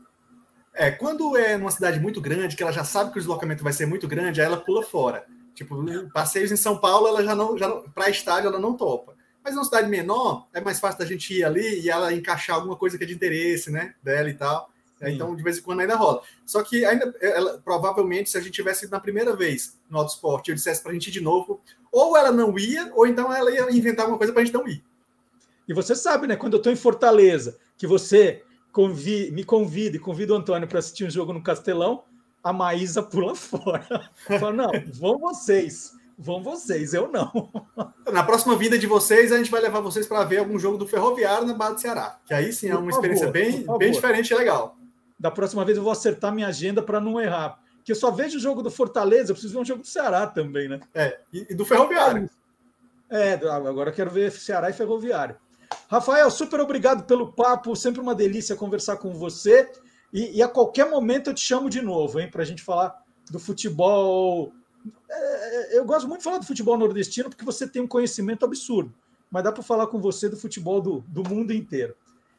É, 0.73 0.89
quando 0.89 1.37
é 1.37 1.55
numa 1.55 1.69
cidade 1.69 1.99
muito 1.99 2.19
grande, 2.19 2.55
que 2.55 2.63
ela 2.63 2.71
já 2.71 2.83
sabe 2.83 3.11
que 3.11 3.17
o 3.17 3.21
deslocamento 3.21 3.63
vai 3.63 3.71
ser 3.71 3.85
muito 3.85 4.07
grande, 4.07 4.41
aí 4.41 4.47
ela 4.47 4.57
pula 4.57 4.81
fora. 4.81 5.25
Tipo, 5.53 5.83
passeios 6.11 6.51
em 6.51 6.55
São 6.55 6.79
Paulo, 6.79 7.07
ela 7.07 7.23
já 7.23 7.35
não, 7.35 7.55
já 7.55 7.67
não 7.67 7.83
para 7.83 8.09
estádio 8.09 8.47
ela 8.47 8.59
não 8.59 8.75
topa. 8.75 9.15
Mas 9.43 9.53
numa 9.53 9.65
cidade 9.65 9.87
menor, 9.87 10.47
é 10.53 10.59
mais 10.59 10.79
fácil 10.79 10.99
da 10.99 11.05
gente 11.05 11.31
ir 11.33 11.43
ali 11.43 11.81
e 11.81 11.89
ela 11.89 12.11
encaixar 12.13 12.55
alguma 12.55 12.75
coisa 12.75 12.97
que 12.97 13.03
é 13.03 13.07
de 13.07 13.13
interesse, 13.13 13.69
né, 13.69 13.93
dela 14.01 14.29
e 14.29 14.33
tal. 14.33 14.72
Sim. 15.07 15.15
Então, 15.15 15.35
de 15.35 15.43
vez 15.43 15.57
em 15.57 15.61
quando 15.61 15.79
ainda 15.81 15.95
rola. 15.95 16.21
Só 16.45 16.63
que 16.63 16.85
ainda, 16.85 17.13
ela, 17.21 17.59
provavelmente, 17.63 18.29
se 18.29 18.37
a 18.37 18.41
gente 18.41 18.53
tivesse 18.53 18.85
ido 18.85 18.91
na 18.91 18.99
primeira 18.99 19.35
vez 19.35 19.79
no 19.89 19.97
Auto 19.97 20.09
Esporte, 20.09 20.49
eu 20.49 20.55
dissesse 20.55 20.81
para 20.81 20.91
a 20.91 20.93
gente 20.93 21.07
ir 21.07 21.11
de 21.11 21.21
novo, 21.21 21.61
ou 21.91 22.17
ela 22.17 22.31
não 22.31 22.57
ia, 22.57 22.91
ou 22.95 23.05
então 23.05 23.33
ela 23.33 23.51
ia 23.51 23.71
inventar 23.71 24.05
alguma 24.05 24.17
coisa 24.17 24.33
para 24.33 24.41
a 24.41 24.45
gente 24.45 24.53
não 24.53 24.67
ir. 24.67 24.83
E 25.67 25.73
você 25.73 25.95
sabe, 25.95 26.27
né? 26.27 26.35
Quando 26.35 26.53
eu 26.53 26.57
estou 26.57 26.71
em 26.71 26.75
Fortaleza, 26.75 27.57
que 27.77 27.87
você 27.87 28.43
convi 28.71 29.31
me 29.31 29.43
convida 29.43 29.95
e 29.95 29.99
convida 29.99 30.33
o 30.33 30.35
Antônio 30.35 30.67
para 30.67 30.79
assistir 30.79 31.05
um 31.05 31.09
jogo 31.09 31.31
no 31.31 31.43
Castelão, 31.43 32.03
a 32.43 32.51
Maísa 32.51 33.01
pula 33.01 33.33
fora. 33.35 34.09
Fala, 34.27 34.51
não, 34.51 34.71
vão 34.93 35.17
vocês. 35.17 35.93
Vão 36.17 36.43
vocês, 36.43 36.93
eu 36.93 37.09
não. 37.11 37.51
Na 38.11 38.23
próxima 38.23 38.55
vinda 38.55 38.77
de 38.77 38.85
vocês, 38.85 39.31
a 39.31 39.37
gente 39.37 39.49
vai 39.49 39.61
levar 39.61 39.79
vocês 39.79 40.05
para 40.05 40.23
ver 40.23 40.39
algum 40.39 40.59
jogo 40.59 40.77
do 40.77 40.87
Ferroviário 40.87 41.47
na 41.47 41.53
Barra 41.53 41.73
do 41.73 41.81
Ceará. 41.81 42.19
Que 42.25 42.33
aí 42.33 42.51
sim 42.51 42.69
é 42.69 42.75
uma 42.75 42.91
experiência 42.91 43.31
bem, 43.31 43.65
bem 43.77 43.91
diferente 43.91 44.31
e 44.31 44.35
legal. 44.35 44.77
Da 45.23 45.31
próxima 45.31 45.63
vez 45.63 45.77
eu 45.77 45.83
vou 45.85 45.93
acertar 45.93 46.33
minha 46.33 46.47
agenda 46.47 46.83
para 46.83 46.99
não 46.99 47.17
errar. 47.17 47.57
Porque 47.77 47.93
eu 47.93 47.95
só 47.95 48.11
vejo 48.11 48.37
o 48.37 48.41
jogo 48.41 48.61
do 48.61 48.69
Fortaleza, 48.69 49.31
eu 49.31 49.35
preciso 49.35 49.53
ver 49.53 49.61
um 49.61 49.65
jogo 49.65 49.81
do 49.81 49.87
Ceará 49.87 50.27
também, 50.27 50.67
né? 50.67 50.81
É, 50.93 51.17
e, 51.31 51.55
do 51.55 51.63
Ferroviário. 51.63 52.29
É, 53.09 53.35
agora 53.35 53.89
eu 53.89 53.93
quero 53.93 54.11
ver 54.11 54.33
Ceará 54.33 54.69
e 54.69 54.73
Ferroviário. 54.73 55.37
Rafael, 55.89 56.29
super 56.29 56.59
obrigado 56.59 57.05
pelo 57.05 57.31
papo, 57.31 57.73
sempre 57.73 58.01
uma 58.01 58.13
delícia 58.13 58.53
conversar 58.53 58.97
com 58.97 59.13
você. 59.13 59.71
E, 60.11 60.39
e 60.39 60.43
a 60.43 60.47
qualquer 60.49 60.89
momento 60.89 61.29
eu 61.29 61.33
te 61.33 61.39
chamo 61.39 61.69
de 61.69 61.81
novo, 61.81 62.19
hein, 62.19 62.29
para 62.29 62.41
a 62.41 62.45
gente 62.45 62.61
falar 62.61 62.93
do 63.31 63.39
futebol. 63.39 64.51
É, 65.09 65.77
eu 65.77 65.85
gosto 65.85 66.05
muito 66.05 66.19
de 66.19 66.25
falar 66.25 66.39
do 66.39 66.45
futebol 66.45 66.77
nordestino 66.77 67.29
porque 67.29 67.45
você 67.45 67.65
tem 67.65 67.81
um 67.81 67.87
conhecimento 67.87 68.43
absurdo, 68.43 68.93
mas 69.31 69.41
dá 69.41 69.53
para 69.53 69.63
falar 69.63 69.87
com 69.87 70.01
você 70.01 70.27
do 70.27 70.35
futebol 70.35 70.81
do, 70.81 70.99
do 71.07 71.23
mundo 71.23 71.53
inteiro. 71.53 71.95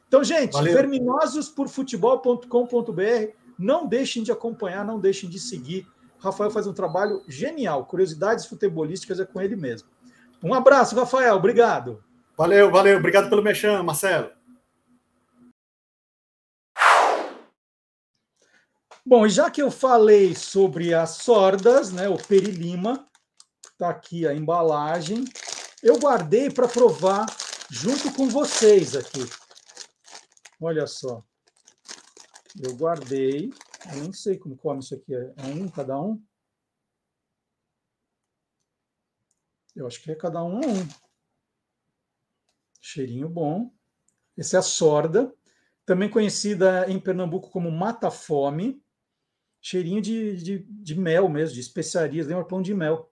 Então, 0.07 0.23
gente, 0.23 0.55
verminososporfutebol.com.br, 0.61 3.31
não 3.57 3.87
deixem 3.87 4.21
de 4.23 4.31
acompanhar, 4.31 4.85
não 4.85 4.99
deixem 4.99 5.27
de 5.29 5.39
seguir. 5.39 5.87
Rafael 6.19 6.51
faz 6.51 6.67
um 6.67 6.73
trabalho 6.73 7.23
genial. 7.27 7.85
Curiosidades 7.85 8.45
futebolísticas 8.45 9.19
é 9.19 9.25
com 9.25 9.41
ele 9.41 9.55
mesmo. 9.55 9.89
Um 10.43 10.53
abraço, 10.53 10.95
Rafael. 10.95 11.35
Obrigado. 11.35 12.03
Valeu, 12.37 12.71
valeu. 12.71 12.97
Obrigado 12.97 13.29
pelo 13.29 13.41
mexão, 13.41 13.83
Marcelo. 13.83 14.29
Bom, 19.05 19.27
já 19.27 19.51
que 19.51 19.61
eu 19.61 19.69
falei 19.69 20.33
sobre 20.33 20.93
as 20.93 21.17
sordas, 21.17 21.91
né, 21.91 22.09
o 22.09 22.17
perilima, 22.17 23.05
está 23.71 23.89
aqui 23.89 24.27
a 24.27 24.33
embalagem, 24.33 25.25
eu 25.83 25.99
guardei 25.99 26.49
para 26.49 26.67
provar 26.67 27.25
junto 27.69 28.11
com 28.13 28.27
vocês 28.27 28.95
aqui. 28.95 29.23
Olha 30.59 30.87
só. 30.87 31.23
Eu 32.59 32.75
guardei. 32.75 33.51
Eu 33.93 34.01
nem 34.01 34.13
sei 34.13 34.37
como 34.37 34.57
come 34.57 34.79
isso 34.79 34.95
aqui. 34.95 35.13
É 35.13 35.45
um 35.45 35.67
cada 35.69 35.99
um? 35.99 36.23
Eu 39.75 39.85
acho 39.87 40.01
que 40.01 40.11
é 40.11 40.15
cada 40.15 40.43
um 40.43 40.57
a 40.57 40.67
um. 40.67 40.87
Cheirinho 42.81 43.27
bom. 43.27 43.73
Essa 44.37 44.57
é 44.57 44.59
a 44.59 44.63
sorda, 44.63 45.33
também 45.85 46.09
conhecida 46.09 46.89
em 46.89 46.99
Pernambuco 46.99 47.49
como 47.49 47.71
mata-fome 47.71 48.83
cheirinho 49.65 49.99
de, 49.99 50.37
de, 50.37 50.59
de, 50.59 50.93
mel 50.93 51.27
mesmo, 51.27 51.55
de 51.55 51.59
especiarias, 51.59 52.27
lembra 52.27 52.45
pão 52.45 52.61
de 52.61 52.71
mel. 52.71 53.11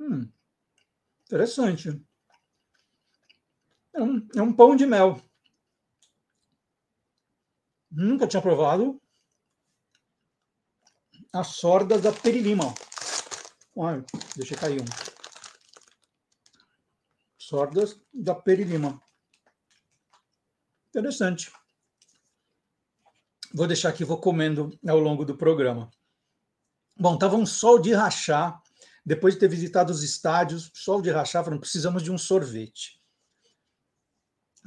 Hum, 0.00 0.30
interessante. 1.26 2.02
É 3.94 4.02
um, 4.02 4.28
é 4.36 4.42
um 4.42 4.52
pão 4.52 4.74
de 4.74 4.86
mel. 4.86 5.20
Nunca 7.90 8.26
tinha 8.26 8.40
provado 8.40 9.00
a 11.32 11.44
sorda 11.44 11.98
da 11.98 12.12
perilima. 12.12 12.74
Olha, 13.74 14.04
deixa 14.36 14.54
cair 14.54 14.80
um. 14.80 14.84
Sordas 17.38 18.00
da 18.12 18.34
perilima. 18.34 19.02
Interessante. 20.88 21.50
Vou 23.54 23.66
deixar 23.66 23.90
aqui, 23.90 24.04
vou 24.04 24.18
comendo 24.18 24.78
ao 24.86 24.98
longo 24.98 25.24
do 25.24 25.36
programa. 25.36 25.90
Bom, 26.96 27.14
estava 27.14 27.36
um 27.36 27.46
sol 27.46 27.78
de 27.78 27.92
rachar. 27.92 28.62
Depois 29.04 29.34
de 29.34 29.40
ter 29.40 29.48
visitado 29.48 29.90
os 29.90 30.02
estádios, 30.02 30.70
sol 30.74 31.02
de 31.02 31.10
rachar, 31.10 31.44
falando, 31.44 31.60
precisamos 31.60 32.02
de 32.02 32.12
um 32.12 32.16
sorvete. 32.16 33.01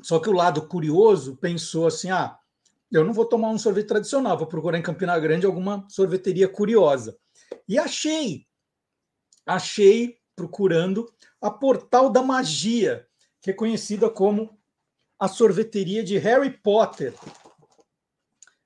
Só 0.02 0.20
que 0.20 0.30
o 0.30 0.34
lado 0.34 0.68
curioso 0.68 1.38
pensou 1.38 1.88
assim: 1.88 2.10
ah, 2.10 2.38
eu 2.92 3.04
não 3.04 3.14
vou 3.14 3.26
tomar 3.26 3.50
um 3.50 3.58
sorvete 3.58 3.88
tradicional, 3.88 4.38
vou 4.38 4.48
procurar 4.48 4.78
em 4.78 4.84
Campina 4.84 5.18
Grande 5.20 5.46
alguma 5.46 5.86
sorveteria 5.90 6.48
curiosa. 6.48 7.18
E 7.68 7.78
achei, 7.78 8.46
achei 9.46 10.18
procurando 10.36 11.12
a 11.42 11.50
Portal 11.50 12.10
da 12.10 12.22
Magia, 12.22 13.08
que 13.42 13.52
é 13.52 13.54
como 13.54 14.58
a 15.20 15.28
sorveteria 15.28 16.04
de 16.04 16.18
Harry 16.18 16.52
Potter. 16.52 17.14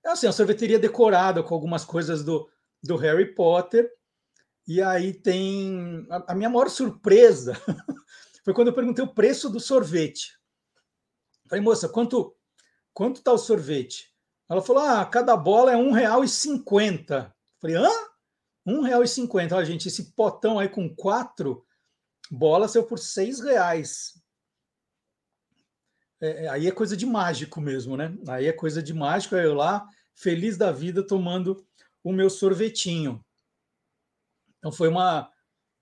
É 0.05 0.09
assim, 0.09 0.27
a 0.27 0.31
sorveteria 0.31 0.79
decorada 0.79 1.43
com 1.43 1.53
algumas 1.53 1.85
coisas 1.85 2.23
do, 2.23 2.49
do 2.81 2.95
Harry 2.95 3.33
Potter. 3.33 3.91
E 4.67 4.81
aí 4.81 5.13
tem. 5.13 6.05
A, 6.09 6.33
a 6.33 6.35
minha 6.35 6.49
maior 6.49 6.69
surpresa 6.69 7.53
foi 8.43 8.53
quando 8.53 8.69
eu 8.69 8.73
perguntei 8.73 9.03
o 9.03 9.13
preço 9.13 9.49
do 9.49 9.59
sorvete. 9.59 10.38
Falei, 11.49 11.63
moça, 11.63 11.89
quanto 11.89 12.35
quanto 12.93 13.21
tá 13.21 13.33
o 13.33 13.37
sorvete? 13.37 14.13
Ela 14.47 14.61
falou: 14.61 14.83
ah, 14.83 15.05
cada 15.05 15.35
bola 15.35 15.71
é 15.71 15.75
R$ 15.75 15.81
1,50. 15.81 17.33
Falei, 17.59 17.75
hã? 17.75 17.89
R$ 18.65 18.73
1,50. 18.73 19.53
Olha, 19.53 19.65
gente, 19.65 19.87
esse 19.87 20.11
potão 20.11 20.59
aí 20.59 20.69
com 20.69 20.93
quatro 20.95 21.65
bolas 22.29 22.71
saiu 22.71 22.83
por 22.83 22.99
R$ 22.99 23.43
reais. 23.43 24.21
É, 26.21 26.45
é, 26.45 26.49
aí 26.49 26.67
é 26.67 26.71
coisa 26.71 26.95
de 26.95 27.05
mágico 27.05 27.61
mesmo, 27.61 27.97
né? 27.97 28.15
Aí 28.27 28.47
é 28.47 28.53
coisa 28.53 28.83
de 28.83 28.93
mágico, 28.93 29.35
eu 29.35 29.53
lá, 29.53 29.87
feliz 30.13 30.57
da 30.57 30.71
vida, 30.71 31.05
tomando 31.05 31.65
o 32.03 32.11
meu 32.11 32.29
sorvetinho. 32.29 33.23
Então 34.57 34.71
foi 34.71 34.89
uma, 34.89 35.31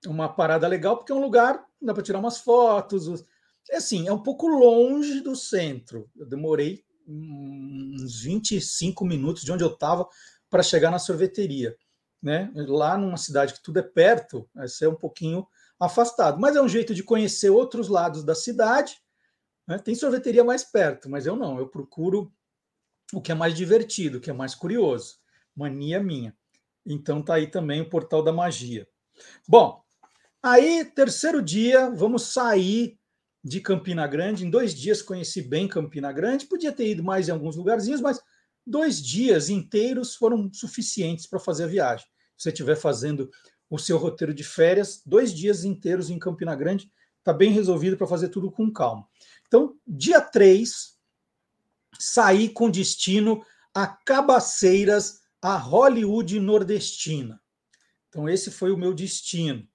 uma 0.06 0.30
parada 0.30 0.68
legal, 0.68 0.98
porque 0.98 1.12
é 1.12 1.16
um 1.16 1.22
lugar, 1.22 1.66
dá 1.82 1.94
para 1.94 2.04
tirar 2.04 2.20
umas 2.20 2.38
fotos. 2.38 3.26
É 3.70 3.78
assim, 3.78 4.08
é 4.08 4.14
um 4.14 4.22
pouco 4.22 4.48
longe 4.48 5.22
do 5.22 5.36
centro. 5.36 6.10
Eu 6.16 6.26
demorei 6.26 6.84
uns 7.08 8.22
25 8.22 9.06
minutos 9.06 9.44
de 9.44 9.52
onde 9.52 9.64
eu 9.64 9.72
estava 9.72 10.08
para 10.50 10.64
chegar 10.64 10.92
na 10.92 11.00
sorveteria. 11.00 11.76
Né? 12.22 12.52
Lá 12.56 12.98
numa 12.98 13.18
cidade 13.18 13.54
que 13.54 13.62
tudo 13.62 13.80
é 13.80 13.84
perto, 13.84 14.50
vai 14.54 14.68
ser 14.68 14.88
um 14.88 14.96
pouquinho 14.96 15.46
afastado. 15.80 16.40
Mas 16.40 16.56
é 16.56 16.62
um 16.62 16.68
jeito 16.68 16.94
de 16.94 17.04
conhecer 17.04 17.50
outros 17.50 17.88
lados 17.88 18.24
da 18.24 18.34
cidade 18.34 19.02
né? 19.68 19.78
Tem 19.78 19.94
sorveteria 19.94 20.44
mais 20.44 20.64
perto, 20.64 21.10
mas 21.10 21.26
eu 21.26 21.36
não. 21.36 21.60
Eu 21.60 21.68
procuro 21.68 22.32
o 23.14 23.22
que 23.22 23.32
é 23.32 23.36
mais 23.36 23.54
divertido, 23.54 24.18
o 24.18 24.22
que 24.22 24.30
é 24.30 24.34
mais 24.34 24.56
curioso. 24.56 25.18
Mania 25.54 26.02
minha. 26.02 26.36
Então 26.86 27.22
tá 27.22 27.36
aí 27.36 27.48
também 27.48 27.82
o 27.82 27.90
Portal 27.90 28.24
da 28.24 28.32
Magia. 28.32 28.88
Bom, 29.48 29.84
aí, 30.42 30.86
terceiro 30.86 31.42
dia, 31.42 31.90
vamos 31.90 32.24
sair 32.24 32.98
de 33.44 33.62
Campina 33.62 34.06
Grande. 34.08 34.46
Em 34.46 34.50
dois 34.50 34.74
dias 34.74 35.02
conheci 35.02 35.42
bem 35.42 35.68
Campina 35.68 36.12
Grande. 36.12 36.46
Podia 36.46 36.72
ter 36.72 36.90
ido 36.90 37.04
mais 37.04 37.28
em 37.28 37.32
alguns 37.32 37.56
lugarzinhos, 37.56 38.02
mas 38.02 38.20
dois 38.66 39.02
dias 39.02 39.50
inteiros 39.50 40.16
foram 40.16 40.52
suficientes 40.54 41.26
para 41.26 41.40
fazer 41.40 41.66
a 41.66 41.68
viagem. 41.68 42.06
Se 42.38 42.44
você 42.44 42.50
estiver 42.50 42.76
fazendo 42.76 43.30
o 43.70 43.78
seu 43.78 43.98
roteiro 43.98 44.34
de 44.34 44.44
férias, 44.44 45.02
dois 45.06 45.34
dias 45.34 45.64
inteiros 45.64 46.10
em 46.10 46.20
Campina 46.20 46.56
Grande, 46.56 46.92
está 47.20 47.34
bem 47.34 47.52
resolvido 47.52 47.98
para 47.98 48.08
fazer 48.08 48.30
tudo 48.30 48.52
com 48.52 48.72
calma. 48.72 49.08
Então, 49.48 49.76
dia 49.86 50.22
3, 50.22 50.98
saí 52.00 52.50
com 52.50 52.70
destino 52.70 53.44
a 53.74 53.88
Cabaceiras, 53.88 55.22
a 55.42 55.58
Hollywood 55.58 56.40
nordestina. 56.40 57.42
Então, 58.10 58.28
esse 58.28 58.50
foi 58.50 58.72
o 58.72 58.78
meu 58.78 58.94
destino. 58.94 59.68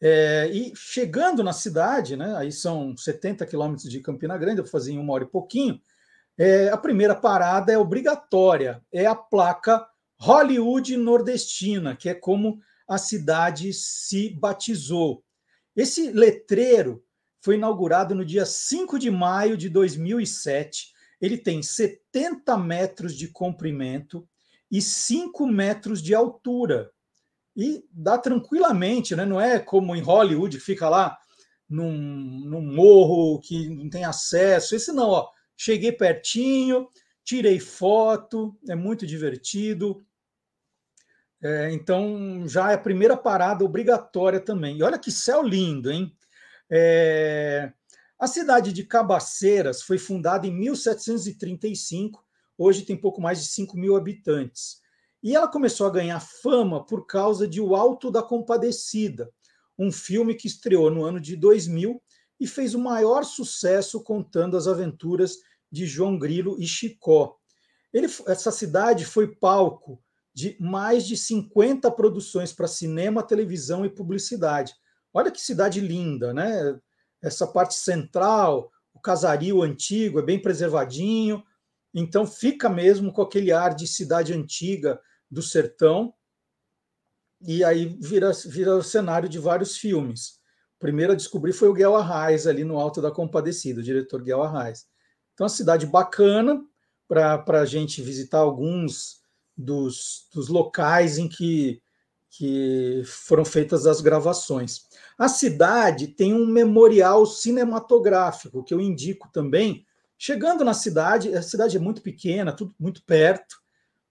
É, 0.00 0.50
e 0.52 0.72
chegando 0.76 1.42
na 1.42 1.52
cidade, 1.52 2.16
né, 2.16 2.36
aí 2.36 2.52
são 2.52 2.96
70 2.96 3.46
quilômetros 3.46 3.90
de 3.90 4.00
Campina 4.00 4.36
Grande, 4.36 4.60
eu 4.60 4.66
fazer 4.66 4.92
em 4.92 4.98
uma 4.98 5.14
hora 5.14 5.24
e 5.24 5.28
pouquinho, 5.28 5.80
é, 6.38 6.68
a 6.68 6.76
primeira 6.76 7.14
parada 7.14 7.72
é 7.72 7.78
obrigatória, 7.78 8.82
é 8.92 9.06
a 9.06 9.14
placa 9.14 9.86
Hollywood 10.18 10.96
Nordestina, 10.96 11.96
que 11.96 12.08
é 12.08 12.14
como 12.14 12.60
a 12.86 12.98
cidade 12.98 13.72
se 13.72 14.30
batizou. 14.30 15.24
Esse 15.74 16.10
letreiro 16.10 17.02
foi 17.40 17.54
inaugurado 17.56 18.14
no 18.14 18.24
dia 18.24 18.44
5 18.44 18.98
de 18.98 19.10
maio 19.10 19.56
de 19.56 19.68
2007. 19.68 20.92
Ele 21.20 21.38
tem 21.38 21.62
70 21.62 22.56
metros 22.58 23.14
de 23.14 23.28
comprimento 23.28 24.28
e 24.70 24.80
5 24.82 25.46
metros 25.46 26.02
de 26.02 26.14
altura. 26.14 26.90
E 27.56 27.84
dá 27.90 28.18
tranquilamente, 28.18 29.16
né? 29.16 29.24
não 29.24 29.40
é 29.40 29.58
como 29.58 29.96
em 29.96 30.02
Hollywood, 30.02 30.60
fica 30.60 30.88
lá 30.88 31.18
num, 31.68 31.92
num 31.92 32.60
morro 32.60 33.40
que 33.40 33.68
não 33.70 33.88
tem 33.88 34.04
acesso. 34.04 34.76
Esse 34.76 34.92
não, 34.92 35.08
ó. 35.08 35.30
Cheguei 35.56 35.90
pertinho, 35.90 36.86
tirei 37.24 37.58
foto, 37.58 38.54
é 38.68 38.74
muito 38.74 39.06
divertido. 39.06 40.04
É, 41.42 41.72
então 41.72 42.46
já 42.46 42.72
é 42.72 42.74
a 42.74 42.78
primeira 42.78 43.16
parada 43.16 43.64
obrigatória 43.64 44.40
também. 44.40 44.78
E 44.78 44.82
olha 44.82 44.98
que 44.98 45.10
céu 45.10 45.42
lindo, 45.42 45.90
hein? 45.90 46.14
É, 46.70 47.72
A 48.18 48.26
cidade 48.26 48.72
de 48.72 48.84
Cabaceiras 48.84 49.82
foi 49.82 49.98
fundada 49.98 50.46
em 50.46 50.52
1735, 50.52 52.24
hoje 52.58 52.84
tem 52.84 52.96
pouco 52.96 53.20
mais 53.20 53.42
de 53.42 53.48
5 53.48 53.76
mil 53.76 53.96
habitantes. 53.96 54.80
E 55.26 55.34
ela 55.34 55.48
começou 55.48 55.88
a 55.88 55.90
ganhar 55.90 56.20
fama 56.20 56.86
por 56.86 57.04
causa 57.04 57.48
de 57.48 57.60
O 57.60 57.74
Alto 57.74 58.12
da 58.12 58.22
Compadecida, 58.22 59.28
um 59.76 59.90
filme 59.90 60.36
que 60.36 60.46
estreou 60.46 60.88
no 60.88 61.02
ano 61.02 61.18
de 61.18 61.34
2000 61.34 62.00
e 62.38 62.46
fez 62.46 62.76
o 62.76 62.78
maior 62.78 63.24
sucesso 63.24 64.00
contando 64.04 64.56
as 64.56 64.68
aventuras 64.68 65.38
de 65.68 65.84
João 65.84 66.16
Grilo 66.16 66.54
e 66.60 66.64
Chicó. 66.68 67.36
Ele, 67.92 68.06
essa 68.28 68.52
cidade 68.52 69.04
foi 69.04 69.34
palco 69.34 70.00
de 70.32 70.56
mais 70.60 71.04
de 71.04 71.16
50 71.16 71.90
produções 71.90 72.52
para 72.52 72.68
cinema, 72.68 73.20
televisão 73.20 73.84
e 73.84 73.90
publicidade. 73.90 74.72
Olha 75.12 75.32
que 75.32 75.40
cidade 75.40 75.80
linda, 75.80 76.32
né? 76.32 76.78
Essa 77.20 77.48
parte 77.48 77.74
central, 77.74 78.70
o 78.94 79.00
casario 79.00 79.60
antigo 79.60 80.20
é 80.20 80.22
bem 80.22 80.40
preservadinho, 80.40 81.42
então 81.92 82.24
fica 82.24 82.68
mesmo 82.68 83.12
com 83.12 83.22
aquele 83.22 83.50
ar 83.50 83.74
de 83.74 83.88
cidade 83.88 84.32
antiga 84.32 85.00
do 85.30 85.42
sertão. 85.42 86.14
E 87.40 87.62
aí 87.64 87.96
vira, 88.00 88.32
vira 88.46 88.76
o 88.76 88.82
cenário 88.82 89.28
de 89.28 89.38
vários 89.38 89.76
filmes. 89.76 90.40
O 90.76 90.78
primeiro 90.78 91.12
a 91.12 91.16
descobrir 91.16 91.52
foi 91.52 91.68
o 91.68 91.74
Guel 91.74 91.96
Arraes, 91.96 92.46
ali 92.46 92.64
no 92.64 92.78
Alto 92.78 93.00
da 93.00 93.10
Compadecida, 93.10 93.80
o 93.80 93.84
diretor 93.84 94.22
Guel 94.22 94.42
Arraes. 94.42 94.86
Então, 95.34 95.44
uma 95.44 95.50
cidade 95.50 95.86
bacana 95.86 96.62
para 97.08 97.60
a 97.60 97.64
gente 97.64 98.02
visitar 98.02 98.38
alguns 98.38 99.20
dos, 99.56 100.28
dos 100.34 100.48
locais 100.48 101.18
em 101.18 101.28
que, 101.28 101.80
que 102.30 103.02
foram 103.04 103.44
feitas 103.44 103.86
as 103.86 104.00
gravações. 104.00 104.86
A 105.18 105.28
cidade 105.28 106.08
tem 106.08 106.34
um 106.34 106.46
memorial 106.46 107.24
cinematográfico, 107.24 108.64
que 108.64 108.74
eu 108.74 108.80
indico 108.80 109.30
também. 109.32 109.86
Chegando 110.18 110.64
na 110.64 110.74
cidade, 110.74 111.34
a 111.34 111.42
cidade 111.42 111.76
é 111.76 111.80
muito 111.80 112.02
pequena, 112.02 112.52
tudo 112.52 112.74
muito 112.78 113.02
perto, 113.04 113.56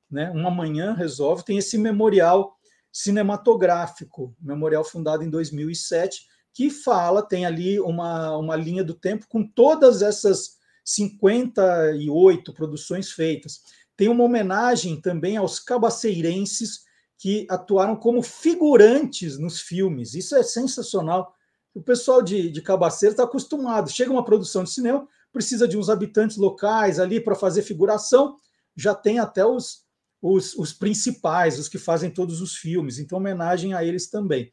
né? 0.09 0.29
uma 0.31 0.51
manhã 0.51 0.93
resolve, 0.93 1.43
tem 1.43 1.57
esse 1.57 1.77
memorial 1.77 2.55
cinematográfico, 2.91 4.35
memorial 4.39 4.83
fundado 4.83 5.23
em 5.23 5.29
2007, 5.29 6.25
que 6.53 6.69
fala, 6.69 7.21
tem 7.21 7.45
ali 7.45 7.79
uma, 7.79 8.37
uma 8.37 8.55
linha 8.55 8.83
do 8.83 8.93
tempo 8.93 9.25
com 9.27 9.45
todas 9.45 10.01
essas 10.01 10.55
58 10.85 12.53
produções 12.53 13.11
feitas. 13.11 13.59
Tem 13.97 14.07
uma 14.07 14.23
homenagem 14.23 15.01
também 15.01 15.35
aos 15.35 15.59
cabaceirenses 15.59 16.85
que 17.17 17.45
atuaram 17.49 17.95
como 17.95 18.21
figurantes 18.21 19.37
nos 19.37 19.59
filmes. 19.59 20.13
Isso 20.13 20.35
é 20.35 20.43
sensacional. 20.43 21.33
O 21.73 21.81
pessoal 21.81 22.21
de, 22.21 22.49
de 22.49 22.61
Cabaceira 22.61 23.13
está 23.13 23.23
acostumado. 23.23 23.91
Chega 23.91 24.11
uma 24.11 24.23
produção 24.23 24.63
de 24.63 24.69
cinema, 24.69 25.07
precisa 25.33 25.67
de 25.67 25.77
uns 25.77 25.89
habitantes 25.89 26.37
locais 26.37 26.99
ali 26.99 27.19
para 27.19 27.35
fazer 27.35 27.61
figuração, 27.63 28.37
já 28.75 28.93
tem 28.93 29.19
até 29.19 29.45
os, 29.45 29.84
os, 30.21 30.55
os, 30.55 30.73
principais, 30.73 31.59
os 31.59 31.69
que 31.69 31.77
fazem 31.77 32.09
todos 32.09 32.41
os 32.41 32.55
filmes. 32.55 32.99
Então, 32.99 33.17
homenagem 33.17 33.73
a 33.73 33.83
eles 33.83 34.09
também. 34.09 34.51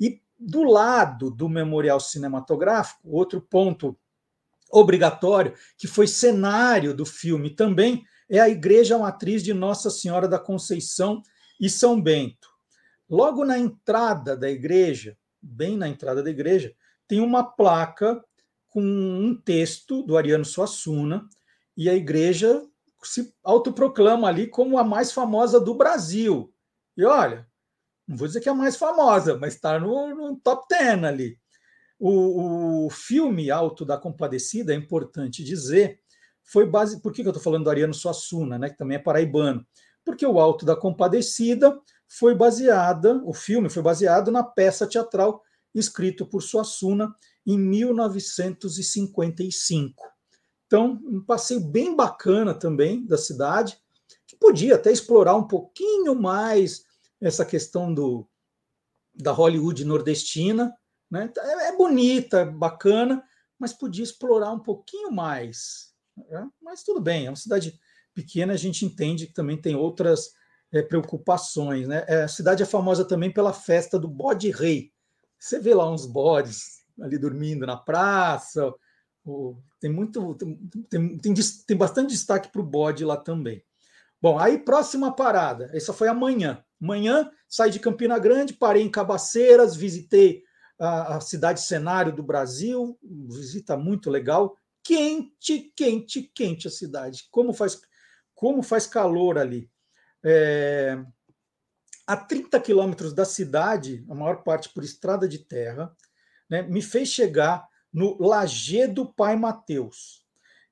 E 0.00 0.20
do 0.38 0.62
lado 0.64 1.30
do 1.30 1.48
memorial 1.48 2.00
cinematográfico, 2.00 3.08
outro 3.08 3.40
ponto 3.40 3.96
obrigatório, 4.70 5.54
que 5.76 5.86
foi 5.86 6.06
cenário 6.06 6.94
do 6.94 7.04
filme 7.04 7.50
também, 7.50 8.02
é 8.28 8.40
a 8.40 8.48
Igreja 8.48 8.98
Matriz 8.98 9.42
de 9.42 9.52
Nossa 9.52 9.90
Senhora 9.90 10.26
da 10.26 10.38
Conceição 10.38 11.22
e 11.60 11.68
São 11.68 12.00
Bento. 12.00 12.48
Logo 13.08 13.44
na 13.44 13.58
entrada 13.58 14.34
da 14.34 14.50
igreja, 14.50 15.16
bem 15.40 15.76
na 15.76 15.86
entrada 15.86 16.22
da 16.22 16.30
igreja, 16.30 16.74
tem 17.06 17.20
uma 17.20 17.44
placa 17.44 18.24
com 18.70 18.80
um 18.80 19.34
texto 19.34 20.02
do 20.02 20.16
Ariano 20.16 20.46
Suassuna, 20.46 21.28
e 21.76 21.90
a 21.90 21.94
igreja 21.94 22.62
se 23.02 23.34
autoproclama 23.42 24.28
ali 24.28 24.46
como 24.46 24.78
a 24.78 24.84
mais 24.84 25.12
famosa 25.12 25.60
do 25.60 25.74
Brasil. 25.74 26.52
E 26.96 27.04
olha, 27.04 27.46
não 28.06 28.16
vou 28.16 28.26
dizer 28.26 28.40
que 28.40 28.48
é 28.48 28.52
a 28.52 28.54
mais 28.54 28.76
famosa, 28.76 29.36
mas 29.38 29.54
está 29.54 29.78
no, 29.78 30.14
no, 30.14 30.36
top 30.36 30.66
10 30.68 31.04
ali. 31.04 31.38
O, 31.98 32.86
o, 32.86 32.90
filme 32.90 33.50
Alto 33.50 33.84
da 33.84 33.96
Compadecida, 33.96 34.72
é 34.72 34.76
importante 34.76 35.44
dizer, 35.44 36.00
foi 36.42 36.66
base. 36.66 37.00
Por 37.00 37.12
que, 37.12 37.22
que 37.22 37.28
eu 37.28 37.32
estou 37.32 37.42
falando 37.42 37.64
do 37.64 37.70
Ariano 37.70 37.94
Suassuna, 37.94 38.58
né, 38.58 38.70
que 38.70 38.76
também 38.76 38.96
é 38.96 39.00
paraibano? 39.00 39.64
Porque 40.04 40.26
o 40.26 40.40
Alto 40.40 40.66
da 40.66 40.74
Compadecida 40.74 41.80
foi 42.08 42.34
baseada, 42.34 43.22
o 43.24 43.32
filme 43.32 43.70
foi 43.70 43.82
baseado 43.82 44.32
na 44.32 44.42
peça 44.42 44.86
teatral 44.86 45.40
escrito 45.74 46.26
por 46.26 46.42
Suassuna 46.42 47.14
em 47.46 47.58
1955. 47.58 50.11
Então, 50.72 50.98
um 51.04 51.22
passeio 51.22 51.60
bem 51.60 51.94
bacana 51.94 52.54
também 52.54 53.04
da 53.04 53.18
cidade, 53.18 53.78
que 54.26 54.34
podia 54.34 54.76
até 54.76 54.90
explorar 54.90 55.36
um 55.36 55.46
pouquinho 55.46 56.14
mais 56.14 56.86
essa 57.20 57.44
questão 57.44 57.92
do, 57.92 58.26
da 59.14 59.32
Hollywood 59.32 59.84
nordestina. 59.84 60.74
Né? 61.10 61.30
É, 61.36 61.68
é 61.68 61.76
bonita, 61.76 62.46
bacana, 62.46 63.22
mas 63.58 63.74
podia 63.74 64.02
explorar 64.02 64.50
um 64.50 64.60
pouquinho 64.60 65.12
mais. 65.12 65.92
Né? 66.16 66.48
Mas 66.62 66.82
tudo 66.82 67.02
bem, 67.02 67.26
é 67.26 67.28
uma 67.28 67.36
cidade 67.36 67.78
pequena, 68.14 68.54
a 68.54 68.56
gente 68.56 68.86
entende 68.86 69.26
que 69.26 69.34
também 69.34 69.60
tem 69.60 69.76
outras 69.76 70.30
é, 70.72 70.80
preocupações. 70.80 71.86
Né? 71.86 72.02
É, 72.08 72.22
a 72.22 72.28
cidade 72.28 72.62
é 72.62 72.66
famosa 72.66 73.04
também 73.04 73.30
pela 73.30 73.52
festa 73.52 73.98
do 73.98 74.08
bode 74.08 74.50
rei. 74.50 74.90
Você 75.38 75.58
vê 75.58 75.74
lá 75.74 75.92
uns 75.92 76.06
bodes 76.06 76.78
ali 76.98 77.18
dormindo 77.18 77.66
na 77.66 77.76
praça. 77.76 78.72
Tem 79.80 79.90
muito 79.90 80.34
tem, 80.34 80.56
tem, 80.88 81.18
tem, 81.18 81.34
tem 81.66 81.76
bastante 81.76 82.10
destaque 82.10 82.50
para 82.50 82.60
o 82.60 82.66
bode 82.66 83.04
lá 83.04 83.16
também. 83.16 83.64
Bom, 84.20 84.38
aí 84.38 84.58
próxima 84.58 85.14
parada. 85.14 85.70
Essa 85.74 85.92
foi 85.92 86.08
amanhã. 86.08 86.64
Amanhã 86.80 87.30
saí 87.48 87.70
de 87.70 87.80
Campina 87.80 88.18
Grande, 88.18 88.54
parei 88.54 88.82
em 88.82 88.90
Cabaceiras, 88.90 89.76
visitei 89.76 90.42
a, 90.78 91.16
a 91.16 91.20
cidade 91.20 91.60
cenário 91.60 92.14
do 92.14 92.22
Brasil, 92.22 92.98
visita 93.02 93.76
muito 93.76 94.10
legal. 94.10 94.56
Quente, 94.82 95.72
quente, 95.76 96.22
quente 96.34 96.68
a 96.68 96.70
cidade. 96.70 97.28
Como 97.30 97.52
faz, 97.52 97.80
como 98.34 98.62
faz 98.62 98.86
calor 98.86 99.38
ali. 99.38 99.70
É, 100.24 101.00
a 102.06 102.16
30 102.16 102.60
quilômetros 102.60 103.12
da 103.12 103.24
cidade, 103.24 104.04
a 104.08 104.14
maior 104.14 104.42
parte 104.42 104.68
por 104.68 104.82
estrada 104.82 105.28
de 105.28 105.38
terra, 105.38 105.94
né, 106.48 106.62
me 106.62 106.82
fez 106.82 107.08
chegar 107.08 107.66
no 107.92 108.16
Lagedo 108.20 109.12
Pai 109.12 109.36
Mateus. 109.36 110.24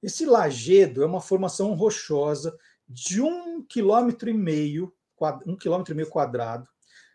Esse 0.02 0.24
lajedo 0.24 1.02
é 1.02 1.06
uma 1.06 1.20
formação 1.20 1.74
rochosa 1.74 2.56
de 2.88 3.20
um 3.20 3.62
quilômetro 3.62 4.30
e 4.30 4.34
meio 4.34 4.92
um 5.47 5.56
quilômetro 5.56 5.92
e 5.92 5.97
meio 5.97 6.09
quadrado. 6.09 6.66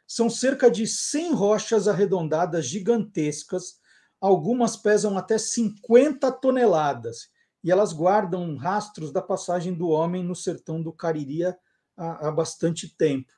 São 0.08 0.30
cerca 0.30 0.70
de 0.70 0.86
100 0.86 1.34
rochas 1.34 1.88
arredondadas 1.88 2.66
gigantescas, 2.66 3.80
algumas 4.22 4.78
pesam 4.78 5.18
até 5.18 5.38
50 5.38 6.32
toneladas, 6.34 7.30
e 7.64 7.72
elas 7.72 7.92
guardam 7.92 8.56
rastros 8.56 9.12
da 9.12 9.22
passagem 9.22 9.74
do 9.74 9.88
homem 9.88 10.24
no 10.24 10.36
sertão 10.36 10.82
do 10.82 10.94
Cariria 10.94 11.58
há, 11.98 12.28
há 12.28 12.32
bastante 12.32 12.96
tempo. 12.96 13.34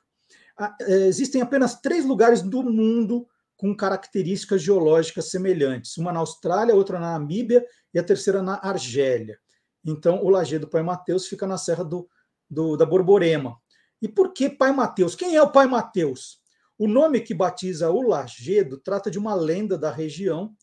É, 0.82 1.06
existem 1.06 1.40
apenas 1.40 1.80
três 1.80 2.04
lugares 2.04 2.42
do 2.42 2.62
mundo 2.62 3.26
com 3.58 3.76
características 3.76 4.62
geológicas 4.62 5.30
semelhantes: 5.30 5.98
uma 5.98 6.12
na 6.12 6.20
Austrália, 6.20 6.74
outra 6.74 6.98
na 6.98 7.18
Namíbia 7.18 7.62
e 7.92 7.98
a 7.98 8.02
terceira 8.02 8.42
na 8.42 8.58
Argélia. 8.62 9.38
Então, 9.84 10.24
o 10.24 10.30
Lajeado 10.30 10.64
do 10.64 10.70
Pai 10.70 10.82
Mateus 10.82 11.26
fica 11.26 11.46
na 11.46 11.58
Serra 11.58 11.84
do, 11.84 12.08
do, 12.48 12.76
da 12.76 12.86
Borborema, 12.86 13.58
e 14.00 14.08
por 14.08 14.32
que 14.32 14.48
Pai 14.48 14.72
Mateus? 14.72 15.14
Quem 15.14 15.36
é 15.36 15.42
o 15.42 15.50
Pai 15.50 15.66
Mateus? 15.66 16.40
O 16.78 16.86
nome 16.86 17.20
que 17.20 17.34
batiza 17.34 17.90
o 17.90 18.00
Lagedo 18.02 18.78
trata 18.78 19.10
de 19.10 19.18
uma 19.18 19.34
lenda 19.34 19.76
da 19.76 19.90
região 19.90 20.54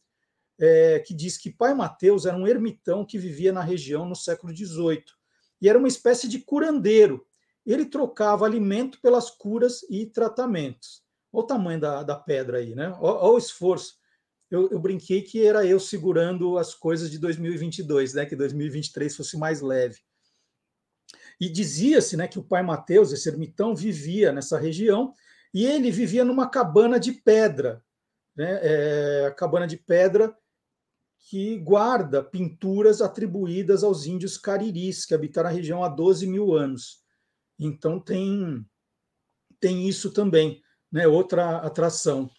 é, 0.58 1.00
que 1.00 1.14
diz 1.14 1.38
que 1.38 1.52
Pai 1.52 1.74
Mateus 1.74 2.26
era 2.26 2.38
um 2.38 2.48
ermitão 2.48 3.06
que 3.06 3.18
vivia 3.18 3.52
na 3.52 3.62
região 3.62 4.08
no 4.08 4.16
século 4.16 4.56
XVIII 4.56 5.04
e 5.62 5.68
era 5.68 5.78
uma 5.78 5.90
espécie 5.90 6.30
de 6.30 6.40
curandeiro. 6.40 7.26
Ele 7.66 7.86
trocava 7.86 8.46
alimento 8.46 9.02
pelas 9.02 9.30
curas 9.30 9.82
e 9.90 10.06
tratamentos. 10.06 11.05
Olha 11.36 11.44
o 11.44 11.48
tamanho 11.48 11.82
da, 11.82 12.02
da 12.02 12.16
pedra 12.16 12.60
aí, 12.60 12.74
né? 12.74 12.96
Olha, 13.02 13.20
olha 13.20 13.34
o 13.34 13.38
esforço. 13.38 13.96
Eu, 14.50 14.70
eu, 14.70 14.80
brinquei 14.80 15.22
que 15.22 15.46
era 15.46 15.66
eu 15.66 15.82
segurando 15.82 16.58
as 16.58 16.74
coisas 16.74 17.12
de 17.12 17.20
2022, 17.20 18.14
né? 18.14 18.26
Que 18.26 18.38
2023 18.38 19.14
fosse 19.14 19.38
mais 19.38 19.60
leve. 19.60 20.00
E 21.38 21.50
dizia-se 21.50 22.16
né, 22.16 22.26
que 22.26 22.40
o 22.40 22.44
pai 22.44 22.64
Mateus, 22.64 23.12
esse 23.12 23.28
ermitão, 23.28 23.76
vivia 23.76 24.32
nessa 24.32 24.58
região 24.58 25.14
e 25.54 25.66
ele 25.66 25.92
vivia 25.92 26.24
numa 26.24 26.50
cabana 26.50 26.98
de 26.98 27.12
pedra, 27.12 27.84
né, 28.34 28.60
é, 28.62 29.32
cabana 29.38 29.68
de 29.68 29.76
pedra 29.76 30.34
que 31.18 31.58
guarda 31.60 32.24
pinturas 32.24 33.02
atribuídas 33.02 33.84
aos 33.84 34.06
índios 34.06 34.38
cariris, 34.38 35.06
que 35.06 35.14
habitaram 35.14 35.50
a 35.50 35.52
região 35.52 35.84
há 35.84 35.90
12 35.90 36.28
mil 36.28 36.54
anos. 36.54 37.04
Então 37.60 38.00
tem, 38.00 38.66
tem 39.60 39.90
isso 39.90 40.14
também, 40.14 40.62
né, 40.92 41.08
outra 41.08 41.58
atração. 41.58 42.30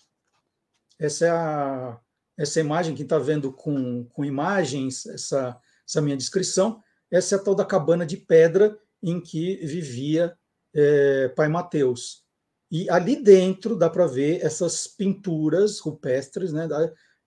Essa 0.99 1.27
é 1.27 1.31
a, 1.31 2.01
essa 2.37 2.61
imagem, 2.61 2.95
quem 2.95 3.05
está 3.05 3.19
vendo 3.19 3.53
com, 3.53 4.05
com 4.05 4.25
imagens, 4.25 5.07
essa, 5.07 5.59
essa 5.87 6.01
minha 6.01 6.17
descrição, 6.17 6.83
essa 7.11 7.37
é 7.37 7.39
a 7.39 7.43
tal 7.43 7.55
da 7.55 7.65
cabana 7.65 8.05
de 8.05 8.17
pedra 8.17 8.79
em 9.03 9.21
que 9.21 9.57
vivia 9.65 10.37
é, 10.75 11.29
Pai 11.29 11.49
Mateus. 11.49 12.25
E 12.71 12.91
ali 12.91 13.23
dentro 13.23 13.77
dá 13.77 13.89
para 13.89 14.07
ver 14.07 14.45
essas 14.45 14.87
pinturas 14.87 15.79
rupestres, 15.79 16.53
né? 16.53 16.69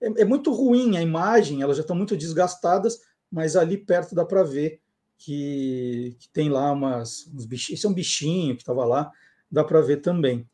É, 0.02 0.22
é, 0.22 0.26
muito 0.26 0.52
ruim 0.52 0.98
a 0.98 1.02
imagem, 1.02 1.62
elas 1.62 1.78
já 1.78 1.82
estão 1.82 1.96
muito 1.96 2.16
desgastadas, 2.16 3.00
mas 3.32 3.56
ali 3.56 3.78
perto 3.78 4.14
dá 4.16 4.26
para 4.26 4.44
ver 4.44 4.82
que, 5.18 6.16
que, 6.20 6.30
tem 6.30 6.50
lá 6.50 6.72
umas, 6.72 7.28
uns 7.34 7.46
bichinhos, 7.46 7.80
esse 7.80 7.86
é 7.86 7.90
um 7.90 7.94
bichinho 7.94 8.56
que 8.56 8.62
estava 8.62 8.86
lá, 8.86 9.12
dá 9.52 9.64
para 9.64 9.82
ver 9.82 9.98
também. 9.98 10.48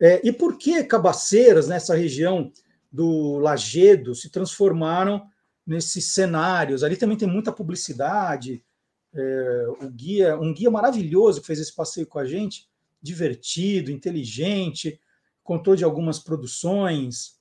É, 0.00 0.26
e 0.26 0.32
por 0.32 0.56
que 0.56 0.82
Cabaceiras, 0.84 1.68
nessa 1.68 1.94
região 1.94 2.50
do 2.90 3.38
Lagedo, 3.38 4.14
se 4.14 4.30
transformaram 4.30 5.28
nesses 5.66 6.06
cenários? 6.06 6.82
Ali 6.82 6.96
também 6.96 7.18
tem 7.18 7.28
muita 7.28 7.52
publicidade. 7.52 8.64
É, 9.12 9.66
o 9.80 9.90
guia, 9.90 10.38
um 10.38 10.54
guia 10.54 10.70
maravilhoso 10.70 11.40
que 11.40 11.46
fez 11.46 11.58
esse 11.58 11.74
passeio 11.74 12.06
com 12.06 12.18
a 12.18 12.24
gente, 12.24 12.68
divertido, 13.02 13.90
inteligente, 13.90 14.98
contou 15.42 15.76
de 15.76 15.84
algumas 15.84 16.18
produções, 16.18 17.38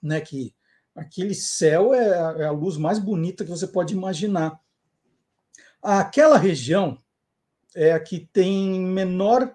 né? 0.00 0.20
Que 0.20 0.54
aquele 0.94 1.34
céu 1.34 1.92
é, 1.92 2.42
é 2.42 2.44
a 2.44 2.52
luz 2.52 2.76
mais 2.76 3.00
bonita 3.00 3.44
que 3.44 3.50
você 3.50 3.66
pode 3.66 3.94
imaginar. 3.94 4.60
Aquela 5.82 6.38
região 6.38 7.02
é 7.74 7.92
a 7.92 8.00
que 8.00 8.20
tem 8.32 8.80
menor 8.80 9.54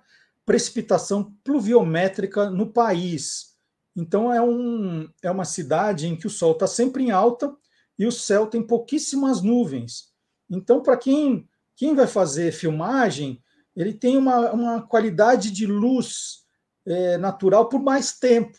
precipitação 0.50 1.32
pluviométrica 1.44 2.50
no 2.50 2.74
país. 2.74 3.54
Então 3.96 4.34
é, 4.34 4.42
um, 4.42 5.08
é 5.22 5.30
uma 5.30 5.46
cidade 5.46 6.08
em 6.08 6.16
que 6.16 6.26
o 6.26 6.30
sol 6.30 6.54
está 6.54 6.66
sempre 6.66 7.04
em 7.04 7.12
alta 7.12 7.56
e 8.00 8.08
o 8.08 8.12
céu 8.12 8.48
tem 8.48 8.66
pouquíssimas 8.66 9.44
nuvens. 9.44 10.12
Então, 10.50 10.82
para 10.82 10.98
quem, 10.98 11.48
quem 11.76 11.94
vai 11.94 12.08
fazer 12.08 12.52
filmagem, 12.52 13.40
ele 13.76 13.94
tem 13.94 14.18
uma, 14.18 14.52
uma 14.52 14.82
qualidade 14.82 15.52
de 15.52 15.68
luz 15.68 16.40
é, 16.84 17.16
natural 17.20 17.70
por 17.70 17.80
mais 17.80 18.18
tempo. 18.18 18.58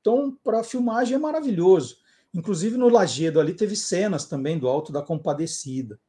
Então, 0.00 0.36
para 0.42 0.64
filmagem 0.64 1.14
é 1.14 1.18
maravilhoso. 1.18 1.98
Inclusive 2.34 2.76
no 2.76 2.88
Lagedo 2.88 3.38
ali 3.38 3.54
teve 3.54 3.76
cenas 3.76 4.24
também 4.24 4.58
do 4.58 4.66
Alto 4.66 4.90
da 4.90 5.02
Compadecida. 5.02 6.00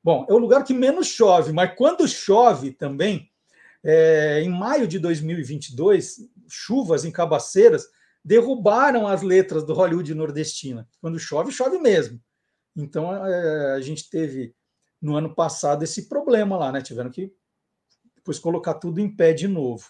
Bom, 0.00 0.24
é 0.28 0.32
o 0.32 0.38
lugar 0.38 0.62
que 0.62 0.72
menos 0.72 1.08
chove, 1.08 1.52
mas 1.52 1.74
quando 1.74 2.06
chove 2.06 2.70
também, 2.70 3.28
é, 3.88 4.40
em 4.42 4.48
maio 4.48 4.88
de 4.88 4.98
2022, 4.98 6.28
chuvas 6.48 7.04
em 7.04 7.12
Cabaceiras 7.12 7.86
derrubaram 8.24 9.06
as 9.06 9.22
letras 9.22 9.64
do 9.64 9.72
Hollywood 9.72 10.12
nordestina. 10.12 10.88
Quando 11.00 11.20
chove, 11.20 11.52
chove 11.52 11.78
mesmo. 11.78 12.20
Então 12.74 13.14
é, 13.24 13.74
a 13.74 13.80
gente 13.80 14.10
teve 14.10 14.52
no 15.00 15.14
ano 15.14 15.32
passado 15.32 15.84
esse 15.84 16.08
problema 16.08 16.56
lá, 16.56 16.72
né? 16.72 16.82
Tiveram 16.82 17.10
que 17.10 17.32
depois 18.16 18.40
colocar 18.40 18.74
tudo 18.74 19.00
em 19.00 19.14
pé 19.14 19.32
de 19.32 19.46
novo. 19.46 19.88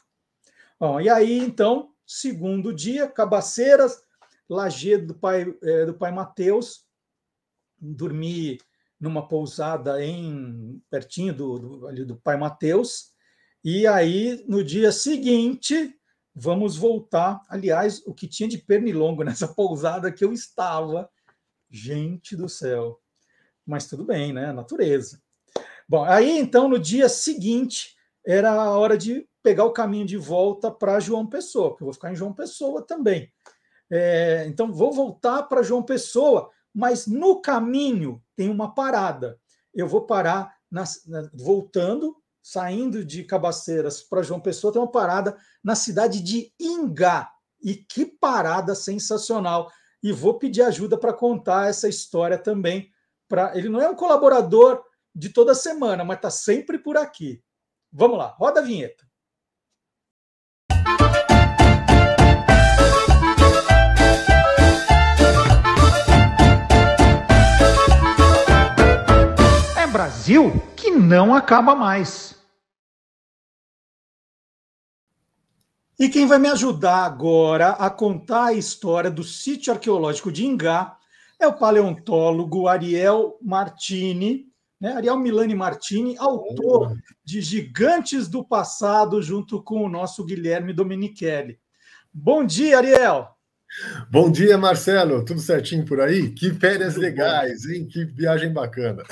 Bom, 0.79 1.01
e 1.01 1.09
aí, 1.09 1.39
então, 1.39 1.91
segundo 2.07 2.75
dia, 2.75 3.09
Cabaceiras, 3.09 4.03
Lajedo 4.47 5.07
do 5.07 5.15
pai, 5.15 5.57
é, 5.63 5.87
do 5.87 5.95
pai 5.95 6.13
Mateus, 6.13 6.85
dormi 7.79 8.59
numa 9.01 9.27
pousada 9.27 10.05
em 10.05 10.83
pertinho 10.91 11.33
do, 11.33 11.59
do, 11.59 11.87
ali 11.89 12.05
do 12.05 12.17
pai 12.17 12.37
Mateus, 12.37 13.16
e 13.65 13.87
aí, 13.87 14.45
no 14.47 14.63
dia 14.63 14.93
seguinte, 14.93 15.95
vamos 16.35 16.77
voltar. 16.77 17.41
Aliás, 17.49 18.03
o 18.07 18.13
que 18.13 18.29
tinha 18.29 18.49
de 18.49 18.59
pernilongo 18.59 19.23
nessa 19.25 19.49
pousada 19.49 20.13
que 20.13 20.25
eu 20.25 20.33
estava. 20.33 21.09
Gente 21.71 22.37
do 22.37 22.49
céu. 22.49 23.01
Mas 23.67 23.87
tudo 23.87 24.05
bem, 24.05 24.33
né? 24.33 24.53
Natureza. 24.53 25.21
Bom, 25.89 26.05
aí 26.05 26.39
então, 26.39 26.69
no 26.69 26.79
dia 26.79 27.09
seguinte, 27.09 27.97
era 28.25 28.53
a 28.53 28.77
hora 28.77 28.97
de 28.97 29.29
pegar 29.43 29.65
o 29.65 29.73
caminho 29.73 30.07
de 30.07 30.17
volta 30.17 30.71
para 30.71 31.01
João 31.01 31.27
Pessoa, 31.27 31.71
porque 31.71 31.83
eu 31.83 31.87
vou 31.87 31.95
ficar 31.95 32.13
em 32.13 32.17
João 32.17 32.33
Pessoa 32.33 32.83
também. 32.83 33.33
É, 33.91 34.45
então, 34.49 34.73
vou 34.73 34.93
voltar 34.93 35.45
para 35.45 35.63
João 35.63 35.83
Pessoa, 35.83 36.51
mas 36.75 37.07
no 37.07 37.41
caminho 37.41 38.23
tem 38.35 38.51
uma 38.51 38.75
parada. 38.75 39.41
Eu 39.73 39.87
vou 39.87 40.07
parar 40.07 40.57
na, 40.71 40.85
na, 41.07 41.31
voltando 41.33 42.17
saindo 42.47 43.05
de 43.05 43.25
Cabaceiras 43.25 44.05
para 44.05 44.23
João 44.23 44.39
Pessoa, 44.39 44.73
tem 44.73 44.81
uma 44.81 44.89
parada 44.89 45.37
na 45.65 45.75
cidade 45.75 46.23
de 46.23 46.53
Ingá. 46.61 47.29
E 47.61 47.75
que 47.75 48.07
parada 48.07 48.73
sensacional! 48.73 49.69
E 50.01 50.13
vou 50.13 50.39
pedir 50.39 50.63
ajuda 50.63 50.97
para 50.97 51.13
contar 51.13 51.69
essa 51.69 51.89
história 51.89 52.39
também. 52.39 52.89
Pra... 53.29 53.51
Ele 53.59 53.69
não 53.69 53.81
é 53.81 53.89
um 53.89 53.97
colaborador 53.97 54.81
de 55.13 55.31
toda 55.31 55.57
semana, 55.57 56.05
mas 56.05 56.19
está 56.19 56.31
sempre 56.31 56.79
por 56.79 56.97
aqui. 56.97 57.43
Vamos 57.93 58.17
lá, 58.17 58.29
roda 58.39 58.61
a 58.61 58.63
vinheta. 58.63 59.05
É 69.77 69.87
Brasil 69.89 70.53
que 70.77 70.93
não 70.93 71.35
acaba 71.35 71.75
mais. 71.75 72.36
E 75.99 76.11
quem 76.11 76.27
vai 76.27 76.39
me 76.39 76.49
ajudar 76.49 77.07
agora 77.07 77.71
a 77.71 77.89
contar 77.89 78.47
a 78.47 78.53
história 78.53 79.11
do 79.11 79.25
sítio 79.25 79.73
arqueológico 79.73 80.31
de 80.31 80.45
Ingá 80.45 80.95
é 81.41 81.47
o 81.47 81.57
paleontólogo 81.57 82.69
Ariel 82.69 83.39
Martini, 83.41 84.47
né? 84.79 84.93
Ariel 84.93 85.19
Milani 85.19 85.55
Martini, 85.55 86.15
autor 86.19 86.95
de 87.25 87.41
Gigantes 87.41 88.29
do 88.29 88.45
Passado, 88.45 89.23
junto 89.23 89.63
com 89.63 89.83
o 89.85 89.89
nosso 89.89 90.23
Guilherme 90.23 90.75
Domenichelli. 90.75 91.59
Bom 92.13 92.45
dia, 92.45 92.77
Ariel! 92.77 93.29
Bom 94.11 94.31
dia, 94.31 94.59
Marcelo. 94.59 95.25
Tudo 95.25 95.41
certinho 95.41 95.87
por 95.87 96.01
aí? 96.01 96.31
Que 96.31 96.53
férias 96.53 96.97
legais, 96.97 97.63
bom. 97.63 97.73
hein? 97.73 97.87
Que 97.87 98.05
viagem 98.05 98.53
bacana. 98.53 99.03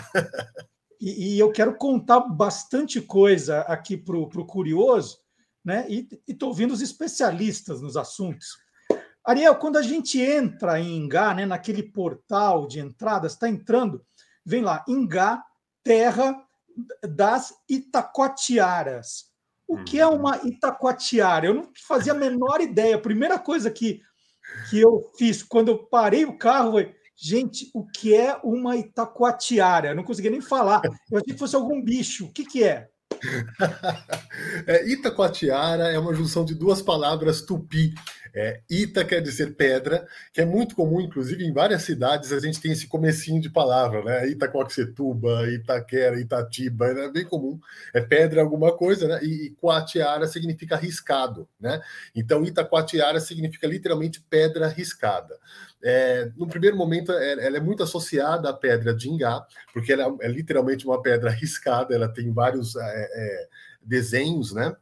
E, 1.00 1.34
e, 1.34 1.38
eu 1.38 1.50
quero 1.50 1.76
contar 1.76 2.20
bastante 2.20 3.00
coisa 3.00 3.60
aqui 3.62 3.96
para 3.96 4.16
o 4.16 4.46
curioso, 4.46 5.18
né? 5.64 5.86
E 5.88 6.08
estou 6.28 6.50
ouvindo 6.50 6.72
os 6.72 6.82
especialistas 6.82 7.80
nos 7.80 7.96
assuntos. 7.96 8.58
Ariel, 9.24 9.56
quando 9.56 9.78
a 9.78 9.82
gente 9.82 10.20
entra 10.20 10.78
em 10.78 10.98
Ingá, 10.98 11.32
né, 11.32 11.46
naquele 11.46 11.82
portal 11.82 12.66
de 12.66 12.78
entrada, 12.78 13.26
está 13.26 13.48
entrando, 13.48 14.04
vem 14.44 14.60
lá, 14.60 14.84
Ingá, 14.86 15.42
terra 15.82 16.44
das 17.02 17.54
Itacoatiaras. 17.68 19.32
O 19.66 19.82
que 19.82 19.98
é 19.98 20.06
uma 20.06 20.46
Itacoatiara? 20.46 21.46
Eu 21.46 21.54
não 21.54 21.70
fazia 21.86 22.12
a 22.12 22.16
menor 22.16 22.60
ideia. 22.60 22.96
A 22.96 23.00
primeira 23.00 23.38
coisa 23.38 23.70
que, 23.70 24.02
que 24.68 24.78
eu 24.78 25.10
fiz 25.16 25.42
quando 25.42 25.68
eu 25.68 25.78
parei 25.86 26.26
o 26.26 26.36
carro 26.36 26.72
foi, 26.72 26.94
gente, 27.16 27.70
o 27.72 27.86
que 27.86 28.14
é 28.14 28.38
uma 28.44 28.76
Itacoatiara? 28.76 29.88
Eu 29.88 29.94
não 29.94 30.04
conseguia 30.04 30.30
nem 30.30 30.42
falar. 30.42 30.82
Eu 31.10 31.18
achei 31.18 31.32
que 31.32 31.38
fosse 31.38 31.56
algum 31.56 31.80
bicho. 31.80 32.26
O 32.26 32.32
que, 32.32 32.44
que 32.44 32.62
é? 32.62 32.90
é, 34.66 34.88
Itacoatiara 34.88 35.90
é 35.90 35.98
uma 35.98 36.14
junção 36.14 36.44
de 36.44 36.54
duas 36.54 36.82
palavras 36.82 37.42
tupi. 37.42 37.94
É, 38.34 38.60
Ita 38.68 39.04
quer 39.04 39.20
dizer 39.20 39.54
pedra, 39.54 40.06
que 40.32 40.40
é 40.40 40.44
muito 40.44 40.74
comum, 40.74 41.00
inclusive 41.00 41.44
em 41.44 41.52
várias 41.52 41.82
cidades 41.82 42.32
a 42.32 42.40
gente 42.40 42.60
tem 42.60 42.72
esse 42.72 42.88
comecinho 42.88 43.40
de 43.40 43.48
palavra, 43.48 44.02
né? 44.02 44.28
Itacoaxetuba, 44.28 45.48
Itaquera, 45.50 46.18
Itatiba, 46.18 46.86
é 46.86 47.10
bem 47.12 47.24
comum. 47.24 47.60
É 47.92 48.00
pedra 48.00 48.42
alguma 48.42 48.76
coisa, 48.76 49.06
né? 49.06 49.20
E, 49.22 49.46
e 49.46 49.50
Coatiara 49.50 50.26
significa 50.26 50.76
riscado, 50.76 51.48
né? 51.60 51.80
Então 52.12 52.44
Itacoatiara 52.44 53.20
significa 53.20 53.68
literalmente 53.68 54.20
pedra 54.28 54.66
riscada. 54.66 55.38
É, 55.80 56.30
no 56.36 56.48
primeiro 56.48 56.76
momento, 56.76 57.12
é, 57.12 57.46
ela 57.46 57.58
é 57.58 57.60
muito 57.60 57.84
associada 57.84 58.48
à 58.48 58.52
pedra 58.52 58.92
de 58.92 59.08
Ingá, 59.08 59.46
porque 59.72 59.92
ela 59.92 60.16
é 60.20 60.28
literalmente 60.28 60.86
uma 60.86 61.00
pedra 61.00 61.30
riscada, 61.30 61.94
ela 61.94 62.08
tem 62.08 62.32
vários 62.32 62.74
é, 62.74 62.80
é 62.82 63.48
desenhos, 63.80 64.52
né? 64.52 64.74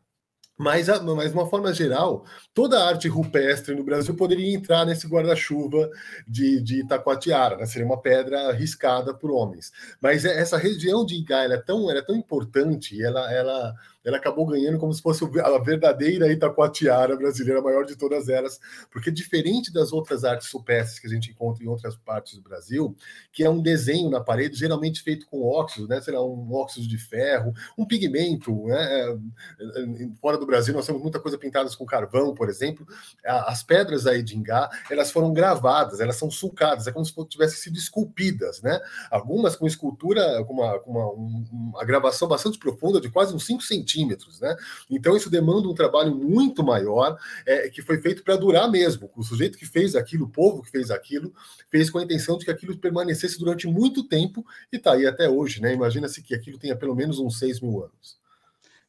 Mas, 0.63 0.87
mas, 0.87 1.31
de 1.31 1.37
uma 1.37 1.49
forma 1.49 1.75
geral, 1.75 2.25
toda 2.55 2.79
a 2.79 2.89
arte 2.89 3.09
rupestre 3.09 3.75
no 3.75 3.83
Brasil 3.83 4.15
poderia 4.15 4.55
entrar 4.55 4.87
nesse 4.87 5.09
guarda-chuva 5.09 5.91
de, 6.27 6.63
de 6.63 6.81
Itacoatiara, 6.83 7.57
né? 7.57 7.67
seria 7.67 7.85
uma 7.85 8.01
pedra 8.01 8.53
riscada 8.53 9.13
por 9.13 9.33
homens. 9.33 9.73
Mas 10.01 10.25
essa 10.25 10.57
região 10.57 11.05
de 11.05 11.17
Ingá 11.17 11.43
é 11.45 11.57
tão, 11.57 11.91
é 11.91 12.01
tão 12.01 12.15
importante, 12.15 13.03
ela, 13.03 13.33
ela 13.33 13.75
ela 14.05 14.17
acabou 14.17 14.47
ganhando 14.47 14.79
como 14.79 14.93
se 14.93 15.01
fosse 15.01 15.25
a 15.25 15.59
verdadeira 15.59 16.31
Itacoatiara 16.33 17.17
brasileira, 17.17 17.61
a 17.61 17.63
maior 17.63 17.85
de 17.85 17.97
todas 17.97 18.29
elas, 18.29 18.59
porque 18.91 19.11
diferente 19.11 19.73
das 19.73 19.93
outras 19.93 20.25
artes 20.25 20.51
rupestres 20.51 20.99
que 20.99 21.07
a 21.07 21.11
gente 21.11 21.31
encontra 21.31 21.65
em 21.65 21.69
outras 21.69 21.97
partes 21.97 22.35
do 22.35 22.43
Brasil, 22.43 22.97
que 23.33 23.45
é 23.45 23.51
um 23.51 23.61
desenho 23.61 24.11
na 24.11 24.21
parede, 24.21 24.57
geralmente 24.57 25.03
feito 25.03 25.27
com 25.27 25.43
óxido, 25.43 25.87
né? 25.87 26.01
Será 26.01 26.23
um 26.23 26.53
óxido 26.53 26.87
de 26.87 26.99
ferro, 26.99 27.53
um 27.79 27.87
pigmento, 27.87 28.67
né? 28.67 28.83
É, 28.83 29.11
é, 29.13 30.09
fora 30.21 30.37
do 30.37 30.47
Brasil 30.47 30.75
nós 30.75 30.87
temos 30.87 31.03
muita 31.03 31.21
coisa 31.21 31.39
pintadas 31.39 31.75
com 31.75 31.85
carvão, 31.87 32.35
por 32.35 32.49
exemplo. 32.49 32.87
As 33.25 33.63
pedras 33.63 34.07
aí 34.07 34.23
de 34.23 34.37
Ingá, 34.37 34.69
elas 34.91 35.11
foram 35.11 35.33
gravadas, 35.33 36.01
elas 36.01 36.17
são 36.17 36.31
sulcadas, 36.31 36.87
é 36.87 36.93
como 36.93 37.05
se 37.05 37.13
tivessem 37.29 37.59
sido 37.59 37.77
esculpidas, 37.77 38.61
né? 38.63 38.81
Algumas 39.11 39.55
com 39.55 39.67
escultura, 39.67 40.45
com 40.45 40.55
uma, 40.55 40.79
com 40.81 40.91
uma, 40.91 41.13
uma 41.73 41.85
gravação 41.85 42.27
bastante 42.27 42.59
profunda, 42.59 43.01
de 43.01 43.11
quase 43.11 43.35
uns 43.35 43.47
5 43.47 43.63
centímetros, 43.63 43.92
né? 44.41 44.57
Então 44.91 45.17
isso 45.17 45.31
demanda 45.31 45.69
um 45.69 45.75
trabalho 45.75 46.15
muito 46.15 46.63
maior, 46.63 47.19
é, 47.47 47.69
que 47.69 47.83
foi 47.83 48.01
feito 48.01 48.23
para 48.23 48.37
durar 48.37 48.71
mesmo. 48.71 49.11
O 49.17 49.23
sujeito 49.23 49.59
que 49.59 49.67
fez 49.67 49.95
aquilo, 49.95 50.27
o 50.27 50.31
povo 50.31 50.63
que 50.63 50.71
fez 50.71 50.91
aquilo, 50.91 51.33
fez 51.71 51.91
com 51.91 51.99
a 51.99 52.03
intenção 52.03 52.39
de 52.39 52.45
que 52.45 52.51
aquilo 52.51 52.77
permanecesse 52.77 53.39
durante 53.39 53.67
muito 53.67 54.05
tempo 54.05 54.45
e 54.73 54.77
está 54.77 54.93
aí 54.93 55.07
até 55.07 55.29
hoje, 55.29 55.61
né? 55.61 55.73
Imagina-se 55.75 56.23
que 56.23 56.35
aquilo 56.35 56.59
tenha 56.59 56.77
pelo 56.77 56.95
menos 56.95 57.19
uns 57.19 57.39
6 57.39 57.61
mil 57.61 57.83
anos. 57.83 58.21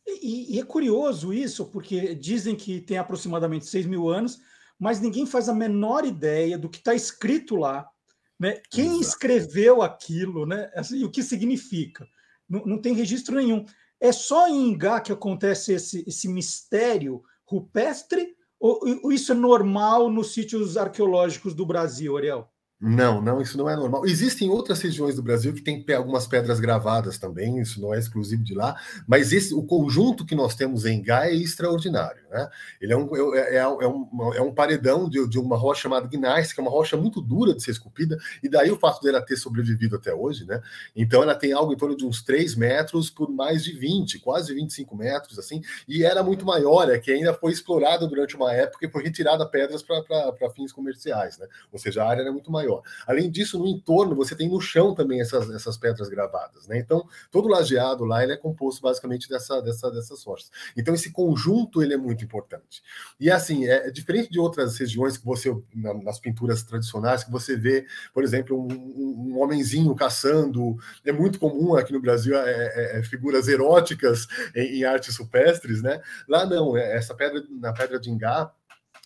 E, 0.05 0.55
e, 0.55 0.59
é 0.59 0.63
curioso 0.63 1.34
isso, 1.34 1.65
porque 1.65 2.13
dizem 2.13 2.55
que 2.55 2.81
tem 2.81 2.97
aproximadamente 2.97 3.65
6 3.65 3.85
mil 3.85 4.09
anos, 4.09 4.39
mas 4.77 4.99
ninguém 4.99 5.25
faz 5.25 5.47
a 5.47 5.53
menor 5.53 6.05
ideia 6.05 6.57
do 6.57 6.67
que 6.67 6.77
está 6.77 6.93
escrito 6.93 7.55
lá, 7.55 7.88
né? 8.39 8.61
Quem 8.69 8.88
Exato. 8.88 9.01
escreveu 9.01 9.81
aquilo, 9.81 10.45
né? 10.45 10.69
Assim, 10.75 11.03
o 11.03 11.09
que 11.09 11.23
significa? 11.23 12.05
Não, 12.49 12.65
não, 12.65 12.81
tem 12.81 12.93
registro 12.93 13.35
nenhum. 13.35 13.65
É 14.02 14.11
só 14.11 14.48
em 14.48 14.70
Ingá 14.70 14.99
que 14.99 15.11
acontece 15.11 15.74
esse, 15.74 16.03
esse 16.07 16.28
mistério 16.28 17.22
rupestre, 17.45 18.36
ou, 18.60 19.11
isso 19.11 19.32
é 19.32 19.36
normal 19.36 20.10
nos 20.10 20.34
sítios 20.34 20.78
arqueológicos 20.78 21.53
do 21.53 21.65
Brasil, 21.65 22.15
Ariel? 22.15 22.49
Não, 22.86 23.22
não, 23.22 23.40
isso 23.41 23.57
não 23.57 23.70
é 23.70 23.78
normal. 23.78 24.06
Existem 24.06 24.49
outras 24.49 24.82
regiões 24.82 25.15
do 25.15 25.24
Brasil 25.24 25.53
que 25.53 25.61
tem 25.61 25.86
algumas 25.95 26.28
pedras 26.28 26.60
gravadas 26.60 27.18
também, 27.18 27.60
isso 27.60 27.82
não 27.82 27.94
é 27.94 27.99
exclusivo 27.99 28.44
de 28.44 28.53
lá, 28.53 28.76
mas 29.07 29.32
esse, 29.32 29.53
o 29.53 29.64
conjunto 29.64 30.26
que 30.26 30.36
nós 30.36 30.53
temos 30.53 30.86
em 30.86 31.02
Gá 31.02 31.28
é 31.28 31.34
extraordinário. 31.34 32.22
Né? 32.34 32.49
Ele 32.81 32.93
é 32.93 32.97
um, 32.97 33.35
é, 33.35 33.55
é, 33.55 33.57
é 33.57 33.68
um, 33.68 34.34
é 34.34 34.41
um 34.41 34.51
paredão 34.51 35.07
de, 35.07 35.30
de, 35.30 35.38
uma 35.38 35.55
rocha 35.55 35.84
chamada 35.84 36.07
gneiss, 36.07 36.51
que 36.51 36.60
é 36.60 36.64
uma 36.64 36.72
rocha 36.72 36.97
muito 36.97 37.22
dura 37.22 37.53
de 37.53 37.61
ser 37.61 37.69
esculpida, 37.69 38.18
e 38.41 38.49
daí 38.49 38.72
o 38.72 38.80
fato 38.80 39.03
dela 39.03 39.22
ter 39.22 39.38
sobrevivido 39.38 39.95
até 39.97 40.11
hoje. 40.11 40.43
Né? 40.43 40.60
Então 40.95 41.22
ela 41.22 41.35
tem 41.35 41.53
algo 41.53 41.72
em 41.72 41.77
torno 41.77 41.95
de 41.95 42.03
uns 42.03 42.23
3 42.23 42.55
metros 42.55 43.11
por 43.11 43.30
mais 43.30 43.64
de 43.64 43.73
20, 43.73 44.18
quase 44.19 44.51
25 44.51 44.95
metros, 44.95 45.38
assim, 45.38 45.61
e 45.88 46.03
era 46.03 46.23
muito 46.23 46.43
maior, 46.43 46.89
é 46.89 46.97
que 46.97 47.11
ainda 47.11 47.35
foi 47.35 47.51
explorada 47.51 48.07
durante 48.07 48.35
uma 48.35 48.51
época 48.51 48.88
e 48.88 48.89
foi 48.89 49.03
retirada 49.03 49.47
pedras 49.47 49.84
para 49.84 50.49
fins 50.55 50.72
comerciais, 50.72 51.38
né? 51.38 51.47
ou 51.72 51.77
seja, 51.77 52.03
a 52.03 52.10
área 52.10 52.22
era 52.23 52.31
muito 52.31 52.51
maior. 52.51 52.81
Além 53.05 53.30
disso, 53.30 53.60
no 53.60 53.68
entorno, 53.68 54.15
você 54.15 54.35
tem 54.35 54.49
no 54.49 54.60
chão 54.60 54.95
também 54.95 55.22
essas, 55.22 55.47
essas 55.51 55.77
pedras 55.77 56.10
gravadas. 56.10 56.68
Né? 56.68 56.80
Então, 56.80 57.07
todo 57.30 57.47
lajeado 57.47 58.05
lá 58.05 58.23
ele 58.23 58.34
é 58.34 58.38
composto 58.38 58.81
basicamente 58.81 59.30
dessa, 59.30 59.61
dessa, 59.61 59.91
dessas 59.91 60.23
rochas. 60.23 60.49
Então, 60.76 60.95
esse 60.95 61.11
conjunto 61.11 61.84
ele 61.84 61.93
é 61.93 61.97
muito 61.97 62.22
importante. 62.23 62.81
E 63.19 63.29
assim, 63.29 63.65
é, 63.65 63.87
é 63.87 63.91
diferente 63.91 64.31
de 64.31 64.39
outras 64.39 64.77
regiões 64.77 65.17
que 65.17 65.25
você, 65.25 65.55
na, 65.73 65.93
nas 65.93 66.19
pinturas 66.19 66.63
tradicionais, 66.63 67.23
que 67.23 67.31
você 67.31 67.55
vê, 67.55 67.85
por 68.13 68.23
exemplo, 68.23 68.59
um, 68.59 69.33
um, 69.33 69.41
homenzinho 69.41 69.93
caçando. 69.95 70.75
É 71.05 71.11
muito 71.11 71.39
comum 71.39 71.75
aqui 71.75 71.93
no 71.93 72.01
Brasil 72.01 72.35
é, 72.37 72.49
é, 72.49 72.99
é 72.99 73.03
figuras 73.03 73.47
eróticas 73.47 74.27
em, 74.55 74.79
em, 74.79 74.83
artes 74.83 75.17
rupestres, 75.17 75.81
né? 75.81 76.01
Lá 76.27 76.45
não, 76.45 76.77
é, 76.77 76.95
essa 76.97 77.13
pedra 77.15 77.43
na 77.49 77.73
pedra 77.73 77.99
de 77.99 78.09
Ingá 78.09 78.51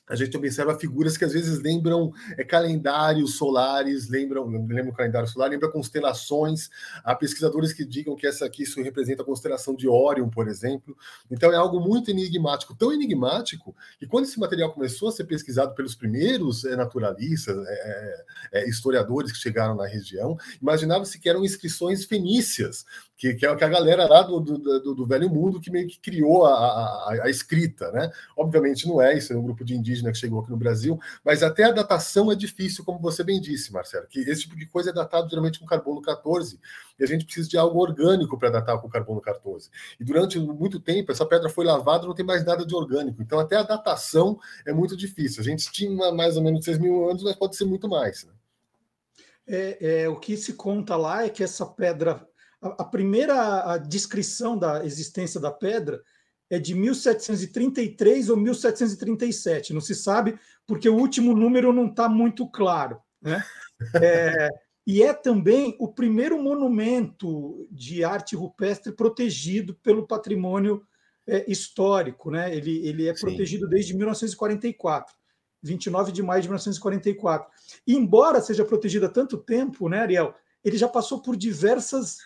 a 0.08 0.16
gente 0.16 0.36
observa 0.38 0.78
figuras 0.80 1.18
que 1.18 1.26
às 1.26 1.34
vezes 1.34 1.60
lembram 1.62 2.14
é, 2.38 2.44
calendários 2.44 3.36
solares, 3.36 4.08
lembram, 4.08 4.48
lembram 4.48 4.94
calendário 4.94 5.28
solar, 5.28 5.50
lembram 5.50 5.72
constelações. 5.72 6.70
Há 7.04 7.14
pesquisadores 7.14 7.74
que 7.74 7.84
digam 7.84 8.16
que 8.16 8.26
essa 8.26 8.46
aqui 8.46 8.64
isso 8.64 8.82
representa 8.82 9.22
a 9.22 9.26
constelação 9.26 9.76
de 9.76 9.88
Órion, 9.88 10.30
por 10.30 10.48
exemplo. 10.48 10.96
Então 11.30 11.52
é 11.52 11.56
algo 11.56 11.80
muito 11.80 12.10
enigmático, 12.10 12.76
tão 12.76 12.94
enigmático 12.94 13.76
que 14.00 14.08
quando 14.08 14.26
esse 14.26 14.40
material 14.40 14.72
começou 14.74 15.10
a 15.10 15.12
ser 15.12 15.26
pesquisado 15.26 15.76
pelos 15.76 15.96
primeiros 15.96 16.64
é, 16.64 16.76
naturalistas, 16.76 17.58
é, 17.68 18.24
é, 18.54 18.62
é 18.62 18.70
historiadores 18.70 19.32
que 19.32 19.38
chegaram 19.38 19.76
na 19.76 19.88
região, 19.88 20.38
imaginava-se 20.62 21.20
que 21.20 21.30
eram 21.30 21.44
inscrições 21.44 22.06
fenícias, 22.06 22.86
que, 23.18 23.34
que, 23.34 23.45
é 23.45 23.49
a 23.49 23.56
galera 23.56 24.07
lá 24.07 24.22
do, 24.22 24.39
do, 24.39 24.94
do, 24.94 25.06
velho 25.07 25.27
mundo 25.27 25.60
que 25.60 25.72
meio 25.72 25.88
que 25.88 25.99
criou 25.99 26.45
a, 26.45 26.53
a, 26.53 27.23
a 27.23 27.30
escrita, 27.30 27.91
né? 27.91 28.11
Obviamente 28.38 28.88
não 28.88 29.02
é, 29.02 29.18
isso 29.18 29.34
é 29.34 29.35
um 29.35 29.41
grupo 29.41 29.65
de 29.65 29.76
indígena 29.76 30.11
que 30.11 30.19
chegou 30.19 30.41
aqui 30.41 30.52
no 30.52 30.57
Brasil, 30.57 30.99
mas 31.26 31.41
até 31.41 31.64
a 31.64 31.72
datação 31.72 32.31
é 32.31 32.35
difícil, 32.35 32.85
como 32.85 32.99
você 32.99 33.23
bem 33.23 33.41
disse, 33.41 33.73
Marcelo, 33.73 34.06
que 34.07 34.19
esse 34.19 34.41
tipo 34.41 34.56
de 34.56 34.68
coisa 34.68 34.91
é 34.91 34.94
datado 34.94 35.27
geralmente 35.27 35.60
com 35.60 35.65
carbono 35.65 35.99
14, 35.99 36.60
e 36.99 37.03
a 37.03 37.07
gente 37.07 37.26
precisa 37.26 37.49
de 37.49 37.57
algo 37.57 37.80
orgânico 37.80 38.38
para 38.38 38.52
datar 38.52 38.80
com 38.80 38.88
carbono 38.88 39.19
14. 39.19 39.69
E 39.99 40.03
durante 40.03 40.39
muito 40.39 40.80
tempo, 40.80 41.11
essa 41.11 41.26
pedra 41.26 41.49
foi 41.49 41.65
lavada, 41.65 42.06
não 42.06 42.14
tem 42.14 42.26
mais 42.26 42.45
nada 42.45 42.65
de 42.65 42.76
orgânico, 42.76 43.22
então 43.22 43.39
até 43.39 43.56
a 43.56 43.64
datação 43.64 44.39
é 44.65 44.72
muito 44.72 44.95
difícil. 44.95 45.41
A 45.41 45.44
gente 45.44 45.60
estima 45.60 46.11
mais 46.11 46.38
ou 46.38 46.44
menos 46.44 46.64
6 46.64 46.77
mil 46.77 47.10
anos, 47.10 47.23
mas 47.23 47.35
pode 47.35 47.56
ser 47.56 47.65
muito 47.65 47.89
mais. 47.89 48.26
Né? 48.26 48.31
É, 49.48 50.02
é, 50.03 50.10
o 50.10 50.19
que 50.19 50.35
se 50.35 50.53
conta 50.53 50.95
lá 50.95 51.26
é 51.26 51.30
que 51.30 51.44
essa 51.44 51.65
pedra, 51.65 52.27
a, 52.62 52.84
a 52.84 52.86
primeira 52.86 53.74
a 53.74 53.78
descrição 53.78 54.58
da 54.58 54.86
existência 54.86 55.40
da 55.40 55.52
pedra 55.52 56.02
é 56.50 56.58
de 56.60 56.74
1733 56.74 58.30
ou 58.30 58.38
1737, 58.38 59.74
não 59.74 59.82
se 59.82 59.94
sabe, 59.94 60.40
porque 60.66 60.88
o 60.88 60.96
último 60.96 61.36
número 61.36 61.74
não 61.74 61.88
está 61.88 62.08
muito 62.08 62.48
claro. 62.50 63.00
Né? 63.22 63.44
É, 64.02 64.50
e 64.88 65.04
é 65.04 65.14
também 65.14 65.76
o 65.80 65.88
primeiro 65.88 66.42
monumento 66.42 67.68
de 67.70 68.04
arte 68.04 68.36
rupestre 68.36 68.92
protegido 68.92 69.76
pelo 69.84 70.08
patrimônio 70.08 70.82
é, 71.28 71.46
histórico. 71.48 72.32
Né? 72.32 72.56
Ele, 72.56 72.88
ele 72.88 73.08
é 73.08 73.14
Sim. 73.14 73.28
protegido 73.28 73.68
desde 73.68 73.96
1944, 73.96 75.14
29 75.62 76.12
de 76.12 76.24
maio 76.24 76.42
de 76.42 76.48
1944. 76.48 77.52
E, 77.86 77.96
embora 77.96 78.42
seja 78.42 78.66
protegido 78.66 79.06
há 79.06 79.10
tanto 79.10 79.38
tempo, 79.38 79.88
né, 79.88 80.00
Ariel, 80.00 80.34
ele 80.66 80.76
já 80.76 80.88
passou 80.88 81.22
por 81.22 81.36
diversas 81.38 82.18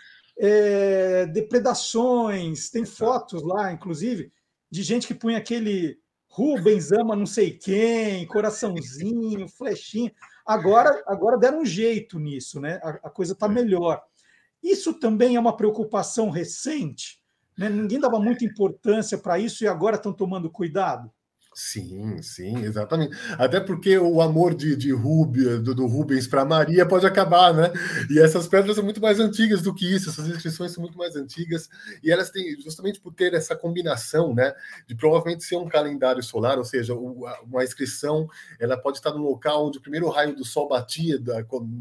é, 0.44 1.28
depredações, 1.28 2.72
tem 2.72 2.84
fotos 2.84 3.44
lá, 3.44 3.72
inclusive, 3.72 4.34
de 4.72 4.82
gente 4.82 5.06
que 5.06 5.14
punha 5.14 5.38
aquele 5.38 6.00
Rubens 6.28 6.92
ama 6.92 7.16
não 7.16 7.28
sei 7.28 7.52
quem, 7.52 8.26
coraçãozinho, 8.26 9.48
flechinha. 9.56 10.12
Agora, 10.44 11.04
agora 11.06 11.38
deram 11.38 11.62
um 11.62 11.66
jeito 11.66 12.18
nisso, 12.18 12.60
né? 12.60 12.80
A, 12.82 12.90
a 12.90 13.10
coisa 13.12 13.34
está 13.34 13.48
melhor. 13.48 14.02
Isso 14.64 14.96
também 14.96 15.36
é 15.36 15.40
uma 15.40 15.56
preocupação 15.56 16.32
recente. 16.32 17.22
Né? 17.56 17.70
Ninguém 17.70 18.00
dava 18.00 18.20
muita 18.20 18.44
importância 18.44 19.20
para 19.20 19.38
isso 19.38 19.64
e 19.64 19.68
agora 19.68 19.98
estão 19.98 20.12
tomando 20.12 20.50
cuidado. 20.50 21.12
Sim, 21.54 22.22
sim, 22.22 22.64
exatamente. 22.64 23.14
Até 23.38 23.60
porque 23.60 23.98
o 23.98 24.22
amor 24.22 24.56
de, 24.56 24.74
de 24.74 24.94
Rubens, 24.94 25.60
do, 25.62 25.76
do 25.76 25.86
Rubens 25.86 26.26
para 26.26 26.46
Maria 26.46 26.86
pode 26.88 27.06
acabar, 27.06 27.54
né? 27.54 27.74
E 28.10 28.20
essas 28.20 28.48
pedras 28.48 28.76
são 28.78 28.86
muito 28.86 29.02
mais 29.02 29.20
antigas 29.20 29.62
do 29.62 29.76
que 29.76 29.86
isso, 29.94 30.10
essas 30.10 30.28
inscrições 30.30 30.72
são 30.72 30.82
muito 30.82 30.98
mais 30.98 31.14
antigas, 31.18 31.68
e 32.02 32.10
elas 32.10 32.30
têm, 32.30 32.58
justamente 32.62 33.02
por 33.02 33.14
ter 33.14 33.34
essa 33.34 33.54
combinação, 33.54 34.34
né? 34.34 34.54
De 34.88 34.96
provavelmente 34.96 35.44
ser 35.44 35.58
um 35.58 35.68
calendário 35.68 36.24
solar, 36.24 36.58
ou 36.58 36.64
seja, 36.64 36.94
uma 36.96 37.64
inscrição, 37.66 38.28
ela 38.58 38.78
pode 38.78 39.00
estar 39.00 39.12
no 39.12 39.22
local 39.22 39.68
onde 39.68 39.78
o 39.78 39.82
primeiro 39.82 40.08
raio 40.08 40.34
do 40.34 40.46
sol 40.46 40.70
batia 40.70 41.20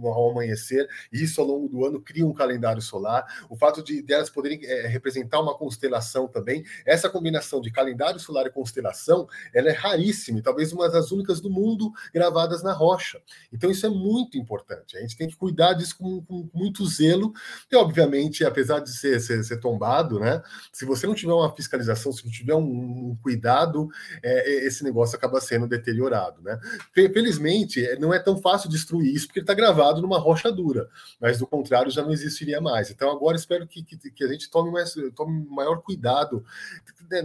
ao 0.03 0.31
amanhecer, 0.33 0.89
e 1.13 1.23
isso 1.23 1.41
ao 1.41 1.47
longo 1.47 1.69
do 1.69 1.85
ano 1.87 2.01
cria 2.01 2.27
um 2.27 2.35
calendário 2.35 2.83
solar. 2.83 3.25
O 3.49 3.57
fato 3.57 3.85
de 3.85 4.03
delas 4.03 4.29
poderem 4.31 4.59
é, 4.65 4.89
representar 4.89 5.41
uma 5.41 5.57
constelação 5.57 6.27
também, 6.27 6.65
essa 6.85 7.09
combinação 7.09 7.61
de 7.61 7.71
calendário 7.71 8.19
solar 8.19 8.47
e 8.47 8.51
constelação, 8.51 9.29
ela 9.61 9.71
é 9.71 9.73
raríssima 9.73 10.39
e 10.39 10.43
talvez 10.43 10.73
uma 10.73 10.89
das 10.89 11.13
únicas 11.13 11.41
do 11.41 11.51
mundo 11.51 11.93
gravadas 12.13 12.63
na 12.63 12.73
rocha. 12.73 13.21
Então 13.53 13.71
isso 13.71 13.87
é 13.87 13.89
muito 13.89 14.37
importante. 14.37 14.97
A 14.97 15.01
gente 15.01 15.17
tem 15.17 15.29
que 15.29 15.37
cuidar 15.37 15.75
disso 15.75 15.97
com, 15.97 16.23
com 16.23 16.49
muito 16.53 16.85
zelo 16.87 17.33
e, 17.71 17.77
obviamente, 17.77 18.45
apesar 18.45 18.81
de 18.81 18.91
ser, 18.91 19.21
ser, 19.21 19.43
ser, 19.45 19.59
tombado, 19.59 20.19
né? 20.19 20.43
Se 20.73 20.85
você 20.85 21.07
não 21.07 21.15
tiver 21.15 21.33
uma 21.33 21.55
fiscalização, 21.55 22.13
se 22.13 22.25
não 22.25 22.33
tiver 22.33 22.55
um, 22.55 23.11
um 23.11 23.19
cuidado, 23.23 23.89
é, 24.23 24.67
esse 24.67 24.83
negócio 24.83 25.17
acaba 25.17 25.41
sendo 25.41 25.69
deteriorado, 25.69 26.43
né? 26.43 26.59
Felizmente, 26.93 27.85
é, 27.85 27.99
não 27.99 28.13
é 28.13 28.19
tão 28.19 28.41
fácil 28.41 28.71
destruir 28.71 29.15
isso 29.15 29.27
porque 29.27 29.41
ele 29.41 29.45
está 29.45 29.55
gravado 29.55 30.01
numa 30.01 30.19
rocha 30.19 30.51
dura, 30.51 30.89
mas 31.21 31.39
do 31.39 31.47
contrário 31.47 31.91
já 31.91 32.03
não 32.03 32.13
existiria 32.13 32.61
mais. 32.61 32.91
Então 32.91 33.11
agora 33.11 33.37
espero 33.37 33.67
que, 33.67 33.83
que, 33.83 34.11
que 34.11 34.25
a 34.25 34.29
gente 34.29 34.51
tome, 34.51 34.71
mais, 34.71 34.95
tome 35.15 35.47
maior 35.49 35.83
cuidado 35.83 36.45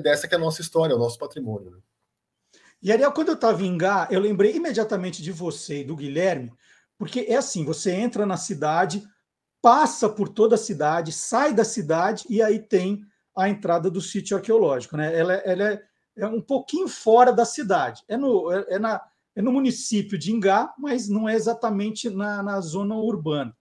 dessa 0.02 0.28
que 0.28 0.36
é 0.36 0.38
a 0.38 0.42
nossa 0.42 0.62
história, 0.62 0.96
o 0.96 1.00
nosso 1.00 1.18
patrimônio. 1.18 1.72
Né? 1.72 1.78
E 2.86 2.92
Ariel, 2.92 3.12
quando 3.12 3.30
eu 3.30 3.34
estava 3.34 3.64
em 3.64 3.76
Gá, 3.76 4.08
eu 4.12 4.20
lembrei 4.20 4.56
imediatamente 4.56 5.24
de 5.24 5.32
você 5.32 5.82
e 5.82 5.84
do 5.84 5.96
Guilherme, 5.96 6.54
porque 7.00 7.22
é 7.22 7.36
assim: 7.36 7.66
você 7.66 7.92
entra 7.92 8.28
na 8.28 8.38
cidade, 8.38 9.04
passa 9.60 10.08
por 10.08 10.30
toda 10.30 10.54
a 10.54 10.60
cidade, 10.60 11.12
sai 11.12 11.52
da 11.52 11.66
cidade 11.66 12.26
e 12.30 12.44
aí 12.44 12.60
tem 12.60 13.04
a 13.36 13.50
entrada 13.50 13.90
do 13.90 14.00
sítio 14.00 14.38
arqueológico. 14.38 14.96
Né? 14.98 15.18
Ela, 15.18 15.34
ela 15.34 15.64
é, 15.64 15.82
é, 16.16 16.28
um 16.28 16.40
pouquinho 16.40 16.88
fora 16.88 17.34
da 17.34 17.44
cidade, 17.44 18.04
é 18.08 18.16
no, 18.16 18.52
é, 18.52 18.76
é, 18.76 18.78
na, 18.78 19.02
é 19.36 19.42
no 19.42 19.52
município 19.52 20.16
de 20.16 20.32
Ingá, 20.32 20.72
mas 20.78 21.10
não 21.10 21.28
é 21.28 21.34
exatamente 21.34 22.08
na, 22.12 22.44
na 22.44 22.62
zona 22.62 22.94
urbana. 22.94 23.52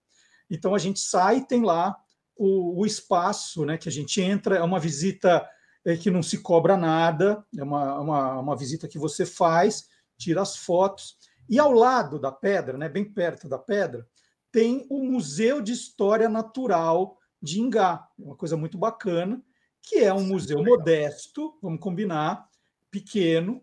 Então 0.51 0.75
a 0.75 0.77
gente 0.77 0.99
sai 0.99 1.37
e 1.37 1.47
tem 1.47 1.63
lá 1.63 1.97
o, 2.37 2.79
o 2.79 2.85
espaço 2.85 3.65
né, 3.65 3.75
que 3.75 3.89
a 3.89 3.91
gente 3.91 4.21
entra, 4.21 4.57
é 4.57 4.61
uma 4.61 4.79
visita 4.79 5.43
é 5.85 5.95
que 5.95 6.09
não 6.09 6.23
se 6.23 6.39
cobra 6.39 6.75
nada, 6.75 7.45
é 7.55 7.63
uma, 7.63 7.99
uma, 7.99 8.39
uma 8.39 8.55
visita 8.55 8.87
que 8.87 8.97
você 8.97 9.25
faz, 9.25 9.87
tira 10.17 10.41
as 10.41 10.57
fotos. 10.57 11.17
E 11.47 11.59
ao 11.59 11.71
lado 11.71 12.19
da 12.19 12.31
pedra, 12.31 12.77
né, 12.77 12.89
bem 12.89 13.05
perto 13.05 13.47
da 13.47 13.59
pedra, 13.59 14.07
tem 14.51 14.85
o 14.89 15.03
Museu 15.03 15.61
de 15.61 15.71
História 15.71 16.27
Natural 16.27 17.17
de 17.41 17.61
Ingá, 17.61 18.07
uma 18.17 18.35
coisa 18.35 18.57
muito 18.57 18.77
bacana, 18.77 19.43
que 19.81 19.99
é 19.99 20.11
um 20.11 20.23
museu 20.23 20.63
modesto, 20.63 21.57
vamos 21.61 21.79
combinar, 21.79 22.49
pequeno, 22.89 23.61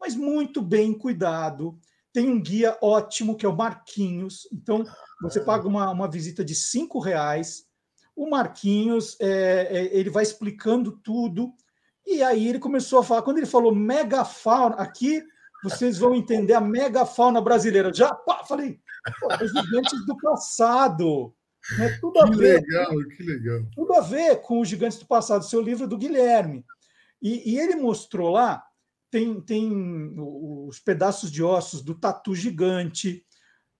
mas 0.00 0.14
muito 0.14 0.62
bem 0.62 0.96
cuidado. 0.96 1.78
Tem 2.12 2.28
um 2.28 2.40
guia 2.40 2.78
ótimo, 2.80 3.36
que 3.36 3.44
é 3.44 3.48
o 3.48 3.56
Marquinhos. 3.56 4.46
Então, 4.52 4.84
você 5.20 5.40
ah. 5.40 5.44
paga 5.44 5.66
uma, 5.66 5.90
uma 5.90 6.08
visita 6.08 6.44
de 6.44 6.54
cinco 6.54 7.00
reais. 7.00 7.66
O 8.14 8.30
Marquinhos, 8.30 9.16
é, 9.18 9.66
é, 9.70 9.96
ele 9.96 10.10
vai 10.10 10.22
explicando 10.22 10.92
tudo. 10.92 11.52
E 12.06 12.22
aí 12.22 12.48
ele 12.48 12.58
começou 12.58 13.00
a 13.00 13.04
falar, 13.04 13.22
quando 13.22 13.38
ele 13.38 13.46
falou 13.46 13.74
megafauna, 13.74 14.76
aqui 14.76 15.22
vocês 15.62 15.98
vão 15.98 16.14
entender 16.14 16.52
a 16.52 16.60
megafauna 16.60 17.40
brasileira. 17.40 17.92
Já 17.92 18.14
pá, 18.14 18.44
falei, 18.44 18.78
os 19.42 19.50
gigantes 19.50 20.06
do 20.06 20.16
passado. 20.18 21.34
Né? 21.78 21.98
Tudo 22.00 22.20
a 22.20 22.30
que 22.30 22.36
ver, 22.36 22.60
legal, 22.60 22.90
que 23.16 23.22
legal. 23.22 23.62
Tudo 23.74 23.94
a 23.94 24.00
ver 24.00 24.42
com 24.42 24.60
os 24.60 24.68
gigantes 24.68 24.98
do 24.98 25.06
passado, 25.06 25.44
seu 25.44 25.62
livro 25.62 25.88
do 25.88 25.96
Guilherme. 25.96 26.64
E, 27.22 27.52
e 27.52 27.58
ele 27.58 27.76
mostrou 27.76 28.30
lá, 28.30 28.62
tem, 29.10 29.40
tem 29.40 30.14
os 30.18 30.78
pedaços 30.78 31.32
de 31.32 31.42
ossos 31.42 31.80
do 31.80 31.94
tatu 31.94 32.34
gigante, 32.34 33.24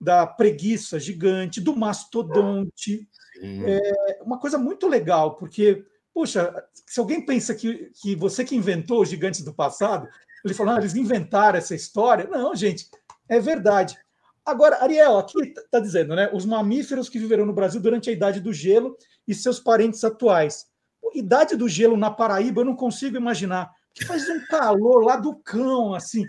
da 0.01 0.25
preguiça 0.25 0.99
gigante, 0.99 1.61
do 1.61 1.75
mastodonte. 1.75 3.07
É 3.43 4.19
uma 4.23 4.39
coisa 4.39 4.57
muito 4.57 4.87
legal, 4.87 5.35
porque, 5.35 5.85
poxa, 6.15 6.63
se 6.85 6.97
alguém 6.97 7.25
pensa 7.25 7.53
que, 7.53 7.91
que 8.01 8.15
você 8.15 8.45
que 8.45 8.55
inventou 8.55 9.01
os 9.01 9.09
gigantes 9.09 9.41
do 9.41 9.53
passado, 9.53 10.07
ele 10.45 10.53
falou, 10.53 10.73
ah, 10.73 10.77
eles 10.77 10.95
inventaram 10.95 11.57
essa 11.57 11.75
história. 11.75 12.25
Não, 12.31 12.55
gente, 12.55 12.87
é 13.27 13.37
verdade. 13.37 13.97
Agora, 14.45 14.81
Ariel, 14.81 15.17
aqui 15.17 15.37
está 15.41 15.77
dizendo, 15.77 16.15
né? 16.15 16.29
Os 16.31 16.45
mamíferos 16.45 17.09
que 17.09 17.19
viveram 17.19 17.45
no 17.45 17.51
Brasil 17.51 17.81
durante 17.81 18.09
a 18.09 18.13
Idade 18.13 18.39
do 18.39 18.53
Gelo 18.53 18.95
e 19.27 19.35
seus 19.35 19.59
parentes 19.59 20.05
atuais. 20.05 20.67
Idade 21.13 21.57
do 21.57 21.67
Gelo 21.67 21.97
na 21.97 22.09
Paraíba, 22.09 22.61
eu 22.61 22.65
não 22.65 22.75
consigo 22.75 23.17
imaginar. 23.17 23.71
Que 23.93 24.05
faz 24.05 24.29
um 24.29 24.45
calor 24.45 25.03
lá 25.03 25.17
do 25.17 25.35
cão, 25.35 25.93
assim. 25.93 26.25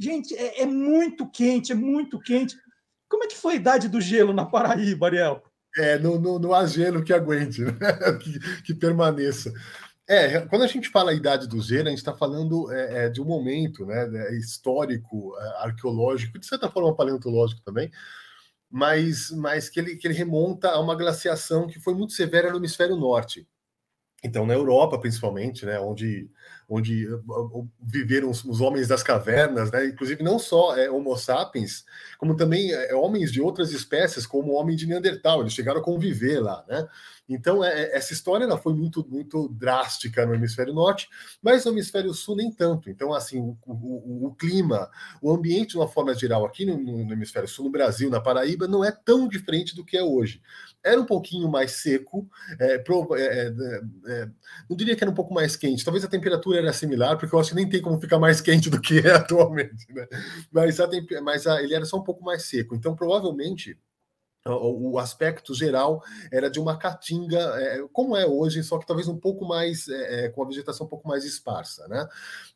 Gente, 0.00 0.34
é, 0.34 0.62
é, 0.62 0.66
muito 0.66 1.28
quente, 1.28 1.72
é 1.72 1.74
muito 1.74 2.18
quente. 2.20 2.56
Como 3.08 3.24
é 3.24 3.26
que 3.26 3.36
foi 3.36 3.54
a 3.54 3.56
Idade 3.56 3.88
do 3.88 4.00
Gelo 4.00 4.32
na 4.32 4.46
Paraíba, 4.46 5.06
Ariel? 5.06 5.42
É, 5.78 5.98
no, 5.98 6.18
no, 6.18 6.38
no 6.38 6.54
há 6.54 6.66
gelo 6.66 7.04
que 7.04 7.12
aguente, 7.12 7.62
né? 7.62 7.72
que, 8.22 8.62
que 8.62 8.74
permaneça. 8.74 9.52
É, 10.08 10.40
quando 10.42 10.62
a 10.62 10.68
gente 10.68 10.88
fala 10.88 11.10
a 11.10 11.14
idade 11.14 11.48
do 11.48 11.60
gelo, 11.60 11.88
a 11.88 11.90
gente 11.90 11.98
está 11.98 12.14
falando 12.14 12.72
é, 12.72 13.06
é, 13.06 13.08
de 13.08 13.20
um 13.20 13.24
momento 13.24 13.84
né, 13.84 14.08
é, 14.28 14.36
histórico, 14.36 15.36
é, 15.38 15.64
arqueológico, 15.64 16.38
de 16.38 16.46
certa 16.46 16.70
forma 16.70 16.94
paleontológico 16.94 17.60
também, 17.62 17.90
mas, 18.70 19.30
mas 19.32 19.68
que, 19.68 19.80
ele, 19.80 19.96
que 19.96 20.06
ele 20.06 20.14
remonta 20.14 20.70
a 20.70 20.80
uma 20.80 20.94
glaciação 20.94 21.66
que 21.66 21.80
foi 21.80 21.92
muito 21.92 22.12
severa 22.12 22.50
no 22.50 22.58
hemisfério 22.58 22.94
norte. 22.94 23.48
Então, 24.22 24.46
na 24.46 24.54
Europa, 24.54 24.98
principalmente, 24.98 25.66
né, 25.66 25.78
onde 25.80 26.30
onde 26.68 27.06
uh, 27.06 27.68
viveram 27.80 28.28
os, 28.30 28.60
homens 28.60 28.88
das 28.88 29.02
cavernas, 29.02 29.70
né? 29.70 29.86
inclusive 29.86 30.22
não 30.22 30.38
só 30.38 30.76
é, 30.76 30.90
Homo 30.90 31.16
sapiens, 31.16 31.84
como 32.18 32.36
também 32.36 32.72
é, 32.72 32.94
homens 32.94 33.30
de 33.30 33.40
outras 33.40 33.72
espécies, 33.72 34.26
como 34.26 34.52
o 34.52 34.56
homem 34.56 34.74
de 34.74 34.86
Neandertal, 34.86 35.40
eles 35.42 35.52
chegaram 35.52 35.80
a 35.80 35.84
conviver 35.84 36.40
lá. 36.40 36.64
Né? 36.68 36.88
Então, 37.28 37.62
é, 37.62 37.82
é, 37.82 37.96
essa 37.96 38.12
história 38.12 38.44
ela 38.44 38.58
foi 38.58 38.74
muito, 38.74 39.06
muito 39.08 39.48
drástica 39.48 40.26
no 40.26 40.34
hemisfério 40.34 40.74
norte, 40.74 41.08
mas 41.40 41.64
no 41.64 41.72
hemisfério 41.72 42.12
sul 42.12 42.36
nem 42.36 42.50
tanto. 42.50 42.90
Então, 42.90 43.12
assim, 43.12 43.38
o, 43.38 43.56
o, 43.64 44.26
o 44.26 44.34
clima, 44.34 44.90
o 45.22 45.32
ambiente, 45.32 45.70
de 45.70 45.76
uma 45.76 45.88
forma 45.88 46.14
geral, 46.14 46.44
aqui 46.44 46.64
no, 46.66 46.76
no, 46.78 47.12
hemisfério 47.12 47.48
sul, 47.48 47.66
no 47.66 47.70
Brasil, 47.70 48.10
na 48.10 48.20
Paraíba, 48.20 48.66
não 48.66 48.84
é 48.84 48.90
tão 48.90 49.28
diferente 49.28 49.74
do 49.74 49.84
que 49.84 49.96
é 49.96 50.02
hoje 50.02 50.40
era 50.86 51.00
um 51.00 51.04
pouquinho 51.04 51.48
mais 51.48 51.72
seco, 51.72 52.28
é, 52.60 52.78
pro, 52.78 53.08
é, 53.16 53.48
é, 53.48 53.52
é, 54.06 54.28
não 54.70 54.76
diria 54.76 54.94
que 54.94 55.02
era 55.02 55.10
um 55.10 55.14
pouco 55.14 55.34
mais 55.34 55.56
quente, 55.56 55.84
talvez 55.84 56.04
a 56.04 56.08
temperatura 56.08 56.55
era 56.56 56.72
similar, 56.72 57.18
porque 57.18 57.34
eu 57.34 57.38
acho 57.38 57.50
que 57.50 57.56
nem 57.56 57.68
tem 57.68 57.80
como 57.80 58.00
ficar 58.00 58.18
mais 58.18 58.40
quente 58.40 58.70
do 58.70 58.80
que 58.80 58.98
é 58.98 59.12
atualmente, 59.16 59.86
né? 59.92 60.06
Mas, 60.50 60.80
a, 60.80 60.88
mas 61.22 61.46
a, 61.46 61.62
ele 61.62 61.74
era 61.74 61.84
só 61.84 61.98
um 61.98 62.02
pouco 62.04 62.24
mais 62.24 62.44
seco, 62.44 62.74
então 62.74 62.94
provavelmente 62.94 63.78
o 64.48 64.98
aspecto 64.98 65.54
geral 65.54 66.02
era 66.32 66.50
de 66.50 66.60
uma 66.60 66.76
caatinga, 66.76 67.38
é, 67.38 67.84
como 67.92 68.16
é 68.16 68.26
hoje, 68.26 68.62
só 68.62 68.78
que 68.78 68.86
talvez 68.86 69.08
um 69.08 69.16
pouco 69.16 69.44
mais, 69.44 69.88
é, 69.88 70.28
com 70.28 70.42
a 70.42 70.46
vegetação 70.46 70.86
um 70.86 70.88
pouco 70.88 71.08
mais 71.08 71.24
esparsa, 71.24 71.86
né? 71.88 72.08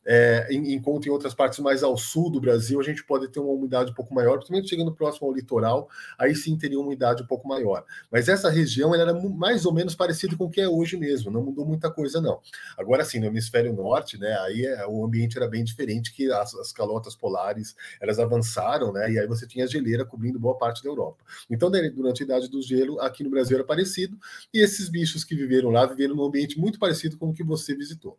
É, 0.05 0.49
enquanto 0.51 1.07
em 1.07 1.11
outras 1.11 1.35
partes 1.35 1.59
mais 1.59 1.83
ao 1.83 1.97
sul 1.97 2.31
do 2.31 2.41
Brasil, 2.41 2.81
a 2.81 2.83
gente 2.83 3.05
pode 3.05 3.29
ter 3.29 3.39
uma 3.39 3.53
umidade 3.53 3.91
um 3.91 3.95
pouco 3.95 4.15
maior, 4.15 4.37
principalmente 4.37 4.69
chegando 4.69 4.95
próximo 4.95 5.29
ao 5.29 5.35
litoral, 5.35 5.89
aí 6.19 6.35
sim 6.35 6.57
teria 6.57 6.79
uma 6.79 6.87
umidade 6.87 7.23
um 7.23 7.27
pouco 7.27 7.47
maior. 7.47 7.85
Mas 8.11 8.29
essa 8.29 8.49
região 8.49 8.95
era 8.95 9.13
mais 9.13 9.67
ou 9.67 9.73
menos 9.73 9.95
parecida 9.95 10.37
com 10.37 10.45
o 10.45 10.51
que 10.51 10.61
é 10.61 10.69
hoje 10.69 10.97
mesmo, 10.97 11.31
não 11.31 11.43
mudou 11.43 11.67
muita 11.67 11.91
coisa, 11.91 12.21
não. 12.21 12.41
Agora 12.79 13.05
sim, 13.05 13.21
no 13.21 13.27
hemisfério 13.27 13.75
norte, 13.75 14.19
né, 14.19 14.33
aí 14.41 14.65
é, 14.65 14.87
o 14.87 15.05
ambiente 15.05 15.37
era 15.37 15.47
bem 15.47 15.63
diferente, 15.63 16.13
que 16.15 16.33
as, 16.33 16.55
as 16.55 16.73
calotas 16.73 17.15
polares, 17.15 17.77
elas 18.01 18.19
avançaram, 18.19 18.93
né, 18.93 19.11
e 19.11 19.19
aí 19.19 19.27
você 19.27 19.47
tinha 19.47 19.67
geleira 19.67 20.05
cobrindo 20.05 20.41
boa 20.41 20.57
parte 20.57 20.83
da 20.83 20.89
Europa. 20.89 21.23
Então, 21.51 21.71
durante 21.89 22.23
a 22.23 22.25
Idade 22.25 22.51
do 22.51 22.61
Gelo, 22.61 23.01
aqui 23.01 23.23
no 23.23 23.31
Brasil 23.31 23.57
era 23.57 23.67
parecido, 23.67 24.19
e 24.53 24.59
esses 24.59 24.89
bichos 24.89 25.25
que 25.25 25.35
viveram 25.35 25.71
lá, 25.71 25.87
viveram 25.87 26.17
num 26.17 26.25
ambiente 26.25 26.59
muito 26.59 26.79
parecido 26.79 27.17
com 27.17 27.31
o 27.31 27.33
que 27.33 27.45
você 27.45 27.75
visitou. 27.75 28.19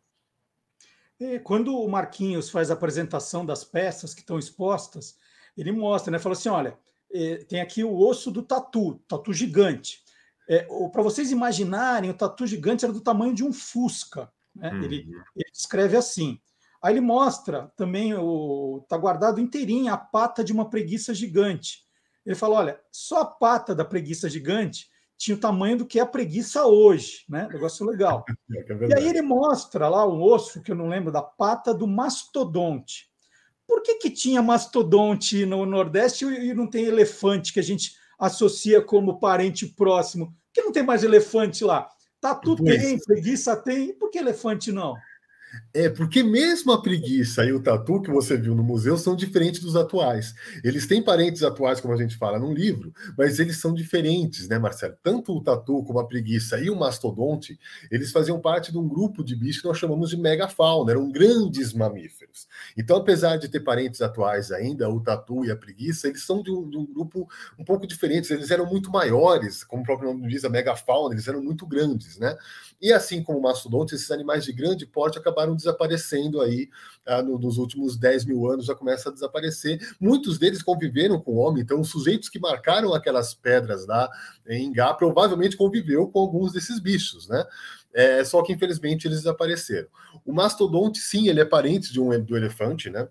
É, 1.19 1.37
quando 1.37 1.77
o 1.77 1.87
Marquinhos 1.87 2.49
faz 2.49 2.71
a 2.71 2.73
apresentação 2.73 3.45
das 3.45 3.63
peças 3.63 4.13
que 4.13 4.21
estão 4.21 4.39
expostas, 4.39 5.17
ele 5.55 5.71
mostra, 5.71 6.11
né? 6.11 6.17
Fala 6.17 6.33
assim: 6.33 6.49
olha, 6.49 6.75
é, 7.13 7.37
tem 7.43 7.61
aqui 7.61 7.83
o 7.83 7.95
osso 7.95 8.31
do 8.31 8.41
tatu, 8.41 8.95
tatu 9.07 9.31
gigante. 9.31 10.03
É, 10.49 10.67
Para 10.91 11.03
vocês 11.03 11.31
imaginarem, 11.31 12.09
o 12.09 12.15
tatu 12.15 12.47
gigante 12.47 12.83
era 12.83 12.93
do 12.93 13.01
tamanho 13.01 13.35
de 13.35 13.43
um 13.43 13.53
Fusca. 13.53 14.31
Né? 14.55 14.71
Uhum. 14.71 14.83
Ele, 14.83 14.95
ele 15.35 15.51
descreve 15.53 15.95
assim. 15.95 16.39
Aí 16.81 16.93
ele 16.93 17.01
mostra 17.01 17.71
também, 17.77 18.13
está 18.81 18.97
guardado 18.97 19.39
inteirinho 19.39 19.93
a 19.93 19.97
pata 19.97 20.43
de 20.43 20.51
uma 20.51 20.67
preguiça 20.67 21.13
gigante. 21.13 21.85
Ele 22.25 22.35
fala: 22.35 22.55
olha, 22.55 22.81
só 22.91 23.21
a 23.21 23.25
pata 23.25 23.73
da 23.73 23.85
preguiça 23.85 24.29
gigante 24.29 24.89
tinha 25.17 25.37
o 25.37 25.39
tamanho 25.39 25.77
do 25.77 25.85
que 25.85 25.99
é 25.99 26.01
a 26.01 26.05
preguiça 26.05 26.65
hoje, 26.65 27.23
né? 27.29 27.47
Negócio 27.51 27.85
legal. 27.85 28.25
É 28.53 28.87
e 28.89 28.93
aí 28.93 29.07
ele 29.07 29.21
mostra 29.21 29.87
lá 29.87 30.05
o 30.05 30.21
osso, 30.21 30.61
que 30.61 30.71
eu 30.71 30.75
não 30.75 30.89
lembro, 30.89 31.11
da 31.11 31.21
pata 31.21 31.73
do 31.73 31.87
mastodonte. 31.87 33.09
Por 33.65 33.81
que, 33.81 33.95
que 33.95 34.09
tinha 34.09 34.41
mastodonte 34.41 35.45
no 35.45 35.65
Nordeste 35.65 36.25
e 36.25 36.53
não 36.53 36.67
tem 36.67 36.85
elefante 36.85 37.53
que 37.53 37.59
a 37.59 37.63
gente 37.63 37.95
associa 38.19 38.81
como 38.81 39.19
parente 39.19 39.65
próximo? 39.65 40.27
Por 40.27 40.53
que 40.53 40.61
não 40.61 40.71
tem 40.73 40.83
mais 40.83 41.03
elefante 41.03 41.63
lá? 41.63 41.89
Tatu 42.19 42.55
tem, 42.55 42.99
preguiça 42.99 43.55
tem, 43.55 43.97
por 43.97 44.09
que 44.11 44.19
elefante 44.19 44.71
não? 44.71 44.95
É, 45.73 45.89
porque 45.89 46.21
mesmo 46.21 46.71
a 46.71 46.81
preguiça 46.81 47.45
e 47.45 47.53
o 47.53 47.61
tatu 47.61 48.01
que 48.01 48.11
você 48.11 48.37
viu 48.37 48.53
no 48.53 48.63
museu 48.63 48.97
são 48.97 49.15
diferentes 49.15 49.61
dos 49.61 49.75
atuais. 49.75 50.33
Eles 50.63 50.85
têm 50.85 51.01
parentes 51.01 51.43
atuais, 51.43 51.79
como 51.79 51.93
a 51.93 51.97
gente 51.97 52.17
fala 52.17 52.37
no 52.37 52.53
livro, 52.53 52.93
mas 53.17 53.39
eles 53.39 53.57
são 53.57 53.73
diferentes, 53.73 54.47
né, 54.47 54.59
Marcelo? 54.59 54.95
Tanto 55.01 55.33
o 55.33 55.41
tatu 55.41 55.83
como 55.83 55.99
a 55.99 56.07
preguiça 56.07 56.59
e 56.59 56.69
o 56.69 56.75
mastodonte, 56.75 57.57
eles 57.89 58.11
faziam 58.11 58.39
parte 58.39 58.71
de 58.71 58.77
um 58.77 58.87
grupo 58.87 59.23
de 59.23 59.35
bichos 59.35 59.61
que 59.61 59.67
nós 59.67 59.77
chamamos 59.77 60.09
de 60.09 60.17
megafauna, 60.17 60.91
eram 60.91 61.09
grandes 61.09 61.73
mamíferos. 61.73 62.47
Então, 62.77 62.97
apesar 62.97 63.37
de 63.37 63.47
ter 63.47 63.61
parentes 63.61 64.01
atuais 64.01 64.51
ainda, 64.51 64.89
o 64.89 65.01
tatu 65.01 65.45
e 65.45 65.51
a 65.51 65.55
preguiça, 65.55 66.07
eles 66.07 66.23
são 66.23 66.43
de 66.43 66.51
um, 66.51 66.69
de 66.69 66.77
um 66.77 66.85
grupo 66.85 67.27
um 67.57 67.63
pouco 67.63 67.87
diferentes, 67.87 68.29
eles 68.29 68.51
eram 68.51 68.65
muito 68.65 68.91
maiores, 68.91 69.63
como 69.63 69.83
o 69.83 69.85
próprio 69.85 70.13
nome 70.13 70.27
diz, 70.27 70.43
a 70.43 70.49
megafauna, 70.49 71.13
eles 71.13 71.27
eram 71.27 71.41
muito 71.41 71.65
grandes, 71.65 72.17
né? 72.17 72.37
E 72.81 72.91
assim 72.91 73.21
como 73.21 73.39
o 73.39 73.41
mastodonte, 73.41 73.95
esses 73.95 74.11
animais 74.11 74.43
de 74.43 74.51
grande 74.51 74.85
porte 74.85 75.17
acabaram 75.17 75.40
desaparecendo 75.55 76.41
aí 76.41 76.69
ah, 77.05 77.21
no, 77.21 77.37
nos 77.37 77.57
últimos 77.57 77.97
10 77.97 78.25
mil 78.25 78.49
anos, 78.49 78.65
já 78.65 78.75
começa 78.75 79.09
a 79.09 79.13
desaparecer. 79.13 79.79
Muitos 79.99 80.37
deles 80.37 80.61
conviveram 80.61 81.19
com 81.19 81.31
o 81.31 81.37
homem, 81.37 81.63
então 81.63 81.79
os 81.81 81.89
sujeitos 81.89 82.29
que 82.29 82.39
marcaram 82.39 82.93
aquelas 82.93 83.33
pedras 83.33 83.87
lá 83.87 84.09
em 84.47 84.71
Gá 84.71 84.93
provavelmente 84.93 85.57
conviveu 85.57 86.07
com 86.07 86.19
alguns 86.19 86.51
desses 86.51 86.79
bichos, 86.79 87.27
né? 87.27 87.45
É, 87.93 88.23
só 88.23 88.41
que 88.41 88.53
infelizmente 88.53 89.07
eles 89.07 89.19
desapareceram. 89.19 89.87
O 90.25 90.31
mastodonte, 90.31 90.99
sim, 90.99 91.27
ele 91.27 91.41
é 91.41 91.45
parente 91.45 91.91
de 91.91 91.99
um 91.99 92.17
do 92.23 92.37
elefante, 92.37 92.89
né? 92.89 93.07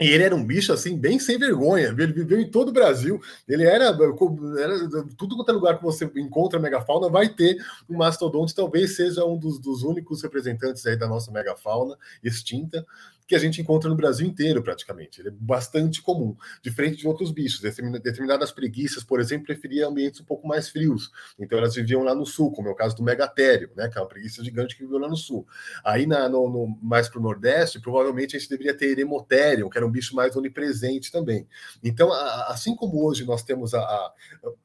E 0.00 0.08
ele 0.08 0.24
era 0.24 0.34
um 0.34 0.44
bicho 0.44 0.72
assim, 0.72 0.98
bem 0.98 1.20
sem 1.20 1.38
vergonha. 1.38 1.88
Ele 1.88 2.12
viveu 2.12 2.40
em 2.40 2.50
todo 2.50 2.70
o 2.70 2.72
Brasil. 2.72 3.20
Ele 3.46 3.64
era, 3.64 3.86
era 3.86 5.04
tudo 5.16 5.36
quanto 5.36 5.50
é 5.50 5.52
lugar 5.52 5.78
que 5.78 5.84
você 5.84 6.10
encontra 6.16 6.58
megafauna, 6.58 7.08
vai 7.08 7.28
ter 7.28 7.56
um 7.88 7.96
mastodonte. 7.96 8.54
Talvez 8.54 8.96
seja 8.96 9.24
um 9.24 9.38
dos, 9.38 9.60
dos 9.60 9.84
únicos 9.84 10.20
representantes 10.22 10.84
aí 10.84 10.96
da 10.96 11.06
nossa 11.06 11.30
megafauna 11.30 11.96
extinta 12.24 12.84
que 13.26 13.34
a 13.34 13.38
gente 13.38 13.60
encontra 13.60 13.88
no 13.88 13.96
Brasil 13.96 14.26
inteiro, 14.26 14.62
praticamente. 14.62 15.20
Ele 15.20 15.28
é 15.28 15.32
bastante 15.32 16.02
comum, 16.02 16.36
diferente 16.62 16.98
de 16.98 17.08
outros 17.08 17.30
bichos. 17.30 17.60
Determinadas 17.60 18.52
preguiças, 18.52 19.02
por 19.02 19.20
exemplo, 19.20 19.46
preferiam 19.46 19.90
ambientes 19.90 20.20
um 20.20 20.24
pouco 20.24 20.46
mais 20.46 20.68
frios. 20.68 21.10
Então, 21.38 21.58
elas 21.58 21.74
viviam 21.74 22.02
lá 22.02 22.14
no 22.14 22.26
sul, 22.26 22.52
como 22.52 22.68
é 22.68 22.70
o 22.70 22.74
caso 22.74 22.96
do 22.96 23.02
megatério, 23.02 23.70
né, 23.76 23.88
que 23.88 23.96
é 23.96 24.00
uma 24.00 24.08
preguiça 24.08 24.44
gigante 24.44 24.76
que 24.76 24.82
viveu 24.82 24.98
lá 24.98 25.08
no 25.08 25.16
sul. 25.16 25.46
Aí, 25.84 26.06
na, 26.06 26.28
no, 26.28 26.48
no, 26.48 26.78
mais 26.82 27.08
para 27.08 27.18
o 27.18 27.22
nordeste, 27.22 27.80
provavelmente 27.80 28.36
a 28.36 28.38
gente 28.38 28.50
deveria 28.50 28.76
ter 28.76 28.90
eremotério, 28.90 29.70
que 29.70 29.78
era 29.78 29.86
um 29.86 29.90
bicho 29.90 30.14
mais 30.14 30.36
onipresente 30.36 31.10
também. 31.10 31.48
Então, 31.82 32.12
a, 32.12 32.48
assim 32.48 32.76
como 32.76 33.04
hoje 33.04 33.24
nós 33.24 33.42
temos 33.42 33.72
a, 33.72 33.80
a, 33.80 34.12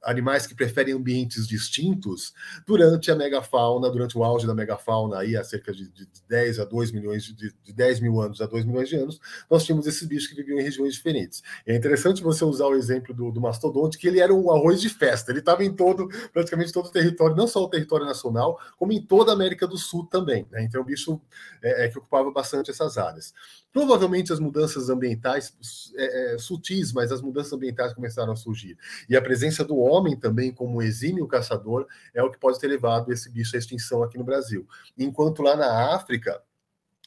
animais 0.03 0.45
que 0.45 0.56
preferem 0.56 0.94
ambientes 0.94 1.48
distintos, 1.48 2.34
durante 2.68 3.10
a 3.10 3.15
megafauna, 3.15 3.90
durante 3.90 4.18
o 4.18 4.23
auge 4.23 4.45
da 4.45 4.53
megafauna, 4.53 5.19
aí 5.19 5.38
há 5.38 5.44
cerca 5.44 5.72
de, 5.72 5.90
de 5.90 6.07
10 6.27 6.60
a 6.60 6.65
2 6.65 6.91
milhões 6.91 7.23
de, 7.23 7.53
de 7.64 7.73
10 7.73 7.99
mil 8.02 8.19
anos 8.19 8.41
2 8.49 8.65
milhões 8.65 8.89
de 8.89 8.95
anos, 8.95 9.19
nós 9.49 9.63
tínhamos 9.63 9.88
esses 9.88 10.07
bichos 10.07 10.27
que 10.27 10.35
viviam 10.35 10.59
em 10.59 10.63
regiões 10.63 10.93
diferentes. 10.93 11.41
É 11.65 11.76
interessante 11.76 12.21
você 12.21 12.43
usar 12.43 12.65
o 12.65 12.76
exemplo 12.76 13.13
do, 13.13 13.31
do 13.31 13.39
mastodonte, 13.39 13.97
que 13.97 14.07
ele 14.07 14.19
era 14.19 14.34
um 14.34 14.51
arroz 14.51 14.81
de 14.81 14.89
festa, 14.89 15.31
ele 15.31 15.39
estava 15.39 15.63
em 15.63 15.73
todo, 15.73 16.07
praticamente 16.34 16.73
todo 16.73 16.88
o 16.88 16.91
território, 16.91 17.35
não 17.35 17.47
só 17.47 17.63
o 17.63 17.69
território 17.69 18.05
nacional, 18.05 18.59
como 18.77 18.91
em 18.91 19.01
toda 19.01 19.31
a 19.31 19.35
América 19.35 19.67
do 19.67 19.77
Sul 19.77 20.05
também. 20.05 20.45
Né? 20.51 20.63
Então, 20.63 20.81
um 20.81 20.85
bicho 20.85 21.21
é, 21.61 21.85
é, 21.85 21.89
que 21.89 21.97
ocupava 21.97 22.31
bastante 22.31 22.71
essas 22.71 22.97
áreas. 22.97 23.34
Provavelmente 23.71 24.34
as 24.34 24.39
mudanças 24.39 24.89
ambientais, 24.89 25.53
é, 25.95 26.34
é, 26.34 26.38
sutis, 26.38 26.91
mas 26.91 27.11
as 27.11 27.21
mudanças 27.21 27.53
ambientais 27.53 27.93
começaram 27.93 28.34
a 28.34 28.35
surgir. 28.35 28.77
E 29.07 29.15
a 29.15 29.21
presença 29.21 29.63
do 29.63 29.77
homem 29.77 30.15
também, 30.15 30.51
como 30.51 30.81
exímio 30.81 31.27
caçador, 31.27 31.85
é 32.13 32.23
o 32.23 32.31
que 32.31 32.39
pode 32.39 32.59
ter 32.59 32.67
levado 32.67 33.11
esse 33.11 33.30
bicho 33.30 33.55
à 33.55 33.59
extinção 33.59 34.03
aqui 34.03 34.17
no 34.17 34.23
Brasil. 34.23 34.67
Enquanto 34.97 35.43
lá 35.43 35.55
na 35.55 35.93
África, 35.95 36.41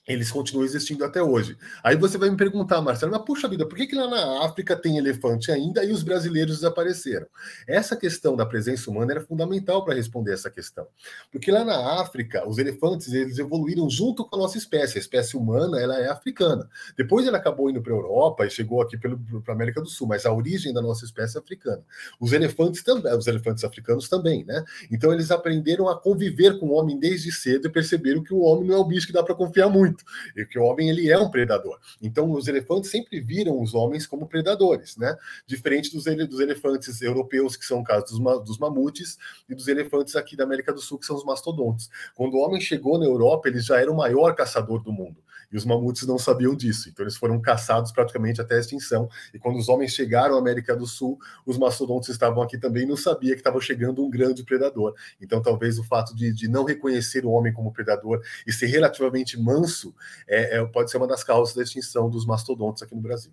eles 0.06 0.32
continuam 0.32 0.64
existindo 0.64 1.04
até 1.04 1.22
hoje. 1.22 1.56
Aí 1.82 1.96
você 1.96 2.18
vai 2.18 2.28
me 2.28 2.36
perguntar, 2.36 2.80
Marcelo, 2.80 3.12
mas 3.12 3.22
puxa 3.22 3.48
vida, 3.48 3.66
por 3.66 3.76
que, 3.76 3.86
que 3.86 3.94
lá 3.94 4.08
na 4.08 4.44
África 4.44 4.74
tem 4.74 4.98
elefante 4.98 5.52
ainda 5.52 5.84
e 5.84 5.92
os 5.92 6.02
brasileiros 6.02 6.56
desapareceram? 6.56 7.26
Essa 7.68 7.94
questão 7.94 8.34
da 8.34 8.44
presença 8.44 8.90
humana 8.90 9.12
era 9.12 9.20
fundamental 9.20 9.84
para 9.84 9.94
responder 9.94 10.32
essa 10.32 10.50
questão. 10.50 10.88
Porque 11.30 11.52
lá 11.52 11.64
na 11.64 12.00
África, 12.00 12.48
os 12.48 12.58
elefantes 12.58 13.12
eles 13.12 13.38
evoluíram 13.38 13.88
junto 13.88 14.24
com 14.24 14.34
a 14.34 14.38
nossa 14.40 14.58
espécie. 14.58 14.98
A 14.98 15.00
espécie 15.00 15.36
humana 15.36 15.80
ela 15.80 15.96
é 16.00 16.08
africana. 16.08 16.68
Depois 16.96 17.24
ela 17.26 17.38
acabou 17.38 17.70
indo 17.70 17.80
para 17.80 17.92
a 17.92 17.96
Europa 17.96 18.44
e 18.44 18.50
chegou 18.50 18.82
aqui 18.82 18.98
para 18.98 19.12
a 19.12 19.52
América 19.52 19.80
do 19.80 19.88
Sul, 19.88 20.08
mas 20.08 20.26
a 20.26 20.32
origem 20.32 20.72
da 20.72 20.82
nossa 20.82 21.04
espécie 21.04 21.36
é 21.36 21.40
africana. 21.40 21.82
Os 22.18 22.32
elefantes 22.32 22.82
também, 22.82 23.16
os 23.16 23.28
elefantes 23.28 23.62
africanos 23.62 24.08
também, 24.08 24.44
né? 24.44 24.64
Então 24.90 25.12
eles 25.12 25.30
aprenderam 25.30 25.88
a 25.88 25.96
conviver 25.96 26.58
com 26.58 26.66
o 26.66 26.72
homem 26.72 26.98
desde 26.98 27.30
cedo 27.30 27.68
e 27.68 27.70
perceberam 27.70 28.22
que 28.22 28.34
o 28.34 28.40
homem 28.40 28.68
não 28.68 28.74
é 28.74 28.78
o 28.78 28.84
bicho 28.84 29.06
que 29.06 29.12
dá 29.12 29.22
para 29.22 29.34
confiar 29.34 29.68
muito 29.68 29.91
muito, 29.92 30.04
e 30.34 30.44
que 30.44 30.58
o 30.58 30.64
homem 30.64 30.88
ele 30.88 31.10
é 31.10 31.18
um 31.18 31.30
predador. 31.30 31.78
Então 32.00 32.30
os 32.32 32.48
elefantes 32.48 32.90
sempre 32.90 33.20
viram 33.20 33.60
os 33.60 33.74
homens 33.74 34.06
como 34.06 34.26
predadores, 34.26 34.96
né? 34.96 35.16
Diferente 35.46 35.92
dos, 35.92 36.04
dos 36.04 36.40
elefantes 36.40 37.00
europeus, 37.02 37.56
que 37.56 37.64
são 37.64 37.80
o 37.80 37.84
caso 37.84 38.06
dos, 38.06 38.44
dos 38.44 38.58
mamutes, 38.58 39.18
e 39.48 39.54
dos 39.54 39.68
elefantes 39.68 40.16
aqui 40.16 40.36
da 40.36 40.44
América 40.44 40.72
do 40.72 40.80
Sul, 40.80 40.98
que 40.98 41.06
são 41.06 41.16
os 41.16 41.24
mastodontes. 41.24 41.90
Quando 42.14 42.34
o 42.34 42.38
homem 42.38 42.60
chegou 42.60 42.98
na 42.98 43.04
Europa, 43.04 43.48
ele 43.48 43.60
já 43.60 43.78
era 43.78 43.92
o 43.92 43.96
maior 43.96 44.34
caçador 44.34 44.82
do 44.82 44.92
mundo. 44.92 45.22
E 45.52 45.56
os 45.56 45.66
mamutes 45.66 46.06
não 46.06 46.18
sabiam 46.18 46.56
disso, 46.56 46.88
então 46.88 47.04
eles 47.04 47.16
foram 47.16 47.38
caçados 47.38 47.92
praticamente 47.92 48.40
até 48.40 48.56
a 48.56 48.58
extinção. 48.58 49.06
E 49.34 49.38
quando 49.38 49.58
os 49.58 49.68
homens 49.68 49.92
chegaram 49.92 50.36
à 50.36 50.38
América 50.38 50.74
do 50.74 50.86
Sul, 50.86 51.18
os 51.44 51.58
mastodontes 51.58 52.08
estavam 52.08 52.42
aqui 52.42 52.56
também 52.56 52.84
e 52.84 52.86
não 52.86 52.96
sabia 52.96 53.34
que 53.34 53.40
estava 53.40 53.60
chegando 53.60 54.02
um 54.02 54.08
grande 54.08 54.42
predador. 54.42 54.94
Então 55.20 55.42
talvez 55.42 55.78
o 55.78 55.84
fato 55.84 56.16
de, 56.16 56.32
de 56.32 56.48
não 56.48 56.64
reconhecer 56.64 57.26
o 57.26 57.30
homem 57.30 57.52
como 57.52 57.70
predador 57.70 58.22
e 58.46 58.52
ser 58.52 58.66
relativamente 58.66 59.38
manso 59.38 59.81
é, 60.28 60.58
é, 60.58 60.64
pode 60.66 60.90
ser 60.90 60.98
uma 60.98 61.06
das 61.06 61.24
causas 61.24 61.54
da 61.54 61.62
extinção 61.62 62.10
dos 62.10 62.26
mastodontes 62.26 62.82
aqui 62.82 62.94
no 62.94 63.00
Brasil. 63.00 63.32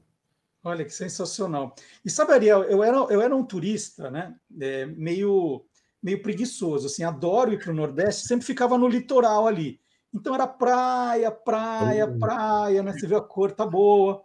Olha 0.63 0.83
que 0.83 0.93
sensacional. 0.93 1.73
E 2.03 2.09
sabe, 2.09 2.33
Ariel, 2.33 2.63
eu 2.63 2.83
era, 2.83 2.97
eu 3.09 3.21
era 3.21 3.35
um 3.35 3.45
turista, 3.45 4.09
né? 4.11 4.35
É, 4.59 4.85
meio, 4.85 5.65
meio 6.01 6.21
preguiçoso, 6.21 6.87
assim, 6.87 7.03
adoro 7.03 7.53
ir 7.53 7.59
para 7.59 7.71
o 7.71 7.75
Nordeste, 7.75 8.27
sempre 8.27 8.45
ficava 8.45 8.77
no 8.77 8.87
litoral 8.87 9.47
ali. 9.47 9.79
Então 10.13 10.33
era 10.33 10.47
praia, 10.47 11.31
praia, 11.31 12.07
uhum. 12.07 12.19
praia, 12.19 12.83
né? 12.83 12.93
Você 12.93 13.07
vê 13.07 13.15
a 13.15 13.21
cor, 13.21 13.51
tá 13.51 13.65
boa. 13.65 14.23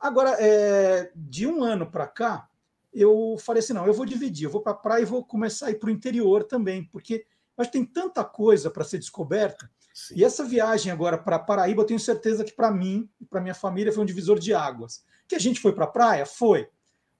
Agora, 0.00 0.36
é, 0.40 1.10
de 1.14 1.46
um 1.46 1.62
ano 1.62 1.90
para 1.90 2.06
cá, 2.06 2.48
eu 2.92 3.36
falei 3.38 3.60
assim: 3.60 3.72
não, 3.72 3.86
eu 3.86 3.94
vou 3.94 4.06
dividir, 4.06 4.44
eu 4.44 4.50
vou 4.50 4.62
para 4.62 4.72
a 4.72 4.76
praia 4.76 5.02
e 5.02 5.06
vou 5.06 5.24
começar 5.24 5.66
a 5.66 5.70
ir 5.70 5.78
para 5.78 5.88
o 5.88 5.92
interior 5.92 6.44
também, 6.44 6.84
porque 6.84 7.26
acho 7.56 7.70
que 7.70 7.78
tem 7.78 7.84
tanta 7.84 8.24
coisa 8.24 8.70
para 8.70 8.84
ser 8.84 8.98
descoberta. 8.98 9.70
Sim. 9.98 10.14
E 10.18 10.24
essa 10.24 10.44
viagem 10.44 10.92
agora 10.92 11.18
para 11.18 11.40
Paraíba, 11.40 11.82
eu 11.82 11.86
tenho 11.86 11.98
certeza 11.98 12.44
que 12.44 12.52
para 12.52 12.70
mim 12.70 13.10
e 13.20 13.24
para 13.24 13.40
minha 13.40 13.54
família 13.54 13.92
foi 13.92 14.04
um 14.04 14.06
divisor 14.06 14.38
de 14.38 14.54
águas. 14.54 15.02
Que 15.26 15.34
a 15.34 15.40
gente 15.40 15.60
foi 15.60 15.72
para 15.72 15.86
a 15.86 15.88
praia? 15.88 16.24
Foi. 16.24 16.68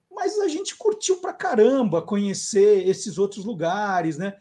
Mas 0.09 0.39
a 0.39 0.47
gente 0.47 0.77
curtiu 0.77 1.17
para 1.17 1.33
caramba 1.33 2.01
conhecer 2.01 2.87
esses 2.87 3.17
outros 3.17 3.43
lugares, 3.43 4.17
né? 4.17 4.37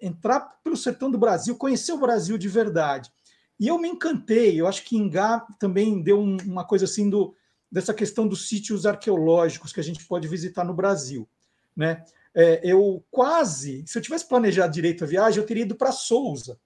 entrar 0.00 0.40
pelo 0.62 0.76
sertão 0.76 1.10
do 1.10 1.18
Brasil, 1.18 1.56
conhecer 1.56 1.92
o 1.92 1.98
Brasil 1.98 2.38
de 2.38 2.46
verdade. 2.46 3.10
E 3.58 3.66
eu 3.66 3.76
me 3.76 3.88
encantei, 3.88 4.60
eu 4.60 4.68
acho 4.68 4.84
que 4.84 4.96
Ingá 4.96 5.44
também 5.58 6.00
deu 6.00 6.20
um, 6.20 6.36
uma 6.44 6.64
coisa 6.64 6.84
assim 6.84 7.10
do, 7.10 7.34
dessa 7.72 7.92
questão 7.92 8.28
dos 8.28 8.46
sítios 8.46 8.86
arqueológicos 8.86 9.72
que 9.72 9.80
a 9.80 9.84
gente 9.84 10.06
pode 10.06 10.28
visitar 10.28 10.62
no 10.62 10.74
Brasil. 10.74 11.28
Né? 11.76 12.04
É, 12.32 12.60
eu 12.62 13.04
quase, 13.10 13.84
se 13.84 13.98
eu 13.98 14.02
tivesse 14.02 14.28
planejado 14.28 14.72
direito 14.72 15.02
a 15.02 15.08
viagem, 15.08 15.40
eu 15.40 15.46
teria 15.46 15.64
ido 15.64 15.74
para 15.74 15.90
Souza. 15.90 16.56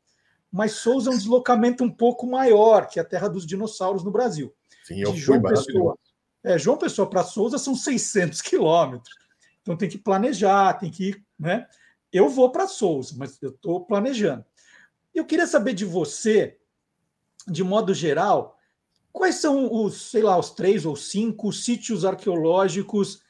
Mas 0.50 0.72
Souza 0.72 1.10
é 1.10 1.14
um 1.14 1.18
deslocamento 1.18 1.84
um 1.84 1.90
pouco 1.90 2.26
maior 2.26 2.88
que 2.88 2.98
a 2.98 3.04
terra 3.04 3.28
dos 3.28 3.46
dinossauros 3.46 4.02
no 4.02 4.10
Brasil. 4.10 4.54
Sim, 4.84 5.00
eu 5.00 5.12
de 5.12 5.18
João 5.18 5.40
fui 5.40 5.50
Pessoa. 5.50 5.98
É, 6.42 6.58
João 6.58 6.78
Pessoa 6.78 7.08
para 7.08 7.22
Souza 7.22 7.58
são 7.58 7.74
600 7.74 8.40
quilômetros. 8.40 9.14
Então 9.60 9.76
tem 9.76 9.88
que 9.88 9.98
planejar, 9.98 10.74
tem 10.74 10.90
que 10.90 11.10
ir, 11.10 11.24
né? 11.38 11.66
Eu 12.10 12.28
vou 12.28 12.50
para 12.50 12.66
Souza, 12.66 13.14
mas 13.18 13.40
eu 13.42 13.50
estou 13.50 13.84
planejando. 13.84 14.44
Eu 15.14 15.26
queria 15.26 15.46
saber 15.46 15.74
de 15.74 15.84
você, 15.84 16.56
de 17.46 17.62
modo 17.62 17.92
geral, 17.92 18.58
quais 19.12 19.34
são 19.36 19.70
os, 19.70 20.10
sei 20.10 20.22
lá, 20.22 20.38
os 20.38 20.50
três 20.50 20.86
ou 20.86 20.96
cinco 20.96 21.52
sítios 21.52 22.04
arqueológicos 22.04 23.22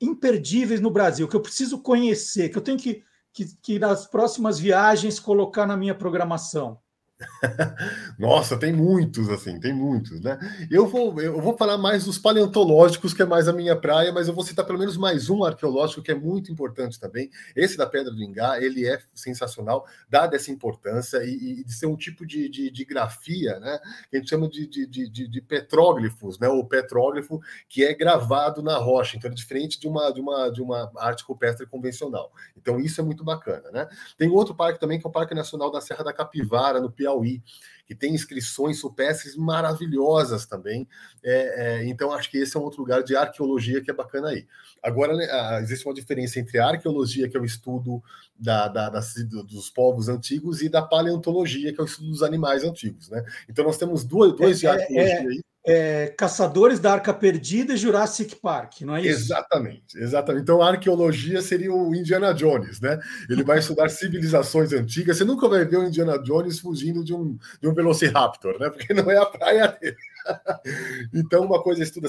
imperdíveis 0.00 0.80
no 0.80 0.90
Brasil, 0.90 1.28
que 1.28 1.36
eu 1.36 1.42
preciso 1.42 1.78
conhecer, 1.80 2.48
que 2.48 2.56
eu 2.56 2.62
tenho 2.62 2.78
que, 2.78 3.04
que, 3.32 3.56
que 3.62 3.78
nas 3.78 4.06
próximas 4.06 4.58
viagens 4.58 5.20
colocar 5.20 5.66
na 5.66 5.76
minha 5.76 5.94
programação? 5.94 6.80
Nossa, 8.18 8.56
tem 8.58 8.72
muitos, 8.72 9.28
assim, 9.28 9.58
tem 9.60 9.72
muitos, 9.72 10.20
né? 10.20 10.38
Eu 10.70 10.86
vou, 10.86 11.20
eu 11.20 11.40
vou 11.40 11.56
falar 11.56 11.76
mais 11.78 12.04
dos 12.04 12.18
paleontológicos, 12.18 13.12
que 13.12 13.22
é 13.22 13.26
mais 13.26 13.48
a 13.48 13.52
minha 13.52 13.76
praia, 13.76 14.12
mas 14.12 14.28
eu 14.28 14.34
vou 14.34 14.44
citar 14.44 14.64
pelo 14.64 14.78
menos 14.78 14.96
mais 14.96 15.28
um 15.28 15.44
arqueológico 15.44 16.02
que 16.02 16.10
é 16.10 16.14
muito 16.14 16.50
importante 16.50 16.98
também. 16.98 17.30
Esse 17.54 17.76
da 17.76 17.86
Pedra 17.86 18.12
do 18.12 18.22
Ingá, 18.22 18.60
ele 18.60 18.86
é 18.86 18.98
sensacional, 19.14 19.86
dada 20.08 20.36
essa 20.36 20.50
importância 20.50 21.22
e, 21.24 21.60
e 21.60 21.64
de 21.64 21.72
ser 21.72 21.86
um 21.86 21.96
tipo 21.96 22.26
de, 22.26 22.48
de, 22.48 22.70
de, 22.70 22.84
grafia, 22.84 23.58
né? 23.60 23.78
Que 24.10 24.16
a 24.16 24.20
gente 24.20 24.30
chama 24.30 24.48
de, 24.48 24.66
de, 24.66 24.86
de, 24.86 25.28
de 25.28 25.40
petróglifos, 25.40 26.38
né? 26.38 26.48
O 26.48 26.64
petróglifo 26.64 27.40
que 27.68 27.84
é 27.84 27.94
gravado 27.94 28.62
na 28.62 28.76
rocha, 28.78 29.16
então 29.16 29.30
é 29.30 29.34
diferente 29.34 29.78
de 29.78 29.86
uma, 29.86 30.10
de 30.10 30.20
uma, 30.20 30.50
de 30.50 30.62
uma 30.62 30.90
arte 30.96 31.24
rupestre 31.24 31.66
convencional. 31.66 32.32
Então 32.56 32.80
isso 32.80 33.00
é 33.00 33.04
muito 33.04 33.24
bacana, 33.24 33.70
né? 33.70 33.88
Tem 34.16 34.28
outro 34.28 34.54
parque 34.54 34.80
também, 34.80 34.98
que 34.98 35.06
é 35.06 35.08
o 35.08 35.12
Parque 35.12 35.34
Nacional 35.34 35.70
da 35.70 35.80
Serra 35.80 36.04
da 36.04 36.12
Capivara, 36.12 36.80
no 36.80 36.90
Piauí 36.90 37.09
Piauí, 37.10 37.42
que 37.86 37.94
tem 37.94 38.14
inscrições 38.14 38.80
rupestres 38.82 39.36
maravilhosas 39.36 40.46
também. 40.46 40.86
É, 41.22 41.80
é, 41.82 41.86
então, 41.88 42.12
acho 42.12 42.30
que 42.30 42.38
esse 42.38 42.56
é 42.56 42.60
um 42.60 42.62
outro 42.62 42.80
lugar 42.80 43.02
de 43.02 43.16
arqueologia 43.16 43.82
que 43.82 43.90
é 43.90 43.94
bacana 43.94 44.28
aí. 44.28 44.46
Agora, 44.82 45.16
né, 45.16 45.26
existe 45.60 45.86
uma 45.86 45.94
diferença 45.94 46.38
entre 46.38 46.58
a 46.58 46.68
arqueologia, 46.68 47.28
que 47.28 47.36
é 47.36 47.40
o 47.40 47.44
estudo 47.44 48.02
da, 48.38 48.68
da, 48.68 48.88
da, 48.88 49.00
dos 49.44 49.68
povos 49.70 50.08
antigos, 50.08 50.62
e 50.62 50.68
da 50.68 50.82
paleontologia, 50.82 51.72
que 51.72 51.80
é 51.80 51.82
o 51.82 51.86
estudo 51.86 52.10
dos 52.10 52.22
animais 52.22 52.62
antigos. 52.62 53.10
Né? 53.10 53.24
Então, 53.48 53.64
nós 53.64 53.76
temos 53.76 54.04
duas, 54.04 54.34
dois 54.34 54.58
é, 54.58 54.60
de 54.60 54.66
arqueologia 54.68 55.14
é, 55.14 55.26
aí 55.26 55.42
é, 55.66 56.14
Caçadores 56.16 56.80
da 56.80 56.92
Arca 56.92 57.12
Perdida 57.12 57.74
e 57.74 57.76
Jurassic 57.76 58.36
Park, 58.36 58.80
não 58.80 58.96
é 58.96 59.00
isso? 59.00 59.10
Exatamente, 59.10 59.98
exatamente. 59.98 60.42
Então 60.42 60.62
a 60.62 60.68
arqueologia 60.68 61.42
seria 61.42 61.72
o 61.72 61.94
Indiana 61.94 62.32
Jones, 62.32 62.80
né? 62.80 62.98
Ele 63.28 63.44
vai 63.44 63.58
estudar 63.58 63.88
civilizações 63.90 64.72
antigas. 64.72 65.18
Você 65.18 65.24
nunca 65.24 65.48
vai 65.48 65.64
ver 65.64 65.76
o 65.76 65.84
Indiana 65.84 66.18
Jones 66.18 66.60
fugindo 66.60 67.04
de 67.04 67.12
um, 67.12 67.38
de 67.60 67.68
um 67.68 67.74
Velociraptor, 67.74 68.58
né? 68.58 68.70
Porque 68.70 68.94
não 68.94 69.10
é 69.10 69.18
a 69.18 69.26
praia 69.26 69.68
dele. 69.68 69.96
então, 71.14 71.44
uma 71.44 71.62
coisa 71.62 71.82
estuda 71.82 72.08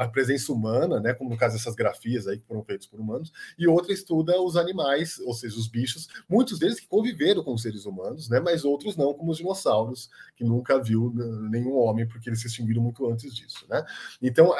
a 0.00 0.08
presença 0.08 0.52
humana, 0.52 1.00
né, 1.00 1.14
como 1.14 1.30
no 1.30 1.36
caso 1.36 1.56
dessas 1.56 1.74
grafias 1.74 2.26
aí 2.26 2.38
que 2.38 2.46
foram 2.46 2.62
feitas 2.64 2.86
por 2.86 3.00
humanos, 3.00 3.32
e 3.58 3.66
outra 3.66 3.92
estuda 3.92 4.40
os 4.40 4.56
animais, 4.56 5.18
ou 5.20 5.34
seja, 5.34 5.56
os 5.56 5.68
bichos, 5.68 6.08
muitos 6.28 6.58
deles 6.58 6.80
que 6.80 6.86
conviveram 6.86 7.42
com 7.42 7.54
os 7.54 7.62
seres 7.62 7.86
humanos, 7.86 8.28
né, 8.28 8.40
mas 8.40 8.64
outros 8.64 8.96
não, 8.96 9.14
como 9.14 9.30
os 9.30 9.38
dinossauros, 9.38 10.10
que 10.36 10.44
nunca 10.44 10.82
viu 10.82 11.12
nenhum 11.50 11.76
homem, 11.76 12.06
porque 12.06 12.28
eles 12.28 12.40
se 12.40 12.46
extinguiram 12.46 12.82
muito 12.82 13.08
antes 13.10 13.34
disso, 13.34 13.66
né? 13.68 13.84
Então, 14.22 14.52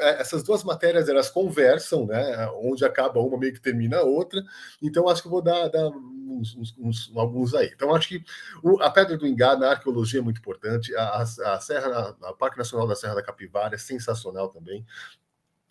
essas 0.00 0.42
duas 0.42 0.64
matérias 0.64 1.08
elas 1.08 1.30
conversam, 1.30 2.06
né, 2.06 2.48
onde 2.62 2.84
acaba 2.84 3.20
uma 3.20 3.38
meio 3.38 3.52
que 3.52 3.60
termina 3.60 3.98
a 3.98 4.02
outra. 4.02 4.42
Então, 4.82 5.08
acho 5.08 5.22
que 5.22 5.28
vou 5.28 5.42
dar, 5.42 5.68
dar 5.68 5.90
uns, 6.34 6.56
uns, 6.56 6.74
uns, 6.78 7.12
alguns 7.16 7.54
aí. 7.54 7.70
Então, 7.74 7.94
acho 7.94 8.08
que 8.08 8.24
o, 8.62 8.80
a 8.82 8.90
Pedra 8.90 9.16
do 9.16 9.26
Ingá 9.26 9.56
na 9.56 9.70
arqueologia 9.70 10.20
é 10.20 10.22
muito 10.22 10.38
importante. 10.38 10.94
A, 10.96 11.22
a, 11.22 11.60
Serra, 11.60 12.03
a 12.22 12.32
Parque 12.32 12.58
Nacional 12.58 12.86
da 12.86 12.96
Serra 12.96 13.14
da 13.14 13.22
Capivara 13.22 13.74
é 13.74 13.78
sensacional 13.78 14.48
também. 14.48 14.84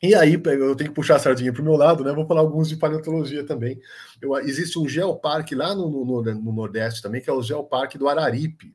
E 0.01 0.13
aí, 0.13 0.33
eu 0.33 0.75
tenho 0.75 0.89
que 0.89 0.95
puxar 0.95 1.15
a 1.15 1.19
sardinha 1.19 1.53
para 1.53 1.61
o 1.61 1.65
meu 1.65 1.77
lado, 1.77 2.03
né? 2.03 2.11
Vou 2.11 2.27
falar 2.27 2.41
alguns 2.41 2.67
de 2.67 2.75
paleontologia 2.75 3.45
também. 3.45 3.79
Eu, 4.23 4.37
existe 4.37 4.79
um 4.79 4.87
geoparque 4.87 5.53
lá 5.53 5.75
no, 5.75 5.89
no, 5.89 6.21
no, 6.21 6.53
Nordeste 6.53 7.01
também, 7.01 7.21
que 7.21 7.29
é 7.29 7.33
o 7.33 7.41
Geoparque 7.41 7.97
do 7.97 8.07
Araripe. 8.07 8.73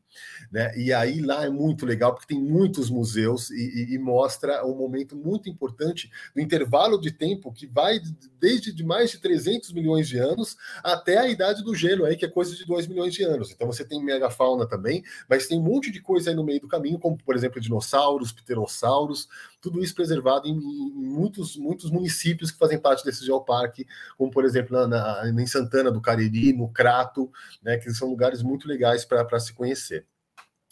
Né? 0.51 0.77
E 0.77 0.93
aí 0.93 1.20
lá 1.20 1.45
é 1.45 1.51
muito 1.51 1.87
legal, 1.87 2.15
porque 2.15 2.35
tem 2.35 2.43
muitos 2.43 2.91
museus 2.91 3.51
e, 3.51 3.55
e, 3.55 3.95
e, 3.95 3.99
mostra 3.99 4.65
um 4.66 4.75
momento 4.75 5.16
muito 5.16 5.49
importante 5.49 6.11
no 6.35 6.43
intervalo 6.43 6.99
de 6.99 7.11
tempo 7.11 7.53
que 7.53 7.66
vai 7.66 8.01
desde 8.41 8.73
de 8.73 8.85
mais 8.85 9.11
de 9.11 9.20
300 9.20 9.73
milhões 9.73 10.09
de 10.09 10.19
anos 10.19 10.57
até 10.83 11.19
a 11.19 11.29
idade 11.29 11.62
do 11.62 11.75
gelo, 11.75 12.05
aí, 12.05 12.16
que 12.16 12.25
é 12.25 12.29
coisa 12.29 12.55
de 12.55 12.65
2 12.65 12.87
milhões 12.87 13.15
de 13.15 13.23
anos. 13.23 13.51
Então 13.51 13.66
você 13.66 13.85
tem 13.85 14.03
megafauna 14.03 14.66
também, 14.66 15.03
mas 15.29 15.47
tem 15.47 15.59
um 15.59 15.62
monte 15.62 15.91
de 15.91 16.01
coisa 16.01 16.31
aí 16.31 16.37
no 16.37 16.45
meio 16.45 16.61
do 16.61 16.69
caminho, 16.69 16.99
como 16.99 17.16
por 17.19 17.37
exemplo 17.37 17.61
dinossauros, 17.61 18.33
pterossauros, 18.33 19.29
tudo 19.61 19.83
isso 19.83 19.95
preservado 19.95 20.49
em, 20.49 20.53
em 20.53 20.93
muitos, 20.93 21.57
muitos 21.57 21.91
municípios 21.91 22.51
que 22.51 22.59
fazem 22.59 22.79
parte 22.79 23.05
desse 23.05 23.25
geoparque, 23.25 23.87
como 24.16 24.31
por 24.31 24.45
exemplo 24.45 24.77
na, 24.77 24.87
na, 24.87 25.29
em 25.40 25.47
Santana 25.47 25.90
do 25.90 26.01
Cariri, 26.01 26.52
no 26.52 26.69
Crato, 26.69 27.31
né, 27.62 27.77
que 27.78 27.90
são 27.93 28.09
lugares 28.09 28.43
muito 28.43 28.69
legais 28.69 29.05
para 29.05 29.40
se 29.40 29.52
conhecer. 29.52 30.06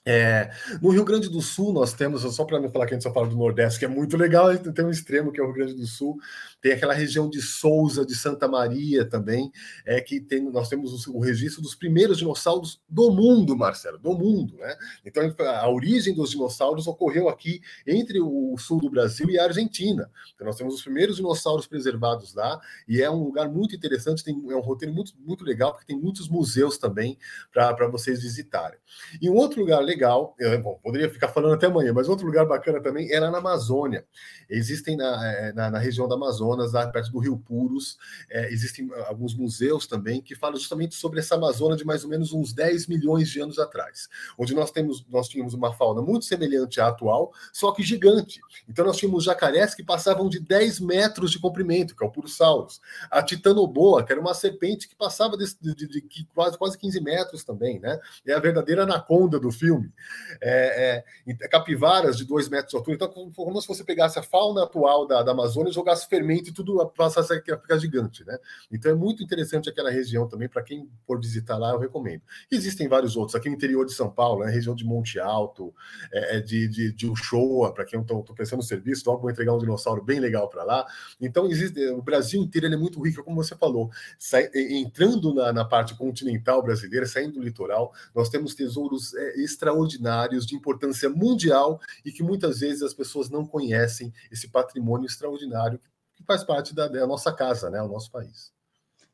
É, 0.08 0.52
no 0.80 0.90
Rio 0.90 1.04
Grande 1.04 1.28
do 1.28 1.40
Sul, 1.40 1.72
nós 1.72 1.92
temos, 1.92 2.22
só 2.22 2.44
para 2.44 2.60
não 2.60 2.70
falar 2.70 2.86
que 2.86 2.94
a 2.94 2.96
gente 2.96 3.02
só 3.02 3.12
fala 3.12 3.26
do 3.26 3.36
Nordeste, 3.36 3.80
que 3.80 3.84
é 3.84 3.88
muito 3.88 4.16
legal, 4.16 4.56
tem 4.56 4.84
um 4.84 4.90
extremo 4.90 5.32
que 5.32 5.40
é 5.40 5.42
o 5.42 5.46
Rio 5.46 5.54
Grande 5.54 5.74
do 5.74 5.86
Sul, 5.86 6.16
tem 6.66 6.72
aquela 6.72 6.94
região 6.94 7.30
de 7.30 7.40
Souza, 7.40 8.04
de 8.04 8.16
Santa 8.16 8.48
Maria 8.48 9.04
também, 9.04 9.52
é 9.84 10.00
que 10.00 10.20
tem, 10.20 10.50
nós 10.50 10.68
temos 10.68 11.06
o, 11.06 11.16
o 11.16 11.20
registro 11.20 11.62
dos 11.62 11.76
primeiros 11.76 12.18
dinossauros 12.18 12.82
do 12.88 13.12
mundo, 13.12 13.56
Marcelo, 13.56 13.96
do 13.98 14.12
mundo, 14.18 14.56
né? 14.56 14.74
Então 15.04 15.22
a 15.38 15.70
origem 15.70 16.12
dos 16.12 16.30
dinossauros 16.30 16.88
ocorreu 16.88 17.28
aqui 17.28 17.60
entre 17.86 18.20
o 18.20 18.56
sul 18.58 18.80
do 18.80 18.90
Brasil 18.90 19.30
e 19.30 19.38
a 19.38 19.44
Argentina. 19.44 20.10
Então 20.34 20.44
nós 20.44 20.56
temos 20.56 20.74
os 20.74 20.82
primeiros 20.82 21.18
dinossauros 21.18 21.68
preservados 21.68 22.34
lá, 22.34 22.60
e 22.88 23.00
é 23.00 23.08
um 23.08 23.22
lugar 23.22 23.48
muito 23.48 23.76
interessante, 23.76 24.24
tem, 24.24 24.34
é 24.50 24.56
um 24.56 24.60
roteiro 24.60 24.92
muito, 24.92 25.12
muito 25.20 25.44
legal, 25.44 25.70
porque 25.70 25.86
tem 25.86 25.96
muitos 25.96 26.28
museus 26.28 26.78
também 26.78 27.16
para 27.52 27.86
vocês 27.86 28.20
visitarem. 28.20 28.80
E 29.22 29.30
um 29.30 29.36
outro 29.36 29.60
lugar 29.60 29.78
legal 29.84 30.34
eu, 30.36 30.60
bom, 30.60 30.80
poderia 30.82 31.08
ficar 31.08 31.28
falando 31.28 31.54
até 31.54 31.66
amanhã, 31.66 31.92
mas 31.92 32.08
outro 32.08 32.26
lugar 32.26 32.44
bacana 32.44 32.82
também 32.82 33.12
era 33.12 33.30
na 33.30 33.38
Amazônia. 33.38 34.04
Existem 34.50 34.96
na, 34.96 35.32
é, 35.32 35.52
na, 35.52 35.70
na 35.70 35.78
região 35.78 36.08
da 36.08 36.16
Amazonas, 36.56 36.72
lá 36.72 36.86
perto 36.88 37.10
do 37.10 37.18
Rio 37.18 37.38
Puros, 37.38 37.98
é, 38.30 38.52
existem 38.52 38.88
alguns 39.06 39.34
museus 39.34 39.86
também 39.86 40.20
que 40.20 40.34
falam 40.34 40.56
justamente 40.56 40.94
sobre 40.94 41.20
essa 41.20 41.34
Amazônia 41.34 41.76
de 41.76 41.84
mais 41.84 42.02
ou 42.04 42.10
menos 42.10 42.32
uns 42.32 42.52
10 42.52 42.86
milhões 42.86 43.28
de 43.28 43.40
anos 43.40 43.58
atrás, 43.58 44.08
onde 44.38 44.54
nós, 44.54 44.70
temos, 44.70 45.04
nós 45.08 45.28
tínhamos 45.28 45.54
uma 45.54 45.72
fauna 45.72 46.02
muito 46.02 46.24
semelhante 46.24 46.80
à 46.80 46.88
atual, 46.88 47.32
só 47.52 47.72
que 47.72 47.82
gigante. 47.82 48.40
Então 48.68 48.84
nós 48.84 48.96
tínhamos 48.96 49.24
jacarés 49.24 49.74
que 49.74 49.84
passavam 49.84 50.28
de 50.28 50.40
10 50.40 50.80
metros 50.80 51.30
de 51.30 51.38
comprimento, 51.38 51.94
que 51.94 52.02
é 52.02 52.06
o 52.06 52.10
Purosaurus. 52.10 52.80
A 53.10 53.22
titanoboa, 53.22 54.04
que 54.04 54.12
era 54.12 54.20
uma 54.20 54.34
serpente 54.34 54.88
que 54.88 54.96
passava 54.96 55.36
de, 55.36 55.44
de, 55.60 55.74
de, 55.74 56.00
de 56.00 56.28
quase, 56.34 56.56
quase 56.58 56.78
15 56.78 57.00
metros 57.00 57.44
também, 57.44 57.78
né? 57.78 57.98
É 58.26 58.32
a 58.32 58.40
verdadeira 58.40 58.82
anaconda 58.82 59.38
do 59.38 59.50
filme 59.50 59.66
filme. 59.66 59.92
É, 60.40 61.04
é, 61.26 61.48
capivaras 61.48 62.16
de 62.16 62.24
dois 62.24 62.48
metros 62.48 62.70
de 62.70 62.76
altura. 62.76 62.96
Então, 62.96 63.08
como 63.34 63.60
se 63.60 63.68
você 63.68 63.84
pegasse 63.84 64.18
a 64.18 64.22
fauna 64.22 64.64
atual 64.64 65.06
da, 65.06 65.22
da 65.22 65.32
Amazônia, 65.32 65.72
jogasse 65.72 66.08
fermento 66.08 66.35
e 66.38 66.52
tudo 66.52 66.86
passasse 66.90 67.32
a 67.32 67.36
ficar 67.36 67.78
gigante. 67.78 68.24
Né? 68.24 68.38
Então 68.70 68.90
é 68.90 68.94
muito 68.94 69.22
interessante 69.22 69.68
aquela 69.68 69.90
região 69.90 70.28
também, 70.28 70.48
para 70.48 70.62
quem 70.62 70.88
for 71.06 71.20
visitar 71.20 71.56
lá, 71.56 71.70
eu 71.70 71.78
recomendo. 71.78 72.22
Existem 72.50 72.88
vários 72.88 73.16
outros, 73.16 73.34
aqui 73.34 73.48
no 73.48 73.54
interior 73.54 73.84
de 73.84 73.92
São 73.92 74.10
Paulo, 74.10 74.44
né? 74.44 74.50
região 74.50 74.74
de 74.74 74.84
Monte 74.84 75.18
Alto, 75.18 75.74
é, 76.12 76.36
é 76.36 76.40
de, 76.40 76.68
de, 76.68 76.92
de 76.92 77.06
Uchoa, 77.06 77.72
para 77.72 77.84
quem 77.84 77.98
eu 77.98 78.02
estou 78.02 78.34
pensando 78.34 78.58
no 78.58 78.62
serviço, 78.62 79.08
logo 79.08 79.22
vou 79.22 79.30
entregar 79.30 79.52
um 79.52 79.58
dinossauro 79.58 80.02
bem 80.02 80.20
legal 80.20 80.48
para 80.48 80.64
lá. 80.64 80.86
Então, 81.20 81.46
existe, 81.46 81.84
o 81.90 82.02
Brasil 82.02 82.42
inteiro 82.42 82.66
é 82.66 82.76
muito 82.76 83.00
rico, 83.00 83.22
como 83.22 83.42
você 83.42 83.56
falou, 83.56 83.90
sai, 84.18 84.50
entrando 84.54 85.34
na, 85.34 85.52
na 85.52 85.64
parte 85.64 85.94
continental 85.96 86.62
brasileira, 86.62 87.06
saindo 87.06 87.34
do 87.34 87.42
litoral, 87.42 87.92
nós 88.14 88.28
temos 88.28 88.54
tesouros 88.54 89.14
é, 89.14 89.40
extraordinários, 89.40 90.46
de 90.46 90.54
importância 90.54 91.08
mundial 91.08 91.80
e 92.04 92.12
que 92.12 92.22
muitas 92.22 92.60
vezes 92.60 92.82
as 92.82 92.94
pessoas 92.94 93.28
não 93.28 93.44
conhecem 93.44 94.12
esse 94.30 94.48
patrimônio 94.48 95.06
extraordinário 95.06 95.78
que 95.78 95.86
faz 96.26 96.44
parte 96.44 96.74
da, 96.74 96.88
da 96.88 97.06
nossa 97.06 97.32
casa, 97.32 97.70
né, 97.70 97.80
o 97.80 97.88
nosso 97.88 98.10
país. 98.10 98.52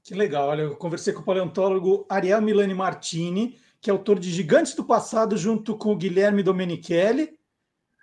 Que 0.03 0.15
legal. 0.15 0.49
Olha, 0.49 0.63
eu 0.63 0.77
conversei 0.77 1.13
com 1.13 1.21
o 1.21 1.25
paleontólogo 1.25 2.05
Ariel 2.09 2.43
Milani 2.43 2.75
Martini, 2.75 3.59
que 3.81 3.91
é 3.91 3.93
autor 3.93 4.19
de 4.19 4.31
Gigantes 4.31 4.75
do 4.75 4.85
Passado, 4.85 5.37
junto 5.37 5.77
com 5.77 5.93
o 5.93 5.97
Guilherme 5.97 6.43
Domenichelli, 6.43 7.39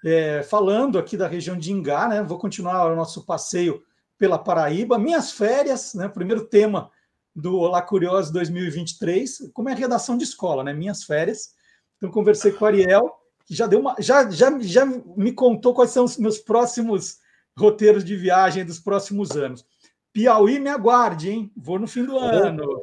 é, 0.03 0.43
falando 0.43 0.97
aqui 0.97 1.17
da 1.17 1.27
região 1.27 1.57
de 1.57 1.71
Ingá, 1.71 2.07
né? 2.07 2.23
Vou 2.23 2.37
continuar 2.37 2.91
o 2.91 2.95
nosso 2.95 3.25
passeio 3.25 3.83
pela 4.17 4.37
Paraíba. 4.37 4.97
Minhas 4.97 5.31
férias, 5.31 5.93
né? 5.93 6.07
Primeiro 6.07 6.45
tema 6.45 6.89
do 7.35 7.57
Olá 7.57 7.81
Curioso 7.81 8.31
2023, 8.31 9.51
como 9.53 9.69
é 9.69 9.73
redação 9.73 10.17
de 10.17 10.23
escola, 10.23 10.63
né? 10.63 10.73
Minhas 10.73 11.03
férias. 11.03 11.53
Então, 11.97 12.09
conversei 12.09 12.51
com 12.53 12.63
o 12.63 12.67
Ariel, 12.67 13.13
que 13.45 13.53
já 13.53 13.67
deu 13.67 13.79
uma. 13.79 13.95
Já, 13.99 14.29
já, 14.29 14.57
já 14.59 14.85
me 14.85 15.33
contou 15.33 15.73
quais 15.73 15.91
são 15.91 16.05
os 16.05 16.17
meus 16.17 16.37
próximos 16.37 17.18
roteiros 17.59 18.03
de 18.03 18.15
viagem 18.15 18.65
dos 18.65 18.79
próximos 18.79 19.31
anos. 19.31 19.65
Piauí, 20.13 20.59
me 20.59 20.69
aguarde, 20.69 21.29
hein? 21.29 21.51
Vou 21.55 21.77
no 21.77 21.87
fim 21.87 22.05
do 22.05 22.17
ano. 22.17 22.81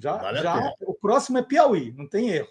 Já, 0.00 0.16
vale 0.16 0.42
já 0.42 0.72
o 0.80 0.94
próximo 0.94 1.38
é 1.38 1.42
Piauí, 1.42 1.92
não 1.96 2.08
tem 2.08 2.30
erro. 2.30 2.48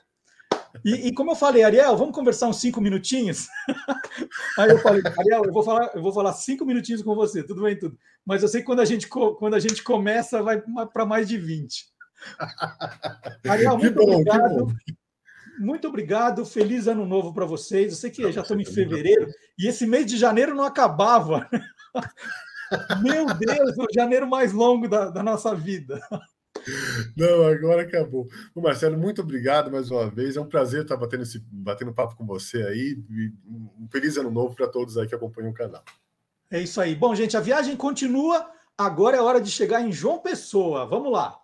E, 0.83 1.07
e, 1.07 1.13
como 1.13 1.31
eu 1.31 1.35
falei, 1.35 1.63
Ariel, 1.63 1.95
vamos 1.95 2.15
conversar 2.15 2.47
uns 2.47 2.59
cinco 2.59 2.81
minutinhos? 2.81 3.47
Aí 4.57 4.71
eu 4.71 4.79
falei, 4.79 5.03
Ariel, 5.19 5.43
eu 5.45 5.53
vou 5.53 5.63
falar, 5.63 5.91
eu 5.93 6.01
vou 6.01 6.11
falar 6.11 6.33
cinco 6.33 6.65
minutinhos 6.65 7.03
com 7.03 7.13
você, 7.13 7.43
tudo 7.43 7.61
bem, 7.61 7.77
tudo. 7.77 7.95
Mas 8.25 8.41
eu 8.41 8.47
sei 8.47 8.61
que 8.61 8.65
quando 8.65 8.79
a 8.79 8.85
gente, 8.85 9.07
quando 9.07 9.53
a 9.53 9.59
gente 9.59 9.83
começa, 9.83 10.41
vai 10.41 10.63
para 10.91 11.05
mais 11.05 11.27
de 11.27 11.37
20. 11.37 11.85
Ariel, 13.47 13.77
muito 13.77 13.95
bom, 13.95 14.13
obrigado 14.13 14.73
muito 15.59 15.87
obrigado, 15.87 16.45
feliz 16.45 16.87
ano 16.87 17.05
novo 17.05 17.33
para 17.33 17.45
vocês. 17.45 17.91
Eu 17.91 17.97
sei 17.97 18.09
que 18.09 18.31
já 18.31 18.41
estamos 18.41 18.67
em 18.67 18.73
fevereiro 18.73 19.27
e 19.57 19.67
esse 19.67 19.85
mês 19.85 20.05
de 20.05 20.17
janeiro 20.17 20.55
não 20.55 20.63
acabava. 20.63 21.47
Meu 23.03 23.25
Deus, 23.25 23.77
o 23.77 23.87
janeiro 23.93 24.27
mais 24.27 24.51
longo 24.51 24.87
da, 24.87 25.09
da 25.09 25.21
nossa 25.21 25.53
vida. 25.53 26.01
Não, 27.15 27.45
agora 27.45 27.83
acabou. 27.83 28.27
Marcelo, 28.55 28.97
muito 28.97 29.21
obrigado 29.21 29.71
mais 29.71 29.91
uma 29.91 30.09
vez. 30.09 30.37
É 30.37 30.41
um 30.41 30.47
prazer 30.47 30.83
estar 30.83 30.97
batendo, 30.97 31.23
esse, 31.23 31.43
batendo 31.51 31.93
papo 31.93 32.15
com 32.15 32.25
você 32.25 32.63
aí. 32.63 32.97
Um 33.45 33.87
feliz 33.91 34.17
ano 34.17 34.31
novo 34.31 34.55
para 34.55 34.67
todos 34.67 34.97
aí 34.97 35.07
que 35.07 35.15
acompanham 35.15 35.51
o 35.51 35.53
canal. 35.53 35.83
É 36.49 36.61
isso 36.61 36.79
aí. 36.79 36.95
Bom, 36.95 37.13
gente, 37.13 37.35
a 37.35 37.41
viagem 37.41 37.75
continua. 37.75 38.49
Agora 38.77 39.17
é 39.17 39.21
hora 39.21 39.41
de 39.41 39.51
chegar 39.51 39.81
em 39.81 39.91
João 39.91 40.19
Pessoa. 40.19 40.85
Vamos 40.85 41.11
lá. 41.11 41.42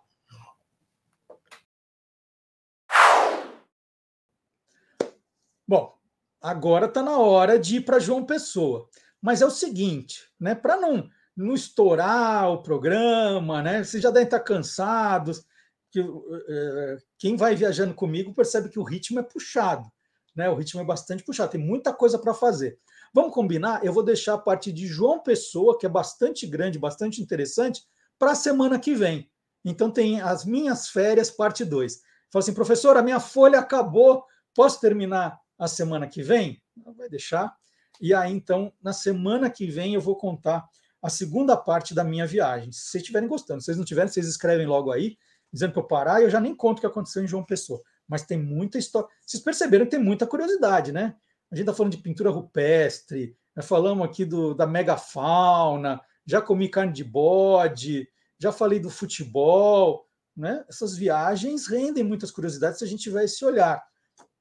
Bom, 5.70 5.96
agora 6.42 6.86
está 6.86 7.00
na 7.00 7.16
hora 7.16 7.56
de 7.56 7.76
ir 7.76 7.82
para 7.82 8.00
João 8.00 8.26
Pessoa. 8.26 8.88
Mas 9.22 9.40
é 9.40 9.46
o 9.46 9.52
seguinte, 9.52 10.28
né? 10.40 10.52
Para 10.52 10.76
não, 10.76 11.08
não 11.36 11.54
estourar 11.54 12.50
o 12.50 12.60
programa, 12.60 13.62
né? 13.62 13.84
Vocês 13.84 14.02
já 14.02 14.10
devem 14.10 14.24
estar 14.24 14.40
cansados. 14.40 15.44
Que, 15.92 16.00
é, 16.00 16.96
quem 17.16 17.36
vai 17.36 17.54
viajando 17.54 17.94
comigo 17.94 18.34
percebe 18.34 18.68
que 18.68 18.80
o 18.80 18.82
ritmo 18.82 19.20
é 19.20 19.22
puxado, 19.22 19.88
né? 20.34 20.50
O 20.50 20.56
ritmo 20.56 20.80
é 20.80 20.84
bastante 20.84 21.22
puxado, 21.22 21.52
tem 21.52 21.60
muita 21.60 21.92
coisa 21.92 22.18
para 22.18 22.34
fazer. 22.34 22.76
Vamos 23.14 23.32
combinar? 23.32 23.84
Eu 23.84 23.92
vou 23.92 24.02
deixar 24.02 24.34
a 24.34 24.38
parte 24.38 24.72
de 24.72 24.88
João 24.88 25.20
Pessoa, 25.20 25.78
que 25.78 25.86
é 25.86 25.88
bastante 25.88 26.48
grande, 26.48 26.80
bastante 26.80 27.22
interessante, 27.22 27.84
para 28.18 28.32
a 28.32 28.34
semana 28.34 28.76
que 28.76 28.92
vem. 28.92 29.30
Então 29.64 29.88
tem 29.88 30.20
as 30.20 30.44
minhas 30.44 30.88
férias, 30.88 31.30
parte 31.30 31.64
2. 31.64 32.00
Fala 32.28 32.42
assim, 32.42 32.54
professor, 32.54 32.96
a 32.96 33.02
minha 33.02 33.20
folha 33.20 33.60
acabou, 33.60 34.24
posso 34.52 34.80
terminar 34.80 35.39
a 35.60 35.68
semana 35.68 36.08
que 36.08 36.22
vem? 36.22 36.60
Vai 36.96 37.08
deixar. 37.08 37.54
E 38.00 38.14
aí, 38.14 38.32
então, 38.32 38.72
na 38.82 38.94
semana 38.94 39.50
que 39.50 39.66
vem, 39.66 39.94
eu 39.94 40.00
vou 40.00 40.16
contar 40.16 40.66
a 41.02 41.10
segunda 41.10 41.54
parte 41.54 41.94
da 41.94 42.02
minha 42.02 42.26
viagem. 42.26 42.72
Se 42.72 42.90
vocês 42.90 43.02
estiverem 43.02 43.28
gostando, 43.28 43.60
se 43.60 43.66
vocês 43.66 43.76
não 43.76 43.84
tiverem, 43.84 44.10
vocês 44.10 44.26
escrevem 44.26 44.66
logo 44.66 44.90
aí, 44.90 45.18
dizendo 45.52 45.72
para 45.72 45.82
eu 45.82 45.86
parar, 45.86 46.20
e 46.20 46.24
eu 46.24 46.30
já 46.30 46.40
nem 46.40 46.54
conto 46.54 46.78
o 46.78 46.80
que 46.80 46.86
aconteceu 46.86 47.22
em 47.22 47.28
João 47.28 47.44
Pessoa. 47.44 47.82
Mas 48.08 48.22
tem 48.22 48.38
muita 48.38 48.78
história. 48.78 49.08
Vocês 49.24 49.42
perceberam 49.42 49.84
que 49.84 49.90
tem 49.90 50.00
muita 50.00 50.26
curiosidade, 50.26 50.92
né? 50.92 51.14
A 51.52 51.54
gente 51.54 51.64
está 51.64 51.74
falando 51.74 51.92
de 51.92 51.98
pintura 51.98 52.30
rupestre, 52.30 53.36
né? 53.54 53.62
falamos 53.62 54.04
aqui 54.04 54.24
do, 54.24 54.54
da 54.54 54.66
megafauna, 54.66 56.00
já 56.24 56.40
comi 56.40 56.68
carne 56.68 56.92
de 56.92 57.04
bode, 57.04 58.08
já 58.38 58.50
falei 58.50 58.80
do 58.80 58.88
futebol. 58.88 60.06
Né? 60.34 60.64
Essas 60.68 60.96
viagens 60.96 61.66
rendem 61.66 62.02
muitas 62.02 62.30
curiosidades 62.30 62.78
se 62.78 62.84
a 62.84 62.88
gente 62.88 63.02
tiver 63.02 63.24
esse 63.24 63.44
olhar. 63.44 63.82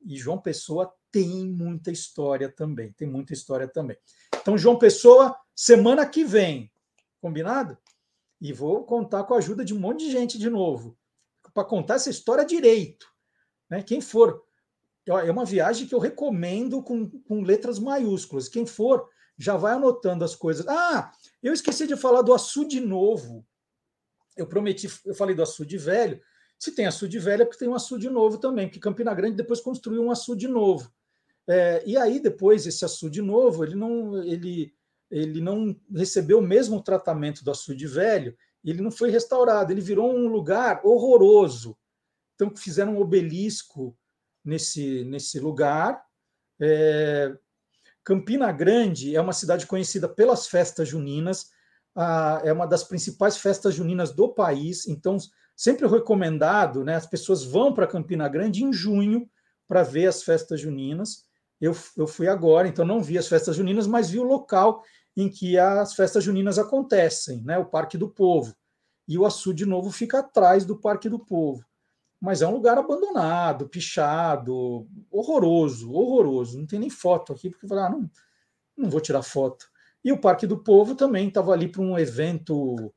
E 0.06 0.18
João 0.18 0.40
Pessoa 0.40 0.94
tem 1.12 1.48
muita 1.48 1.92
história 1.92 2.50
também, 2.50 2.92
tem 2.94 3.08
muita 3.08 3.34
história 3.34 3.68
também. 3.68 3.98
Então, 4.42 4.58
João 4.58 4.78
Pessoa, 4.78 5.36
semana 5.56 6.06
que 6.06 6.24
vem, 6.24 6.72
combinado? 7.22 7.78
E 8.40 8.54
vou 8.54 8.86
contar 8.86 9.24
com 9.24 9.34
a 9.34 9.38
ajuda 9.38 9.66
de 9.66 9.74
um 9.74 9.80
monte 9.80 10.06
de 10.06 10.12
gente 10.12 10.38
de 10.38 10.50
novo, 10.50 10.98
para 11.54 11.66
contar 11.66 11.96
essa 11.96 12.10
história 12.10 12.46
direito. 12.46 13.08
Né? 13.70 13.84
Quem 13.84 14.02
for, 14.02 14.44
é 15.06 15.32
uma 15.32 15.46
viagem 15.46 15.88
que 15.88 15.96
eu 15.96 16.00
recomendo 16.00 16.82
com, 16.82 17.10
com 17.10 17.42
letras 17.42 17.80
maiúsculas. 17.80 18.48
Quem 18.48 18.66
for, 18.66 19.10
já 19.38 19.56
vai 19.56 19.74
anotando 19.74 20.24
as 20.24 20.36
coisas. 20.36 20.68
Ah, 20.68 21.12
eu 21.42 21.54
esqueci 21.54 21.88
de 21.88 21.96
falar 21.96 22.22
do 22.22 22.34
açude 22.34 22.80
novo. 22.80 23.46
Eu 24.36 24.48
prometi, 24.48 24.88
eu 25.06 25.16
falei 25.16 25.36
do 25.36 25.42
açude 25.44 25.78
velho. 25.78 26.22
Se 26.58 26.74
tem 26.74 26.86
açude 26.86 27.18
velho, 27.20 27.44
é 27.44 27.46
porque 27.46 27.60
tem 27.60 27.70
um 27.70 27.76
açude 27.76 28.10
novo 28.10 28.38
também, 28.38 28.68
porque 28.68 28.82
Campina 28.82 29.14
Grande 29.14 29.38
depois 29.38 29.62
construiu 29.62 30.04
um 30.04 30.12
açude 30.12 30.48
novo. 30.48 30.92
É, 31.50 31.82
e 31.84 31.98
aí, 31.98 32.20
depois, 32.20 32.68
esse 32.68 32.86
açude 32.86 33.24
novo, 33.24 33.64
ele 33.64 33.74
não, 33.74 34.22
ele, 34.24 34.72
ele 35.10 35.42
não 35.42 35.76
recebeu 35.92 36.38
o 36.38 36.44
mesmo 36.44 36.80
tratamento 36.80 37.44
do 37.44 37.50
açude 37.50 37.88
velho, 37.88 38.38
ele 38.64 38.82
não 38.84 38.92
foi 38.92 39.10
restaurado, 39.10 39.72
ele 39.72 39.82
virou 39.82 40.14
um 40.14 40.28
lugar 40.28 40.82
horroroso. 40.86 41.76
Então, 42.36 42.56
fizeram 42.56 42.98
um 42.98 43.02
obelisco 43.02 43.98
nesse, 44.46 45.04
nesse 45.06 45.40
lugar. 45.40 46.06
É, 46.62 47.36
Campina 48.04 48.52
Grande 48.52 49.16
é 49.16 49.22
uma 49.22 49.34
cidade 49.34 49.66
conhecida 49.66 50.08
pelas 50.08 50.48
festas 50.48 50.88
juninas, 50.88 51.50
ah, 51.96 52.42
é 52.44 52.54
uma 52.54 52.68
das 52.68 52.84
principais 52.84 53.38
festas 53.38 53.74
juninas 53.74 54.12
do 54.12 54.30
país, 54.30 54.88
então, 54.88 55.18
sempre 55.56 55.88
recomendado, 55.88 56.84
né, 56.84 56.96
as 56.96 57.08
pessoas 57.08 57.44
vão 57.44 57.74
para 57.74 57.88
Campina 57.88 58.30
Grande 58.30 58.64
em 58.64 58.72
junho 58.72 59.28
para 59.68 59.82
ver 59.82 60.06
as 60.06 60.22
festas 60.22 60.62
juninas. 60.62 61.29
Eu, 61.60 61.76
eu 61.98 62.08
fui 62.08 62.28
agora, 62.28 62.68
então 62.68 62.86
não 62.86 63.02
vi 63.02 63.18
as 63.18 63.28
festas 63.28 63.56
juninas, 63.56 63.86
mas 63.86 64.10
vi 64.10 64.20
o 64.20 64.24
local 64.24 64.84
em 65.16 65.30
que 65.30 65.58
as 65.58 65.94
festas 65.94 66.24
juninas 66.24 66.58
acontecem, 66.58 67.42
né? 67.44 67.58
o 67.58 67.66
Parque 67.66 67.98
do 67.98 68.10
Povo. 68.10 68.56
E 69.08 69.18
o 69.18 69.26
açude 69.26 69.66
novo 69.66 69.92
fica 69.92 70.20
atrás 70.20 70.66
do 70.66 70.78
Parque 70.78 71.10
do 71.10 71.20
Povo. 71.20 71.66
Mas 72.22 72.42
é 72.42 72.48
um 72.48 72.54
lugar 72.54 72.78
abandonado, 72.78 73.68
pichado, 73.68 74.88
horroroso, 75.10 75.92
horroroso. 75.92 76.60
Não 76.60 76.68
tem 76.68 76.80
nem 76.80 76.90
foto 76.90 77.34
aqui, 77.34 77.50
porque 77.50 77.66
eu 77.66 77.70
falei, 77.70 77.86
ah, 77.86 77.90
não, 77.90 78.10
não 78.78 78.90
vou 78.90 79.02
tirar 79.02 79.24
foto. 79.24 79.66
E 80.04 80.12
o 80.12 80.20
Parque 80.20 80.46
do 80.46 80.58
Povo 80.58 80.96
também 80.96 81.28
estava 81.28 81.52
ali 81.52 81.68
para 81.68 81.82
um 81.82 81.98
evento 81.98 82.94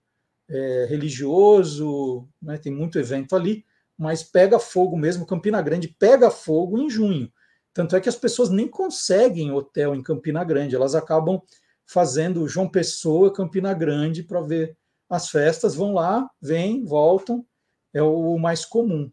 é, 0.48 0.86
religioso, 0.88 2.28
né? 2.40 2.58
tem 2.58 2.72
muito 2.72 2.98
evento 2.98 3.34
ali, 3.34 3.64
mas 3.96 4.22
pega 4.22 4.58
fogo 4.58 4.96
mesmo. 4.96 5.26
Campina 5.26 5.62
Grande 5.62 5.88
pega 5.88 6.30
fogo 6.30 6.78
em 6.78 6.90
junho. 6.90 7.32
Tanto 7.74 7.96
é 7.96 8.00
que 8.00 8.08
as 8.08 8.16
pessoas 8.16 8.50
nem 8.50 8.68
conseguem 8.68 9.50
hotel 9.50 9.94
em 9.94 10.02
Campina 10.02 10.44
Grande, 10.44 10.76
elas 10.76 10.94
acabam 10.94 11.40
fazendo 11.86 12.46
João 12.48 12.68
Pessoa, 12.68 13.32
Campina 13.32 13.72
Grande, 13.74 14.22
para 14.22 14.40
ver 14.40 14.76
as 15.08 15.28
festas, 15.28 15.74
vão 15.74 15.92
lá, 15.92 16.28
vêm, 16.40 16.84
voltam, 16.84 17.44
é 17.92 18.02
o 18.02 18.38
mais 18.38 18.64
comum. 18.64 19.10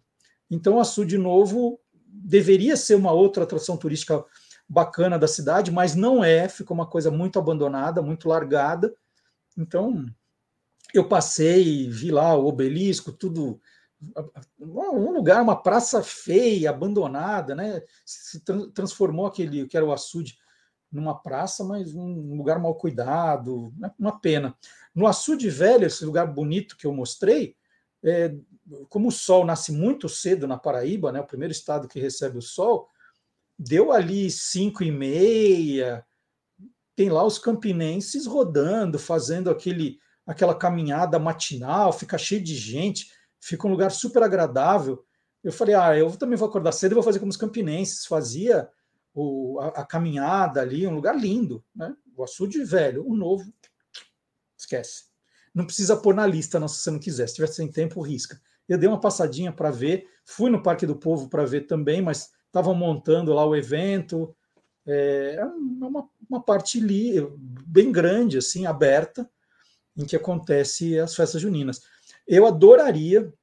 Então, 0.49 0.79
Açu, 0.79 1.05
de 1.05 1.17
novo, 1.17 1.79
deveria 2.07 2.77
ser 2.77 2.95
uma 2.95 3.11
outra 3.11 3.43
atração 3.43 3.77
turística 3.77 4.23
bacana 4.67 5.17
da 5.17 5.27
cidade, 5.27 5.71
mas 5.71 5.95
não 5.95 6.23
é, 6.23 6.47
ficou 6.47 6.75
uma 6.75 6.85
coisa 6.85 7.11
muito 7.11 7.39
abandonada, 7.39 8.01
muito 8.01 8.29
largada. 8.29 8.93
Então, 9.57 10.05
eu 10.93 11.07
passei, 11.07 11.89
vi 11.89 12.11
lá 12.11 12.35
o 12.35 12.47
obelisco, 12.47 13.11
tudo 13.11 13.59
um 14.59 15.11
lugar, 15.11 15.41
uma 15.41 15.61
praça 15.61 16.01
feia, 16.01 16.69
abandonada, 16.69 17.53
né? 17.53 17.81
Se 18.05 18.41
transformou 18.73 19.25
aquele 19.25 19.67
que 19.67 19.75
era 19.75 19.85
o 19.85 19.91
açude 19.91 20.37
numa 20.91 21.13
praça, 21.13 21.63
mas 21.63 21.93
um 21.93 22.35
lugar 22.35 22.59
mal 22.59 22.73
cuidado, 22.75 23.73
né? 23.77 23.91
uma 23.99 24.19
pena. 24.19 24.55
No 24.95 25.05
açude 25.05 25.49
velho, 25.49 25.85
esse 25.85 26.03
lugar 26.03 26.27
bonito 26.27 26.77
que 26.77 26.87
eu 26.87 26.93
mostrei, 26.93 27.55
é, 28.03 28.33
como 28.87 29.09
o 29.09 29.11
sol 29.11 29.45
nasce 29.45 29.71
muito 29.71 30.07
cedo 30.07 30.47
na 30.47 30.57
Paraíba, 30.57 31.11
né? 31.11 31.19
O 31.19 31.27
primeiro 31.27 31.51
estado 31.51 31.87
que 31.87 31.99
recebe 31.99 32.37
o 32.37 32.41
sol, 32.41 32.87
deu 33.57 33.91
ali 33.91 34.31
cinco 34.31 34.83
e 34.83 34.91
meia, 34.91 36.05
tem 36.95 37.09
lá 37.09 37.23
os 37.25 37.37
campinenses 37.37 38.25
rodando, 38.25 38.97
fazendo 38.97 39.49
aquele 39.49 39.99
aquela 40.25 40.53
caminhada 40.53 41.17
matinal, 41.17 41.91
fica 41.91 42.15
cheio 42.15 42.43
de 42.43 42.55
gente 42.55 43.11
fica 43.39 43.67
um 43.67 43.71
lugar 43.71 43.91
super 43.91 44.23
agradável. 44.23 45.03
Eu 45.43 45.51
falei, 45.51 45.75
ah, 45.75 45.97
eu 45.97 46.11
também 46.17 46.37
vou 46.37 46.47
acordar 46.47 46.71
cedo 46.71 46.91
e 46.91 46.95
vou 46.95 47.03
fazer 47.03 47.19
como 47.19 47.31
os 47.31 47.37
campinenses 47.37 48.05
fazia 48.05 48.69
o, 49.13 49.59
a, 49.59 49.67
a, 49.67 49.85
caminhada 49.85 50.61
ali, 50.61 50.85
um 50.85 50.95
lugar 50.95 51.17
lindo, 51.17 51.63
né? 51.75 51.95
O 52.15 52.23
açude 52.23 52.63
velho, 52.63 53.07
o 53.07 53.15
novo, 53.15 53.51
esquece. 54.57 55.05
Não 55.53 55.65
precisa 55.65 55.95
pôr 55.95 56.13
na 56.13 56.27
lista, 56.27 56.59
não, 56.59 56.67
se 56.67 56.79
você 56.79 56.91
não 56.91 56.99
quiser. 56.99 57.27
Se 57.27 57.35
tiver 57.35 57.47
sem 57.47 57.71
tempo, 57.71 58.01
risca. 58.01 58.39
Eu 58.67 58.77
dei 58.77 58.87
uma 58.87 58.99
passadinha 58.99 59.51
para 59.51 59.71
ver, 59.71 60.05
fui 60.25 60.49
no 60.49 60.61
Parque 60.61 60.85
do 60.85 60.95
Povo 60.95 61.27
para 61.29 61.45
ver 61.45 61.61
também, 61.61 62.01
mas 62.01 62.31
estavam 62.45 62.75
montando 62.75 63.33
lá 63.33 63.45
o 63.45 63.55
evento. 63.55 64.35
É, 64.85 65.35
é 65.39 65.45
uma, 65.45 66.07
uma 66.29 66.41
parte 66.43 66.79
ali, 66.79 67.15
bem 67.65 67.91
grande, 67.91 68.37
assim, 68.37 68.65
aberta, 68.65 69.29
em 69.97 70.05
que 70.05 70.15
acontece 70.15 70.99
as 70.99 71.15
festas 71.15 71.41
juninas. 71.41 71.81
Eu 72.29 72.45
adoraria 72.45 73.33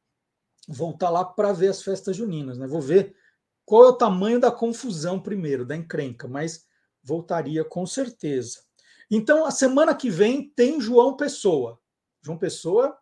voltar 0.69 1.11
lá 1.11 1.25
para 1.25 1.53
ver 1.53 1.69
as 1.69 1.83
festas 1.83 2.17
juninas, 2.17 2.57
né? 2.57 2.69
Vou 2.69 2.81
ver 2.81 3.17
qual 3.65 3.85
é 3.85 3.89
o 3.89 3.97
tamanho 3.97 4.39
da 4.39 4.53
confusão 4.53 5.21
primeiro, 5.21 5.67
da 5.67 5.75
encrenca, 5.75 6.29
mas 6.29 6.65
voltaria 7.03 7.65
com 7.65 7.85
certeza. 7.85 8.61
Então, 9.11 9.45
a 9.45 9.51
semana 9.51 9.93
que 9.93 10.09
vem 10.09 10.49
tem 10.51 10.81
João 10.81 11.17
Pessoa. 11.17 11.81
João 12.23 12.39
Pessoa, 12.39 12.97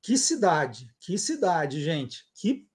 que 0.00 0.16
cidade, 0.16 0.88
que 1.00 1.18
cidade, 1.18 1.82
gente. 1.82 2.24
Que 2.36 2.68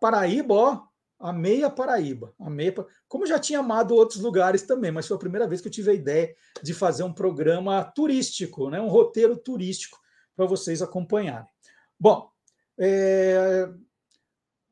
Paraíba, 0.00 0.54
ó, 0.54 0.82
amei 1.20 1.64
a 1.64 1.70
Paraíba. 1.70 2.34
Amei, 2.40 2.74
como 3.06 3.26
já 3.26 3.38
tinha 3.38 3.58
amado 3.58 3.94
outros 3.94 4.22
lugares 4.22 4.62
também, 4.62 4.90
mas 4.90 5.06
foi 5.06 5.18
a 5.18 5.20
primeira 5.20 5.46
vez 5.46 5.60
que 5.60 5.68
eu 5.68 5.72
tive 5.72 5.90
a 5.90 5.94
ideia 5.94 6.34
de 6.62 6.72
fazer 6.72 7.02
um 7.02 7.12
programa 7.12 7.84
turístico, 7.84 8.70
né? 8.70 8.80
um 8.80 8.88
roteiro 8.88 9.36
turístico 9.36 9.98
para 10.34 10.46
vocês 10.46 10.80
acompanharem. 10.80 11.53
Bom, 11.98 12.30
é, 12.78 13.68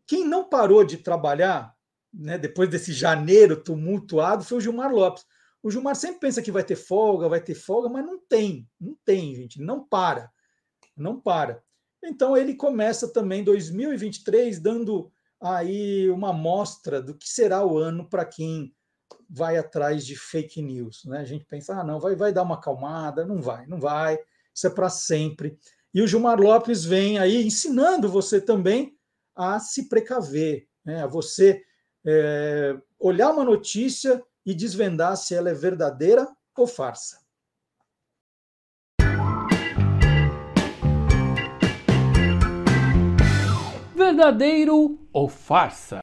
quem 0.06 0.26
não 0.26 0.48
parou 0.48 0.84
de 0.84 0.98
trabalhar, 0.98 1.74
né, 2.12 2.36
depois 2.36 2.68
desse 2.68 2.92
janeiro 2.92 3.62
tumultuado, 3.62 4.44
foi 4.44 4.58
o 4.58 4.60
Gilmar 4.60 4.92
Lopes. 4.92 5.24
O 5.62 5.70
Gilmar 5.70 5.94
sempre 5.94 6.20
pensa 6.20 6.42
que 6.42 6.50
vai 6.50 6.64
ter 6.64 6.76
folga, 6.76 7.28
vai 7.28 7.40
ter 7.40 7.54
folga, 7.54 7.88
mas 7.88 8.04
não 8.04 8.18
tem, 8.18 8.68
não 8.80 8.96
tem, 9.04 9.34
gente, 9.34 9.60
não 9.60 9.86
para, 9.86 10.30
não 10.96 11.20
para. 11.20 11.62
Então 12.04 12.36
ele 12.36 12.54
começa 12.54 13.12
também 13.12 13.44
2023 13.44 14.58
dando 14.58 15.10
aí 15.40 16.10
uma 16.10 16.30
amostra 16.30 17.00
do 17.00 17.16
que 17.16 17.28
será 17.28 17.64
o 17.64 17.78
ano 17.78 18.08
para 18.08 18.24
quem 18.24 18.74
vai 19.28 19.56
atrás 19.56 20.04
de 20.04 20.16
fake 20.16 20.60
news, 20.60 21.04
né? 21.04 21.18
A 21.18 21.24
gente 21.24 21.44
pensa, 21.44 21.74
ah, 21.74 21.84
não, 21.84 21.98
vai, 22.00 22.14
vai 22.14 22.32
dar 22.32 22.42
uma 22.42 22.56
acalmada, 22.56 23.24
não 23.24 23.40
vai, 23.40 23.66
não 23.66 23.80
vai, 23.80 24.18
isso 24.54 24.66
é 24.66 24.70
para 24.70 24.90
sempre. 24.90 25.58
E 25.94 26.00
o 26.00 26.06
Gilmar 26.06 26.40
Lopes 26.40 26.84
vem 26.84 27.18
aí 27.18 27.46
ensinando 27.46 28.08
você 28.08 28.40
também 28.40 28.96
a 29.36 29.60
se 29.60 29.90
precaver, 29.90 30.66
né? 30.82 31.02
a 31.02 31.06
você 31.06 31.62
é, 32.04 32.74
olhar 32.98 33.30
uma 33.30 33.44
notícia 33.44 34.22
e 34.44 34.54
desvendar 34.54 35.16
se 35.18 35.34
ela 35.34 35.50
é 35.50 35.54
verdadeira 35.54 36.26
ou 36.56 36.66
farsa. 36.66 37.20
Verdadeiro 43.94 44.98
ou 45.12 45.28
farsa? 45.28 46.02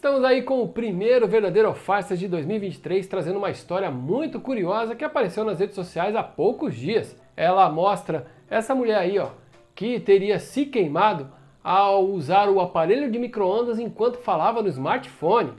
Estamos 0.00 0.24
aí 0.24 0.40
com 0.40 0.62
o 0.62 0.68
primeiro 0.68 1.28
verdadeiro 1.28 1.74
farsa 1.74 2.16
de 2.16 2.26
2023, 2.26 3.06
trazendo 3.06 3.36
uma 3.36 3.50
história 3.50 3.90
muito 3.90 4.40
curiosa 4.40 4.94
que 4.94 5.04
apareceu 5.04 5.44
nas 5.44 5.60
redes 5.60 5.74
sociais 5.74 6.16
há 6.16 6.22
poucos 6.22 6.74
dias. 6.74 7.14
Ela 7.36 7.68
mostra 7.68 8.26
essa 8.48 8.74
mulher 8.74 8.96
aí, 8.96 9.18
ó, 9.18 9.28
que 9.74 10.00
teria 10.00 10.38
se 10.38 10.64
queimado 10.64 11.30
ao 11.62 12.06
usar 12.06 12.48
o 12.48 12.60
aparelho 12.62 13.10
de 13.10 13.18
micro-ondas 13.18 13.78
enquanto 13.78 14.16
falava 14.16 14.62
no 14.62 14.70
smartphone. 14.70 15.52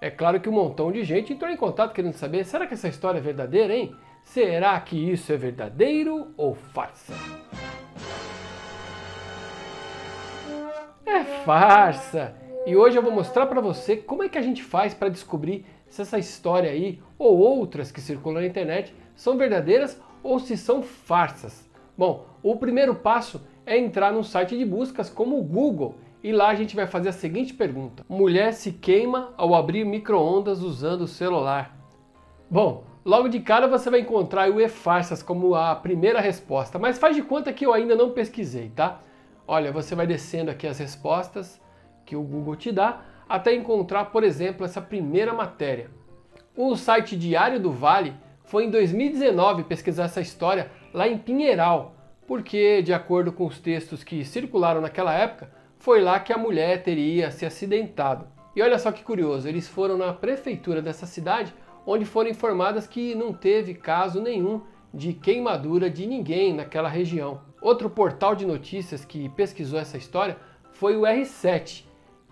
É 0.00 0.10
claro 0.10 0.40
que 0.40 0.48
um 0.48 0.52
montão 0.52 0.90
de 0.90 1.04
gente 1.04 1.32
entrou 1.32 1.48
em 1.48 1.56
contato 1.56 1.94
querendo 1.94 2.14
saber, 2.14 2.44
será 2.44 2.66
que 2.66 2.74
essa 2.74 2.88
história 2.88 3.18
é 3.18 3.22
verdadeira, 3.22 3.72
hein? 3.72 3.94
Será 4.24 4.80
que 4.80 4.96
isso 4.96 5.32
é 5.32 5.36
verdadeiro 5.36 6.34
ou 6.36 6.56
farsa? 6.56 7.14
É 11.06 11.22
farsa! 11.44 12.45
E 12.66 12.74
hoje 12.74 12.98
eu 12.98 13.02
vou 13.02 13.12
mostrar 13.12 13.46
para 13.46 13.60
você 13.60 13.96
como 13.96 14.24
é 14.24 14.28
que 14.28 14.36
a 14.36 14.42
gente 14.42 14.60
faz 14.60 14.92
para 14.92 15.08
descobrir 15.08 15.64
se 15.86 16.02
essa 16.02 16.18
história 16.18 16.68
aí 16.68 17.00
ou 17.16 17.38
outras 17.38 17.92
que 17.92 18.00
circulam 18.00 18.42
na 18.42 18.46
internet 18.48 18.92
são 19.14 19.38
verdadeiras 19.38 20.00
ou 20.20 20.40
se 20.40 20.56
são 20.56 20.82
farsas. 20.82 21.70
Bom, 21.96 22.26
o 22.42 22.56
primeiro 22.56 22.92
passo 22.92 23.40
é 23.64 23.78
entrar 23.78 24.12
num 24.12 24.24
site 24.24 24.58
de 24.58 24.64
buscas 24.64 25.08
como 25.08 25.38
o 25.38 25.44
Google 25.44 25.94
e 26.24 26.32
lá 26.32 26.48
a 26.48 26.56
gente 26.56 26.74
vai 26.74 26.88
fazer 26.88 27.10
a 27.10 27.12
seguinte 27.12 27.54
pergunta: 27.54 28.04
Mulher 28.08 28.52
se 28.52 28.72
queima 28.72 29.32
ao 29.36 29.54
abrir 29.54 29.84
micro-ondas 29.84 30.60
usando 30.60 31.02
o 31.02 31.08
celular? 31.08 31.78
Bom, 32.50 32.82
logo 33.04 33.28
de 33.28 33.38
cara 33.38 33.68
você 33.68 33.88
vai 33.88 34.00
encontrar 34.00 34.50
o 34.50 34.60
e-farsas 34.60 35.22
como 35.22 35.54
a 35.54 35.72
primeira 35.76 36.20
resposta, 36.20 36.80
mas 36.80 36.98
faz 36.98 37.14
de 37.14 37.22
conta 37.22 37.52
que 37.52 37.64
eu 37.64 37.72
ainda 37.72 37.94
não 37.94 38.10
pesquisei, 38.10 38.72
tá? 38.74 39.00
Olha, 39.46 39.70
você 39.70 39.94
vai 39.94 40.08
descendo 40.08 40.50
aqui 40.50 40.66
as 40.66 40.80
respostas 40.80 41.64
que 42.06 42.16
o 42.16 42.22
Google 42.22 42.56
te 42.56 42.72
dá 42.72 43.02
até 43.28 43.54
encontrar, 43.54 44.06
por 44.06 44.22
exemplo, 44.24 44.64
essa 44.64 44.80
primeira 44.80 45.34
matéria. 45.34 45.90
O 46.56 46.74
site 46.76 47.16
Diário 47.16 47.60
do 47.60 47.70
Vale 47.70 48.14
foi 48.44 48.64
em 48.64 48.70
2019 48.70 49.64
pesquisar 49.64 50.04
essa 50.04 50.20
história 50.20 50.70
lá 50.94 51.06
em 51.06 51.18
Pinheiral, 51.18 51.96
porque, 52.26 52.80
de 52.80 52.94
acordo 52.94 53.32
com 53.32 53.44
os 53.44 53.58
textos 53.58 54.02
que 54.02 54.24
circularam 54.24 54.80
naquela 54.80 55.12
época, 55.12 55.50
foi 55.78 56.00
lá 56.00 56.18
que 56.18 56.32
a 56.32 56.38
mulher 56.38 56.82
teria 56.82 57.30
se 57.30 57.44
acidentado. 57.44 58.26
E 58.54 58.62
olha 58.62 58.78
só 58.78 58.90
que 58.90 59.04
curioso, 59.04 59.46
eles 59.48 59.68
foram 59.68 59.98
na 59.98 60.12
prefeitura 60.12 60.80
dessa 60.80 61.04
cidade, 61.04 61.52
onde 61.84 62.04
foram 62.04 62.30
informadas 62.30 62.86
que 62.86 63.14
não 63.14 63.32
teve 63.32 63.74
caso 63.74 64.20
nenhum 64.20 64.62
de 64.94 65.12
queimadura 65.12 65.90
de 65.90 66.06
ninguém 66.06 66.54
naquela 66.54 66.88
região. 66.88 67.40
Outro 67.60 67.90
portal 67.90 68.34
de 68.34 68.46
notícias 68.46 69.04
que 69.04 69.28
pesquisou 69.30 69.78
essa 69.78 69.98
história 69.98 70.38
foi 70.72 70.96
o 70.96 71.02
R7, 71.02 71.84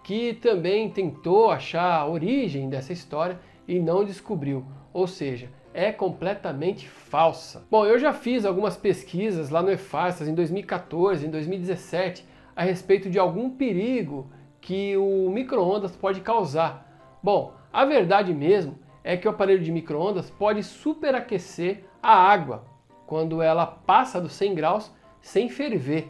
que 0.05 0.35
também 0.35 0.91
tentou 0.91 1.51
achar 1.51 2.01
a 2.01 2.07
origem 2.07 2.69
dessa 2.69 2.93
história 2.93 3.41
e 3.67 3.81
não 3.81 4.05
descobriu. 4.05 4.65
Ou 4.93 5.07
seja, 5.07 5.49
é 5.73 5.91
completamente 5.91 6.87
falsa. 6.89 7.67
Bom, 7.71 7.87
eu 7.87 7.99
já 7.99 8.13
fiz 8.13 8.45
algumas 8.45 8.77
pesquisas 8.77 9.49
lá 9.49 9.63
no 9.63 9.73
EFASTAS 9.73 10.29
em 10.29 10.35
2014, 10.35 11.27
em 11.27 11.31
2017, 11.31 12.25
a 12.55 12.63
respeito 12.63 13.09
de 13.09 13.19
algum 13.19 13.51
perigo 13.51 14.31
que 14.61 14.95
o 14.97 15.31
micro-ondas 15.31 15.97
pode 15.97 16.21
causar. 16.21 17.19
Bom, 17.23 17.55
a 17.73 17.85
verdade 17.87 18.33
mesmo 18.33 18.79
é 19.03 19.17
que 19.17 19.27
o 19.27 19.31
aparelho 19.31 19.65
de 19.65 19.73
micro-ondas 19.73 20.31
pode 20.31 20.63
superaquecer 20.63 21.85
a 22.03 22.15
água 22.15 22.65
quando 23.07 23.41
ela 23.41 23.67
passa 23.67 24.21
dos 24.21 24.33
100 24.35 24.55
graus 24.55 24.93
sem 25.21 25.49
ferver. 25.49 26.09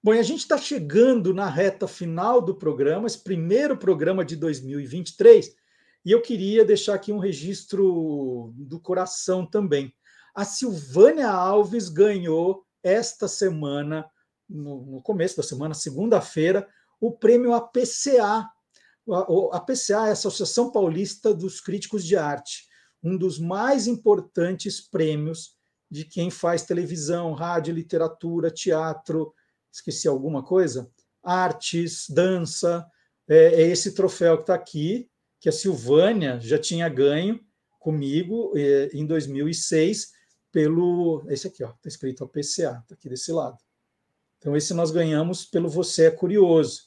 Bom, 0.02 0.12
e 0.14 0.18
a 0.18 0.22
gente 0.22 0.40
está 0.40 0.58
chegando 0.58 1.32
na 1.34 1.48
reta 1.48 1.88
final 1.88 2.40
do 2.40 2.54
programa, 2.54 3.06
esse 3.06 3.24
primeiro 3.24 3.76
programa 3.76 4.24
de 4.24 4.36
2023, 4.36 5.52
e 6.04 6.12
eu 6.12 6.22
queria 6.22 6.64
deixar 6.64 6.94
aqui 6.94 7.10
um 7.10 7.18
registro 7.18 8.52
do 8.54 8.78
coração 8.78 9.44
também. 9.44 9.92
A 10.36 10.44
Silvânia 10.44 11.30
Alves 11.30 11.88
ganhou 11.88 12.66
esta 12.82 13.26
semana, 13.26 14.04
no, 14.46 14.84
no 14.84 15.00
começo 15.00 15.34
da 15.34 15.42
semana, 15.42 15.72
segunda-feira, 15.72 16.68
o 17.00 17.10
prêmio 17.10 17.54
APCA. 17.54 18.46
A 19.10 19.56
APCA 19.56 20.06
é 20.06 20.10
a 20.10 20.12
Associação 20.12 20.70
Paulista 20.70 21.32
dos 21.32 21.58
Críticos 21.58 22.04
de 22.04 22.18
Arte, 22.18 22.66
um 23.02 23.16
dos 23.16 23.38
mais 23.38 23.86
importantes 23.86 24.78
prêmios 24.78 25.56
de 25.90 26.04
quem 26.04 26.30
faz 26.30 26.64
televisão, 26.64 27.32
rádio, 27.32 27.72
literatura, 27.72 28.50
teatro, 28.50 29.32
esqueci 29.72 30.06
alguma 30.06 30.44
coisa? 30.44 30.90
Artes, 31.24 32.10
dança. 32.10 32.86
É, 33.26 33.62
é 33.62 33.68
esse 33.68 33.94
troféu 33.94 34.36
que 34.36 34.42
está 34.42 34.54
aqui, 34.54 35.08
que 35.40 35.48
a 35.48 35.52
Silvânia 35.52 36.38
já 36.40 36.58
tinha 36.58 36.90
ganho 36.90 37.40
comigo 37.80 38.52
é, 38.54 38.90
em 38.92 39.06
2006 39.06 40.14
pelo. 40.56 41.22
Esse 41.28 41.48
aqui, 41.48 41.62
ó, 41.62 41.68
está 41.68 41.86
escrito 41.86 42.24
APCA, 42.24 42.80
está 42.82 42.94
aqui 42.94 43.10
desse 43.10 43.30
lado. 43.30 43.58
Então, 44.38 44.56
esse 44.56 44.72
nós 44.72 44.90
ganhamos 44.90 45.44
pelo 45.44 45.68
Você 45.68 46.06
é 46.06 46.10
Curioso. 46.10 46.84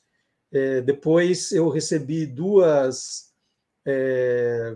É, 0.51 0.81
depois 0.81 1.51
eu 1.51 1.69
recebi 1.69 2.25
duas. 2.25 3.31
É, 3.85 4.75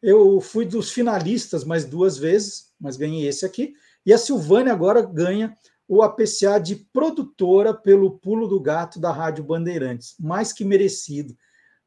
eu 0.00 0.40
fui 0.40 0.64
dos 0.64 0.90
finalistas 0.90 1.62
mais 1.62 1.84
duas 1.84 2.16
vezes, 2.16 2.72
mas 2.80 2.96
ganhei 2.96 3.28
esse 3.28 3.44
aqui. 3.44 3.74
E 4.06 4.10
a 4.10 4.16
Silvânia 4.16 4.72
agora 4.72 5.02
ganha 5.02 5.54
o 5.86 6.00
APCA 6.00 6.58
de 6.58 6.76
produtora 6.76 7.74
pelo 7.74 8.18
Pulo 8.18 8.48
do 8.48 8.58
Gato 8.58 8.98
da 8.98 9.12
Rádio 9.12 9.44
Bandeirantes. 9.44 10.14
Mais 10.18 10.54
que 10.54 10.64
merecido. 10.64 11.36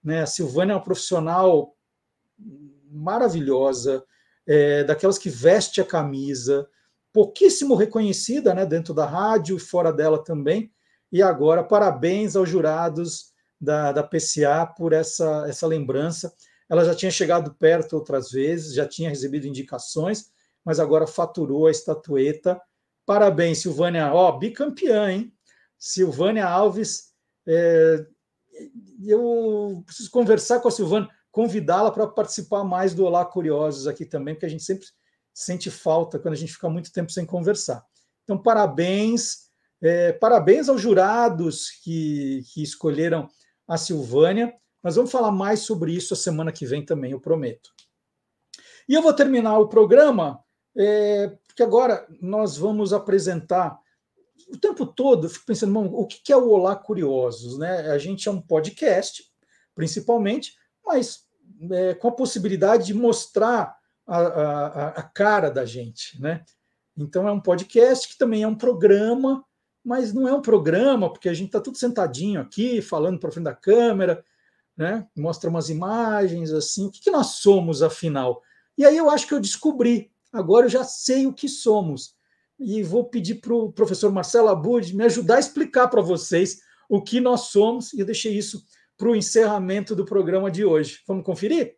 Né? 0.04 0.22
A 0.22 0.28
Silvânia 0.28 0.74
é 0.74 0.76
uma 0.76 0.84
profissional 0.84 1.76
maravilhosa, 2.92 4.06
é, 4.48 4.84
daquelas 4.84 5.18
que 5.18 5.30
veste 5.30 5.82
a 5.82 5.86
camisa, 5.86 6.68
pouquíssimo 7.12 7.76
reconhecida 7.76 8.54
né, 8.54 8.66
dentro 8.66 8.94
da 8.94 9.06
rádio 9.06 9.58
e 9.58 9.60
fora 9.60 9.92
dela 9.92 10.24
também. 10.24 10.72
E 11.12 11.22
agora, 11.22 11.64
parabéns 11.64 12.36
aos 12.36 12.50
jurados 12.50 13.34
da, 13.60 13.92
da 13.92 14.04
PCA 14.04 14.66
por 14.66 14.94
essa, 14.94 15.46
essa 15.48 15.66
lembrança. 15.66 16.34
Ela 16.70 16.84
já 16.84 16.96
tinha 16.96 17.12
chegado 17.12 17.54
perto 17.54 17.94
outras 17.94 18.32
vezes, 18.32 18.74
já 18.74 18.88
tinha 18.88 19.10
recebido 19.10 19.48
indicações, 19.48 20.30
mas 20.64 20.80
agora 20.80 21.08
faturou 21.08 21.68
a 21.68 21.72
estatueta. 21.72 22.60
Parabéns, 23.06 23.60
Silvânia. 23.60 24.14
Ó, 24.14 24.30
oh, 24.30 24.40
bicampeã, 24.40 25.12
hein? 25.12 25.34
Silvânia 25.78 26.48
Alves. 26.48 27.14
É, 27.48 28.06
eu 29.06 29.84
preciso 29.86 30.10
conversar 30.10 30.60
com 30.60 30.68
a 30.68 30.72
Silvânia 30.72 31.10
convidá-la 31.36 31.92
para 31.92 32.08
participar 32.08 32.64
mais 32.64 32.94
do 32.94 33.04
Olá 33.04 33.26
Curiosos 33.26 33.88
aqui 33.88 34.06
também, 34.06 34.34
porque 34.34 34.46
a 34.46 34.50
gente 34.50 34.64
sempre 34.64 34.88
sente 35.34 35.70
falta 35.70 36.18
quando 36.18 36.34
a 36.34 36.38
gente 36.38 36.54
fica 36.54 36.70
muito 36.70 36.94
tempo 36.94 37.12
sem 37.12 37.26
conversar. 37.26 37.86
Então, 38.24 38.42
parabéns, 38.42 39.50
é, 39.82 40.14
parabéns 40.14 40.70
aos 40.70 40.80
jurados 40.80 41.72
que, 41.84 42.42
que 42.54 42.64
escolheram 42.64 43.28
a 43.68 43.76
Silvânia. 43.76 44.56
Nós 44.82 44.96
vamos 44.96 45.12
falar 45.12 45.30
mais 45.30 45.60
sobre 45.60 45.92
isso 45.92 46.14
a 46.14 46.18
semana 46.18 46.54
que 46.54 46.66
vem 46.66 46.86
também, 46.86 47.12
eu 47.12 47.20
prometo. 47.20 47.70
E 48.88 48.94
eu 48.94 49.02
vou 49.02 49.12
terminar 49.12 49.60
o 49.60 49.68
programa, 49.68 50.42
é, 50.78 51.38
porque 51.48 51.64
agora 51.64 52.08
nós 52.22 52.56
vamos 52.56 52.94
apresentar. 52.94 53.78
O 54.48 54.58
tempo 54.58 54.86
todo 54.86 55.26
eu 55.26 55.30
fico 55.30 55.48
pensando, 55.48 55.78
o 55.78 56.08
que 56.08 56.32
é 56.32 56.38
o 56.38 56.48
Olá 56.48 56.78
Curiosos? 56.78 57.58
Né? 57.58 57.92
A 57.92 57.98
gente 57.98 58.30
é 58.30 58.32
um 58.32 58.42
podcast, 58.42 59.22
principalmente, 59.76 60.54
mas 60.86 61.25
é, 61.72 61.94
com 61.94 62.08
a 62.08 62.12
possibilidade 62.12 62.88
de 62.88 62.94
mostrar 62.94 63.76
a, 64.08 64.18
a, 64.18 64.88
a, 64.90 65.04
cara 65.04 65.50
da 65.50 65.66
gente, 65.66 66.20
né? 66.22 66.44
Então 66.98 67.28
é 67.28 67.32
um 67.32 67.40
podcast 67.40 68.08
que 68.08 68.18
também 68.18 68.44
é 68.44 68.48
um 68.48 68.56
programa, 68.56 69.44
mas 69.84 70.14
não 70.14 70.28
é 70.28 70.34
um 70.34 70.42
programa 70.42 71.12
porque 71.12 71.30
a 71.30 71.34
gente 71.34 71.48
está 71.48 71.60
tudo 71.60 71.78
sentadinho 71.78 72.40
aqui, 72.40 72.82
falando 72.82 73.20
para 73.20 73.32
frente 73.32 73.46
da 73.46 73.56
câmera, 73.56 74.24
né? 74.78 75.08
Mostra 75.16 75.50
umas 75.50 75.70
imagens 75.70 76.52
assim. 76.52 76.88
O 76.88 76.92
que, 76.92 77.02
que 77.02 77.12
nós 77.12 77.28
somos 77.38 77.82
afinal? 77.82 78.42
E 78.78 78.86
aí 78.86 78.98
eu 78.98 79.10
acho 79.10 79.28
que 79.28 79.34
eu 79.34 79.40
descobri. 79.40 80.12
Agora 80.32 80.66
eu 80.66 80.70
já 80.70 80.84
sei 80.84 81.26
o 81.26 81.34
que 81.34 81.48
somos 81.48 82.16
e 82.60 82.84
vou 82.84 83.06
pedir 83.06 83.36
para 83.36 83.54
o 83.54 83.72
professor 83.72 84.12
Marcelo 84.12 84.50
Abud 84.50 84.96
me 84.96 85.06
ajudar 85.06 85.38
a 85.38 85.40
explicar 85.40 85.88
para 85.88 86.02
vocês 86.02 86.60
o 86.90 87.02
que 87.02 87.20
nós 87.20 87.48
somos. 87.48 87.94
E 87.94 88.00
eu 88.00 88.06
deixei 88.06 88.38
isso 88.38 88.64
para 88.98 89.10
o 89.10 89.16
encerramento 89.16 89.96
do 89.96 90.06
programa 90.06 90.50
de 90.50 90.64
hoje. 90.64 91.02
Vamos 91.08 91.26
conferir? 91.26 91.76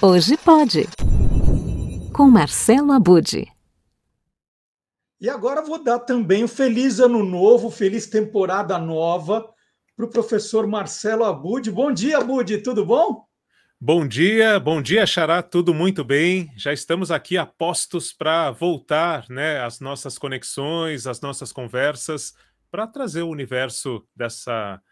Hoje 0.00 0.36
pode. 0.36 0.86
Com 2.14 2.28
Marcelo 2.28 2.92
Abude. 2.92 3.46
E 5.20 5.28
agora 5.28 5.60
vou 5.60 5.82
dar 5.82 5.98
também 5.98 6.44
o 6.44 6.48
feliz 6.48 7.00
ano 7.00 7.24
novo, 7.24 7.68
feliz 7.68 8.06
temporada 8.06 8.78
nova 8.78 9.52
para 9.96 10.06
o 10.06 10.10
professor 10.10 10.68
Marcelo 10.68 11.24
Abude. 11.24 11.72
Bom 11.72 11.92
dia, 11.92 12.18
Abude, 12.18 12.58
tudo 12.58 12.86
bom? 12.86 13.27
Bom 13.80 14.08
dia, 14.08 14.58
bom 14.58 14.82
dia, 14.82 15.06
Xará, 15.06 15.40
tudo 15.40 15.72
muito 15.72 16.02
bem. 16.02 16.50
Já 16.56 16.72
estamos 16.72 17.12
aqui 17.12 17.38
a 17.38 17.46
postos 17.46 18.12
para 18.12 18.50
voltar 18.50 19.24
né, 19.30 19.60
às 19.60 19.78
nossas 19.78 20.18
conexões, 20.18 21.06
às 21.06 21.20
nossas 21.20 21.52
conversas, 21.52 22.34
para 22.72 22.88
trazer 22.88 23.22
o 23.22 23.28
universo 23.28 24.04
dessa 24.16 24.82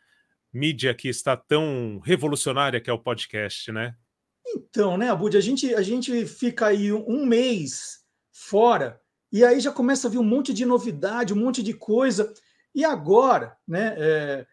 mídia 0.53 0.95
que 0.95 1.09
está 1.09 1.37
tão 1.37 2.01
revolucionária 2.05 2.81
que 2.81 2.89
é 2.89 2.93
o 2.93 3.03
podcast, 3.03 3.73
né? 3.73 3.97
Então, 4.47 4.97
né, 4.97 5.11
Abud, 5.11 5.37
a 5.37 5.41
gente, 5.41 5.75
a 5.75 5.83
gente 5.83 6.25
fica 6.25 6.69
aí 6.69 6.93
um 6.93 7.27
mês 7.27 8.05
fora 8.33 9.01
e 9.33 9.45
aí 9.45 9.59
já 9.59 9.73
começa 9.73 10.07
a 10.07 10.11
vir 10.13 10.19
um 10.19 10.25
monte 10.25 10.55
de 10.55 10.65
novidade, 10.65 11.35
um 11.35 11.45
monte 11.45 11.61
de 11.61 11.75
coisa. 11.75 12.33
E 12.73 12.85
agora, 12.85 13.57
né, 13.67 13.97
é, 13.99 14.47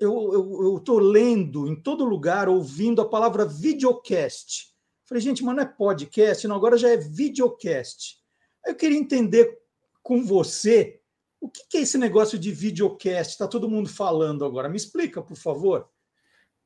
eu 0.00 0.76
estou 0.78 0.98
lendo 0.98 1.68
em 1.68 1.76
todo 1.76 2.04
lugar, 2.04 2.48
ouvindo 2.48 3.00
a 3.00 3.08
palavra 3.08 3.44
videocast. 3.44 4.68
Falei, 5.06 5.22
gente, 5.22 5.44
mas 5.44 5.56
não 5.56 5.62
é 5.62 5.66
podcast, 5.66 6.46
não, 6.46 6.56
agora 6.56 6.76
já 6.76 6.88
é 6.88 6.96
videocast. 6.96 8.16
Eu 8.66 8.74
queria 8.74 8.98
entender 8.98 9.58
com 10.02 10.24
você 10.24 11.00
o 11.40 11.48
que, 11.48 11.66
que 11.68 11.78
é 11.78 11.80
esse 11.80 11.96
negócio 11.96 12.38
de 12.38 12.52
videocast? 12.52 13.32
Está 13.32 13.48
todo 13.48 13.68
mundo 13.68 13.88
falando 13.88 14.44
agora. 14.44 14.68
Me 14.68 14.76
explica, 14.76 15.22
por 15.22 15.36
favor. 15.36 15.88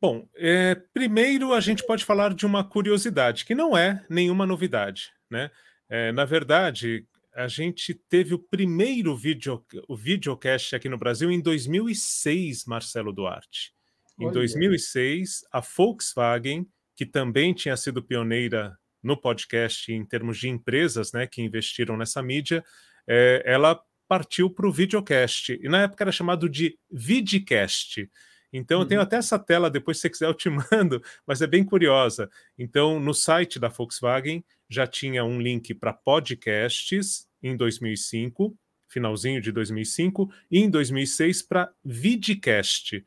Bom, 0.00 0.28
é, 0.34 0.74
primeiro 0.92 1.52
a 1.54 1.60
gente 1.60 1.86
pode 1.86 2.04
falar 2.04 2.34
de 2.34 2.44
uma 2.44 2.64
curiosidade, 2.64 3.44
que 3.44 3.54
não 3.54 3.76
é 3.76 4.04
nenhuma 4.10 4.44
novidade. 4.44 5.12
Né? 5.30 5.50
É, 5.88 6.12
na 6.12 6.24
verdade, 6.24 7.06
a 7.34 7.48
gente 7.48 7.92
teve 7.92 8.34
o 8.34 8.38
primeiro 8.38 9.16
video, 9.16 9.64
o 9.88 9.96
videocast 9.96 10.74
aqui 10.74 10.88
no 10.88 10.96
Brasil 10.96 11.30
em 11.30 11.40
2006, 11.40 12.64
Marcelo 12.64 13.12
Duarte. 13.12 13.72
Em 14.18 14.26
Olha. 14.26 14.34
2006, 14.34 15.44
a 15.52 15.60
Volkswagen, 15.60 16.66
que 16.96 17.04
também 17.04 17.52
tinha 17.52 17.76
sido 17.76 18.02
pioneira 18.02 18.78
no 19.02 19.16
podcast 19.16 19.92
em 19.92 20.04
termos 20.04 20.38
de 20.38 20.48
empresas 20.48 21.12
né, 21.12 21.26
que 21.26 21.42
investiram 21.42 21.96
nessa 21.96 22.22
mídia, 22.22 22.64
é, 23.06 23.42
ela 23.44 23.80
partiu 24.06 24.48
para 24.48 24.68
o 24.68 24.72
videocast. 24.72 25.58
E 25.60 25.68
na 25.68 25.82
época 25.82 26.04
era 26.04 26.12
chamado 26.12 26.48
de 26.48 26.78
vidcast. 26.90 28.08
Então, 28.56 28.80
eu 28.80 28.86
tenho 28.86 29.00
uhum. 29.00 29.06
até 29.06 29.16
essa 29.16 29.36
tela, 29.36 29.68
depois 29.68 29.96
se 29.96 30.02
você 30.02 30.10
quiser 30.10 30.26
eu 30.26 30.34
te 30.34 30.48
mando, 30.70 31.02
mas 31.26 31.42
é 31.42 31.46
bem 31.46 31.64
curiosa. 31.64 32.30
Então, 32.56 33.00
no 33.00 33.12
site 33.12 33.58
da 33.58 33.66
Volkswagen 33.66 34.44
já 34.68 34.86
tinha 34.86 35.24
um 35.24 35.40
link 35.40 35.74
para 35.74 35.92
podcasts 35.92 37.26
em 37.42 37.56
2005, 37.56 38.56
finalzinho 38.86 39.40
de 39.40 39.50
2005, 39.50 40.32
e 40.48 40.60
em 40.60 40.70
2006 40.70 41.42
para 41.42 41.72
vidcast. 41.84 43.04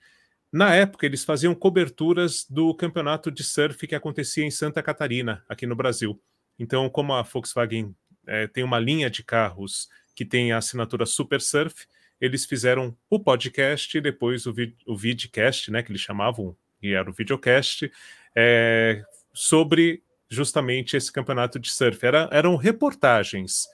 Na 0.51 0.75
época, 0.75 1.05
eles 1.05 1.23
faziam 1.23 1.55
coberturas 1.55 2.45
do 2.49 2.75
campeonato 2.75 3.31
de 3.31 3.41
surf 3.41 3.87
que 3.87 3.95
acontecia 3.95 4.43
em 4.43 4.51
Santa 4.51 4.83
Catarina, 4.83 5.45
aqui 5.47 5.65
no 5.65 5.77
Brasil. 5.77 6.21
Então, 6.59 6.89
como 6.89 7.13
a 7.13 7.21
Volkswagen 7.21 7.95
é, 8.25 8.47
tem 8.47 8.65
uma 8.65 8.79
linha 8.79 9.09
de 9.09 9.23
carros 9.23 9.87
que 10.13 10.25
tem 10.25 10.51
a 10.51 10.57
assinatura 10.57 11.05
Super 11.05 11.39
Surf, 11.39 11.87
eles 12.19 12.45
fizeram 12.45 12.95
o 13.09 13.19
podcast 13.19 13.97
e 13.97 14.01
depois 14.01 14.45
o, 14.45 14.53
vid 14.53 14.75
o 14.85 14.95
vidcast, 14.95 15.71
né, 15.71 15.83
que 15.83 15.91
eles 15.91 16.01
chamavam, 16.01 16.55
e 16.81 16.93
era 16.93 17.09
o 17.09 17.13
videocast, 17.13 17.91
é, 18.35 19.03
sobre 19.33 20.03
justamente 20.29 20.97
esse 20.97 21.11
campeonato 21.11 21.59
de 21.59 21.71
surf. 21.71 22.05
Era, 22.05 22.29
eram 22.31 22.55
reportagens, 22.55 23.67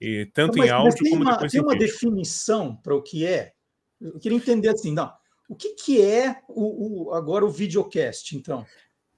e 0.00 0.26
tanto 0.26 0.58
mas, 0.58 0.68
em 0.68 0.70
áudio 0.70 1.08
como 1.10 1.22
uma, 1.22 1.32
depois 1.32 1.52
tem 1.52 1.60
em 1.60 1.64
uma 1.64 1.72
vídeo. 1.72 1.86
definição 1.86 2.76
para 2.76 2.94
o 2.94 3.02
que 3.02 3.26
é? 3.26 3.52
Eu 4.00 4.18
queria 4.18 4.38
entender 4.38 4.68
assim, 4.68 4.92
não, 4.92 5.12
o 5.48 5.56
que, 5.56 5.74
que 5.74 6.02
é 6.02 6.40
o, 6.48 7.08
o, 7.08 7.14
agora 7.14 7.44
o 7.44 7.50
videocast, 7.50 8.32
então? 8.32 8.64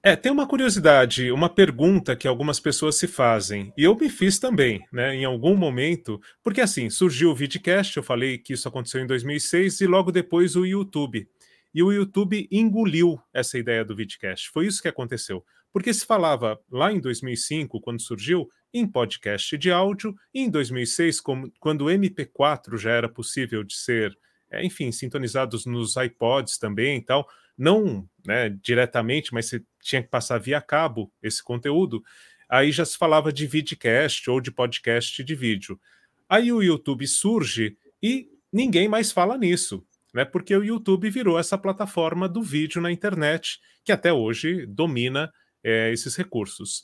É, 0.03 0.15
tem 0.15 0.31
uma 0.31 0.47
curiosidade, 0.47 1.31
uma 1.31 1.47
pergunta 1.47 2.15
que 2.15 2.27
algumas 2.27 2.59
pessoas 2.59 2.95
se 2.95 3.05
fazem, 3.05 3.71
e 3.77 3.83
eu 3.83 3.95
me 3.95 4.09
fiz 4.09 4.39
também, 4.39 4.83
né, 4.91 5.13
em 5.13 5.25
algum 5.25 5.55
momento, 5.55 6.19
porque 6.43 6.59
assim, 6.59 6.89
surgiu 6.89 7.29
o 7.29 7.35
vidcast, 7.35 7.95
eu 7.97 8.01
falei 8.01 8.39
que 8.39 8.53
isso 8.53 8.67
aconteceu 8.67 8.99
em 8.99 9.05
2006, 9.05 9.79
e 9.79 9.85
logo 9.85 10.11
depois 10.11 10.55
o 10.55 10.65
YouTube. 10.65 11.29
E 11.71 11.83
o 11.83 11.91
YouTube 11.91 12.47
engoliu 12.51 13.21
essa 13.31 13.59
ideia 13.59 13.85
do 13.85 13.95
vidcast. 13.95 14.49
Foi 14.49 14.65
isso 14.65 14.81
que 14.81 14.87
aconteceu. 14.87 15.45
Porque 15.71 15.93
se 15.93 16.03
falava 16.03 16.59
lá 16.69 16.91
em 16.91 16.99
2005, 16.99 17.79
quando 17.79 18.01
surgiu, 18.01 18.49
em 18.73 18.87
podcast 18.87 19.55
de 19.55 19.71
áudio, 19.71 20.15
e 20.33 20.41
em 20.41 20.49
2006, 20.49 21.21
como, 21.21 21.51
quando 21.59 21.85
o 21.85 21.89
MP4 21.89 22.75
já 22.75 22.91
era 22.91 23.07
possível 23.07 23.63
de 23.63 23.75
ser, 23.75 24.17
é, 24.51 24.65
enfim, 24.65 24.91
sintonizados 24.91 25.67
nos 25.67 25.95
iPods 25.95 26.57
também 26.57 26.97
e 26.97 27.01
tal, 27.01 27.27
não 27.57 28.07
né, 28.25 28.49
diretamente, 28.49 29.33
mas 29.33 29.47
você 29.47 29.63
tinha 29.81 30.01
que 30.01 30.09
passar 30.09 30.39
via 30.39 30.61
cabo 30.61 31.11
esse 31.21 31.43
conteúdo, 31.43 32.03
aí 32.49 32.71
já 32.71 32.85
se 32.85 32.97
falava 32.97 33.31
de 33.31 33.47
vidcast 33.47 34.29
ou 34.29 34.41
de 34.41 34.51
podcast 34.51 35.23
de 35.23 35.35
vídeo. 35.35 35.79
Aí 36.27 36.51
o 36.51 36.61
YouTube 36.61 37.07
surge 37.07 37.77
e 38.01 38.29
ninguém 38.51 38.87
mais 38.87 39.11
fala 39.11 39.37
nisso, 39.37 39.85
né? 40.13 40.25
Porque 40.25 40.55
o 40.55 40.63
YouTube 40.63 41.09
virou 41.09 41.39
essa 41.39 41.57
plataforma 41.57 42.27
do 42.27 42.41
vídeo 42.41 42.81
na 42.81 42.91
internet 42.91 43.59
que 43.83 43.91
até 43.91 44.11
hoje 44.11 44.65
domina 44.65 45.31
é, 45.63 45.91
esses 45.91 46.15
recursos. 46.15 46.83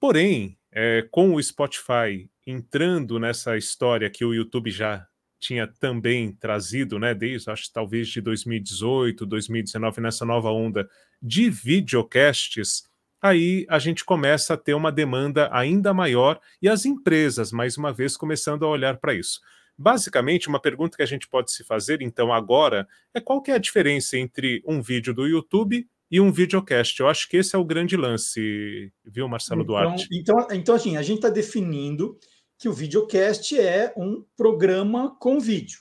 Porém, 0.00 0.56
é, 0.70 1.06
com 1.10 1.34
o 1.34 1.42
Spotify 1.42 2.30
entrando 2.46 3.18
nessa 3.18 3.56
história 3.56 4.08
que 4.08 4.24
o 4.24 4.32
YouTube 4.32 4.70
já 4.70 5.07
tinha 5.38 5.66
também 5.66 6.32
trazido, 6.32 6.98
né, 6.98 7.14
desde 7.14 7.50
acho 7.50 7.72
talvez 7.72 8.08
de 8.08 8.20
2018, 8.20 9.24
2019, 9.24 10.00
nessa 10.00 10.24
nova 10.24 10.50
onda 10.50 10.88
de 11.22 11.48
videocasts, 11.48 12.84
aí 13.20 13.66
a 13.68 13.78
gente 13.78 14.04
começa 14.04 14.54
a 14.54 14.56
ter 14.56 14.74
uma 14.74 14.92
demanda 14.92 15.48
ainda 15.52 15.94
maior 15.94 16.40
e 16.60 16.68
as 16.68 16.84
empresas, 16.84 17.52
mais 17.52 17.76
uma 17.76 17.92
vez, 17.92 18.16
começando 18.16 18.64
a 18.64 18.68
olhar 18.68 18.98
para 18.98 19.14
isso. 19.14 19.40
Basicamente, 19.76 20.48
uma 20.48 20.60
pergunta 20.60 20.96
que 20.96 21.02
a 21.04 21.06
gente 21.06 21.28
pode 21.28 21.52
se 21.52 21.62
fazer, 21.62 22.02
então, 22.02 22.32
agora, 22.32 22.86
é 23.14 23.20
qual 23.20 23.40
que 23.40 23.52
é 23.52 23.54
a 23.54 23.58
diferença 23.58 24.18
entre 24.18 24.60
um 24.66 24.82
vídeo 24.82 25.14
do 25.14 25.24
YouTube 25.24 25.86
e 26.10 26.20
um 26.20 26.32
videocast? 26.32 26.98
Eu 26.98 27.08
acho 27.08 27.28
que 27.28 27.36
esse 27.36 27.54
é 27.54 27.58
o 27.58 27.64
grande 27.64 27.96
lance, 27.96 28.92
viu, 29.04 29.28
Marcelo 29.28 29.62
então, 29.62 29.74
Duarte? 29.74 30.08
Então, 30.12 30.48
então, 30.50 30.74
assim, 30.74 30.96
a 30.96 31.02
gente 31.02 31.18
está 31.18 31.30
definindo 31.30 32.18
que 32.58 32.68
o 32.68 32.72
videocast 32.72 33.58
é 33.58 33.92
um 33.96 34.24
programa 34.36 35.16
com 35.18 35.38
vídeo. 35.38 35.78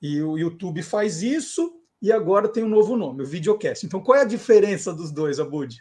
E 0.00 0.22
o 0.22 0.38
YouTube 0.38 0.82
faz 0.82 1.22
isso 1.22 1.74
e 2.00 2.10
agora 2.10 2.48
tem 2.48 2.64
um 2.64 2.68
novo 2.68 2.96
nome, 2.96 3.22
o 3.22 3.26
videocast. 3.26 3.84
Então, 3.84 4.00
qual 4.00 4.18
é 4.18 4.22
a 4.22 4.26
diferença 4.26 4.94
dos 4.94 5.12
dois, 5.12 5.38
Abud? 5.38 5.76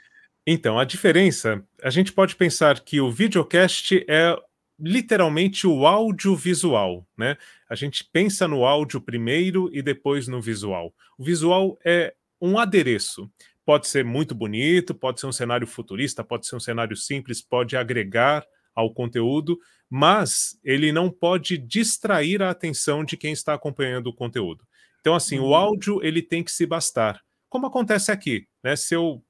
Então, 0.46 0.78
a 0.78 0.84
diferença, 0.84 1.64
a 1.82 1.90
gente 1.90 2.12
pode 2.12 2.36
pensar 2.36 2.80
que 2.80 3.00
o 3.00 3.12
videocast 3.12 4.04
é 4.10 4.36
literalmente 4.80 5.66
o 5.66 5.86
audiovisual, 5.86 7.06
né? 7.18 7.38
A 7.70 7.76
gente 7.76 8.08
pensa 8.12 8.48
no 8.48 8.66
áudio 8.66 9.02
primeiro 9.02 9.70
e 9.74 9.82
depois 9.82 10.28
no 10.28 10.42
visual. 10.42 10.94
O 11.18 11.24
visual 11.24 11.78
é 11.84 12.14
um 12.42 12.58
adereço. 12.58 13.30
Pode 13.66 13.88
ser 13.88 14.06
muito 14.06 14.34
bonito, 14.34 14.94
pode 14.94 15.20
ser 15.20 15.28
um 15.28 15.32
cenário 15.32 15.68
futurista, 15.68 16.24
pode 16.24 16.48
ser 16.48 16.56
um 16.56 16.60
cenário 16.60 16.96
simples, 16.96 17.42
pode 17.42 17.76
agregar 17.76 18.46
ao 18.78 18.94
conteúdo, 18.94 19.58
mas 19.90 20.60
ele 20.64 20.92
não 20.92 21.10
pode 21.10 21.58
distrair 21.58 22.44
a 22.44 22.52
atenção 22.52 23.04
de 23.04 23.18
quem 23.18 23.34
está 23.34 23.56
acompanhando 23.56 24.08
o 24.08 24.14
conteúdo. 24.14 24.64
Então, 25.02 25.16
assim, 25.16 25.40
uhum. 25.40 25.48
o 25.48 25.56
áudio 25.56 26.00
ele 26.04 26.22
tem 26.22 26.44
que 26.44 26.52
se 26.52 26.66
bastar, 26.68 27.20
como 27.50 27.66
acontece 27.66 28.12
aqui, 28.12 28.48
né? 28.64 28.76
Se 28.76 28.94
eu 28.94 29.24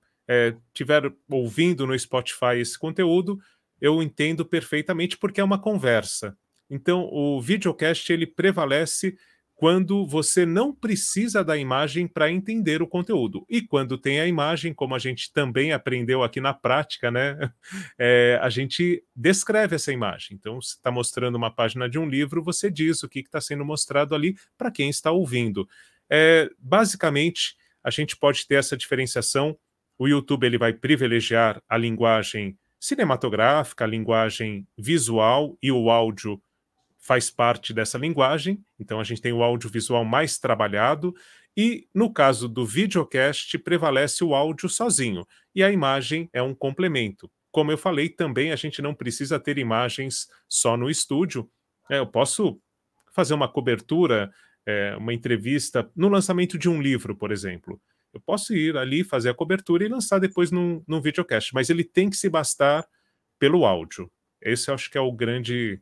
estiver 0.73 1.05
é, 1.05 1.11
ouvindo 1.31 1.87
no 1.87 1.97
Spotify 1.97 2.57
esse 2.59 2.77
conteúdo, 2.77 3.39
eu 3.79 4.03
entendo 4.03 4.45
perfeitamente 4.45 5.17
porque 5.17 5.39
é 5.39 5.43
uma 5.43 5.61
conversa. 5.61 6.37
Então, 6.69 7.07
o 7.09 7.39
videocast 7.39 8.11
ele 8.11 8.27
prevalece 8.27 9.17
quando 9.57 10.05
você 10.05 10.45
não 10.45 10.71
precisa 10.71 11.43
da 11.43 11.57
imagem 11.57 12.07
para 12.07 12.31
entender 12.31 12.79
o 12.83 12.87
conteúdo. 12.87 13.43
E 13.49 13.59
quando 13.59 13.97
tem 13.97 14.19
a 14.19 14.27
imagem, 14.27 14.71
como 14.71 14.93
a 14.93 14.99
gente 14.99 15.33
também 15.33 15.73
aprendeu 15.73 16.21
aqui 16.21 16.39
na 16.39 16.53
prática, 16.53 17.09
né? 17.09 17.51
É, 17.97 18.37
a 18.39 18.51
gente 18.51 19.03
descreve 19.15 19.75
essa 19.75 19.91
imagem. 19.91 20.37
Então, 20.39 20.61
se 20.61 20.75
está 20.75 20.91
mostrando 20.91 21.35
uma 21.35 21.49
página 21.49 21.89
de 21.89 21.97
um 21.97 22.07
livro, 22.07 22.43
você 22.43 22.69
diz 22.69 23.01
o 23.01 23.09
que 23.09 23.19
está 23.19 23.41
sendo 23.41 23.65
mostrado 23.65 24.13
ali 24.13 24.37
para 24.55 24.69
quem 24.69 24.91
está 24.91 25.09
ouvindo. 25.09 25.67
É, 26.07 26.47
basicamente, 26.59 27.57
a 27.83 27.89
gente 27.89 28.15
pode 28.15 28.45
ter 28.45 28.55
essa 28.55 28.77
diferenciação. 28.77 29.57
O 29.97 30.07
YouTube 30.07 30.45
ele 30.45 30.59
vai 30.59 30.71
privilegiar 30.71 31.63
a 31.67 31.75
linguagem 31.77 32.55
cinematográfica, 32.79 33.85
a 33.85 33.87
linguagem 33.87 34.67
visual 34.77 35.57
e 35.63 35.71
o 35.71 35.89
áudio 35.89 36.39
faz 37.07 37.29
parte 37.29 37.73
dessa 37.73 37.97
linguagem, 37.97 38.61
então 38.77 38.99
a 38.99 39.03
gente 39.03 39.21
tem 39.21 39.31
o 39.31 39.41
audiovisual 39.41 40.03
mais 40.03 40.37
trabalhado, 40.37 41.15
e 41.55 41.87
no 41.95 42.11
caso 42.11 42.49
do 42.49 42.65
videocast, 42.65 43.57
prevalece 43.59 44.25
o 44.25 44.35
áudio 44.35 44.67
sozinho, 44.67 45.25
e 45.55 45.63
a 45.63 45.71
imagem 45.71 46.29
é 46.33 46.41
um 46.41 46.53
complemento. 46.53 47.31
como 47.49 47.71
eu 47.71 47.77
falei, 47.77 48.09
também 48.09 48.51
a 48.51 48.55
gente 48.55 48.81
não 48.83 48.93
precisa 48.93 49.39
ter 49.39 49.57
imagens 49.57 50.27
só 50.47 50.77
no 50.77 50.91
estúdio. 50.91 51.49
É, 51.89 51.97
eu 51.97 52.05
posso 52.05 52.61
fazer 53.15 53.33
uma 53.33 53.47
cobertura, 53.47 54.29
é, 54.63 54.95
uma 54.95 55.11
entrevista 55.11 55.89
no 55.95 56.07
lançamento 56.07 56.55
de 56.55 56.69
um 56.69 56.79
livro, 56.79 57.15
por 57.15 57.31
exemplo. 57.31 57.81
Eu 58.13 58.21
posso 58.21 58.53
ir 58.53 58.77
ali, 58.77 59.03
fazer 59.03 59.29
a 59.29 59.33
cobertura 59.33 59.83
e 59.83 59.87
lançar 59.87 60.19
depois 60.19 60.51
num, 60.51 60.83
num 60.87 61.01
videocast, 61.01 61.51
mas 61.53 61.71
ele 61.71 61.83
tem 61.83 62.11
que 62.11 62.17
se 62.17 62.29
bastar 62.29 62.85
pelo 63.39 63.65
áudio. 63.65 64.11
Esse 64.39 64.69
eu 64.69 64.75
acho 64.75 64.91
que 64.91 64.97
é 64.97 65.01
o 65.01 65.11
grande, 65.11 65.81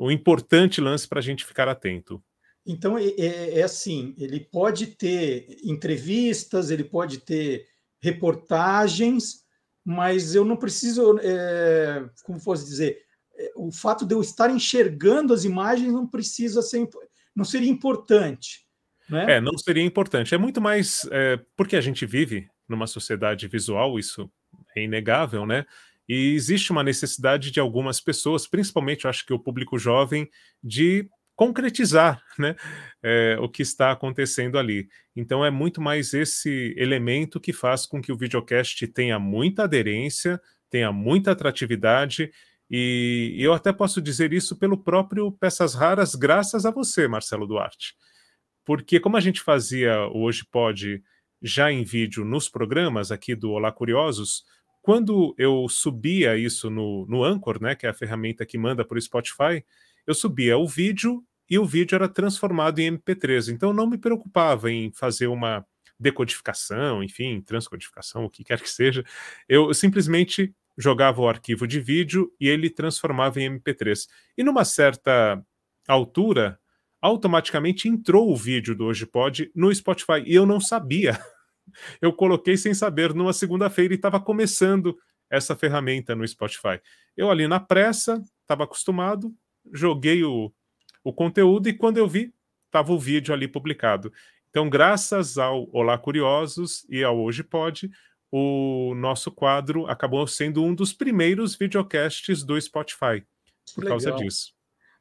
o 0.00 0.10
importante 0.10 0.80
lance 0.80 1.06
para 1.06 1.18
a 1.18 1.22
gente 1.22 1.44
ficar 1.44 1.68
atento. 1.68 2.22
Então, 2.66 2.96
é, 2.96 3.04
é, 3.04 3.58
é, 3.58 3.62
assim: 3.62 4.14
ele 4.16 4.40
pode 4.40 4.86
ter 4.88 5.58
entrevistas, 5.62 6.70
ele 6.70 6.84
pode 6.84 7.18
ter 7.18 7.66
reportagens, 8.00 9.44
mas 9.84 10.34
eu 10.34 10.44
não 10.44 10.56
preciso, 10.56 11.18
é, 11.18 12.08
como 12.24 12.42
posso 12.42 12.64
dizer, 12.64 12.98
é, 13.36 13.52
o 13.54 13.70
fato 13.70 14.06
de 14.06 14.14
eu 14.14 14.22
estar 14.22 14.50
enxergando 14.50 15.34
as 15.34 15.44
imagens 15.44 15.92
não 15.92 16.06
precisa 16.06 16.62
ser, 16.62 16.88
não 17.36 17.44
seria 17.44 17.70
importante. 17.70 18.66
Né? 19.06 19.36
É, 19.36 19.40
não 19.40 19.58
seria 19.58 19.82
importante. 19.82 20.34
É 20.34 20.38
muito 20.38 20.60
mais 20.62 21.06
é, 21.10 21.38
porque 21.56 21.76
a 21.76 21.80
gente 21.80 22.06
vive 22.06 22.48
numa 22.66 22.86
sociedade 22.86 23.46
visual, 23.48 23.98
isso 23.98 24.30
é 24.74 24.82
inegável, 24.82 25.44
né? 25.44 25.66
E 26.12 26.34
existe 26.34 26.72
uma 26.72 26.82
necessidade 26.82 27.52
de 27.52 27.60
algumas 27.60 28.00
pessoas, 28.00 28.44
principalmente 28.44 29.04
eu 29.04 29.08
acho 29.08 29.24
que 29.24 29.32
o 29.32 29.38
público 29.38 29.78
jovem, 29.78 30.28
de 30.60 31.08
concretizar 31.36 32.20
né, 32.36 32.56
é, 33.00 33.36
o 33.40 33.48
que 33.48 33.62
está 33.62 33.92
acontecendo 33.92 34.58
ali. 34.58 34.88
Então 35.14 35.44
é 35.44 35.52
muito 35.52 35.80
mais 35.80 36.12
esse 36.12 36.74
elemento 36.76 37.38
que 37.38 37.52
faz 37.52 37.86
com 37.86 38.02
que 38.02 38.10
o 38.10 38.16
videocast 38.16 38.88
tenha 38.88 39.20
muita 39.20 39.62
aderência, 39.62 40.40
tenha 40.68 40.90
muita 40.90 41.30
atratividade, 41.30 42.32
e 42.68 43.36
eu 43.38 43.54
até 43.54 43.72
posso 43.72 44.02
dizer 44.02 44.32
isso 44.32 44.58
pelo 44.58 44.82
próprio 44.82 45.30
Peças 45.30 45.76
Raras, 45.76 46.16
graças 46.16 46.66
a 46.66 46.72
você, 46.72 47.06
Marcelo 47.06 47.46
Duarte. 47.46 47.94
Porque 48.64 48.98
como 48.98 49.16
a 49.16 49.20
gente 49.20 49.40
fazia 49.40 50.08
o 50.08 50.22
Hoje 50.22 50.44
Pode 50.50 51.04
já 51.40 51.70
em 51.70 51.84
vídeo 51.84 52.24
nos 52.24 52.48
programas 52.48 53.12
aqui 53.12 53.36
do 53.36 53.52
Olá 53.52 53.70
Curiosos, 53.70 54.42
quando 54.82 55.34
eu 55.38 55.68
subia 55.68 56.36
isso 56.36 56.70
no, 56.70 57.06
no 57.06 57.22
Anchor, 57.22 57.62
né, 57.62 57.74
que 57.74 57.86
é 57.86 57.90
a 57.90 57.94
ferramenta 57.94 58.46
que 58.46 58.58
manda 58.58 58.84
para 58.84 58.98
o 58.98 59.00
Spotify, 59.00 59.64
eu 60.06 60.14
subia 60.14 60.56
o 60.56 60.66
vídeo 60.66 61.24
e 61.48 61.58
o 61.58 61.64
vídeo 61.64 61.94
era 61.94 62.08
transformado 62.08 62.78
em 62.78 62.96
MP3. 62.96 63.52
Então 63.52 63.72
não 63.72 63.86
me 63.86 63.98
preocupava 63.98 64.70
em 64.70 64.90
fazer 64.92 65.26
uma 65.26 65.64
decodificação, 65.98 67.02
enfim, 67.02 67.42
transcodificação, 67.42 68.24
o 68.24 68.30
que 68.30 68.42
quer 68.42 68.60
que 68.60 68.70
seja. 68.70 69.04
Eu 69.48 69.74
simplesmente 69.74 70.54
jogava 70.78 71.20
o 71.20 71.28
arquivo 71.28 71.66
de 71.66 71.78
vídeo 71.78 72.32
e 72.40 72.48
ele 72.48 72.70
transformava 72.70 73.40
em 73.40 73.58
MP3. 73.58 74.06
E 74.38 74.42
numa 74.42 74.64
certa 74.64 75.44
altura, 75.86 76.58
automaticamente 77.02 77.88
entrou 77.88 78.30
o 78.30 78.36
vídeo 78.36 78.74
do 78.74 78.86
Hoje 78.86 79.04
Pode 79.04 79.50
no 79.54 79.74
Spotify 79.74 80.22
e 80.24 80.34
eu 80.34 80.46
não 80.46 80.60
sabia. 80.60 81.18
Eu 82.00 82.12
coloquei 82.12 82.56
sem 82.56 82.74
saber 82.74 83.14
numa 83.14 83.32
segunda-feira 83.32 83.94
e 83.94 83.96
estava 83.96 84.20
começando 84.20 84.96
essa 85.30 85.54
ferramenta 85.54 86.14
no 86.14 86.26
Spotify. 86.26 86.80
Eu 87.16 87.30
ali 87.30 87.46
na 87.46 87.60
pressa, 87.60 88.22
estava 88.42 88.64
acostumado, 88.64 89.34
joguei 89.72 90.24
o, 90.24 90.52
o 91.04 91.12
conteúdo 91.12 91.68
e 91.68 91.72
quando 91.72 91.98
eu 91.98 92.08
vi, 92.08 92.34
estava 92.66 92.92
o 92.92 92.98
vídeo 92.98 93.32
ali 93.32 93.46
publicado. 93.46 94.12
Então, 94.48 94.68
graças 94.68 95.38
ao 95.38 95.68
Olá 95.72 95.96
Curiosos 95.96 96.84
e 96.88 97.04
ao 97.04 97.18
Hoje 97.18 97.44
Pode, 97.44 97.90
o 98.32 98.94
nosso 98.96 99.30
quadro 99.30 99.86
acabou 99.86 100.26
sendo 100.26 100.62
um 100.64 100.74
dos 100.74 100.92
primeiros 100.92 101.54
videocasts 101.54 102.42
do 102.42 102.60
Spotify, 102.60 103.24
por 103.74 103.84
Legal. 103.84 103.98
causa 103.98 104.12
disso. 104.12 104.52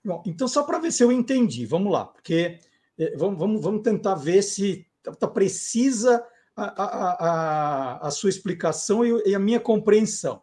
Bom, 0.04 0.24
então, 0.26 0.48
só 0.48 0.64
para 0.64 0.80
ver 0.80 0.92
se 0.92 1.04
eu 1.04 1.12
entendi, 1.12 1.66
vamos 1.66 1.92
lá, 1.92 2.06
porque 2.06 2.60
eh, 2.98 3.16
vamos, 3.18 3.40
vamos, 3.40 3.62
vamos 3.62 3.82
tentar 3.82 4.16
ver 4.16 4.42
se 4.42 4.88
está 4.98 5.14
tá 5.14 5.28
precisa 5.28 6.24
a, 6.66 8.08
a, 8.08 8.12
sua 8.12 8.30
explicação 8.30 9.06
e, 9.06 9.34
a 9.34 9.40
minha 9.40 9.60
compreensão. 9.60 10.42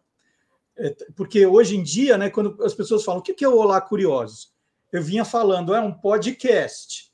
É, 0.77 0.95
porque 1.15 1.45
hoje 1.45 1.75
em 1.75 1.83
dia, 1.83 2.17
né, 2.17 2.29
quando 2.29 2.61
as 2.63 2.73
pessoas 2.73 3.03
falam 3.03 3.19
o 3.19 3.23
que 3.23 3.43
é 3.43 3.47
o 3.49 3.57
Olá 3.57 3.81
Curiosos, 3.81 4.53
eu 4.91 5.01
vinha 5.01 5.25
falando, 5.25 5.73
é 5.73 5.81
um 5.81 5.91
podcast. 5.91 7.11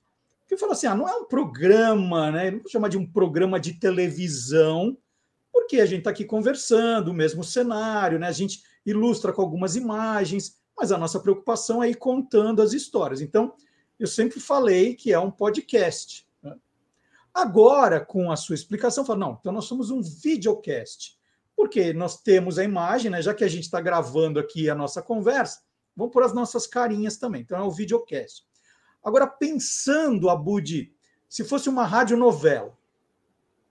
Eu 0.49 0.57
falo 0.57 0.73
assim, 0.73 0.85
ah, 0.85 0.95
não 0.95 1.07
é 1.07 1.15
um 1.15 1.25
programa, 1.25 2.31
né? 2.31 2.51
Não 2.51 2.59
vou 2.59 2.69
chamar 2.69 2.87
de 2.87 2.97
um 2.97 3.05
programa 3.05 3.59
de 3.59 3.73
televisão, 3.73 4.95
porque 5.51 5.79
a 5.79 5.85
gente 5.85 5.99
está 5.99 6.11
aqui 6.11 6.25
conversando, 6.25 7.09
o 7.09 7.13
mesmo 7.13 7.43
cenário, 7.43 8.19
né? 8.19 8.27
A 8.27 8.33
gente 8.33 8.61
ilustra 8.85 9.33
com 9.33 9.41
algumas 9.41 9.75
imagens, 9.75 10.57
mas 10.77 10.91
a 10.91 10.97
nossa 10.97 11.19
preocupação 11.19 11.81
é 11.81 11.89
ir 11.89 11.95
contando 11.95 12.61
as 12.61 12.73
histórias. 12.73 13.21
Então, 13.21 13.53
eu 13.99 14.07
sempre 14.07 14.39
falei 14.39 14.93
que 14.93 15.11
é 15.11 15.19
um 15.19 15.31
podcast. 15.31 16.27
Agora, 17.33 17.99
com 17.99 18.31
a 18.31 18.35
sua 18.35 18.55
explicação, 18.55 19.03
fala, 19.03 19.19
não, 19.19 19.37
então 19.39 19.51
nós 19.51 19.65
somos 19.65 19.89
um 19.89 20.01
videocast. 20.01 21.17
Porque 21.55 21.93
nós 21.93 22.21
temos 22.21 22.59
a 22.59 22.63
imagem, 22.63 23.09
né? 23.09 23.21
Já 23.21 23.33
que 23.33 23.43
a 23.43 23.47
gente 23.47 23.63
está 23.63 23.79
gravando 23.79 24.39
aqui 24.39 24.69
a 24.69 24.75
nossa 24.75 25.01
conversa, 25.01 25.61
vamos 25.95 26.11
pôr 26.11 26.23
as 26.23 26.33
nossas 26.33 26.67
carinhas 26.67 27.17
também. 27.17 27.41
Então 27.41 27.57
é 27.57 27.61
o 27.61 27.71
videocast. 27.71 28.43
Agora, 29.03 29.27
pensando, 29.27 30.29
Abud, 30.29 30.91
se 31.27 31.43
fosse 31.43 31.69
uma 31.69 31.85
radionovela, 31.85 32.77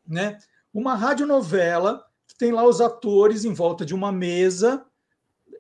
né? 0.07 0.39
Uma 0.73 0.95
radionovela 0.95 2.07
que 2.27 2.37
tem 2.37 2.53
lá 2.53 2.65
os 2.65 2.81
atores 2.81 3.45
em 3.45 3.53
volta 3.53 3.85
de 3.85 3.95
uma 3.95 4.11
mesa 4.11 4.85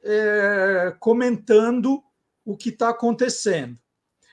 é, 0.03 0.95
comentando 0.99 2.03
o 2.45 2.57
que 2.57 2.70
está 2.70 2.89
acontecendo. 2.89 3.79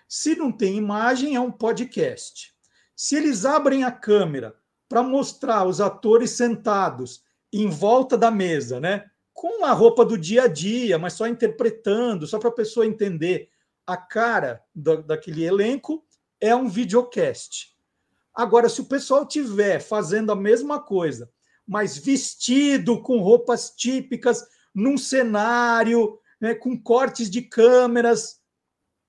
Se 0.08 0.36
não 0.36 0.52
tem 0.52 0.76
imagem, 0.78 1.36
é 1.36 1.40
um 1.40 1.52
podcast. 1.52 2.56
Se 3.02 3.16
eles 3.16 3.46
abrem 3.46 3.86
a 3.86 3.92
câmera 3.94 4.54
para 4.90 5.02
mostrar 5.02 5.66
os 5.66 5.80
atores 5.80 6.32
sentados 6.32 7.24
em 7.50 7.70
volta 7.70 8.18
da 8.18 8.30
mesa, 8.30 8.78
né? 8.78 9.10
Com 9.34 9.64
a 9.64 9.72
roupa 9.72 10.04
do 10.04 10.18
dia 10.18 10.44
a 10.44 10.48
dia, 10.50 11.00
mas 11.00 11.14
só 11.14 11.26
interpretando, 11.26 12.28
só 12.28 12.38
para 12.38 12.50
a 12.50 12.54
pessoa 12.54 12.86
entender 12.86 13.48
a 13.88 13.96
cara 13.96 14.62
do, 14.76 15.02
daquele 15.02 15.46
elenco, 15.46 16.06
é 16.42 16.54
um 16.54 16.68
videocast. 16.68 17.74
Agora, 18.36 18.68
se 18.68 18.82
o 18.82 18.86
pessoal 18.90 19.26
tiver 19.26 19.80
fazendo 19.80 20.34
a 20.34 20.36
mesma 20.36 20.78
coisa, 20.78 21.32
mas 21.66 21.98
vestido 21.98 23.02
com 23.02 23.22
roupas 23.22 23.70
típicas, 23.70 24.46
num 24.76 24.98
cenário, 24.98 26.20
né, 26.38 26.54
com 26.54 26.78
cortes 26.78 27.30
de 27.30 27.44
câmeras, 27.44 28.42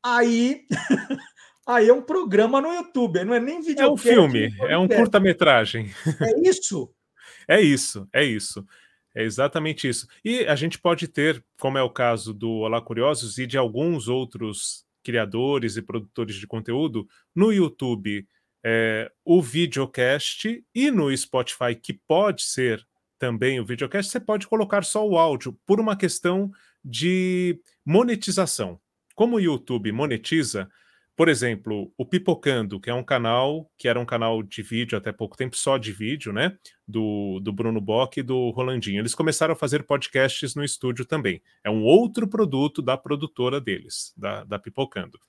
aí 0.01 0.65
Aí 1.67 1.89
é 1.89 1.93
um 1.93 2.03
programa 2.03 2.61
no 2.61 2.73
YouTube, 2.73 3.25
não 3.25 3.35
é 3.35 3.41
nem 3.41 3.61
vídeo. 3.61 3.83
É 3.83 3.89
um 3.89 3.97
filme, 3.97 4.51
é 4.61 4.77
um 4.77 4.89
curta-metragem. 4.89 5.91
É 6.21 6.49
isso? 6.49 6.93
é 7.47 7.61
isso, 7.61 8.09
é 8.13 8.25
isso. 8.25 8.65
É 9.15 9.25
exatamente 9.25 9.89
isso. 9.89 10.07
E 10.25 10.47
a 10.47 10.55
gente 10.55 10.79
pode 10.79 11.09
ter, 11.09 11.45
como 11.61 11.77
é 11.77 11.83
o 11.83 11.91
caso 11.91 12.33
do 12.33 12.51
Olá 12.51 12.81
Curiosos 12.81 13.39
e 13.39 13.47
de 13.47 13.59
alguns 13.59 14.09
outros 14.09 14.85
criadores 15.03 15.77
e 15.77 15.83
produtores 15.83 16.37
de 16.37 16.47
conteúdo, 16.47 17.09
no 17.35 17.53
YouTube 17.53 18.27
é, 18.65 19.11
o 19.25 19.41
videocast 19.41 20.63
e 20.75 20.91
no 20.91 21.17
Spotify, 21.17 21.75
que 21.75 21.95
pode 21.95 22.43
ser 22.43 22.87
também 23.19 23.61
o 23.61 23.65
videocast, 23.65 24.11
você 24.11 24.21
pode 24.21 24.47
colocar 24.47 24.85
só 24.85 25.07
o 25.07 25.19
áudio 25.19 25.59
por 25.67 25.81
uma 25.81 25.97
questão 25.97 26.51
de 26.85 27.61
monetização. 27.85 28.81
Como 29.15 29.37
o 29.37 29.41
YouTube 29.41 29.93
monetiza, 29.93 30.71
por 31.21 31.29
exemplo, 31.29 31.93
o 31.99 32.07
Pipocando, 32.07 32.81
que 32.81 32.89
é 32.89 32.95
um 32.95 33.05
canal 33.05 33.71
que 33.77 33.87
era 33.87 34.01
um 34.01 34.07
canal 34.07 34.43
de 34.43 34.63
vídeo 34.63 34.97
até 34.97 35.13
pouco 35.13 35.37
tempo, 35.37 35.55
só 35.55 35.77
de 35.77 35.93
vídeo, 35.93 36.33
né? 36.33 36.57
Do, 36.89 37.39
do 37.41 37.53
Bruno 37.53 37.79
Bock 37.79 38.19
e 38.19 38.23
do 38.23 38.49
Rolandinho. 38.49 39.03
Eles 39.03 39.15
começaram 39.15 39.53
a 39.53 39.55
fazer 39.55 39.83
podcasts 39.83 40.55
no 40.55 40.65
estúdio 40.65 41.05
também. 41.05 41.43
É 41.63 41.69
um 41.69 41.83
outro 41.83 42.27
produto 42.27 42.81
da 42.81 42.97
produtora 42.97 43.61
deles, 43.61 44.15
da, 44.17 44.45
da 44.45 44.59
Pipocando. 44.59 45.21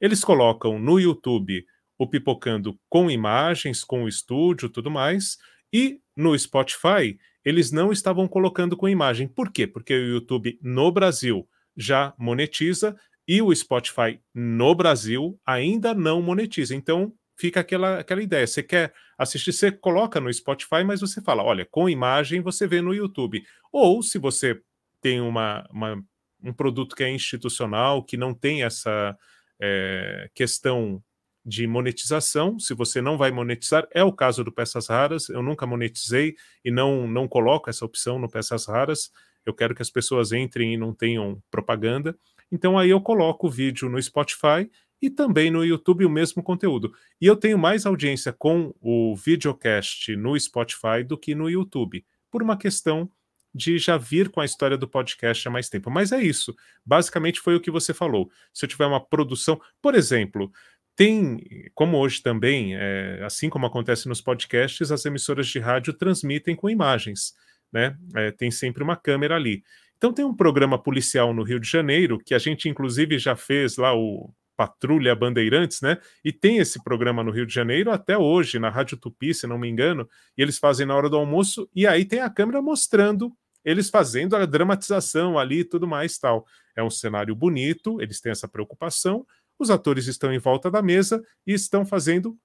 Eles 0.00 0.24
colocam 0.24 0.78
no 0.78 0.98
YouTube 0.98 1.66
o 1.98 2.08
Pipocando 2.08 2.74
com 2.88 3.10
imagens, 3.10 3.84
com 3.84 4.04
o 4.04 4.08
estúdio 4.08 4.70
tudo 4.70 4.90
mais, 4.90 5.36
e 5.70 6.00
no 6.16 6.34
Spotify 6.38 7.18
eles 7.44 7.70
não 7.70 7.92
estavam 7.92 8.26
colocando 8.26 8.74
com 8.74 8.88
imagem. 8.88 9.28
Por 9.28 9.52
quê? 9.52 9.66
Porque 9.66 9.92
o 9.92 10.12
YouTube 10.14 10.58
no 10.62 10.90
Brasil 10.90 11.46
já 11.76 12.14
monetiza 12.18 12.96
e 13.26 13.42
o 13.42 13.54
Spotify 13.54 14.20
no 14.34 14.74
Brasil 14.74 15.38
ainda 15.44 15.94
não 15.94 16.22
monetiza. 16.22 16.74
Então 16.74 17.12
fica 17.36 17.60
aquela, 17.60 18.00
aquela 18.00 18.22
ideia. 18.22 18.46
Você 18.46 18.62
quer 18.62 18.92
assistir, 19.18 19.52
você 19.52 19.70
coloca 19.70 20.20
no 20.20 20.32
Spotify, 20.32 20.84
mas 20.84 21.00
você 21.00 21.20
fala: 21.20 21.42
olha, 21.42 21.66
com 21.70 21.88
imagem 21.88 22.40
você 22.40 22.66
vê 22.66 22.80
no 22.80 22.94
YouTube. 22.94 23.42
Ou 23.72 24.02
se 24.02 24.18
você 24.18 24.60
tem 25.00 25.20
uma, 25.20 25.66
uma 25.70 26.02
um 26.42 26.52
produto 26.52 26.94
que 26.94 27.02
é 27.02 27.10
institucional, 27.10 28.02
que 28.04 28.16
não 28.16 28.32
tem 28.32 28.62
essa 28.62 29.16
é, 29.60 30.30
questão 30.34 31.02
de 31.44 31.66
monetização, 31.66 32.58
se 32.58 32.74
você 32.74 33.00
não 33.00 33.16
vai 33.16 33.30
monetizar, 33.30 33.86
é 33.92 34.02
o 34.02 34.12
caso 34.12 34.42
do 34.42 34.52
Peças 34.52 34.88
Raras, 34.88 35.28
eu 35.28 35.42
nunca 35.42 35.66
monetizei 35.66 36.34
e 36.64 36.70
não, 36.70 37.06
não 37.06 37.28
coloco 37.28 37.70
essa 37.70 37.84
opção 37.84 38.18
no 38.18 38.28
Peças 38.28 38.66
Raras, 38.66 39.10
eu 39.44 39.54
quero 39.54 39.74
que 39.74 39.82
as 39.82 39.90
pessoas 39.90 40.32
entrem 40.32 40.74
e 40.74 40.76
não 40.76 40.92
tenham 40.92 41.40
propaganda. 41.50 42.16
Então 42.50 42.78
aí 42.78 42.90
eu 42.90 43.00
coloco 43.00 43.46
o 43.46 43.50
vídeo 43.50 43.88
no 43.88 44.00
Spotify 44.00 44.70
e 45.00 45.10
também 45.10 45.50
no 45.50 45.64
YouTube 45.64 46.04
o 46.04 46.10
mesmo 46.10 46.42
conteúdo. 46.42 46.92
E 47.20 47.26
eu 47.26 47.36
tenho 47.36 47.58
mais 47.58 47.84
audiência 47.84 48.32
com 48.32 48.74
o 48.80 49.14
videocast 49.14 50.14
no 50.16 50.38
Spotify 50.38 51.04
do 51.06 51.18
que 51.18 51.34
no 51.34 51.50
YouTube, 51.50 52.04
por 52.30 52.42
uma 52.42 52.56
questão 52.56 53.10
de 53.54 53.78
já 53.78 53.96
vir 53.96 54.28
com 54.28 54.40
a 54.40 54.44
história 54.44 54.76
do 54.76 54.86
podcast 54.86 55.48
há 55.48 55.50
mais 55.50 55.68
tempo. 55.68 55.90
Mas 55.90 56.12
é 56.12 56.22
isso. 56.22 56.54
Basicamente 56.84 57.40
foi 57.40 57.56
o 57.56 57.60
que 57.60 57.70
você 57.70 57.94
falou. 57.94 58.30
Se 58.52 58.64
eu 58.64 58.68
tiver 58.68 58.84
uma 58.84 59.00
produção, 59.00 59.58
por 59.80 59.94
exemplo, 59.94 60.52
tem, 60.94 61.70
como 61.74 61.96
hoje 61.98 62.22
também, 62.22 62.74
é, 62.76 63.22
assim 63.24 63.48
como 63.48 63.66
acontece 63.66 64.08
nos 64.08 64.20
podcasts, 64.20 64.92
as 64.92 65.04
emissoras 65.04 65.46
de 65.46 65.58
rádio 65.58 65.94
transmitem 65.94 66.54
com 66.54 66.68
imagens, 66.68 67.34
né? 67.72 67.96
É, 68.14 68.30
tem 68.30 68.50
sempre 68.50 68.82
uma 68.82 68.96
câmera 68.96 69.36
ali. 69.36 69.62
Então 69.96 70.12
tem 70.12 70.24
um 70.24 70.34
programa 70.34 70.78
policial 70.78 71.32
no 71.32 71.42
Rio 71.42 71.58
de 71.58 71.68
Janeiro 71.68 72.18
que 72.18 72.34
a 72.34 72.38
gente 72.38 72.68
inclusive 72.68 73.18
já 73.18 73.34
fez 73.34 73.76
lá 73.76 73.94
o 73.94 74.30
Patrulha 74.56 75.14
Bandeirantes, 75.14 75.80
né? 75.82 75.98
E 76.24 76.32
tem 76.32 76.58
esse 76.58 76.82
programa 76.82 77.22
no 77.22 77.30
Rio 77.30 77.46
de 77.46 77.52
Janeiro 77.52 77.90
até 77.90 78.16
hoje, 78.16 78.58
na 78.58 78.70
Rádio 78.70 78.96
Tupi, 78.96 79.34
se 79.34 79.46
não 79.46 79.58
me 79.58 79.68
engano, 79.68 80.08
e 80.36 80.42
eles 80.42 80.58
fazem 80.58 80.86
na 80.86 80.96
hora 80.96 81.10
do 81.10 81.16
almoço, 81.16 81.68
e 81.74 81.86
aí 81.86 82.04
tem 82.04 82.20
a 82.20 82.30
câmera 82.30 82.62
mostrando 82.62 83.30
eles 83.62 83.90
fazendo 83.90 84.36
a 84.36 84.46
dramatização 84.46 85.36
ali 85.36 85.60
e 85.60 85.64
tudo 85.64 85.88
mais 85.88 86.16
tal. 86.18 86.46
É 86.76 86.82
um 86.82 86.88
cenário 86.88 87.34
bonito, 87.34 88.00
eles 88.00 88.20
têm 88.20 88.30
essa 88.30 88.46
preocupação, 88.46 89.26
os 89.58 89.70
atores 89.70 90.06
estão 90.06 90.32
em 90.32 90.38
volta 90.38 90.70
da 90.70 90.80
mesa 90.80 91.22
e 91.44 91.52
estão 91.52 91.84
fazendo 91.84 92.38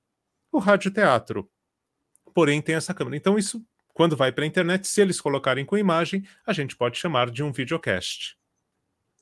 o 0.52 0.58
radioteatro. 0.58 1.50
Porém, 2.34 2.62
tem 2.62 2.76
essa 2.76 2.94
câmera. 2.94 3.18
Então, 3.18 3.38
isso, 3.38 3.64
quando 4.02 4.18
vai 4.18 4.32
para 4.32 4.44
a 4.44 4.48
internet, 4.48 4.88
se 4.88 5.00
eles 5.00 5.22
colocarem 5.22 5.64
com 5.64 5.78
imagem, 5.78 6.24
a 6.44 6.52
gente 6.54 6.76
pode 6.76 6.98
chamar 6.98 7.30
de 7.30 7.44
um 7.44 7.52
videocast. 7.52 8.36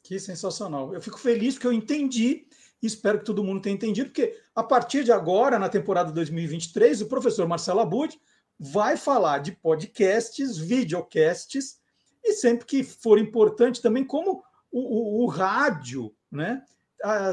Que 0.01 0.17
sensacional. 0.17 0.93
Eu 0.93 1.01
fico 1.01 1.19
feliz 1.19 1.55
porque 1.55 1.67
eu 1.67 1.73
entendi 1.73 2.47
e 2.81 2.87
espero 2.87 3.19
que 3.19 3.25
todo 3.25 3.43
mundo 3.43 3.61
tenha 3.61 3.75
entendido, 3.75 4.07
porque 4.09 4.39
a 4.55 4.63
partir 4.63 5.03
de 5.03 5.11
agora, 5.11 5.59
na 5.59 5.67
temporada 5.67 6.13
2023, 6.13 7.01
o 7.01 7.07
professor 7.07 7.45
Marcelo 7.45 7.81
Abud 7.81 8.17
vai 8.57 8.95
falar 8.95 9.39
de 9.39 9.51
podcasts, 9.51 10.57
videocasts, 10.57 11.81
e 12.23 12.31
sempre 12.31 12.65
que 12.65 12.81
for 12.81 13.19
importante 13.19 13.81
também, 13.81 14.05
como 14.05 14.41
o, 14.71 14.79
o, 14.79 15.23
o 15.25 15.27
rádio, 15.27 16.15
né? 16.31 16.63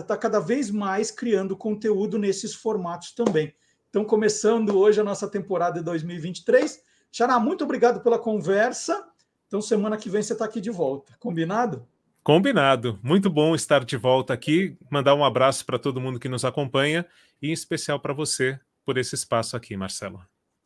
está 0.01 0.17
cada 0.17 0.41
vez 0.41 0.69
mais 0.69 1.13
criando 1.13 1.57
conteúdo 1.57 2.19
nesses 2.19 2.55
formatos 2.55 3.13
também. 3.13 3.55
Então, 3.89 4.05
começando 4.05 4.77
hoje 4.77 5.01
a 5.01 5.05
nossa 5.05 5.29
temporada 5.29 5.79
de 5.79 5.85
2023. 5.85 6.85
Xará, 7.13 7.39
muito 7.39 7.65
obrigado 7.65 8.01
pela 8.01 8.19
conversa. 8.19 9.09
Então, 9.47 9.61
semana 9.61 9.97
que 9.97 10.11
vem 10.11 10.23
você 10.23 10.33
está 10.33 10.45
aqui 10.45 10.61
de 10.61 10.71
volta. 10.71 11.15
Combinado? 11.19 11.87
Combinado. 12.23 12.99
Muito 13.03 13.31
bom 13.31 13.55
estar 13.55 13.85
de 13.85 13.97
volta 13.97 14.35
aqui. 14.35 14.77
Mandar 14.91 15.15
um 15.15 15.25
abraço 15.25 15.65
para 15.65 15.79
todo 15.79 16.01
mundo 16.01 16.19
que 16.19 16.29
nos 16.29 16.45
acompanha 16.45 17.07
e 17.41 17.49
em 17.49 17.53
especial 17.53 18.01
para 18.01 18.13
você 18.13 18.59
por 18.85 18.99
esse 18.99 19.15
espaço 19.15 19.57
aqui, 19.57 19.77
Marcelo. 19.77 20.21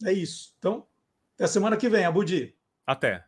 É 0.04 0.12
isso. 0.12 0.54
Então, 0.58 0.86
até 1.34 1.46
semana 1.46 1.76
que 1.76 1.88
vem, 1.88 2.04
Abudi. 2.04 2.54
Até. 2.86 3.24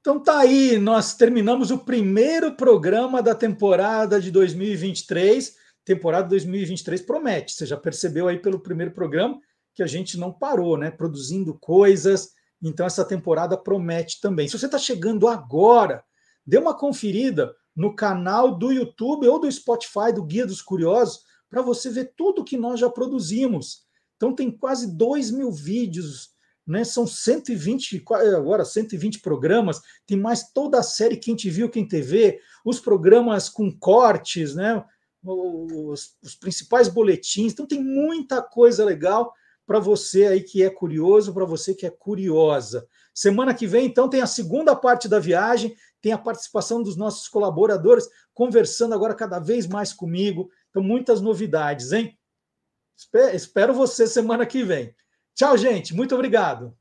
Então 0.00 0.20
tá 0.20 0.38
aí, 0.38 0.78
nós 0.78 1.14
terminamos 1.14 1.70
o 1.70 1.78
primeiro 1.78 2.54
programa 2.54 3.22
da 3.22 3.34
temporada 3.34 4.20
de 4.20 4.30
2023. 4.30 5.56
Temporada 5.88 6.28
2023 6.28 7.00
promete. 7.00 7.54
Você 7.54 7.64
já 7.64 7.74
percebeu 7.74 8.28
aí 8.28 8.38
pelo 8.38 8.60
primeiro 8.60 8.92
programa 8.92 9.40
que 9.74 9.82
a 9.82 9.86
gente 9.86 10.18
não 10.18 10.30
parou, 10.30 10.76
né? 10.76 10.90
Produzindo 10.90 11.58
coisas. 11.58 12.32
Então 12.62 12.84
essa 12.84 13.06
temporada 13.06 13.56
promete 13.56 14.20
também. 14.20 14.46
Se 14.46 14.58
você 14.58 14.66
está 14.66 14.76
chegando 14.76 15.26
agora, 15.26 16.04
dê 16.46 16.58
uma 16.58 16.76
conferida 16.76 17.54
no 17.74 17.96
canal 17.96 18.58
do 18.58 18.70
YouTube 18.70 19.26
ou 19.26 19.40
do 19.40 19.50
Spotify 19.50 20.12
do 20.14 20.22
Guia 20.22 20.46
dos 20.46 20.60
Curiosos 20.60 21.20
para 21.48 21.62
você 21.62 21.88
ver 21.88 22.12
tudo 22.14 22.44
que 22.44 22.58
nós 22.58 22.78
já 22.78 22.90
produzimos. 22.90 23.86
Então 24.16 24.34
tem 24.34 24.50
quase 24.50 24.94
2 24.94 25.30
mil 25.30 25.50
vídeos 25.50 26.36
né? 26.66 26.84
São 26.84 27.06
120, 27.06 28.04
agora 28.36 28.62
120 28.62 29.20
programas, 29.20 29.80
tem 30.06 30.18
mais 30.18 30.52
toda 30.52 30.78
a 30.78 30.82
série 30.82 31.16
Quem 31.16 31.34
Te 31.34 31.48
Viu, 31.48 31.70
Quem 31.70 31.88
TV, 31.88 32.38
os 32.62 32.78
programas 32.78 33.48
com 33.48 33.72
cortes, 33.72 34.54
né? 34.54 34.84
Os, 35.24 36.16
os 36.22 36.34
principais 36.34 36.88
boletins. 36.88 37.52
Então 37.52 37.66
tem 37.66 37.82
muita 37.82 38.40
coisa 38.40 38.84
legal 38.84 39.32
para 39.66 39.78
você 39.78 40.26
aí 40.26 40.42
que 40.42 40.62
é 40.62 40.70
curioso, 40.70 41.34
para 41.34 41.44
você 41.44 41.74
que 41.74 41.84
é 41.84 41.90
curiosa. 41.90 42.88
Semana 43.12 43.52
que 43.52 43.66
vem, 43.66 43.84
então, 43.84 44.08
tem 44.08 44.22
a 44.22 44.26
segunda 44.26 44.76
parte 44.76 45.08
da 45.08 45.18
viagem, 45.18 45.74
tem 46.00 46.12
a 46.12 46.16
participação 46.16 46.82
dos 46.82 46.96
nossos 46.96 47.28
colaboradores 47.28 48.08
conversando 48.32 48.94
agora 48.94 49.12
cada 49.12 49.40
vez 49.40 49.66
mais 49.66 49.92
comigo. 49.92 50.48
Então, 50.70 50.82
muitas 50.82 51.20
novidades, 51.20 51.90
hein? 51.90 52.16
Espero 53.34 53.74
você 53.74 54.06
semana 54.06 54.46
que 54.46 54.62
vem. 54.62 54.94
Tchau, 55.34 55.58
gente. 55.58 55.92
Muito 55.92 56.14
obrigado. 56.14 56.77